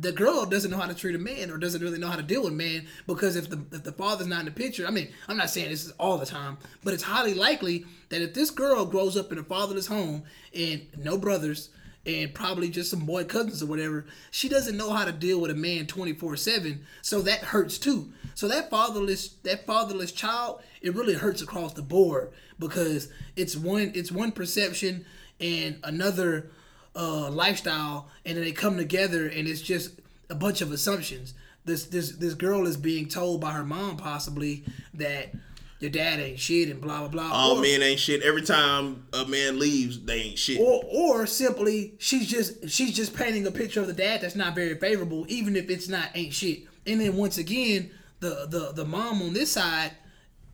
The 0.01 0.11
girl 0.11 0.45
doesn't 0.45 0.73
know 0.73 0.79
how 0.79 0.89
to 0.89 0.95
treat 0.95 1.15
a 1.15 1.19
man, 1.19 1.53
or 1.53 1.57
doesn't 1.57 1.81
really 1.81 1.99
know 1.99 2.09
how 2.09 2.17
to 2.17 2.23
deal 2.23 2.43
with 2.43 2.53
man, 2.53 2.87
because 3.07 3.37
if 3.37 3.49
the 3.49 3.65
if 3.71 3.85
the 3.85 3.93
father's 3.93 4.27
not 4.27 4.41
in 4.41 4.47
the 4.47 4.51
picture, 4.51 4.87
I 4.87 4.91
mean, 4.91 5.09
I'm 5.29 5.37
not 5.37 5.51
saying 5.51 5.71
this 5.71 5.85
is 5.87 5.93
all 5.93 6.19
the 6.19 6.27
time, 6.27 6.59
but 6.83 6.95
it's 6.95 7.05
highly 7.05 7.33
likely 7.35 7.87
that 8.09 8.21
if 8.21 8.35
this 8.35 8.51
girl 8.51 8.87
grows 8.87 9.17
up 9.17 9.31
in 9.31 9.39
a 9.39 9.45
fatherless 9.45 9.87
home 9.87 10.25
and 10.53 10.87
no 10.99 11.17
brothers 11.17 11.71
and 12.07 12.35
probably 12.35 12.69
just 12.69 12.91
some 12.91 13.07
boy 13.07 13.25
cousins 13.25 13.63
or 13.63 13.67
whatever, 13.67 14.05
she 14.31 14.49
doesn't 14.49 14.77
know 14.77 14.91
how 14.91 15.05
to 15.05 15.13
deal 15.13 15.41
with 15.41 15.51
a 15.51 15.55
man 15.55 15.87
24/7, 15.87 16.81
so 17.01 17.23
that 17.23 17.39
hurts 17.39 17.79
too. 17.79 18.13
So 18.35 18.49
that 18.49 18.71
fatherless 18.71 19.29
that 19.45 19.65
fatherless 19.65 20.11
child, 20.11 20.61
it 20.83 20.95
really 20.95 21.15
hurts 21.15 21.41
across 21.41 21.73
the 21.73 21.83
board 21.83 22.33
because 22.59 23.09
it's 23.37 23.57
one 23.57 23.93
it's 23.95 24.11
one 24.11 24.33
perception 24.33 25.05
and 25.41 25.79
another 25.85 26.51
uh, 26.97 27.31
lifestyle, 27.31 28.09
and 28.25 28.37
then 28.37 28.45
they 28.45 28.53
come 28.53 28.77
together, 28.77 29.27
and 29.27 29.49
it's 29.49 29.61
just 29.63 30.01
a 30.31 30.35
bunch 30.35 30.61
of 30.61 30.73
assumptions. 30.73 31.35
This 31.65 31.87
this 31.87 32.13
this 32.13 32.35
girl 32.35 32.67
is 32.67 32.77
being 32.77 33.09
told 33.09 33.41
by 33.41 33.53
her 33.53 33.65
mom 33.65 33.97
possibly 33.97 34.65
that 34.95 35.33
your 35.81 35.91
dad 35.91 36.21
ain't 36.21 36.39
shit 36.39 36.69
and 36.69 36.81
blah 36.81 37.01
blah 37.01 37.09
blah. 37.09 37.31
All 37.33 37.59
Or- 37.59 37.63
men 37.63 37.83
ain't 37.83 38.01
shit. 38.01 38.23
Every 38.23 38.43
time 38.43 39.07
a 39.13 39.25
man 39.27 39.59
leaves, 39.59 40.01
they 40.01 40.21
ain't 40.21 40.39
shit. 40.39 40.61
or 40.61 40.83
or 40.87 41.27
simply 41.27 41.95
she's 41.99 42.29
just 42.29 42.69
she's 42.69 42.95
just 42.95 43.15
painting 43.15 43.47
a 43.47 43.51
picture 43.51 43.81
of 43.81 43.87
the 43.87 43.93
dad 43.95 44.21
that's 44.21 44.37
not 44.37 44.55
very 44.55 44.77
favorable, 44.79 45.25
even 45.29 45.57
if 45.57 45.71
it's 45.71 45.89
not 45.89 46.09
ain't 46.15 46.35
shit. 46.35 46.65
And 46.87 47.01
then 47.01 47.17
once 47.17 47.39
again, 47.39 47.91
the 48.21 48.47
the 48.49 48.73
the 48.75 48.85
mom 48.85 49.23
on 49.23 49.33
this 49.33 49.51
side, 49.53 49.93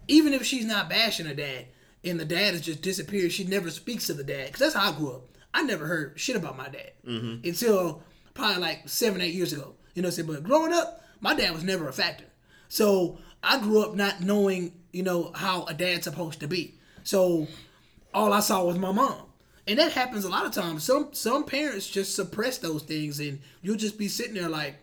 even 0.08 0.32
if 0.32 0.44
she's 0.44 0.64
not 0.64 0.88
bashing 0.88 1.26
her 1.26 1.34
dad, 1.34 1.66
and 2.04 2.18
the 2.20 2.24
dad 2.24 2.54
has 2.54 2.60
just 2.62 2.82
disappeared, 2.82 3.32
she 3.32 3.44
never 3.44 3.70
speaks 3.70 4.06
to 4.06 4.14
the 4.14 4.24
dad. 4.24 4.52
Cause 4.52 4.60
that's 4.60 4.74
how 4.74 4.92
I 4.92 4.96
grew 4.96 5.10
up. 5.12 5.22
I 5.52 5.62
never 5.62 5.86
heard 5.86 6.18
shit 6.18 6.36
about 6.36 6.56
my 6.56 6.68
dad 6.68 6.92
until 7.44 8.02
probably 8.34 8.60
like 8.60 8.88
seven 8.88 9.20
eight 9.20 9.34
years 9.34 9.52
ago. 9.52 9.74
You 9.94 10.02
know 10.02 10.06
what 10.06 10.18
I'm 10.18 10.26
saying? 10.26 10.28
But 10.32 10.44
growing 10.44 10.72
up, 10.72 11.02
my 11.20 11.34
dad 11.34 11.52
was 11.52 11.64
never 11.64 11.88
a 11.88 11.92
factor. 11.92 12.24
So 12.68 13.18
I 13.42 13.58
grew 13.60 13.82
up 13.82 13.94
not 13.94 14.20
knowing, 14.20 14.72
you 14.92 15.02
know, 15.02 15.32
how 15.34 15.64
a 15.64 15.74
dad's 15.74 16.04
supposed 16.04 16.40
to 16.40 16.48
be. 16.48 16.74
So 17.02 17.48
all 18.14 18.32
I 18.32 18.40
saw 18.40 18.64
was 18.64 18.78
my 18.78 18.92
mom. 18.92 19.22
And 19.66 19.78
that 19.78 19.92
happens 19.92 20.24
a 20.24 20.28
lot 20.28 20.46
of 20.46 20.52
times. 20.52 20.84
Some 20.84 21.10
some 21.12 21.44
parents 21.44 21.88
just 21.88 22.16
suppress 22.16 22.58
those 22.58 22.82
things 22.82 23.20
and 23.20 23.40
you'll 23.62 23.76
just 23.76 23.98
be 23.98 24.08
sitting 24.08 24.34
there 24.34 24.48
like, 24.48 24.76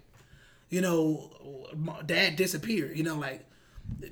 you 0.70 0.82
know, 0.82 1.30
dad 2.05 2.36
disappeared, 2.36 2.97
you 2.97 3.03
know, 3.03 3.15
like 3.15 3.45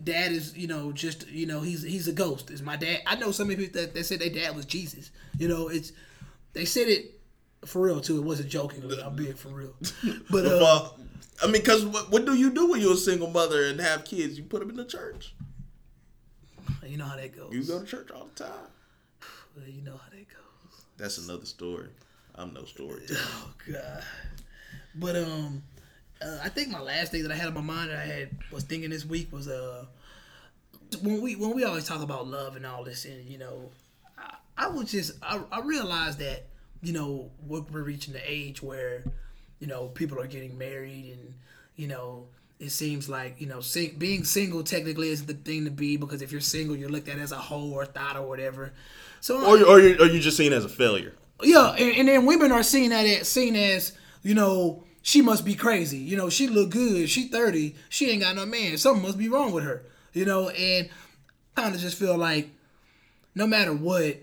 dad 0.03 0.31
is, 0.31 0.57
you 0.57 0.67
know, 0.67 0.91
just, 0.91 1.27
you 1.29 1.45
know, 1.45 1.61
he's 1.61 1.83
he's 1.83 2.07
a 2.07 2.11
ghost. 2.13 2.49
Is 2.49 2.61
my 2.61 2.75
dad 2.75 3.01
I 3.05 3.15
know 3.15 3.31
some 3.31 3.47
people 3.47 3.65
that, 3.73 3.93
that 3.93 4.03
said 4.05 4.19
their 4.19 4.29
dad 4.29 4.55
was 4.55 4.65
Jesus. 4.65 5.11
You 5.37 5.47
know, 5.47 5.67
it's 5.69 5.91
they 6.55 6.65
said 6.65 6.87
it 6.87 7.19
for 7.65 7.81
real 7.83 8.01
too. 8.01 8.17
It 8.17 8.23
wasn't 8.23 8.49
joking. 8.49 8.83
I'm 9.03 9.15
being 9.15 9.33
for 9.35 9.49
real. 9.49 9.75
But 10.31 10.45
uh, 10.45 10.57
Well, 10.61 10.99
I 11.43 11.45
mean, 11.45 11.53
because 11.61 11.85
what, 11.85 12.09
what 12.11 12.25
do 12.25 12.33
you 12.33 12.51
do 12.51 12.71
when 12.71 12.81
you're 12.81 12.93
a 12.93 12.97
single 12.97 13.29
mother 13.29 13.65
and 13.67 13.79
have 13.79 14.05
kids? 14.05 14.37
You 14.37 14.43
put 14.45 14.61
them 14.61 14.69
in 14.69 14.75
the 14.77 14.85
church. 14.85 15.33
you 16.87 16.97
know 16.97 17.05
how 17.05 17.17
that 17.17 17.35
goes. 17.35 17.53
You 17.53 17.63
go 17.63 17.79
to 17.81 17.85
church 17.85 18.09
all 18.11 18.29
the 18.33 18.43
time. 18.43 18.53
Well, 19.55 19.67
you 19.67 19.81
know 19.83 19.93
how 19.97 20.09
that 20.09 20.27
goes. 20.29 20.85
That's 20.97 21.17
another 21.17 21.45
story. 21.45 21.89
I'm 22.35 22.53
no 22.53 22.65
story. 22.65 23.03
Oh 23.11 23.51
God. 23.71 24.03
But 24.97 25.15
um, 25.17 25.63
uh, 26.21 26.37
I 26.43 26.49
think 26.49 26.69
my 26.69 26.79
last 26.79 27.11
thing 27.11 27.23
that 27.23 27.31
I 27.31 27.35
had 27.35 27.47
on 27.47 27.53
my 27.53 27.61
mind 27.61 27.89
that 27.91 27.99
I 27.99 28.05
had 28.05 28.29
was 28.51 28.63
thinking 28.63 28.89
this 28.89 29.05
week 29.05 29.31
was 29.31 29.47
uh, 29.49 29.85
when 31.01 31.21
we 31.21 31.35
when 31.35 31.53
we 31.53 31.63
always 31.65 31.85
talk 31.85 32.01
about 32.01 32.27
love 32.27 32.55
and 32.55 32.65
all 32.65 32.83
this, 32.85 33.03
and 33.05 33.25
you 33.25 33.37
know, 33.37 33.71
I, 34.66 34.70
was 34.70 34.91
just 34.91 35.13
I, 35.22 35.41
I 35.51 35.61
realized 35.61 36.20
that 36.20 36.45
you 36.82 36.93
know 36.93 37.32
we're, 37.45 37.61
we're 37.61 37.84
reaching 37.84 38.13
the 38.13 38.22
age 38.26 38.61
where 38.61 39.03
you 39.59 39.68
know 39.68 39.88
people 39.88 40.20
are 40.20 40.28
getting 40.28 40.57
married 40.57 41.18
and 41.18 41.34
you 41.76 41.88
know 41.88 42.28
it 42.59 42.70
seems 42.70 43.09
like 43.09 43.39
you 43.41 43.47
know 43.47 43.59
sing, 43.61 43.95
being 43.97 44.24
single 44.24 44.63
technically 44.63 45.09
is 45.09 45.26
the 45.26 45.34
thing 45.34 45.66
to 45.66 45.72
be 45.72 45.97
because 45.97 46.22
if 46.22 46.32
you're 46.32 46.41
single 46.41 46.76
you're 46.76 46.89
looked 46.89 47.09
at 47.09 47.18
as 47.20 47.32
a 47.32 47.38
hoe 47.38 47.72
or 47.72 47.86
thought 47.86 48.16
or 48.18 48.28
whatever. 48.28 48.72
So 49.22 49.43
or, 49.45 49.57
you- 49.57 49.68
or, 49.68 49.80
you, 49.80 49.97
or 49.99 50.05
you 50.05 50.20
just 50.20 50.38
seen 50.38 50.53
as 50.53 50.63
a 50.66 50.70
failure. 50.70 51.13
yeah, 51.43 51.72
and, 51.72 51.97
and 51.97 52.07
then 52.07 52.26
women 52.26 52.51
are 52.51 52.63
seen 52.63 52.91
as 52.91 53.28
seen 53.28 53.55
as 53.55 53.93
you 54.24 54.34
know 54.36 54.84
she 55.01 55.22
must 55.22 55.43
be 55.45 55.53
crazy. 55.55 55.97
You 55.97 56.16
know 56.18 56.30
she 56.30 56.47
look 56.47 56.70
good. 56.72 57.09
She 57.09 57.28
thirty. 57.28 57.76
She 57.89 58.09
ain't 58.09 58.22
got 58.22 58.36
no 58.36 58.45
man. 58.45 58.78
Something 58.78 59.03
must 59.03 59.18
be 59.18 59.30
wrong 59.30 59.51
with 59.51 59.63
her. 59.63 59.84
You 60.13 60.26
know, 60.26 60.49
and 60.49 60.89
kind 61.55 61.76
of 61.76 61.82
just 61.82 61.97
feel 61.97 62.18
like 62.18 62.49
no 63.36 63.45
matter 63.47 63.74
what, 63.74 64.18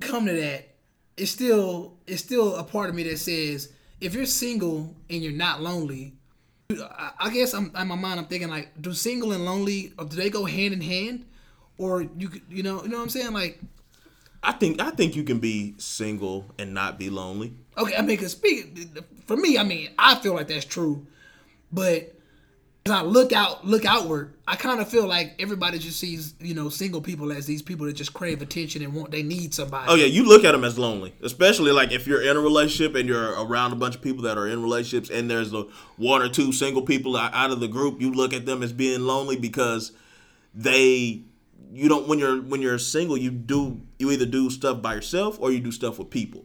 come 0.00 0.26
to 0.26 0.32
that, 0.32 0.68
it's 1.16 1.30
still 1.30 1.94
it's 2.06 2.22
still 2.22 2.56
a 2.56 2.64
part 2.64 2.88
of 2.88 2.94
me 2.94 3.04
that 3.04 3.18
says 3.18 3.72
if 4.00 4.14
you're 4.14 4.26
single 4.26 4.94
and 5.08 5.22
you're 5.22 5.32
not 5.32 5.62
lonely, 5.62 6.14
I, 6.70 7.30
guess 7.32 7.54
I'm 7.54 7.72
in 7.76 7.88
my 7.88 7.94
mind 7.94 8.20
I'm 8.20 8.26
thinking 8.26 8.48
like 8.48 8.70
do 8.80 8.92
single 8.92 9.32
and 9.32 9.44
lonely 9.44 9.92
or 9.98 10.04
do 10.04 10.16
they 10.16 10.30
go 10.30 10.44
hand 10.44 10.74
in 10.74 10.80
hand, 10.80 11.24
or 11.78 12.02
you 12.02 12.30
you 12.48 12.62
know 12.62 12.82
you 12.82 12.88
know 12.88 12.96
what 12.96 13.04
I'm 13.04 13.08
saying? 13.08 13.32
Like 13.32 13.60
I 14.42 14.52
think 14.52 14.80
I 14.80 14.90
think 14.90 15.16
you 15.16 15.24
can 15.24 15.38
be 15.38 15.74
single 15.78 16.46
and 16.58 16.74
not 16.74 16.98
be 16.98 17.10
lonely. 17.10 17.54
Okay, 17.78 17.96
I 17.96 18.02
mean, 18.02 18.18
cause 18.18 18.32
speak 18.32 18.78
for 19.26 19.36
me, 19.36 19.58
I 19.58 19.62
mean, 19.62 19.90
I 19.98 20.16
feel 20.16 20.34
like 20.34 20.48
that's 20.48 20.64
true, 20.64 21.06
but 21.72 22.13
as 22.86 22.92
I 22.92 23.00
look 23.00 23.32
out, 23.32 23.66
look 23.66 23.86
outward, 23.86 24.34
I 24.46 24.56
kind 24.56 24.78
of 24.78 24.86
feel 24.86 25.06
like 25.06 25.36
everybody 25.38 25.78
just 25.78 25.98
sees, 25.98 26.34
you 26.38 26.52
know, 26.52 26.68
single 26.68 27.00
people 27.00 27.32
as 27.32 27.46
these 27.46 27.62
people 27.62 27.86
that 27.86 27.94
just 27.94 28.12
crave 28.12 28.42
attention 28.42 28.82
and 28.82 28.92
want, 28.92 29.10
they 29.10 29.22
need 29.22 29.54
somebody. 29.54 29.86
Oh 29.88 29.94
yeah, 29.94 30.04
you 30.04 30.28
look 30.28 30.44
at 30.44 30.52
them 30.52 30.64
as 30.64 30.78
lonely, 30.78 31.14
especially 31.22 31.72
like 31.72 31.92
if 31.92 32.06
you're 32.06 32.20
in 32.20 32.36
a 32.36 32.40
relationship 32.40 32.94
and 32.94 33.08
you're 33.08 33.42
around 33.42 33.72
a 33.72 33.76
bunch 33.76 33.94
of 33.94 34.02
people 34.02 34.22
that 34.24 34.36
are 34.36 34.46
in 34.46 34.62
relationships, 34.62 35.08
and 35.08 35.30
there's 35.30 35.50
the 35.50 35.64
one 35.96 36.20
or 36.20 36.28
two 36.28 36.52
single 36.52 36.82
people 36.82 37.16
out 37.16 37.50
of 37.50 37.60
the 37.60 37.68
group. 37.68 38.02
You 38.02 38.12
look 38.12 38.34
at 38.34 38.44
them 38.44 38.62
as 38.62 38.74
being 38.74 39.00
lonely 39.00 39.36
because 39.36 39.92
they, 40.54 41.22
you 41.72 41.88
don't 41.88 42.06
when 42.06 42.18
you're 42.18 42.42
when 42.42 42.60
you're 42.60 42.78
single, 42.78 43.16
you 43.16 43.30
do 43.30 43.80
you 43.98 44.10
either 44.10 44.26
do 44.26 44.50
stuff 44.50 44.82
by 44.82 44.94
yourself 44.94 45.38
or 45.40 45.50
you 45.50 45.60
do 45.60 45.72
stuff 45.72 45.98
with 45.98 46.10
people, 46.10 46.44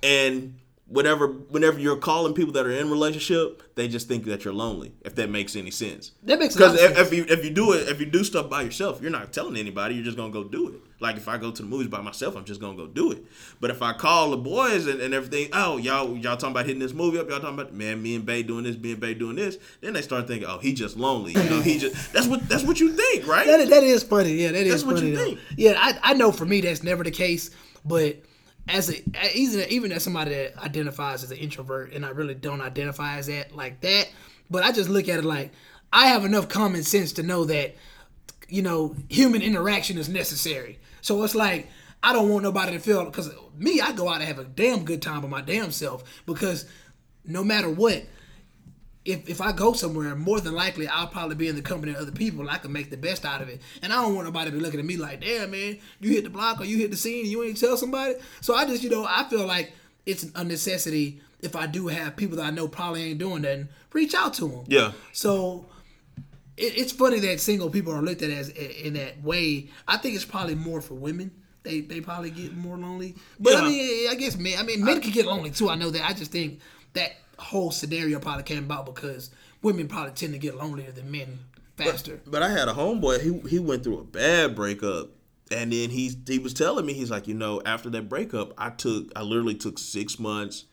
and 0.00 0.60
whatever 0.92 1.26
whenever 1.26 1.78
you're 1.78 1.96
calling 1.96 2.34
people 2.34 2.52
that 2.52 2.66
are 2.66 2.70
in 2.70 2.90
relationship, 2.90 3.62
they 3.74 3.88
just 3.88 4.08
think 4.08 4.24
that 4.26 4.44
you're 4.44 4.52
lonely. 4.52 4.92
If 5.00 5.14
that 5.14 5.30
makes 5.30 5.56
any 5.56 5.70
sense. 5.70 6.12
That 6.24 6.38
makes 6.38 6.54
because 6.54 6.80
if, 6.80 6.98
if 6.98 7.12
you 7.12 7.24
if 7.28 7.44
you 7.44 7.50
do 7.50 7.72
it 7.72 7.88
if 7.88 7.98
you 7.98 8.06
do 8.06 8.22
stuff 8.22 8.50
by 8.50 8.62
yourself, 8.62 9.00
you're 9.00 9.10
not 9.10 9.32
telling 9.32 9.56
anybody. 9.56 9.94
You're 9.94 10.04
just 10.04 10.16
gonna 10.16 10.32
go 10.32 10.44
do 10.44 10.68
it. 10.68 10.80
Like 11.00 11.16
if 11.16 11.28
I 11.28 11.38
go 11.38 11.50
to 11.50 11.62
the 11.62 11.68
movies 11.68 11.88
by 11.88 12.00
myself, 12.00 12.36
I'm 12.36 12.44
just 12.44 12.60
gonna 12.60 12.76
go 12.76 12.86
do 12.86 13.10
it. 13.10 13.24
But 13.58 13.70
if 13.70 13.80
I 13.80 13.94
call 13.94 14.30
the 14.30 14.36
boys 14.36 14.86
and, 14.86 15.00
and 15.00 15.14
everything, 15.14 15.48
oh 15.54 15.78
y'all 15.78 16.16
y'all 16.16 16.36
talking 16.36 16.50
about 16.50 16.66
hitting 16.66 16.80
this 16.80 16.92
movie 16.92 17.18
up, 17.18 17.28
y'all 17.28 17.40
talking 17.40 17.58
about 17.58 17.72
man, 17.72 18.02
me 18.02 18.14
and 18.14 18.26
Bay 18.26 18.42
doing 18.42 18.64
this, 18.64 18.76
me 18.76 18.92
and 18.92 19.00
Bay 19.00 19.14
doing 19.14 19.36
this, 19.36 19.56
then 19.80 19.94
they 19.94 20.02
start 20.02 20.28
thinking, 20.28 20.48
oh 20.48 20.58
he 20.58 20.74
just 20.74 20.96
lonely. 20.96 21.32
You 21.32 21.50
know, 21.50 21.60
he 21.62 21.78
just 21.78 22.12
that's 22.12 22.26
what 22.26 22.46
that's 22.48 22.64
what 22.64 22.78
you 22.80 22.92
think, 22.92 23.26
right? 23.26 23.46
That, 23.46 23.66
that 23.70 23.82
is 23.82 24.02
funny. 24.02 24.34
Yeah, 24.34 24.52
that 24.52 24.66
is 24.66 24.72
That's 24.72 24.84
what 24.84 24.96
funny 24.96 25.10
you 25.10 25.16
think. 25.16 25.40
Yeah, 25.56 25.74
I, 25.78 25.98
I 26.02 26.14
know 26.14 26.32
for 26.32 26.44
me 26.44 26.60
that's 26.60 26.82
never 26.82 27.02
the 27.02 27.10
case, 27.10 27.50
but 27.84 28.18
as 28.68 28.90
a 28.90 29.36
even 29.36 29.68
even 29.70 29.92
as 29.92 30.04
somebody 30.04 30.30
that 30.30 30.58
identifies 30.58 31.24
as 31.24 31.30
an 31.30 31.38
introvert 31.38 31.92
and 31.92 32.06
I 32.06 32.10
really 32.10 32.34
don't 32.34 32.60
identify 32.60 33.18
as 33.18 33.26
that 33.26 33.54
like 33.54 33.80
that, 33.80 34.08
but 34.50 34.62
I 34.62 34.72
just 34.72 34.88
look 34.88 35.08
at 35.08 35.18
it 35.18 35.24
like 35.24 35.52
I 35.92 36.08
have 36.08 36.24
enough 36.24 36.48
common 36.48 36.82
sense 36.82 37.12
to 37.14 37.22
know 37.22 37.44
that 37.46 37.74
you 38.48 38.62
know 38.62 38.94
human 39.08 39.42
interaction 39.42 39.98
is 39.98 40.08
necessary. 40.08 40.78
So 41.00 41.22
it's 41.22 41.34
like 41.34 41.68
I 42.02 42.12
don't 42.12 42.28
want 42.28 42.44
nobody 42.44 42.72
to 42.72 42.78
feel 42.78 43.04
because 43.04 43.30
me 43.56 43.80
I 43.80 43.92
go 43.92 44.08
out 44.08 44.20
and 44.20 44.24
have 44.24 44.38
a 44.38 44.44
damn 44.44 44.84
good 44.84 45.02
time 45.02 45.22
by 45.22 45.28
my 45.28 45.40
damn 45.40 45.70
self 45.70 46.04
because 46.26 46.64
no 47.24 47.44
matter 47.44 47.70
what 47.70 48.04
if, 49.04 49.28
if 49.28 49.40
I 49.40 49.52
go 49.52 49.72
somewhere, 49.72 50.14
more 50.14 50.40
than 50.40 50.54
likely 50.54 50.86
I'll 50.86 51.08
probably 51.08 51.34
be 51.34 51.48
in 51.48 51.56
the 51.56 51.62
company 51.62 51.92
of 51.92 51.98
other 51.98 52.12
people 52.12 52.40
and 52.40 52.50
I 52.50 52.58
can 52.58 52.72
make 52.72 52.90
the 52.90 52.96
best 52.96 53.24
out 53.24 53.42
of 53.42 53.48
it. 53.48 53.60
And 53.82 53.92
I 53.92 53.96
don't 53.96 54.14
want 54.14 54.26
nobody 54.26 54.50
to 54.50 54.56
be 54.56 54.62
looking 54.62 54.80
at 54.80 54.86
me 54.86 54.96
like, 54.96 55.20
damn 55.20 55.50
man, 55.50 55.78
you 56.00 56.10
hit 56.10 56.24
the 56.24 56.30
block 56.30 56.60
or 56.60 56.64
you 56.64 56.78
hit 56.78 56.90
the 56.90 56.96
scene 56.96 57.24
and 57.24 57.28
you 57.28 57.42
ain't 57.42 57.58
tell 57.58 57.76
somebody. 57.76 58.14
So 58.40 58.54
I 58.54 58.64
just, 58.64 58.82
you 58.82 58.90
know, 58.90 59.04
I 59.08 59.24
feel 59.24 59.46
like 59.46 59.72
it's 60.06 60.26
a 60.34 60.44
necessity 60.44 61.20
if 61.40 61.56
I 61.56 61.66
do 61.66 61.88
have 61.88 62.16
people 62.16 62.36
that 62.36 62.44
I 62.44 62.50
know 62.50 62.68
probably 62.68 63.10
ain't 63.10 63.18
doing 63.18 63.42
nothing, 63.42 63.68
reach 63.92 64.14
out 64.14 64.34
to 64.34 64.48
them. 64.48 64.64
Yeah. 64.68 64.92
So 65.12 65.66
it, 66.56 66.78
it's 66.78 66.92
funny 66.92 67.18
that 67.18 67.40
single 67.40 67.68
people 67.68 67.92
are 67.92 68.02
looked 68.02 68.22
at 68.22 68.30
as 68.30 68.48
in 68.50 68.94
that 68.94 69.22
way. 69.22 69.68
I 69.88 69.96
think 69.96 70.14
it's 70.14 70.24
probably 70.24 70.54
more 70.54 70.80
for 70.80 70.94
women. 70.94 71.32
They, 71.64 71.80
they 71.80 72.00
probably 72.00 72.30
get 72.30 72.56
more 72.56 72.76
lonely. 72.76 73.14
But 73.38 73.56
I 73.56 73.68
mean, 73.68 74.08
I 74.10 74.14
guess 74.14 74.36
men. 74.36 74.54
I 74.58 74.62
mean, 74.62 74.84
men 74.84 75.00
can 75.00 75.12
get 75.12 75.26
lonely 75.26 75.50
too. 75.50 75.68
I 75.68 75.76
know 75.76 75.90
that. 75.90 76.08
I 76.08 76.12
just 76.12 76.32
think 76.32 76.60
that 76.94 77.12
whole 77.42 77.70
scenario 77.70 78.18
probably 78.18 78.44
came 78.44 78.64
about 78.64 78.86
because 78.86 79.30
women 79.62 79.88
probably 79.88 80.12
tend 80.12 80.32
to 80.32 80.38
get 80.38 80.56
lonelier 80.56 80.92
than 80.92 81.10
men 81.10 81.38
faster. 81.76 82.20
But 82.26 82.42
I 82.42 82.50
had 82.50 82.68
a 82.68 82.72
homeboy. 82.72 83.20
He 83.20 83.48
he 83.48 83.58
went 83.58 83.84
through 83.84 83.98
a 83.98 84.04
bad 84.04 84.54
breakup, 84.54 85.10
and 85.50 85.72
then 85.72 85.90
he 85.90 86.12
he 86.26 86.38
was 86.38 86.54
telling 86.54 86.86
me 86.86 86.92
he's 86.92 87.10
like, 87.10 87.28
you 87.28 87.34
know, 87.34 87.62
after 87.64 87.90
that 87.90 88.08
breakup, 88.08 88.52
I 88.58 88.70
took 88.70 89.10
I 89.16 89.22
literally 89.22 89.54
took 89.54 89.78
six 89.78 90.18
months 90.18 90.64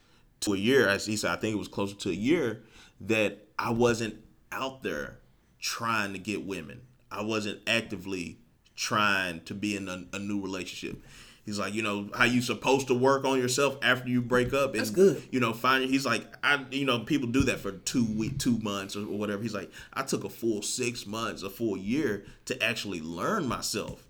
to 0.42 0.54
a 0.54 0.58
year. 0.58 0.88
As 0.88 1.06
he 1.06 1.18
said, 1.18 1.32
I 1.32 1.36
think 1.36 1.56
it 1.56 1.60
was 1.60 1.68
closer 1.68 1.96
to 1.96 2.10
a 2.10 2.14
year 2.14 2.64
that 3.02 3.48
I 3.58 3.72
wasn't 3.72 4.16
out 4.52 4.84
there 4.84 5.20
trying 5.60 6.14
to 6.14 6.20
get 6.20 6.46
women. 6.46 6.82
I 7.12 7.24
wasn't 7.24 7.60
actively 7.68 8.40
trying 8.76 9.42
to 9.42 9.54
be 9.54 9.76
in 9.76 9.90
a, 9.90 10.06
a 10.14 10.20
new 10.20 10.42
relationship. 10.42 11.02
He's 11.50 11.58
like, 11.58 11.74
you 11.74 11.82
know, 11.82 12.08
how 12.14 12.26
you 12.26 12.44
supposed 12.44 12.90
to 12.90 12.94
work 12.94 13.26
on 13.26 13.40
yourself 13.40 13.80
after 13.82 14.08
you 14.08 14.22
break 14.22 14.54
up. 14.54 14.72
And, 14.72 14.82
That's 14.82 14.92
good. 14.92 15.24
You 15.32 15.40
know, 15.40 15.52
find. 15.52 15.84
He's 15.90 16.06
like, 16.06 16.28
I, 16.44 16.64
you 16.70 16.86
know, 16.86 17.00
people 17.00 17.28
do 17.28 17.42
that 17.46 17.60
for 17.60 17.72
two 17.72 18.06
week, 18.06 18.38
two 18.38 18.60
months 18.60 18.96
or 18.96 19.02
whatever. 19.02 19.42
He's 19.42 19.56
like, 19.56 19.72
I 19.92 20.04
took 20.04 20.24
a 20.24 20.30
full 20.30 20.62
six 20.62 21.08
months, 21.08 21.42
a 21.42 21.50
full 21.50 21.76
year 21.76 22.24
to 22.46 22.64
actually 22.64 23.02
learn 23.02 23.48
myself. 23.48 24.06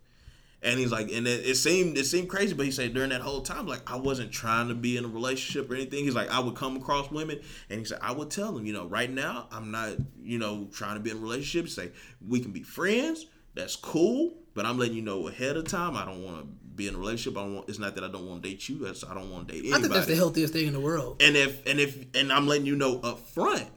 And 0.61 0.77
he's 0.77 0.91
like, 0.91 1.09
and 1.13 1.25
it, 1.25 1.45
it 1.45 1.55
seemed 1.55 1.97
it 1.97 2.03
seemed 2.03 2.27
crazy, 2.27 2.53
but 2.53 2.65
he 2.65 2.73
said 2.73 2.93
during 2.93 3.11
that 3.11 3.21
whole 3.21 3.39
time, 3.39 3.65
like 3.65 3.89
I 3.89 3.95
wasn't 3.95 4.33
trying 4.33 4.67
to 4.67 4.75
be 4.75 4.97
in 4.97 5.05
a 5.05 5.07
relationship 5.07 5.71
or 5.71 5.75
anything. 5.75 6.03
He's 6.03 6.15
like, 6.15 6.29
I 6.29 6.41
would 6.41 6.55
come 6.55 6.75
across 6.75 7.09
women, 7.09 7.39
and 7.69 7.79
he 7.79 7.85
said 7.85 7.99
I 8.01 8.11
would 8.11 8.29
tell 8.29 8.51
them, 8.51 8.65
you 8.65 8.73
know, 8.73 8.85
right 8.85 9.09
now 9.09 9.47
I'm 9.49 9.71
not, 9.71 9.93
you 10.21 10.39
know, 10.39 10.67
trying 10.73 10.95
to 10.95 10.99
be 10.99 11.11
in 11.11 11.17
a 11.17 11.21
relationship. 11.21 11.69
Say 11.69 11.91
we 12.27 12.41
can 12.41 12.51
be 12.51 12.63
friends, 12.63 13.27
that's 13.55 13.77
cool, 13.77 14.33
but 14.53 14.65
I'm 14.65 14.77
letting 14.77 14.95
you 14.95 15.01
know 15.01 15.29
ahead 15.29 15.55
of 15.55 15.65
time. 15.65 15.95
I 15.95 16.03
don't 16.03 16.25
want 16.25 16.41
to 16.41 16.47
be 16.79 16.87
in 16.87 16.95
a 16.95 16.97
relationship. 16.97 17.37
I 17.37 17.43
don't 17.43 17.55
want. 17.55 17.69
It's 17.69 17.79
not 17.79 17.95
that 17.95 18.03
I 18.03 18.07
don't 18.07 18.27
want 18.27 18.43
to 18.43 18.49
date 18.49 18.67
you. 18.67 18.79
That's 18.79 19.03
I 19.03 19.13
don't 19.13 19.31
want 19.31 19.47
to 19.47 19.53
date 19.53 19.59
anybody. 19.59 19.77
I 19.77 19.81
think 19.81 19.93
that's 19.93 20.07
the 20.07 20.15
healthiest 20.15 20.53
thing 20.53 20.67
in 20.67 20.73
the 20.73 20.79
world. 20.79 21.21
And 21.21 21.35
if 21.35 21.65
and 21.67 21.79
if 21.79 22.05
and 22.15 22.31
I'm 22.31 22.47
letting 22.47 22.65
you 22.65 22.75
know 22.75 22.99
up 23.01 23.19
front, 23.19 23.67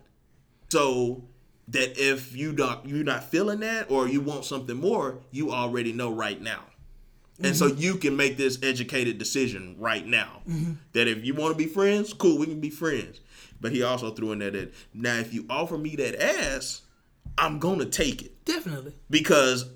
so 0.70 1.24
that 1.68 1.98
if 1.98 2.34
you 2.34 2.52
don't 2.52 2.86
you're 2.86 3.04
not 3.04 3.24
feeling 3.24 3.60
that 3.60 3.90
or 3.90 4.08
you 4.08 4.20
want 4.20 4.44
something 4.44 4.76
more, 4.76 5.18
you 5.30 5.52
already 5.52 5.92
know 5.92 6.12
right 6.12 6.40
now. 6.40 6.60
And 7.42 7.56
so 7.56 7.68
mm-hmm. 7.68 7.80
you 7.80 7.96
can 7.96 8.16
make 8.16 8.36
this 8.36 8.58
educated 8.62 9.18
decision 9.18 9.74
right 9.78 10.06
now. 10.06 10.42
Mm-hmm. 10.48 10.74
That 10.92 11.08
if 11.08 11.24
you 11.24 11.34
want 11.34 11.52
to 11.52 11.58
be 11.58 11.66
friends, 11.66 12.12
cool, 12.12 12.38
we 12.38 12.46
can 12.46 12.60
be 12.60 12.70
friends. 12.70 13.20
But 13.60 13.72
he 13.72 13.82
also 13.82 14.10
threw 14.12 14.32
in 14.32 14.38
there 14.38 14.50
that 14.50 14.74
now 14.94 15.16
if 15.16 15.32
you 15.32 15.46
offer 15.48 15.78
me 15.78 15.96
that 15.96 16.22
ass, 16.22 16.82
I'm 17.38 17.58
gonna 17.58 17.86
take 17.86 18.22
it 18.22 18.44
Definitely. 18.44 18.94
because 19.08 19.66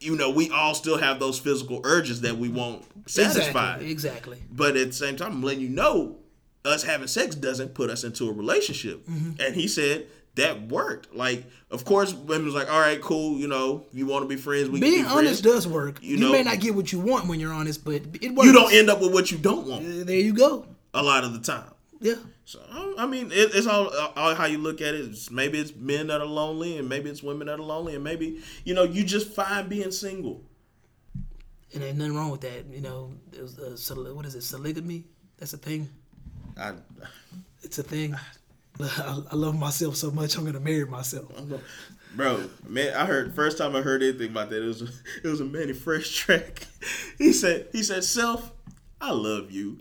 you 0.00 0.16
know 0.16 0.30
we 0.30 0.50
all 0.50 0.74
still 0.74 0.98
have 0.98 1.18
those 1.20 1.38
physical 1.38 1.80
urges 1.84 2.20
that 2.22 2.36
we 2.36 2.48
want 2.48 2.84
satisfied. 3.10 3.82
Exactly. 3.82 3.90
Exactly. 3.90 4.38
But 4.50 4.76
at 4.76 4.88
the 4.88 4.92
same 4.92 5.16
time, 5.16 5.32
I'm 5.32 5.42
letting 5.42 5.60
you 5.62 5.68
know, 5.70 6.16
us 6.64 6.82
having 6.84 7.08
sex 7.08 7.34
doesn't 7.34 7.74
put 7.74 7.90
us 7.90 8.04
into 8.04 8.28
a 8.28 8.32
relationship. 8.32 9.06
Mm-hmm. 9.06 9.40
And 9.40 9.54
he 9.54 9.66
said 9.68 10.06
that 10.34 10.68
worked. 10.68 11.14
Like, 11.14 11.44
of 11.70 11.84
course, 11.84 12.12
women 12.14 12.44
was 12.46 12.54
like, 12.54 12.70
all 12.70 12.78
right, 12.80 13.00
cool, 13.00 13.38
you 13.38 13.48
know, 13.48 13.86
you 13.92 14.06
want 14.06 14.22
to 14.24 14.28
be 14.28 14.36
friends, 14.36 14.68
we 14.70 14.78
Being 14.78 15.02
can 15.02 15.02
be 15.04 15.08
honest 15.08 15.42
friends. 15.42 15.54
does 15.64 15.66
work. 15.68 16.00
You 16.02 16.16
You, 16.16 16.24
know- 16.26 16.32
may 16.32 16.42
not 16.44 16.60
get 16.60 16.74
what 16.74 16.92
you 16.92 17.00
want 17.00 17.26
when 17.26 17.40
you're 17.40 17.52
honest, 17.52 17.84
but 17.84 18.02
it 18.20 18.34
works. 18.34 18.46
You 18.46 18.52
don't 18.52 18.72
end 18.72 18.88
up 18.90 19.00
with 19.00 19.12
what 19.12 19.30
you 19.32 19.38
don't 19.38 19.66
want 19.66 19.84
Uh, 19.84 20.04
There 20.04 20.16
you 20.16 20.32
go. 20.32 20.64
a 20.94 21.02
lot 21.02 21.24
of 21.24 21.32
the 21.32 21.40
time. 21.40 21.70
Yeah. 22.00 22.14
So 22.48 22.62
I 22.96 23.04
mean, 23.04 23.30
it, 23.30 23.50
it's 23.52 23.66
all, 23.66 23.90
all 24.16 24.34
how 24.34 24.46
you 24.46 24.56
look 24.56 24.80
at 24.80 24.94
it. 24.94 25.02
It's, 25.02 25.30
maybe 25.30 25.58
it's 25.58 25.76
men 25.76 26.06
that 26.06 26.22
are 26.22 26.26
lonely, 26.26 26.78
and 26.78 26.88
maybe 26.88 27.10
it's 27.10 27.22
women 27.22 27.48
that 27.48 27.60
are 27.60 27.62
lonely, 27.62 27.94
and 27.94 28.02
maybe 28.02 28.40
you 28.64 28.72
know 28.72 28.84
you 28.84 29.04
just 29.04 29.34
fine 29.34 29.68
being 29.68 29.90
single. 29.90 30.40
And 31.74 31.82
there's 31.82 31.94
nothing 31.94 32.16
wrong 32.16 32.30
with 32.30 32.40
that. 32.40 32.64
You 32.70 32.80
know, 32.80 33.12
there's 33.30 33.58
uh, 33.58 33.76
sol- 33.76 34.14
what 34.14 34.24
is 34.24 34.34
it? 34.34 34.50
Polygamy. 34.50 35.04
That's 35.36 35.52
a 35.52 35.58
thing. 35.58 35.90
I, 36.58 36.72
It's 37.62 37.78
a 37.78 37.82
thing. 37.82 38.14
I, 38.80 39.22
I 39.30 39.34
love 39.34 39.58
myself 39.58 39.96
so 39.96 40.10
much. 40.10 40.38
I'm 40.38 40.46
gonna 40.46 40.58
marry 40.58 40.86
myself. 40.86 41.30
Bro, 42.16 42.48
man, 42.66 42.94
I 42.94 43.04
heard 43.04 43.34
first 43.34 43.58
time 43.58 43.76
I 43.76 43.82
heard 43.82 44.02
anything 44.02 44.30
about 44.30 44.48
that. 44.48 44.62
It 44.62 44.66
was 44.66 44.80
a, 44.80 44.88
it 45.22 45.28
was 45.28 45.42
a 45.42 45.44
Mannie 45.44 45.74
Fresh 45.74 46.16
track. 46.16 46.66
He 47.18 47.34
said 47.34 47.66
he 47.72 47.82
said, 47.82 48.04
"Self, 48.04 48.52
I 49.02 49.10
love 49.10 49.50
you," 49.50 49.80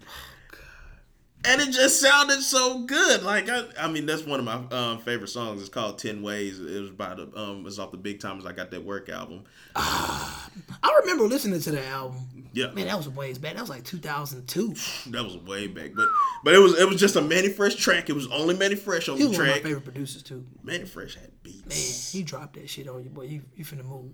and 1.47 1.61
it 1.61 1.71
just 1.71 2.01
sounded 2.01 2.41
so 2.41 2.79
good. 2.79 3.23
Like 3.23 3.49
I, 3.49 3.63
I 3.79 3.87
mean, 3.89 4.05
that's 4.05 4.25
one 4.25 4.39
of 4.39 4.45
my 4.45 4.77
um, 4.77 4.99
favorite 4.99 5.29
songs. 5.29 5.61
It's 5.61 5.69
called 5.69 5.97
Ten 5.97 6.21
Ways. 6.21 6.59
It 6.59 6.81
was 6.81 6.91
by 6.91 7.15
the 7.15 7.31
um, 7.35 7.65
it's 7.65 7.79
off 7.79 7.91
the 7.91 7.97
Big 7.97 8.19
Tymers. 8.19 8.45
I 8.45 8.51
got 8.51 8.71
that 8.71 8.83
work 8.83 9.09
album. 9.09 9.43
I 9.75 10.99
remember 11.01 11.25
listening 11.25 11.59
to 11.61 11.71
the 11.71 11.85
album. 11.87 12.49
Yeah. 12.53 12.71
Man, 12.71 12.87
that 12.87 12.97
was 12.97 13.07
ways 13.09 13.37
back. 13.37 13.53
That 13.53 13.61
was 13.61 13.69
like 13.69 13.83
2002. 13.83 14.75
That 15.11 15.23
was 15.23 15.37
way 15.37 15.67
back, 15.67 15.91
but 15.95 16.09
but 16.43 16.53
it 16.53 16.59
was 16.59 16.77
it 16.77 16.87
was 16.87 16.99
just 16.99 17.15
a 17.15 17.21
Mannie 17.21 17.49
Fresh 17.49 17.75
track. 17.75 18.09
It 18.09 18.13
was 18.13 18.27
only 18.27 18.55
Mannie 18.55 18.75
Fresh 18.75 19.07
on 19.09 19.17
He 19.17 19.23
the 19.23 19.29
was 19.29 19.37
one 19.37 19.47
of 19.47 19.55
my 19.55 19.61
favorite 19.61 19.83
producers 19.83 20.23
too. 20.23 20.45
Mannie 20.63 20.85
Fresh 20.85 21.15
had 21.15 21.31
beats. 21.43 22.13
Man, 22.13 22.19
he 22.19 22.23
dropped 22.23 22.55
that 22.55 22.69
shit 22.69 22.87
on 22.87 23.03
you, 23.03 23.09
boy. 23.09 23.23
You 23.23 23.41
you 23.55 23.63
finna 23.63 23.85
move. 23.85 24.11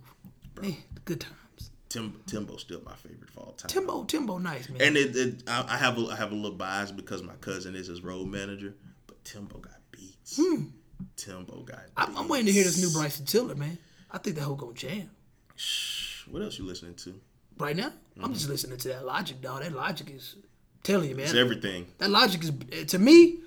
Man, 0.62 0.76
good 1.06 1.22
times. 1.22 1.36
Tim 1.94 2.20
Timbo's 2.26 2.62
still 2.62 2.82
my 2.84 2.96
favorite 2.96 3.30
of 3.30 3.38
all 3.38 3.52
time. 3.52 3.70
Timbo, 3.70 4.04
Timbo, 4.06 4.40
nice 4.40 4.68
man. 4.68 4.82
And 4.82 4.98
it, 4.98 5.16
it 5.16 5.44
I, 5.48 5.64
I 5.70 5.78
have 5.78 6.00
a 6.00 6.08
I 6.08 6.16
have 6.16 6.32
a 6.32 6.36
little 6.36 6.58
bias 6.58 6.92
because 6.92 7.22
my 7.22 7.36
cousin 7.36 7.76
is 7.76 7.86
his 7.86 8.02
road 8.04 8.28
manager, 8.28 8.74
but 9.06 9.24
Timbo 9.24 9.60
got 9.60 9.76
beats. 9.92 10.38
Hmm. 10.38 10.64
Timbo 11.16 11.62
got. 11.62 11.78
Beats. 11.78 11.92
I'm, 11.96 12.18
I'm 12.18 12.28
waiting 12.28 12.48
to 12.48 12.52
hear 12.52 12.64
this 12.64 12.82
new 12.82 12.90
Bryson 12.90 13.26
Tiller, 13.28 13.54
man. 13.54 13.78
I 14.10 14.18
think 14.18 14.38
that 14.38 14.42
whole 14.42 14.56
gonna 14.56 14.74
jam. 14.74 15.12
What 16.32 16.42
else 16.42 16.58
you 16.58 16.66
listening 16.66 16.96
to? 16.96 17.14
Right 17.60 17.76
now, 17.76 17.92
I'm 18.20 18.34
just 18.34 18.46
mm-hmm. 18.46 18.54
listening 18.54 18.78
to 18.80 18.88
that 18.88 19.06
Logic, 19.06 19.40
dog. 19.40 19.62
That 19.62 19.74
Logic 19.74 20.10
is 20.10 20.38
telling 20.82 21.10
you, 21.10 21.16
man. 21.16 21.26
It's 21.26 21.36
everything. 21.36 21.86
That 22.00 22.10
Logic 22.10 22.42
is 22.44 22.52
eh, 22.72 22.86
to 22.86 22.98
me. 22.98 23.38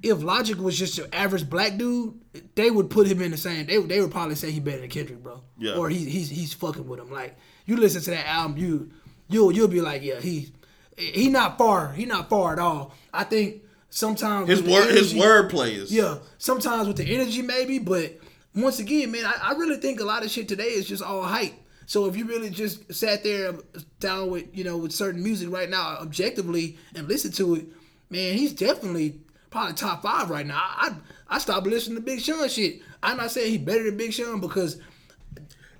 If 0.00 0.22
Logic 0.22 0.58
was 0.58 0.78
just 0.78 0.96
your 0.96 1.08
average 1.12 1.48
black 1.50 1.76
dude, 1.76 2.20
they 2.54 2.70
would 2.70 2.90
put 2.90 3.08
him 3.08 3.20
in 3.20 3.32
the 3.32 3.36
same. 3.36 3.66
They, 3.66 3.78
they 3.78 4.00
would 4.00 4.10
probably 4.10 4.34
say 4.36 4.50
he 4.50 4.60
better 4.60 4.80
than 4.80 4.90
Kendrick, 4.90 5.22
bro. 5.22 5.40
Yeah. 5.58 5.74
Or 5.74 5.88
he, 5.88 6.04
he's 6.04 6.28
he's 6.28 6.52
fucking 6.52 6.86
with 6.86 7.00
him. 7.00 7.10
Like 7.10 7.36
you 7.66 7.76
listen 7.76 8.02
to 8.02 8.10
that 8.10 8.26
album, 8.26 8.56
you 8.58 8.90
you'll 9.28 9.52
you'll 9.52 9.68
be 9.68 9.80
like, 9.80 10.02
yeah, 10.02 10.20
he 10.20 10.52
he 10.96 11.28
not 11.30 11.58
far. 11.58 11.92
He 11.92 12.04
not 12.04 12.28
far 12.28 12.52
at 12.52 12.58
all. 12.58 12.94
I 13.12 13.24
think 13.24 13.62
sometimes 13.90 14.48
His 14.48 14.62
word 14.62 14.90
his 14.90 15.12
energy- 15.12 15.20
word 15.20 15.50
plays. 15.50 15.92
Yeah, 15.92 16.18
sometimes 16.38 16.88
with 16.88 16.96
the 16.96 17.04
energy 17.04 17.42
maybe, 17.42 17.78
but 17.78 18.18
once 18.54 18.78
again, 18.78 19.10
man, 19.10 19.24
I, 19.24 19.50
I 19.50 19.52
really 19.54 19.76
think 19.76 20.00
a 20.00 20.04
lot 20.04 20.24
of 20.24 20.30
shit 20.30 20.48
today 20.48 20.64
is 20.64 20.86
just 20.86 21.02
all 21.02 21.22
hype. 21.22 21.54
So 21.86 22.06
if 22.06 22.16
you 22.16 22.24
really 22.24 22.48
just 22.50 22.92
sat 22.94 23.22
there 23.24 23.50
um, 23.50 23.62
down 24.00 24.30
with 24.30 24.44
you 24.56 24.64
know 24.64 24.76
with 24.78 24.92
certain 24.92 25.22
music 25.22 25.50
right 25.50 25.68
now 25.68 25.98
objectively 26.00 26.78
and 26.94 27.08
listen 27.08 27.32
to 27.32 27.56
it, 27.56 27.66
man, 28.10 28.36
he's 28.36 28.52
definitely 28.52 29.20
probably 29.50 29.74
top 29.74 30.02
five 30.02 30.30
right 30.30 30.46
now. 30.46 30.56
I 30.58 30.88
I, 31.28 31.36
I 31.36 31.38
stopped 31.38 31.66
listening 31.66 31.96
to 31.96 32.02
Big 32.02 32.20
Sean 32.20 32.48
shit. 32.48 32.80
I'm 33.02 33.18
not 33.18 33.30
saying 33.32 33.50
he 33.50 33.58
better 33.58 33.84
than 33.84 33.96
Big 33.96 34.12
Sean 34.12 34.40
because 34.40 34.80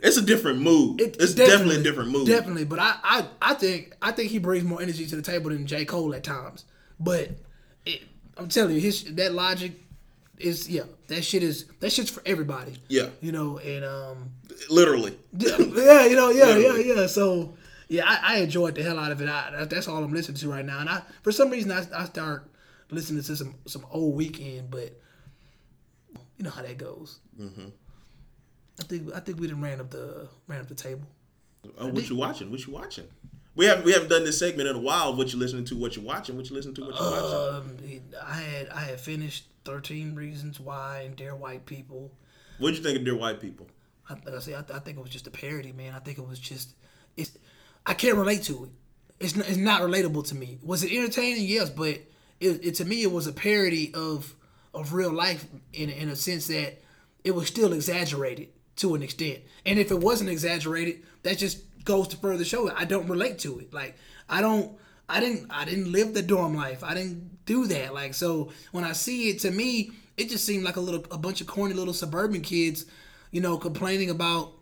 It's 0.04 0.16
a 0.18 0.22
different 0.22 0.60
mood. 0.60 1.00
it- 1.00 1.16
it's 1.18 1.34
definitely, 1.34 1.76
a 1.76 1.82
different 1.82 2.10
mood. 2.10 2.26
Definitely, 2.26 2.64
but 2.66 2.78
I, 2.78 2.96
I 3.02 3.26
I 3.42 3.54
think 3.54 3.96
I 4.02 4.12
think 4.12 4.30
he 4.30 4.38
brings 4.38 4.62
more 4.64 4.80
energy 4.82 5.06
to 5.06 5.16
the 5.16 5.22
table 5.22 5.50
than 5.50 5.66
J 5.66 5.84
Cole 5.84 6.14
at 6.14 6.22
times. 6.22 6.64
But 7.00 7.30
it, 7.86 8.02
I'm 8.36 8.48
telling 8.48 8.74
you, 8.74 8.80
his 8.80 9.04
that 9.14 9.32
logic 9.32 9.72
is 10.38 10.68
yeah, 10.68 10.82
that 11.08 11.22
shit 11.24 11.42
is 11.42 11.64
that 11.80 11.90
shit's 11.90 12.10
for 12.10 12.22
everybody. 12.26 12.76
Yeah. 12.88 13.08
You 13.20 13.32
know, 13.32 13.58
and 13.58 13.84
um, 13.84 14.30
Literally. 14.68 15.16
yeah, 15.36 15.56
yeah, 15.58 16.04
you 16.06 16.16
know, 16.16 16.30
yeah, 16.30 16.56
yeah, 16.56 16.76
yeah. 16.76 17.06
So 17.06 17.54
yeah, 17.88 18.04
I, 18.06 18.36
I 18.36 18.38
enjoyed 18.38 18.74
the 18.74 18.82
hell 18.82 18.98
out 18.98 19.10
of 19.12 19.20
it. 19.22 19.28
I, 19.28 19.64
that's 19.64 19.88
all 19.88 20.02
I'm 20.04 20.12
listening 20.12 20.36
to 20.38 20.50
right 20.50 20.64
now. 20.64 20.80
And 20.80 20.88
I, 20.88 21.02
for 21.22 21.32
some 21.32 21.50
reason, 21.50 21.70
I, 21.72 21.84
I 21.94 22.04
start 22.06 22.50
listening 22.90 23.22
to 23.22 23.36
some 23.36 23.54
some 23.66 23.86
old 23.90 24.18
Weeknd, 24.18 24.70
but 24.70 25.00
you 26.36 26.44
know 26.44 26.50
how 26.50 26.62
that 26.62 26.78
goes. 26.78 27.20
Mm-hmm. 27.40 27.68
I 28.80 28.82
think 28.84 29.14
I 29.14 29.20
think 29.20 29.38
we 29.38 29.46
done 29.46 29.60
ran 29.60 29.80
up 29.80 29.90
the 29.90 30.28
ran 30.46 30.60
up 30.60 30.68
the 30.68 30.74
table. 30.74 31.06
Oh, 31.78 31.88
what 31.88 32.08
you 32.08 32.16
watching? 32.16 32.50
What 32.50 32.66
you 32.66 32.72
watching? 32.72 33.08
We 33.54 33.66
haven't 33.66 33.84
we 33.84 33.92
haven't 33.92 34.08
done 34.08 34.24
this 34.24 34.38
segment 34.38 34.68
in 34.68 34.76
a 34.76 34.80
while. 34.80 35.14
What 35.14 35.32
you 35.32 35.38
listening 35.38 35.64
to? 35.66 35.76
What 35.76 35.96
you 35.96 36.02
watching? 36.02 36.36
What 36.36 36.50
you 36.50 36.56
listening 36.56 36.74
to? 36.76 36.80
What 36.86 36.94
you 36.94 37.00
watching? 37.00 37.56
Um, 37.56 38.00
I 38.26 38.34
had 38.34 38.68
I 38.70 38.80
had 38.80 39.00
finished 39.00 39.44
Thirteen 39.64 40.14
Reasons 40.14 40.58
Why 40.58 41.02
and 41.06 41.14
Dear 41.14 41.36
White 41.36 41.64
People. 41.66 42.10
What'd 42.58 42.76
you 42.76 42.82
think 42.82 42.98
of 42.98 43.04
Dear 43.04 43.16
White 43.16 43.40
People? 43.40 43.68
I, 44.08 44.14
like 44.14 44.34
I 44.34 44.38
say, 44.40 44.54
I, 44.54 44.60
I 44.60 44.80
think 44.80 44.98
it 44.98 45.00
was 45.00 45.10
just 45.10 45.26
a 45.26 45.30
parody, 45.30 45.72
man. 45.72 45.94
I 45.94 46.00
think 46.00 46.18
it 46.18 46.26
was 46.26 46.38
just 46.38 46.74
it's. 47.16 47.38
I 47.86 47.94
can't 47.94 48.16
relate 48.16 48.42
to 48.44 48.64
it. 48.64 48.70
It's 49.20 49.36
not, 49.36 49.48
it's 49.48 49.56
not 49.56 49.82
relatable 49.82 50.26
to 50.28 50.34
me. 50.34 50.58
Was 50.62 50.82
it 50.82 50.92
entertaining? 50.92 51.46
Yes, 51.46 51.70
but 51.70 52.00
it, 52.40 52.64
it 52.64 52.74
to 52.76 52.84
me 52.84 53.02
it 53.02 53.12
was 53.12 53.28
a 53.28 53.32
parody 53.32 53.94
of 53.94 54.34
of 54.74 54.92
real 54.92 55.12
life 55.12 55.46
in 55.72 55.90
in 55.90 56.08
a 56.08 56.16
sense 56.16 56.48
that 56.48 56.82
it 57.22 57.34
was 57.34 57.46
still 57.46 57.72
exaggerated 57.72 58.48
to 58.76 58.94
an 58.94 59.02
extent. 59.02 59.40
And 59.66 59.78
if 59.78 59.90
it 59.90 60.00
wasn't 60.00 60.30
exaggerated, 60.30 61.02
that 61.22 61.38
just 61.38 61.62
goes 61.84 62.08
to 62.08 62.16
further 62.16 62.44
show. 62.44 62.70
I 62.70 62.84
don't 62.84 63.08
relate 63.08 63.38
to 63.40 63.58
it. 63.60 63.72
Like 63.72 63.96
I 64.28 64.40
don't. 64.40 64.72
I 65.08 65.20
didn't. 65.20 65.50
I 65.50 65.64
didn't 65.64 65.92
live 65.92 66.14
the 66.14 66.22
dorm 66.22 66.54
life. 66.54 66.82
I 66.82 66.94
didn't 66.94 67.44
do 67.44 67.66
that. 67.66 67.94
Like 67.94 68.14
so, 68.14 68.52
when 68.72 68.84
I 68.84 68.92
see 68.92 69.28
it, 69.28 69.40
to 69.40 69.50
me, 69.50 69.90
it 70.16 70.28
just 70.28 70.44
seemed 70.44 70.64
like 70.64 70.76
a 70.76 70.80
little, 70.80 71.04
a 71.10 71.18
bunch 71.18 71.40
of 71.40 71.46
corny 71.46 71.74
little 71.74 71.94
suburban 71.94 72.40
kids, 72.40 72.86
you 73.30 73.40
know, 73.40 73.58
complaining 73.58 74.10
about, 74.10 74.52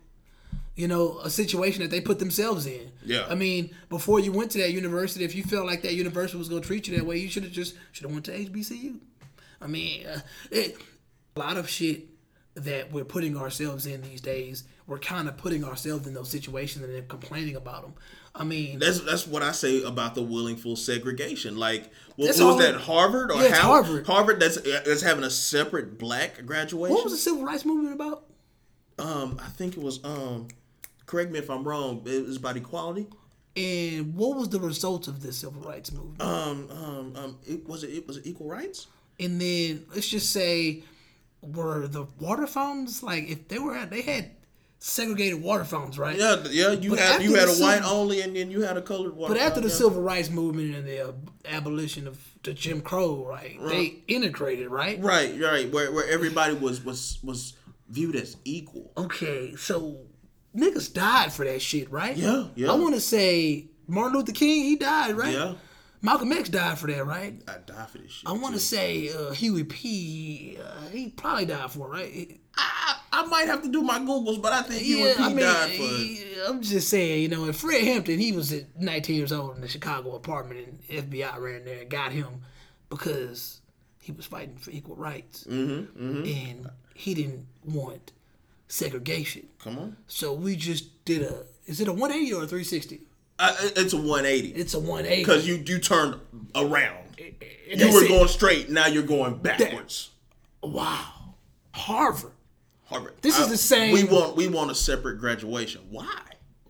you 0.75 0.87
know, 0.87 1.19
a 1.19 1.29
situation 1.29 1.81
that 1.81 1.91
they 1.91 2.01
put 2.01 2.19
themselves 2.19 2.65
in. 2.65 2.91
Yeah. 3.05 3.25
I 3.29 3.35
mean, 3.35 3.73
before 3.89 4.19
you 4.19 4.31
went 4.31 4.51
to 4.51 4.57
that 4.59 4.71
university, 4.71 5.23
if 5.23 5.35
you 5.35 5.43
felt 5.43 5.65
like 5.65 5.81
that 5.83 5.93
university 5.93 6.37
was 6.37 6.49
going 6.49 6.61
to 6.61 6.67
treat 6.67 6.87
you 6.87 6.97
that 6.97 7.05
way, 7.05 7.17
you 7.17 7.29
should 7.29 7.43
have 7.43 7.53
just 7.53 7.75
should 7.91 8.03
have 8.03 8.11
went 8.11 8.25
to 8.25 8.31
HBCU. 8.31 8.99
I 9.61 9.67
mean, 9.67 10.05
uh, 10.05 10.19
it, 10.51 10.77
a 11.35 11.39
lot 11.39 11.57
of 11.57 11.69
shit 11.69 12.07
that 12.55 12.91
we're 12.91 13.03
putting 13.05 13.35
ourselves 13.37 13.85
in 13.85 14.01
these 14.01 14.21
days, 14.21 14.63
we're 14.87 14.99
kind 14.99 15.27
of 15.27 15.37
putting 15.37 15.63
ourselves 15.63 16.05
in 16.07 16.13
those 16.13 16.29
situations 16.29 16.83
and 16.85 16.93
then 16.93 17.07
complaining 17.07 17.55
about 17.55 17.81
them. 17.83 17.93
I 18.35 18.43
mean, 18.43 18.79
That's 18.79 18.99
that's 19.01 19.27
what 19.27 19.43
I 19.43 19.51
say 19.51 19.83
about 19.83 20.15
the 20.15 20.21
willingful 20.23 20.75
segregation. 20.75 21.55
Like, 21.57 21.91
what, 22.15 22.35
what 22.35 22.55
was 22.55 22.57
that? 22.65 22.75
Harvard 22.81 23.31
or 23.31 23.41
Yeah, 23.41 23.53
How- 23.55 23.67
Harvard. 23.69 24.05
Harvard. 24.07 24.39
That's 24.39 24.59
that's 24.61 25.01
having 25.03 25.23
a 25.23 25.29
separate 25.29 25.97
black 25.99 26.45
graduation. 26.45 26.93
what 26.95 27.03
was 27.03 27.13
the 27.13 27.19
civil 27.19 27.43
rights 27.43 27.63
movement 27.65 27.93
about? 27.93 28.25
Um, 28.99 29.39
I 29.43 29.47
think 29.49 29.77
it 29.77 29.83
was. 29.83 30.03
Um, 30.03 30.47
correct 31.05 31.31
me 31.31 31.39
if 31.39 31.49
I'm 31.49 31.63
wrong. 31.63 32.01
It 32.05 32.25
was 32.25 32.37
about 32.37 32.57
equality. 32.57 33.07
And 33.55 34.15
what 34.15 34.35
was 34.35 34.49
the 34.49 34.59
result 34.59 35.07
of 35.07 35.21
this 35.21 35.37
civil 35.37 35.61
rights 35.61 35.91
movement? 35.91 36.21
Um, 36.21 36.69
um, 36.71 37.15
um, 37.15 37.37
it 37.47 37.67
was 37.67 37.83
it, 37.83 37.91
it 37.91 38.07
was 38.07 38.17
it 38.17 38.25
equal 38.25 38.47
rights. 38.49 38.87
and 39.19 39.39
then 39.39 39.85
let's 39.93 40.07
just 40.07 40.31
say 40.31 40.81
were 41.43 41.87
the 41.87 42.05
water 42.19 42.47
fountains 42.47 43.03
like 43.03 43.29
if 43.29 43.47
they 43.47 43.59
were 43.59 43.85
they 43.85 44.01
had 44.01 44.31
segregated 44.79 45.41
water 45.41 45.63
fountains 45.63 45.97
right 45.97 46.17
Yeah, 46.17 46.43
yeah. 46.49 46.71
You 46.71 46.91
But 46.91 46.99
had 46.99 47.21
you 47.23 47.35
had 47.35 47.47
a 47.47 47.53
white 47.53 47.83
only, 47.83 48.19
and 48.21 48.35
then 48.35 48.51
you 48.51 48.61
had 48.61 48.75
a 48.75 48.81
colored 48.81 49.15
one. 49.15 49.31
but 49.31 49.39
after 49.39 49.61
the 49.61 49.69
civil 49.69 50.01
rights 50.01 50.29
movement 50.29 50.75
and 50.75 50.85
the 50.85 51.09
uh, 51.09 51.11
abolition 51.45 52.07
of 52.07 52.17
the 52.43 52.53
jim 52.53 52.81
crow 52.81 53.25
right, 53.25 53.57
they 53.67 53.95
integrated 54.07 54.69
right 54.69 55.01
right, 55.01 55.39
right, 55.39 55.71
where 55.71 55.91
where 55.93 56.07
everybody 56.09 56.53
was 56.53 56.83
was 56.83 57.17
was 57.23 57.53
viewed 57.89 58.15
as 58.15 58.35
equal. 58.43 58.91
okay 58.97 59.55
so 59.55 59.97
niggas 60.55 60.93
died 60.93 61.31
for 61.31 61.45
that 61.45 61.61
shit 61.61 61.89
right 61.91 62.17
Yeah, 62.17 62.45
yeah. 62.55 62.69
i 62.71 62.75
want 62.75 62.93
to 62.95 63.01
say 63.01 63.67
martin 63.87 64.17
luther 64.17 64.33
king 64.33 64.63
he 64.65 64.75
died 64.75 65.15
right 65.15 65.33
Yeah, 65.33 65.53
malcolm 66.03 66.31
x 66.31 66.49
died 66.49 66.77
for 66.77 66.85
that 66.87 67.03
right 67.05 67.41
I 67.47 67.55
die 67.65 67.85
for 67.91 67.97
this 67.97 68.11
shit. 68.11 68.29
i 68.29 68.33
want 68.33 68.53
to 68.53 68.59
say 68.59 69.09
uh, 69.11 69.31
huey 69.31 69.63
p 69.63 70.57
uh, 70.63 70.89
he 70.89 71.09
probably 71.09 71.45
died 71.45 71.71
for 71.71 71.87
it 71.87 71.99
right 71.99 72.39
I, 72.55 72.97
I 73.11 73.25
might 73.25 73.47
have 73.47 73.63
to 73.63 73.69
do 73.71 73.81
my 73.81 73.97
googles, 73.99 74.39
but 74.39 74.53
I 74.53 74.61
think 74.61 74.81
Huey 74.83 75.11
P 75.15 75.17
died 75.39 75.71
for 75.71 75.87
it. 75.89 76.37
I'm 76.47 76.61
just 76.61 76.87
saying, 76.87 77.23
you 77.23 77.27
know, 77.29 77.45
and 77.45 77.55
Fred 77.55 77.83
Hampton, 77.83 78.19
he 78.19 78.31
was 78.31 78.53
at 78.53 78.79
19 78.79 79.15
years 79.15 79.31
old 79.31 79.55
in 79.55 79.61
the 79.61 79.67
Chicago 79.67 80.15
apartment, 80.15 80.67
and 80.67 81.09
FBI 81.09 81.39
ran 81.39 81.65
there 81.65 81.81
and 81.81 81.89
got 81.89 82.11
him 82.11 82.27
because 82.89 83.61
he 84.01 84.11
was 84.11 84.27
fighting 84.27 84.57
for 84.57 84.69
equal 84.69 84.95
rights, 84.95 85.45
Mm-hmm, 85.49 86.25
and 86.25 86.69
he 86.93 87.15
didn't 87.15 87.47
want 87.65 88.11
segregation. 88.67 89.47
Come 89.59 89.77
on, 89.79 89.97
So 90.07 90.33
we 90.33 90.55
just 90.55 91.03
did 91.05 91.23
a. 91.23 91.43
Is 91.65 91.81
it 91.81 91.87
a 91.87 91.91
180 91.93 92.33
or 92.33 92.43
a 92.43 92.47
360? 92.47 93.01
I, 93.39 93.55
it's 93.75 93.93
a 93.93 93.97
180 93.97 94.49
It's 94.49 94.73
a 94.73 94.79
180. 94.79 95.21
because 95.23 95.47
you 95.47 95.55
you 95.65 95.79
turned 95.79 96.15
around. 96.55 96.97
And 97.71 97.79
You 97.79 97.91
were 97.93 98.03
it. 98.03 98.09
going 98.09 98.27
straight. 98.27 98.69
Now 98.69 98.87
you're 98.87 99.03
going 99.03 99.37
backwards. 99.37 100.11
Wow, 100.61 101.35
Harvard. 101.73 102.31
Harvard. 102.85 103.13
This 103.21 103.39
is 103.39 103.49
the 103.49 103.57
same- 103.57 103.93
We 103.93 104.03
want 104.03 104.35
we 104.35 104.47
want 104.47 104.69
a 104.71 104.75
separate 104.75 105.17
graduation. 105.19 105.81
Why? 105.89 106.07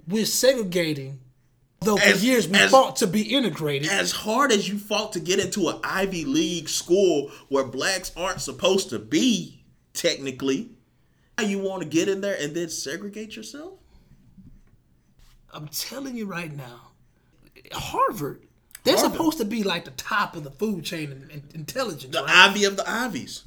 We're 0.07 0.25
segregating. 0.25 1.19
Though 1.81 1.97
for 1.97 2.15
years 2.17 2.47
we 2.47 2.57
as- 2.57 2.71
fought 2.71 2.95
to 2.97 3.07
be 3.07 3.21
integrated. 3.35 3.89
As 3.89 4.11
hard 4.11 4.53
as 4.53 4.69
you 4.69 4.77
fought 4.79 5.11
to 5.13 5.19
get 5.19 5.39
into 5.39 5.67
an 5.67 5.79
Ivy 5.83 6.23
League 6.23 6.69
school 6.69 7.29
where 7.49 7.65
blacks 7.65 8.11
aren't 8.15 8.39
supposed 8.39 8.89
to 8.91 8.99
be, 8.99 9.65
technically, 9.93 10.69
now 11.37 11.43
you 11.45 11.59
want 11.59 11.83
to 11.83 11.87
get 11.89 12.07
in 12.07 12.21
there 12.21 12.37
and 12.39 12.55
then 12.55 12.69
segregate 12.69 13.35
yourself? 13.35 13.73
I'm 15.53 15.67
telling 15.67 16.15
you 16.15 16.25
right 16.25 16.51
now, 16.51 16.91
Harvard, 17.71 18.43
they're 18.83 18.95
Harvard. 18.95 19.11
supposed 19.11 19.37
to 19.37 19.45
be 19.45 19.63
like 19.63 19.85
the 19.85 19.91
top 19.91 20.35
of 20.35 20.43
the 20.43 20.51
food 20.51 20.83
chain 20.83 21.11
in, 21.11 21.29
in 21.29 21.43
intelligence. 21.53 22.13
The 22.13 22.23
right? 22.23 22.49
Ivy 22.49 22.65
of 22.65 22.77
the 22.77 22.89
Ivies. 22.89 23.43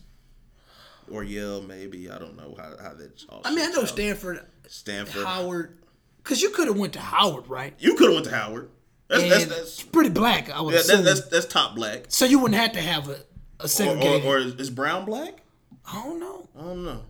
Or 1.11 1.22
Yale, 1.22 1.62
maybe. 1.62 2.11
I 2.11 2.18
don't 2.18 2.36
know 2.36 2.54
how, 2.59 2.70
how 2.82 2.94
that 2.94 3.24
all 3.28 3.42
I 3.44 3.50
mean, 3.54 3.64
I 3.64 3.70
know 3.70 3.82
out. 3.82 3.88
Stanford, 3.88 4.44
Stanford. 4.66 5.24
Howard, 5.24 5.78
because 6.18 6.42
you 6.42 6.50
could 6.50 6.66
have 6.66 6.78
went 6.78 6.94
to 6.94 7.00
Howard, 7.00 7.48
right? 7.48 7.74
You 7.78 7.94
could 7.94 8.07
have 8.07 8.14
went 8.14 8.24
to 8.26 8.34
Howard. 8.34 8.70
That's, 9.09 9.22
that's, 9.28 9.44
that's, 9.44 9.82
pretty 9.82 10.11
black, 10.11 10.50
I 10.50 10.61
would 10.61 10.74
yeah, 10.74 10.80
assume. 10.80 11.04
that, 11.04 11.14
that's, 11.14 11.28
that's 11.28 11.46
top 11.46 11.76
black. 11.76 12.07
so 12.09 12.24
you 12.24 12.40
wouldn't 12.40 12.61
have 12.61 12.72
to 12.72 12.80
have 12.80 13.09
a, 13.09 13.18
a 13.61 13.68
Or, 13.88 13.96
or, 13.96 14.22
or 14.22 14.38
is, 14.38 14.54
is 14.54 14.70
Brown 14.70 15.04
black? 15.04 15.42
I 15.86 16.02
don't 16.02 16.18
know. 16.18 16.48
I 16.59 16.62
don't 16.62 16.84
know. 16.84 17.02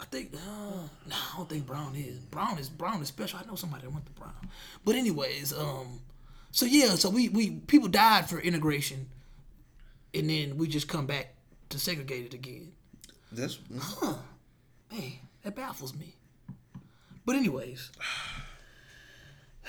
I 0.00 0.04
think 0.04 0.34
uh, 0.34 0.38
no, 1.08 1.16
I 1.16 1.36
don't 1.36 1.48
think 1.48 1.66
Brown 1.66 1.94
is. 1.96 2.18
Brown 2.18 2.58
is 2.58 2.68
Brown 2.68 3.02
is 3.02 3.08
special. 3.08 3.40
I 3.42 3.46
know 3.48 3.56
somebody 3.56 3.82
that 3.82 3.90
went 3.92 4.06
to 4.06 4.12
Brown. 4.12 4.32
But 4.84 4.94
anyways, 4.94 5.52
um, 5.52 6.00
so 6.52 6.66
yeah, 6.66 6.94
so 6.94 7.10
we 7.10 7.28
we 7.28 7.50
people 7.50 7.88
died 7.88 8.28
for 8.28 8.38
integration, 8.38 9.08
and 10.14 10.30
then 10.30 10.56
we 10.56 10.68
just 10.68 10.86
come 10.88 11.06
back 11.06 11.34
to 11.70 11.78
segregate 11.78 12.26
it 12.26 12.34
again. 12.34 12.72
That's 13.32 13.58
Man, 14.90 15.12
that 15.42 15.54
baffles 15.56 15.94
me. 15.94 16.14
But 17.26 17.36
anyways, 17.36 17.90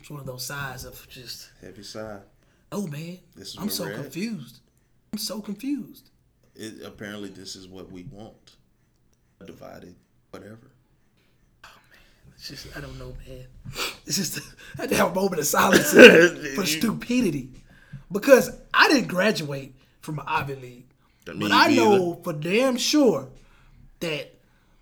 it's 0.00 0.10
one 0.10 0.20
of 0.20 0.26
those 0.26 0.44
sides 0.44 0.84
of 0.84 1.06
just 1.08 1.50
heavy 1.60 1.82
side. 1.82 2.20
oh 2.70 2.86
man, 2.86 3.18
This 3.34 3.48
is 3.48 3.56
I'm 3.58 3.68
so 3.70 3.86
at. 3.86 3.94
confused. 3.94 4.60
I'm 5.12 5.18
so 5.18 5.40
confused. 5.40 6.10
It, 6.54 6.82
apparently, 6.84 7.28
this 7.30 7.56
is 7.56 7.66
what 7.66 7.90
we 7.90 8.04
want. 8.04 8.55
Divided, 9.44 9.94
whatever. 10.30 10.70
Oh 11.64 11.68
man, 11.90 12.34
it's 12.34 12.48
just 12.48 12.76
I 12.76 12.80
don't 12.80 12.98
know, 12.98 13.14
man. 13.28 13.46
It's 14.06 14.16
just 14.16 14.38
I 14.78 14.82
had 14.82 14.90
to 14.90 14.96
have 14.96 15.12
a 15.12 15.14
moment 15.14 15.40
of 15.40 15.46
silence 15.46 15.92
for 16.54 16.64
stupidity 16.64 17.50
because 18.10 18.50
I 18.72 18.88
didn't 18.88 19.08
graduate 19.08 19.74
from 20.00 20.18
an 20.18 20.24
Ivy 20.26 20.54
League, 20.56 20.86
but 21.26 21.52
I 21.52 21.66
either. 21.66 21.76
know 21.76 22.20
for 22.24 22.32
damn 22.32 22.76
sure 22.76 23.28
that 24.00 24.34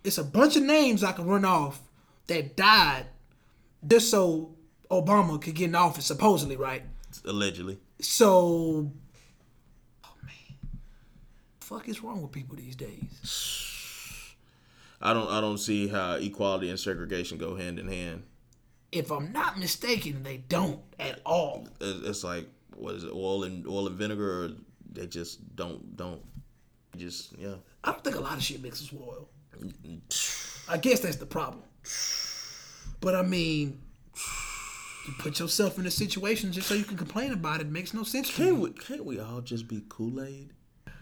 it's 0.04 0.18
a 0.18 0.24
bunch 0.24 0.56
of 0.56 0.62
names 0.62 1.02
I 1.02 1.12
can 1.12 1.26
run 1.26 1.44
off 1.44 1.80
that 2.28 2.56
died 2.56 3.06
just 3.86 4.10
so 4.10 4.54
Obama 4.90 5.40
could 5.40 5.54
get 5.54 5.66
in 5.66 5.74
office, 5.74 6.06
supposedly, 6.06 6.56
right? 6.56 6.82
Allegedly. 7.24 7.78
So, 8.00 8.92
oh 10.04 10.14
man, 10.22 10.56
fuck 11.60 11.88
is 11.88 12.02
wrong 12.02 12.22
with 12.22 12.32
people 12.32 12.56
these 12.56 12.76
days? 12.76 13.60
I 15.00 15.12
don't. 15.12 15.30
I 15.30 15.40
don't 15.40 15.58
see 15.58 15.88
how 15.88 16.14
equality 16.14 16.70
and 16.70 16.78
segregation 16.78 17.38
go 17.38 17.56
hand 17.56 17.78
in 17.78 17.88
hand. 17.88 18.24
If 18.92 19.10
I'm 19.10 19.32
not 19.32 19.58
mistaken, 19.58 20.22
they 20.22 20.38
don't 20.38 20.80
at 20.98 21.20
all. 21.26 21.68
It's, 21.80 22.22
like 22.22 22.48
what 22.76 22.94
is 22.94 23.04
it? 23.04 23.12
Oil 23.12 23.44
and 23.44 23.66
oil 23.66 23.86
and 23.86 23.96
vinegar. 23.96 24.44
Or 24.44 24.50
they 24.90 25.06
just 25.06 25.56
don't 25.56 25.96
don't. 25.96 26.22
Just 26.96 27.36
yeah. 27.38 27.54
I 27.82 27.92
don't 27.92 28.04
think 28.04 28.16
a 28.16 28.20
lot 28.20 28.36
of 28.36 28.42
shit 28.42 28.62
mixes 28.62 28.92
with 28.92 29.02
oil. 29.02 29.28
I 30.68 30.78
guess 30.78 31.00
that's 31.00 31.16
the 31.16 31.26
problem. 31.26 31.62
But 33.00 33.14
I 33.14 33.22
mean, 33.22 33.80
you 35.06 35.12
put 35.18 35.38
yourself 35.38 35.78
in 35.78 35.86
a 35.86 35.90
situation 35.90 36.52
just 36.52 36.68
so 36.68 36.74
you 36.74 36.84
can 36.84 36.96
complain 36.96 37.32
about 37.32 37.60
it. 37.60 37.66
it 37.66 37.72
makes 37.72 37.92
no 37.92 38.02
sense. 38.02 38.34
Can't 38.34 38.58
we, 38.58 38.70
can't 38.70 39.04
we 39.04 39.20
all 39.20 39.42
just 39.42 39.68
be 39.68 39.82
Kool 39.88 40.22
Aid? 40.22 40.53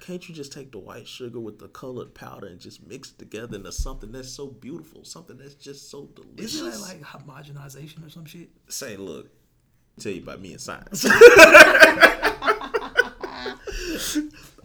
Can't 0.03 0.29
you 0.29 0.35
just 0.35 0.53
take 0.53 0.73
the 0.73 0.79
white 0.79 1.07
sugar 1.07 1.39
with 1.39 1.61
the 1.61 1.69
colored 1.69 2.13
powder 2.13 2.49
and 2.49 2.59
just 2.59 2.85
mix 2.85 3.11
it 3.13 3.19
together 3.21 3.55
into 3.57 3.71
something 3.71 4.11
that's 4.11 4.29
so 4.29 4.49
beautiful, 4.49 5.05
something 5.05 5.37
that's 5.39 5.55
just 5.55 5.91
so 5.93 6.09
delicious? 6.17 6.57
Isn't 6.57 6.71
that 6.73 6.81
like 6.81 7.01
homogenization 7.03 8.05
or 8.05 8.11
some 8.11 8.25
shit? 8.25 8.51
Say, 8.69 8.97
look, 8.97 9.29
tell 10.01 10.11
you 10.11 10.23
about 10.23 10.41
me 10.41 10.51
and 10.53 10.61
science. 10.61 11.07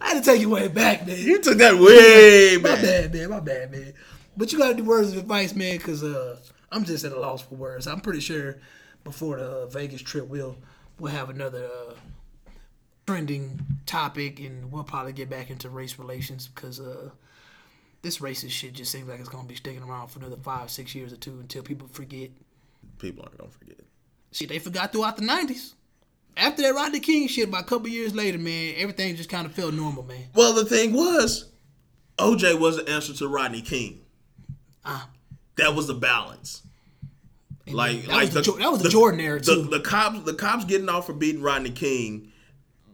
I 0.00 0.12
had 0.14 0.22
to 0.24 0.30
take 0.30 0.40
you 0.40 0.50
way 0.50 0.66
back, 0.66 1.06
man. 1.06 1.18
you 1.18 1.40
took 1.40 1.58
that 1.58 1.74
way 1.74 2.56
My 2.60 2.74
back. 2.74 2.82
bad, 2.82 3.14
man. 3.14 3.30
My 3.30 3.40
bad, 3.40 3.70
man. 3.70 3.94
But 4.36 4.52
you 4.52 4.58
gotta 4.58 4.74
do 4.74 4.82
words 4.84 5.12
of 5.12 5.18
advice, 5.18 5.54
man, 5.54 5.76
because 5.78 6.02
uh, 6.02 6.36
I'm 6.72 6.84
just 6.84 7.04
at 7.04 7.12
a 7.12 7.18
loss 7.20 7.42
for 7.42 7.54
words. 7.54 7.86
I'm 7.86 8.00
pretty 8.00 8.20
sure 8.20 8.58
before 9.04 9.36
the 9.38 9.48
uh, 9.62 9.66
Vegas 9.66 10.02
trip, 10.02 10.26
we'll 10.26 10.56
we'll 10.98 11.12
have 11.12 11.30
another 11.30 11.64
uh, 11.64 11.92
trending 13.08 13.58
topic, 13.86 14.38
and 14.38 14.70
we'll 14.70 14.84
probably 14.84 15.14
get 15.14 15.30
back 15.30 15.48
into 15.48 15.70
race 15.70 15.98
relations 15.98 16.50
because 16.54 16.78
uh, 16.78 17.08
this 18.02 18.18
racist 18.18 18.50
shit 18.50 18.74
just 18.74 18.92
seems 18.92 19.08
like 19.08 19.18
it's 19.18 19.30
gonna 19.30 19.48
be 19.48 19.54
sticking 19.54 19.82
around 19.82 20.08
for 20.08 20.18
another 20.18 20.36
five, 20.36 20.70
six 20.70 20.94
years 20.94 21.10
or 21.10 21.16
two 21.16 21.38
until 21.40 21.62
people 21.62 21.88
forget. 21.88 22.28
People 22.98 23.22
aren't 23.22 23.38
gonna 23.38 23.50
forget. 23.50 23.78
Shit, 24.30 24.50
they 24.50 24.58
forgot 24.58 24.92
throughout 24.92 25.16
the 25.16 25.22
'90s. 25.22 25.72
After 26.36 26.60
that 26.60 26.74
Rodney 26.74 27.00
King 27.00 27.28
shit, 27.28 27.48
about 27.48 27.62
a 27.62 27.64
couple 27.64 27.88
years 27.88 28.14
later, 28.14 28.36
man, 28.36 28.74
everything 28.76 29.16
just 29.16 29.30
kind 29.30 29.46
of 29.46 29.54
felt 29.54 29.72
normal, 29.72 30.02
man. 30.02 30.24
Well, 30.34 30.52
the 30.52 30.66
thing 30.66 30.92
was, 30.92 31.50
OJ 32.18 32.60
was 32.60 32.76
the 32.76 32.90
answer 32.90 33.14
to 33.14 33.26
Rodney 33.26 33.62
King. 33.62 34.02
Ah. 34.84 35.08
That 35.56 35.74
was 35.74 35.86
the 35.86 35.94
balance. 35.94 36.62
Like, 37.66 38.02
that 38.02 38.08
like 38.08 38.20
was 38.26 38.34
the, 38.34 38.42
Jo- 38.42 38.58
that 38.58 38.70
was 38.70 38.82
the, 38.82 38.90
Jordan 38.90 39.20
era 39.20 39.40
the, 39.40 39.54
too. 39.54 39.62
the 39.62 39.80
cops, 39.80 40.20
the 40.24 40.34
cops 40.34 40.66
getting 40.66 40.90
off 40.90 41.06
for 41.06 41.14
beating 41.14 41.40
Rodney 41.40 41.70
King 41.70 42.32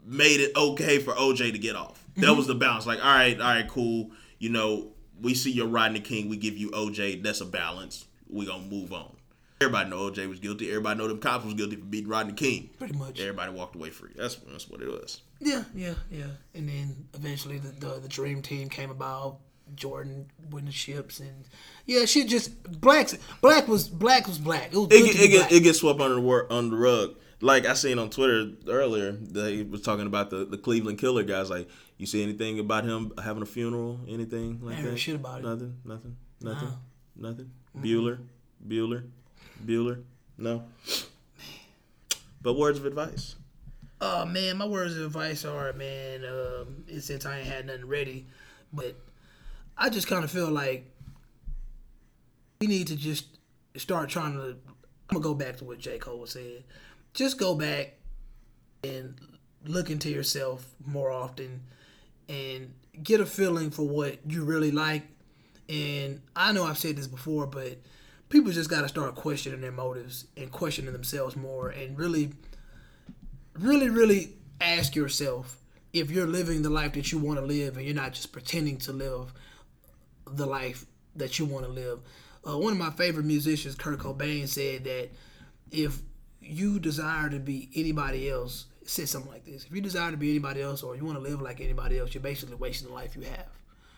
made 0.05 0.41
it 0.41 0.53
okay 0.57 0.99
for 0.99 1.13
OJ 1.15 1.53
to 1.53 1.59
get 1.59 1.77
off. 1.77 2.03
That 2.17 2.23
Mm-hmm. 2.27 2.37
was 2.37 2.47
the 2.47 2.55
balance. 2.55 2.87
Like, 2.87 3.05
all 3.05 3.15
right, 3.15 3.41
all 3.41 3.47
right, 3.55 3.69
cool. 3.69 4.11
You 4.39 4.51
know, 4.51 4.93
we 5.21 5.35
see 5.35 5.51
your 5.51 5.67
Rodney 5.67 6.01
King, 6.01 6.29
we 6.29 6.37
give 6.37 6.57
you 6.57 6.71
OJ. 6.71 7.23
That's 7.23 7.41
a 7.41 7.47
balance. 7.47 8.07
We 8.29 8.47
gonna 8.47 8.65
move 8.65 8.93
on. 8.93 9.17
Everybody 9.61 9.91
know 9.91 10.11
OJ 10.11 10.29
was 10.29 10.41
guilty. 10.41 10.69
Everybody 10.69 10.99
know 10.99 11.09
them 11.09 11.19
cops 11.19 11.45
was 11.45 11.55
guilty 11.55 11.77
for 11.77 11.85
beating 11.85 12.09
Rodney 12.11 12.33
King. 12.35 12.71
Pretty 12.79 12.97
much. 12.97 13.19
Everybody 13.21 13.53
walked 13.53 13.77
away 13.77 13.91
free. 13.91 14.11
That's 14.17 14.35
that's 14.37 14.69
what 14.69 14.83
it 14.83 14.89
was. 14.89 15.23
Yeah, 15.41 15.65
yeah, 15.75 15.95
yeah. 16.11 16.25
And 16.55 16.69
then 16.69 17.09
eventually 17.15 17.59
the, 17.59 17.69
the 17.69 18.01
the 18.01 18.09
dream 18.09 18.43
team 18.43 18.69
came 18.69 18.91
about. 18.91 19.39
Jordan 19.77 20.27
winning 20.51 20.71
ships 20.71 21.21
and 21.21 21.47
yeah, 21.87 22.05
shit 22.05 22.29
just 22.29 22.63
blacks 22.83 23.17
black 23.41 23.67
was 23.67 23.89
black 23.89 24.27
was 24.29 24.39
black. 24.39 24.67
It 24.73 24.77
was 24.77 24.89
It, 24.89 24.91
good 24.91 25.05
get- 25.07 25.13
to 25.13 25.19
be 25.19 25.25
it, 25.25 25.29
get, 25.29 25.39
black. 25.39 25.53
it 25.53 25.61
gets 25.61 25.79
swept 25.81 26.01
under 26.01 26.21
the 26.21 26.47
under 26.51 26.77
the 26.77 26.83
rug. 26.83 27.15
Like 27.45 27.67
I 27.67 27.75
seen 27.75 27.99
on 27.99 28.09
Twitter 28.09 28.53
earlier, 28.69 29.13
they 29.13 29.65
was 29.65 29.83
talking 29.83 30.07
about 30.07 30.31
the, 30.31 30.47
the 30.47 30.57
Cleveland 30.57 30.97
Killer 30.97 31.25
guys. 31.25 31.51
Like, 31.51 31.69
you 31.99 32.07
see 32.07 32.23
anything 32.23 32.59
about 32.59 32.85
him 32.85 33.13
having 33.23 33.43
a 33.43 33.47
funeral? 33.47 34.01
Anything 34.09 34.61
like 34.63 34.79
I 34.79 34.83
that? 34.83 34.97
shit 34.97 35.17
about 35.17 35.41
it. 35.41 35.45
Nothing. 35.45 35.77
Nothing. 35.85 36.17
Nothing. 36.41 36.69
Nothing. 37.15 37.51
Bueller. 37.79 38.21
Bueller. 38.67 39.05
Bueller. 39.63 40.05
No. 40.39 40.65
But 42.41 42.55
words 42.55 42.79
of 42.79 42.87
advice. 42.87 43.37
Oh 44.01 44.25
man, 44.25 44.57
my 44.57 44.67
words 44.67 44.97
of 44.97 45.05
advice 45.05 45.45
are, 45.45 45.75
man, 45.75 46.25
um, 46.25 46.85
and 46.89 47.03
since 47.03 47.27
I 47.27 47.41
ain't 47.41 47.47
had 47.47 47.67
nothing 47.67 47.87
ready, 47.87 48.27
but 48.73 48.97
I 49.77 49.91
just 49.91 50.07
kind 50.07 50.25
of 50.25 50.31
feel 50.31 50.51
like 50.51 50.91
we 52.59 52.69
need 52.69 52.87
to 52.87 52.97
just 52.97 53.27
start 53.77 54.09
trying 54.09 54.33
to. 54.33 54.57
I'm 55.11 55.21
gonna 55.21 55.23
go 55.23 55.35
back 55.35 55.59
to 55.59 55.65
what 55.65 55.79
J 55.79 55.99
Cole 55.99 56.21
was 56.21 56.31
saying. 56.31 56.65
Just 57.15 57.39
go 57.39 57.55
back 57.55 57.95
and 58.83 59.15
look 59.65 59.89
into 59.91 60.11
yourself 60.11 60.67
more 60.85 61.11
often, 61.11 61.63
and 62.29 62.75
get 63.03 63.21
a 63.21 63.27
feeling 63.27 63.71
for 63.71 63.89
what 63.89 64.19
you 64.29 64.45
really 64.45 64.71
like. 64.71 65.05
And 65.69 66.21
I 66.37 66.53
know 66.53 66.65
I've 66.65 66.79
said 66.79 66.97
this 66.97 67.07
before, 67.07 67.47
but 67.47 67.79
people 68.29 68.53
just 68.53 68.69
got 68.69 68.83
to 68.83 68.89
start 68.89 69.15
questioning 69.15 69.63
their 69.63 69.73
motives 69.73 70.27
and 70.37 70.51
questioning 70.51 70.93
themselves 70.93 71.37
more, 71.37 71.71
and 71.71 71.97
really 71.97 72.35
really, 73.59 73.89
really 73.89 74.33
ask 74.61 74.95
yourself 74.95 75.61
if 75.93 76.11
you're 76.11 76.27
living 76.27 76.63
the 76.63 76.71
life 76.71 76.93
that 76.95 77.13
you 77.13 77.19
want 77.19 77.39
to 77.39 77.45
live 77.45 77.77
and 77.77 77.87
you're 77.87 77.95
not 77.95 78.13
just 78.13 78.33
pretending 78.33 78.77
to 78.79 78.93
live 78.93 79.33
the 80.27 80.47
life 80.47 80.85
that 81.17 81.39
you 81.39 81.45
want 81.45 81.65
to 81.65 81.71
live. 81.71 82.01
Uh, 82.47 82.59
one 82.59 82.73
of 82.73 82.79
my 82.79 82.91
favorite 82.91 83.25
musicians, 83.25 83.75
Kurt 83.75 83.99
Cobain, 83.99 84.49
said 84.49 84.85
that 84.85 85.11
if 85.71 86.01
you 86.45 86.79
desire 86.79 87.29
to 87.31 87.39
be 87.39 87.69
anybody 87.75 88.31
else, 88.31 88.67
say 88.85 89.05
something 89.05 89.31
like 89.31 89.45
this: 89.45 89.65
if 89.65 89.73
you 89.75 89.81
desire 89.81 90.11
to 90.11 90.17
be 90.17 90.31
anybody 90.31 90.61
else 90.63 90.83
or 90.83 90.97
you 90.97 91.05
want 91.05 91.17
to 91.19 91.23
live 91.23 91.41
like 91.41 91.61
anybody 91.61 91.99
else, 91.99 92.15
you're 92.15 92.23
basically 92.23 92.57
wasting 92.57 92.89
the 92.89 92.95
life 92.95 93.17
you 93.17 93.23
have. 93.23 93.47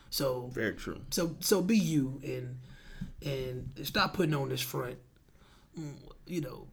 So 0.09 0.49
Very 0.53 0.73
true. 0.73 1.01
so 1.11 1.35
so 1.39 1.61
be 1.61 1.77
you 1.77 2.19
and 2.23 2.57
and 3.25 3.69
stop 3.83 4.13
putting 4.13 4.33
on 4.33 4.49
this 4.49 4.61
front. 4.61 4.97
Mm, 5.77 5.93
You 6.25 6.41
know, 6.41 6.67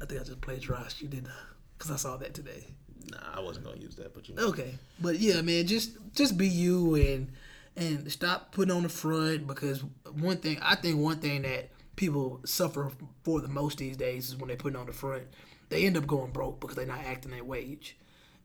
I 0.00 0.06
think 0.06 0.20
I 0.20 0.24
just 0.24 0.40
plagiarized 0.40 1.00
you, 1.00 1.08
did 1.08 1.28
Because 1.76 1.90
I 1.90 1.96
saw 1.96 2.16
that 2.18 2.34
today. 2.34 2.64
Nah, 3.10 3.18
I 3.34 3.40
wasn't 3.40 3.66
gonna 3.66 3.78
use 3.78 3.96
that, 3.96 4.14
but 4.14 4.28
you 4.28 4.34
know. 4.34 4.48
Okay, 4.48 4.74
but 5.00 5.18
yeah, 5.18 5.40
man, 5.42 5.66
just 5.66 5.92
just 6.14 6.36
be 6.36 6.48
you 6.48 6.94
and 6.96 7.28
and 7.76 8.10
stop 8.10 8.52
putting 8.52 8.74
on 8.74 8.82
the 8.82 8.88
front 8.88 9.46
because 9.46 9.84
one 10.18 10.38
thing 10.38 10.58
I 10.62 10.74
think 10.74 10.98
one 10.98 11.18
thing 11.18 11.42
that 11.42 11.68
people 11.96 12.40
suffer 12.44 12.92
for 13.22 13.40
the 13.40 13.48
most 13.48 13.78
these 13.78 13.96
days 13.96 14.28
is 14.28 14.36
when 14.36 14.48
they 14.48 14.56
put 14.56 14.74
it 14.74 14.76
on 14.76 14.86
the 14.86 14.92
front, 14.92 15.24
they 15.68 15.84
end 15.84 15.96
up 15.96 16.06
going 16.06 16.30
broke 16.30 16.60
because 16.60 16.76
they're 16.76 16.86
not 16.86 17.00
acting 17.00 17.32
their 17.32 17.44
wage, 17.44 17.96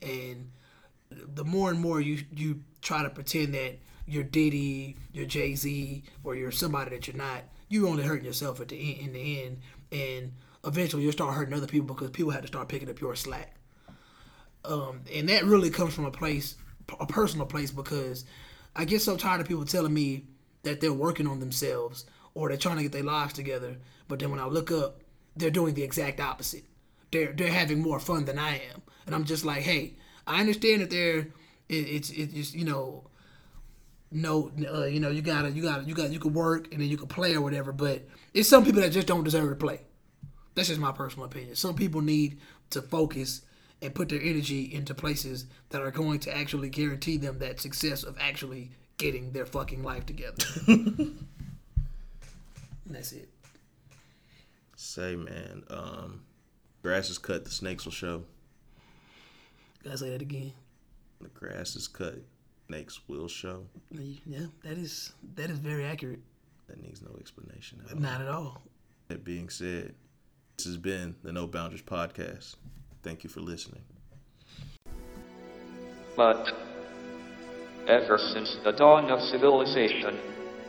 and 0.01 0.49
the 1.09 1.43
more 1.43 1.69
and 1.69 1.79
more 1.79 2.01
you 2.01 2.23
you 2.35 2.63
try 2.81 3.03
to 3.03 3.09
pretend 3.09 3.53
that 3.53 3.77
you're 4.07 4.23
Diddy, 4.23 4.97
you're 5.13 5.25
Jay 5.25 5.55
Z, 5.55 6.03
or 6.23 6.35
you're 6.35 6.51
somebody 6.51 6.89
that 6.91 7.07
you're 7.07 7.15
not, 7.15 7.43
you're 7.69 7.87
only 7.87 8.03
hurting 8.03 8.25
yourself 8.25 8.59
at 8.59 8.69
the 8.69 8.95
end, 8.95 9.07
in 9.07 9.13
the 9.13 9.43
end, 9.43 9.59
and 9.91 10.31
eventually 10.65 11.03
you'll 11.03 11.11
start 11.11 11.35
hurting 11.35 11.53
other 11.53 11.67
people 11.67 11.93
because 11.93 12.09
people 12.09 12.31
have 12.31 12.41
to 12.41 12.47
start 12.47 12.67
picking 12.67 12.89
up 12.89 12.99
your 12.99 13.15
slack. 13.15 13.55
Um, 14.65 15.01
and 15.13 15.29
that 15.29 15.45
really 15.45 15.69
comes 15.69 15.93
from 15.93 16.05
a 16.05 16.11
place, 16.11 16.55
a 16.99 17.05
personal 17.05 17.45
place, 17.45 17.71
because 17.71 18.25
I 18.75 18.85
get 18.85 19.01
so 19.01 19.17
tired 19.17 19.41
of 19.41 19.47
people 19.47 19.65
telling 19.65 19.93
me 19.93 20.25
that 20.63 20.81
they're 20.81 20.93
working 20.93 21.27
on 21.27 21.39
themselves 21.39 22.05
or 22.33 22.49
they're 22.49 22.57
trying 22.57 22.77
to 22.77 22.83
get 22.83 22.91
their 22.91 23.03
lives 23.03 23.33
together, 23.33 23.77
but 24.07 24.19
then 24.19 24.31
when 24.31 24.39
I 24.39 24.45
look 24.45 24.71
up, 24.71 25.01
they're 25.35 25.49
doing 25.49 25.73
the 25.73 25.83
exact 25.83 26.19
opposite. 26.19 26.63
They're 27.11 27.33
they're 27.33 27.51
having 27.51 27.81
more 27.81 27.99
fun 27.99 28.25
than 28.25 28.39
I 28.39 28.61
am, 28.71 28.81
and 29.05 29.15
I'm 29.15 29.25
just 29.25 29.45
like, 29.45 29.63
hey, 29.63 29.93
I 30.27 30.39
understand 30.39 30.81
that 30.81 30.89
they're 30.89 31.27
it, 31.69 31.75
it's 31.75 32.09
it's 32.09 32.53
you 32.53 32.65
know. 32.65 33.05
No, 34.13 34.51
uh, 34.69 34.83
you 34.83 34.99
know 34.99 35.09
you 35.09 35.21
gotta, 35.21 35.51
you 35.51 35.61
gotta, 35.61 35.83
you 35.85 35.93
got, 35.93 36.11
you 36.11 36.19
could 36.19 36.33
work 36.33 36.67
and 36.73 36.81
then 36.81 36.89
you 36.89 36.97
could 36.97 37.07
play 37.07 37.33
or 37.33 37.39
whatever. 37.39 37.71
But 37.71 38.05
it's 38.33 38.49
some 38.49 38.65
people 38.65 38.81
that 38.81 38.89
just 38.89 39.07
don't 39.07 39.23
deserve 39.23 39.47
to 39.47 39.55
play. 39.55 39.79
That's 40.53 40.67
just 40.67 40.81
my 40.81 40.91
personal 40.91 41.27
opinion. 41.27 41.55
Some 41.55 41.75
people 41.75 42.01
need 42.01 42.41
to 42.71 42.81
focus 42.81 43.43
and 43.81 43.95
put 43.95 44.09
their 44.09 44.21
energy 44.21 44.73
into 44.73 44.93
places 44.93 45.45
that 45.69 45.81
are 45.81 45.91
going 45.91 46.19
to 46.19 46.35
actually 46.35 46.69
guarantee 46.69 47.17
them 47.17 47.39
that 47.39 47.59
success 47.59 48.03
of 48.03 48.17
actually 48.19 48.71
getting 48.97 49.31
their 49.31 49.45
fucking 49.45 49.81
life 49.81 50.05
together. 50.05 50.43
and 52.91 52.97
that's 52.97 53.13
it. 53.13 53.29
Say, 54.75 55.15
man, 55.15 55.63
um, 55.69 56.23
grass 56.83 57.09
is 57.09 57.17
cut, 57.17 57.45
the 57.45 57.49
snakes 57.49 57.85
will 57.85 57.93
show. 57.93 58.23
Gotta 59.81 59.97
say 59.97 60.09
that 60.09 60.21
again. 60.21 60.51
The 61.21 61.29
grass 61.29 61.77
is 61.77 61.87
cut, 61.87 62.15
snakes 62.67 62.99
will 63.07 63.29
show. 63.29 63.63
Yeah, 63.91 64.47
that 64.65 64.77
is 64.77 65.13
that 65.35 65.49
is 65.49 65.59
very 65.59 65.85
accurate. 65.85 66.19
That 66.67 66.83
needs 66.83 67.01
no 67.01 67.15
explanation. 67.17 67.81
At 67.85 67.93
all. 67.93 68.01
Not 68.01 68.21
at 68.21 68.27
all. 68.27 68.61
That 69.07 69.23
being 69.23 69.47
said, 69.47 69.93
this 70.57 70.65
has 70.65 70.75
been 70.75 71.15
the 71.23 71.31
No 71.31 71.47
Boundaries 71.47 71.81
podcast. 71.81 72.55
Thank 73.03 73.23
you 73.23 73.29
for 73.29 73.39
listening. 73.39 73.83
But 76.17 76.45
ever 77.87 78.17
since 78.17 78.57
the 78.65 78.71
dawn 78.71 79.09
of 79.09 79.21
civilization, 79.21 80.17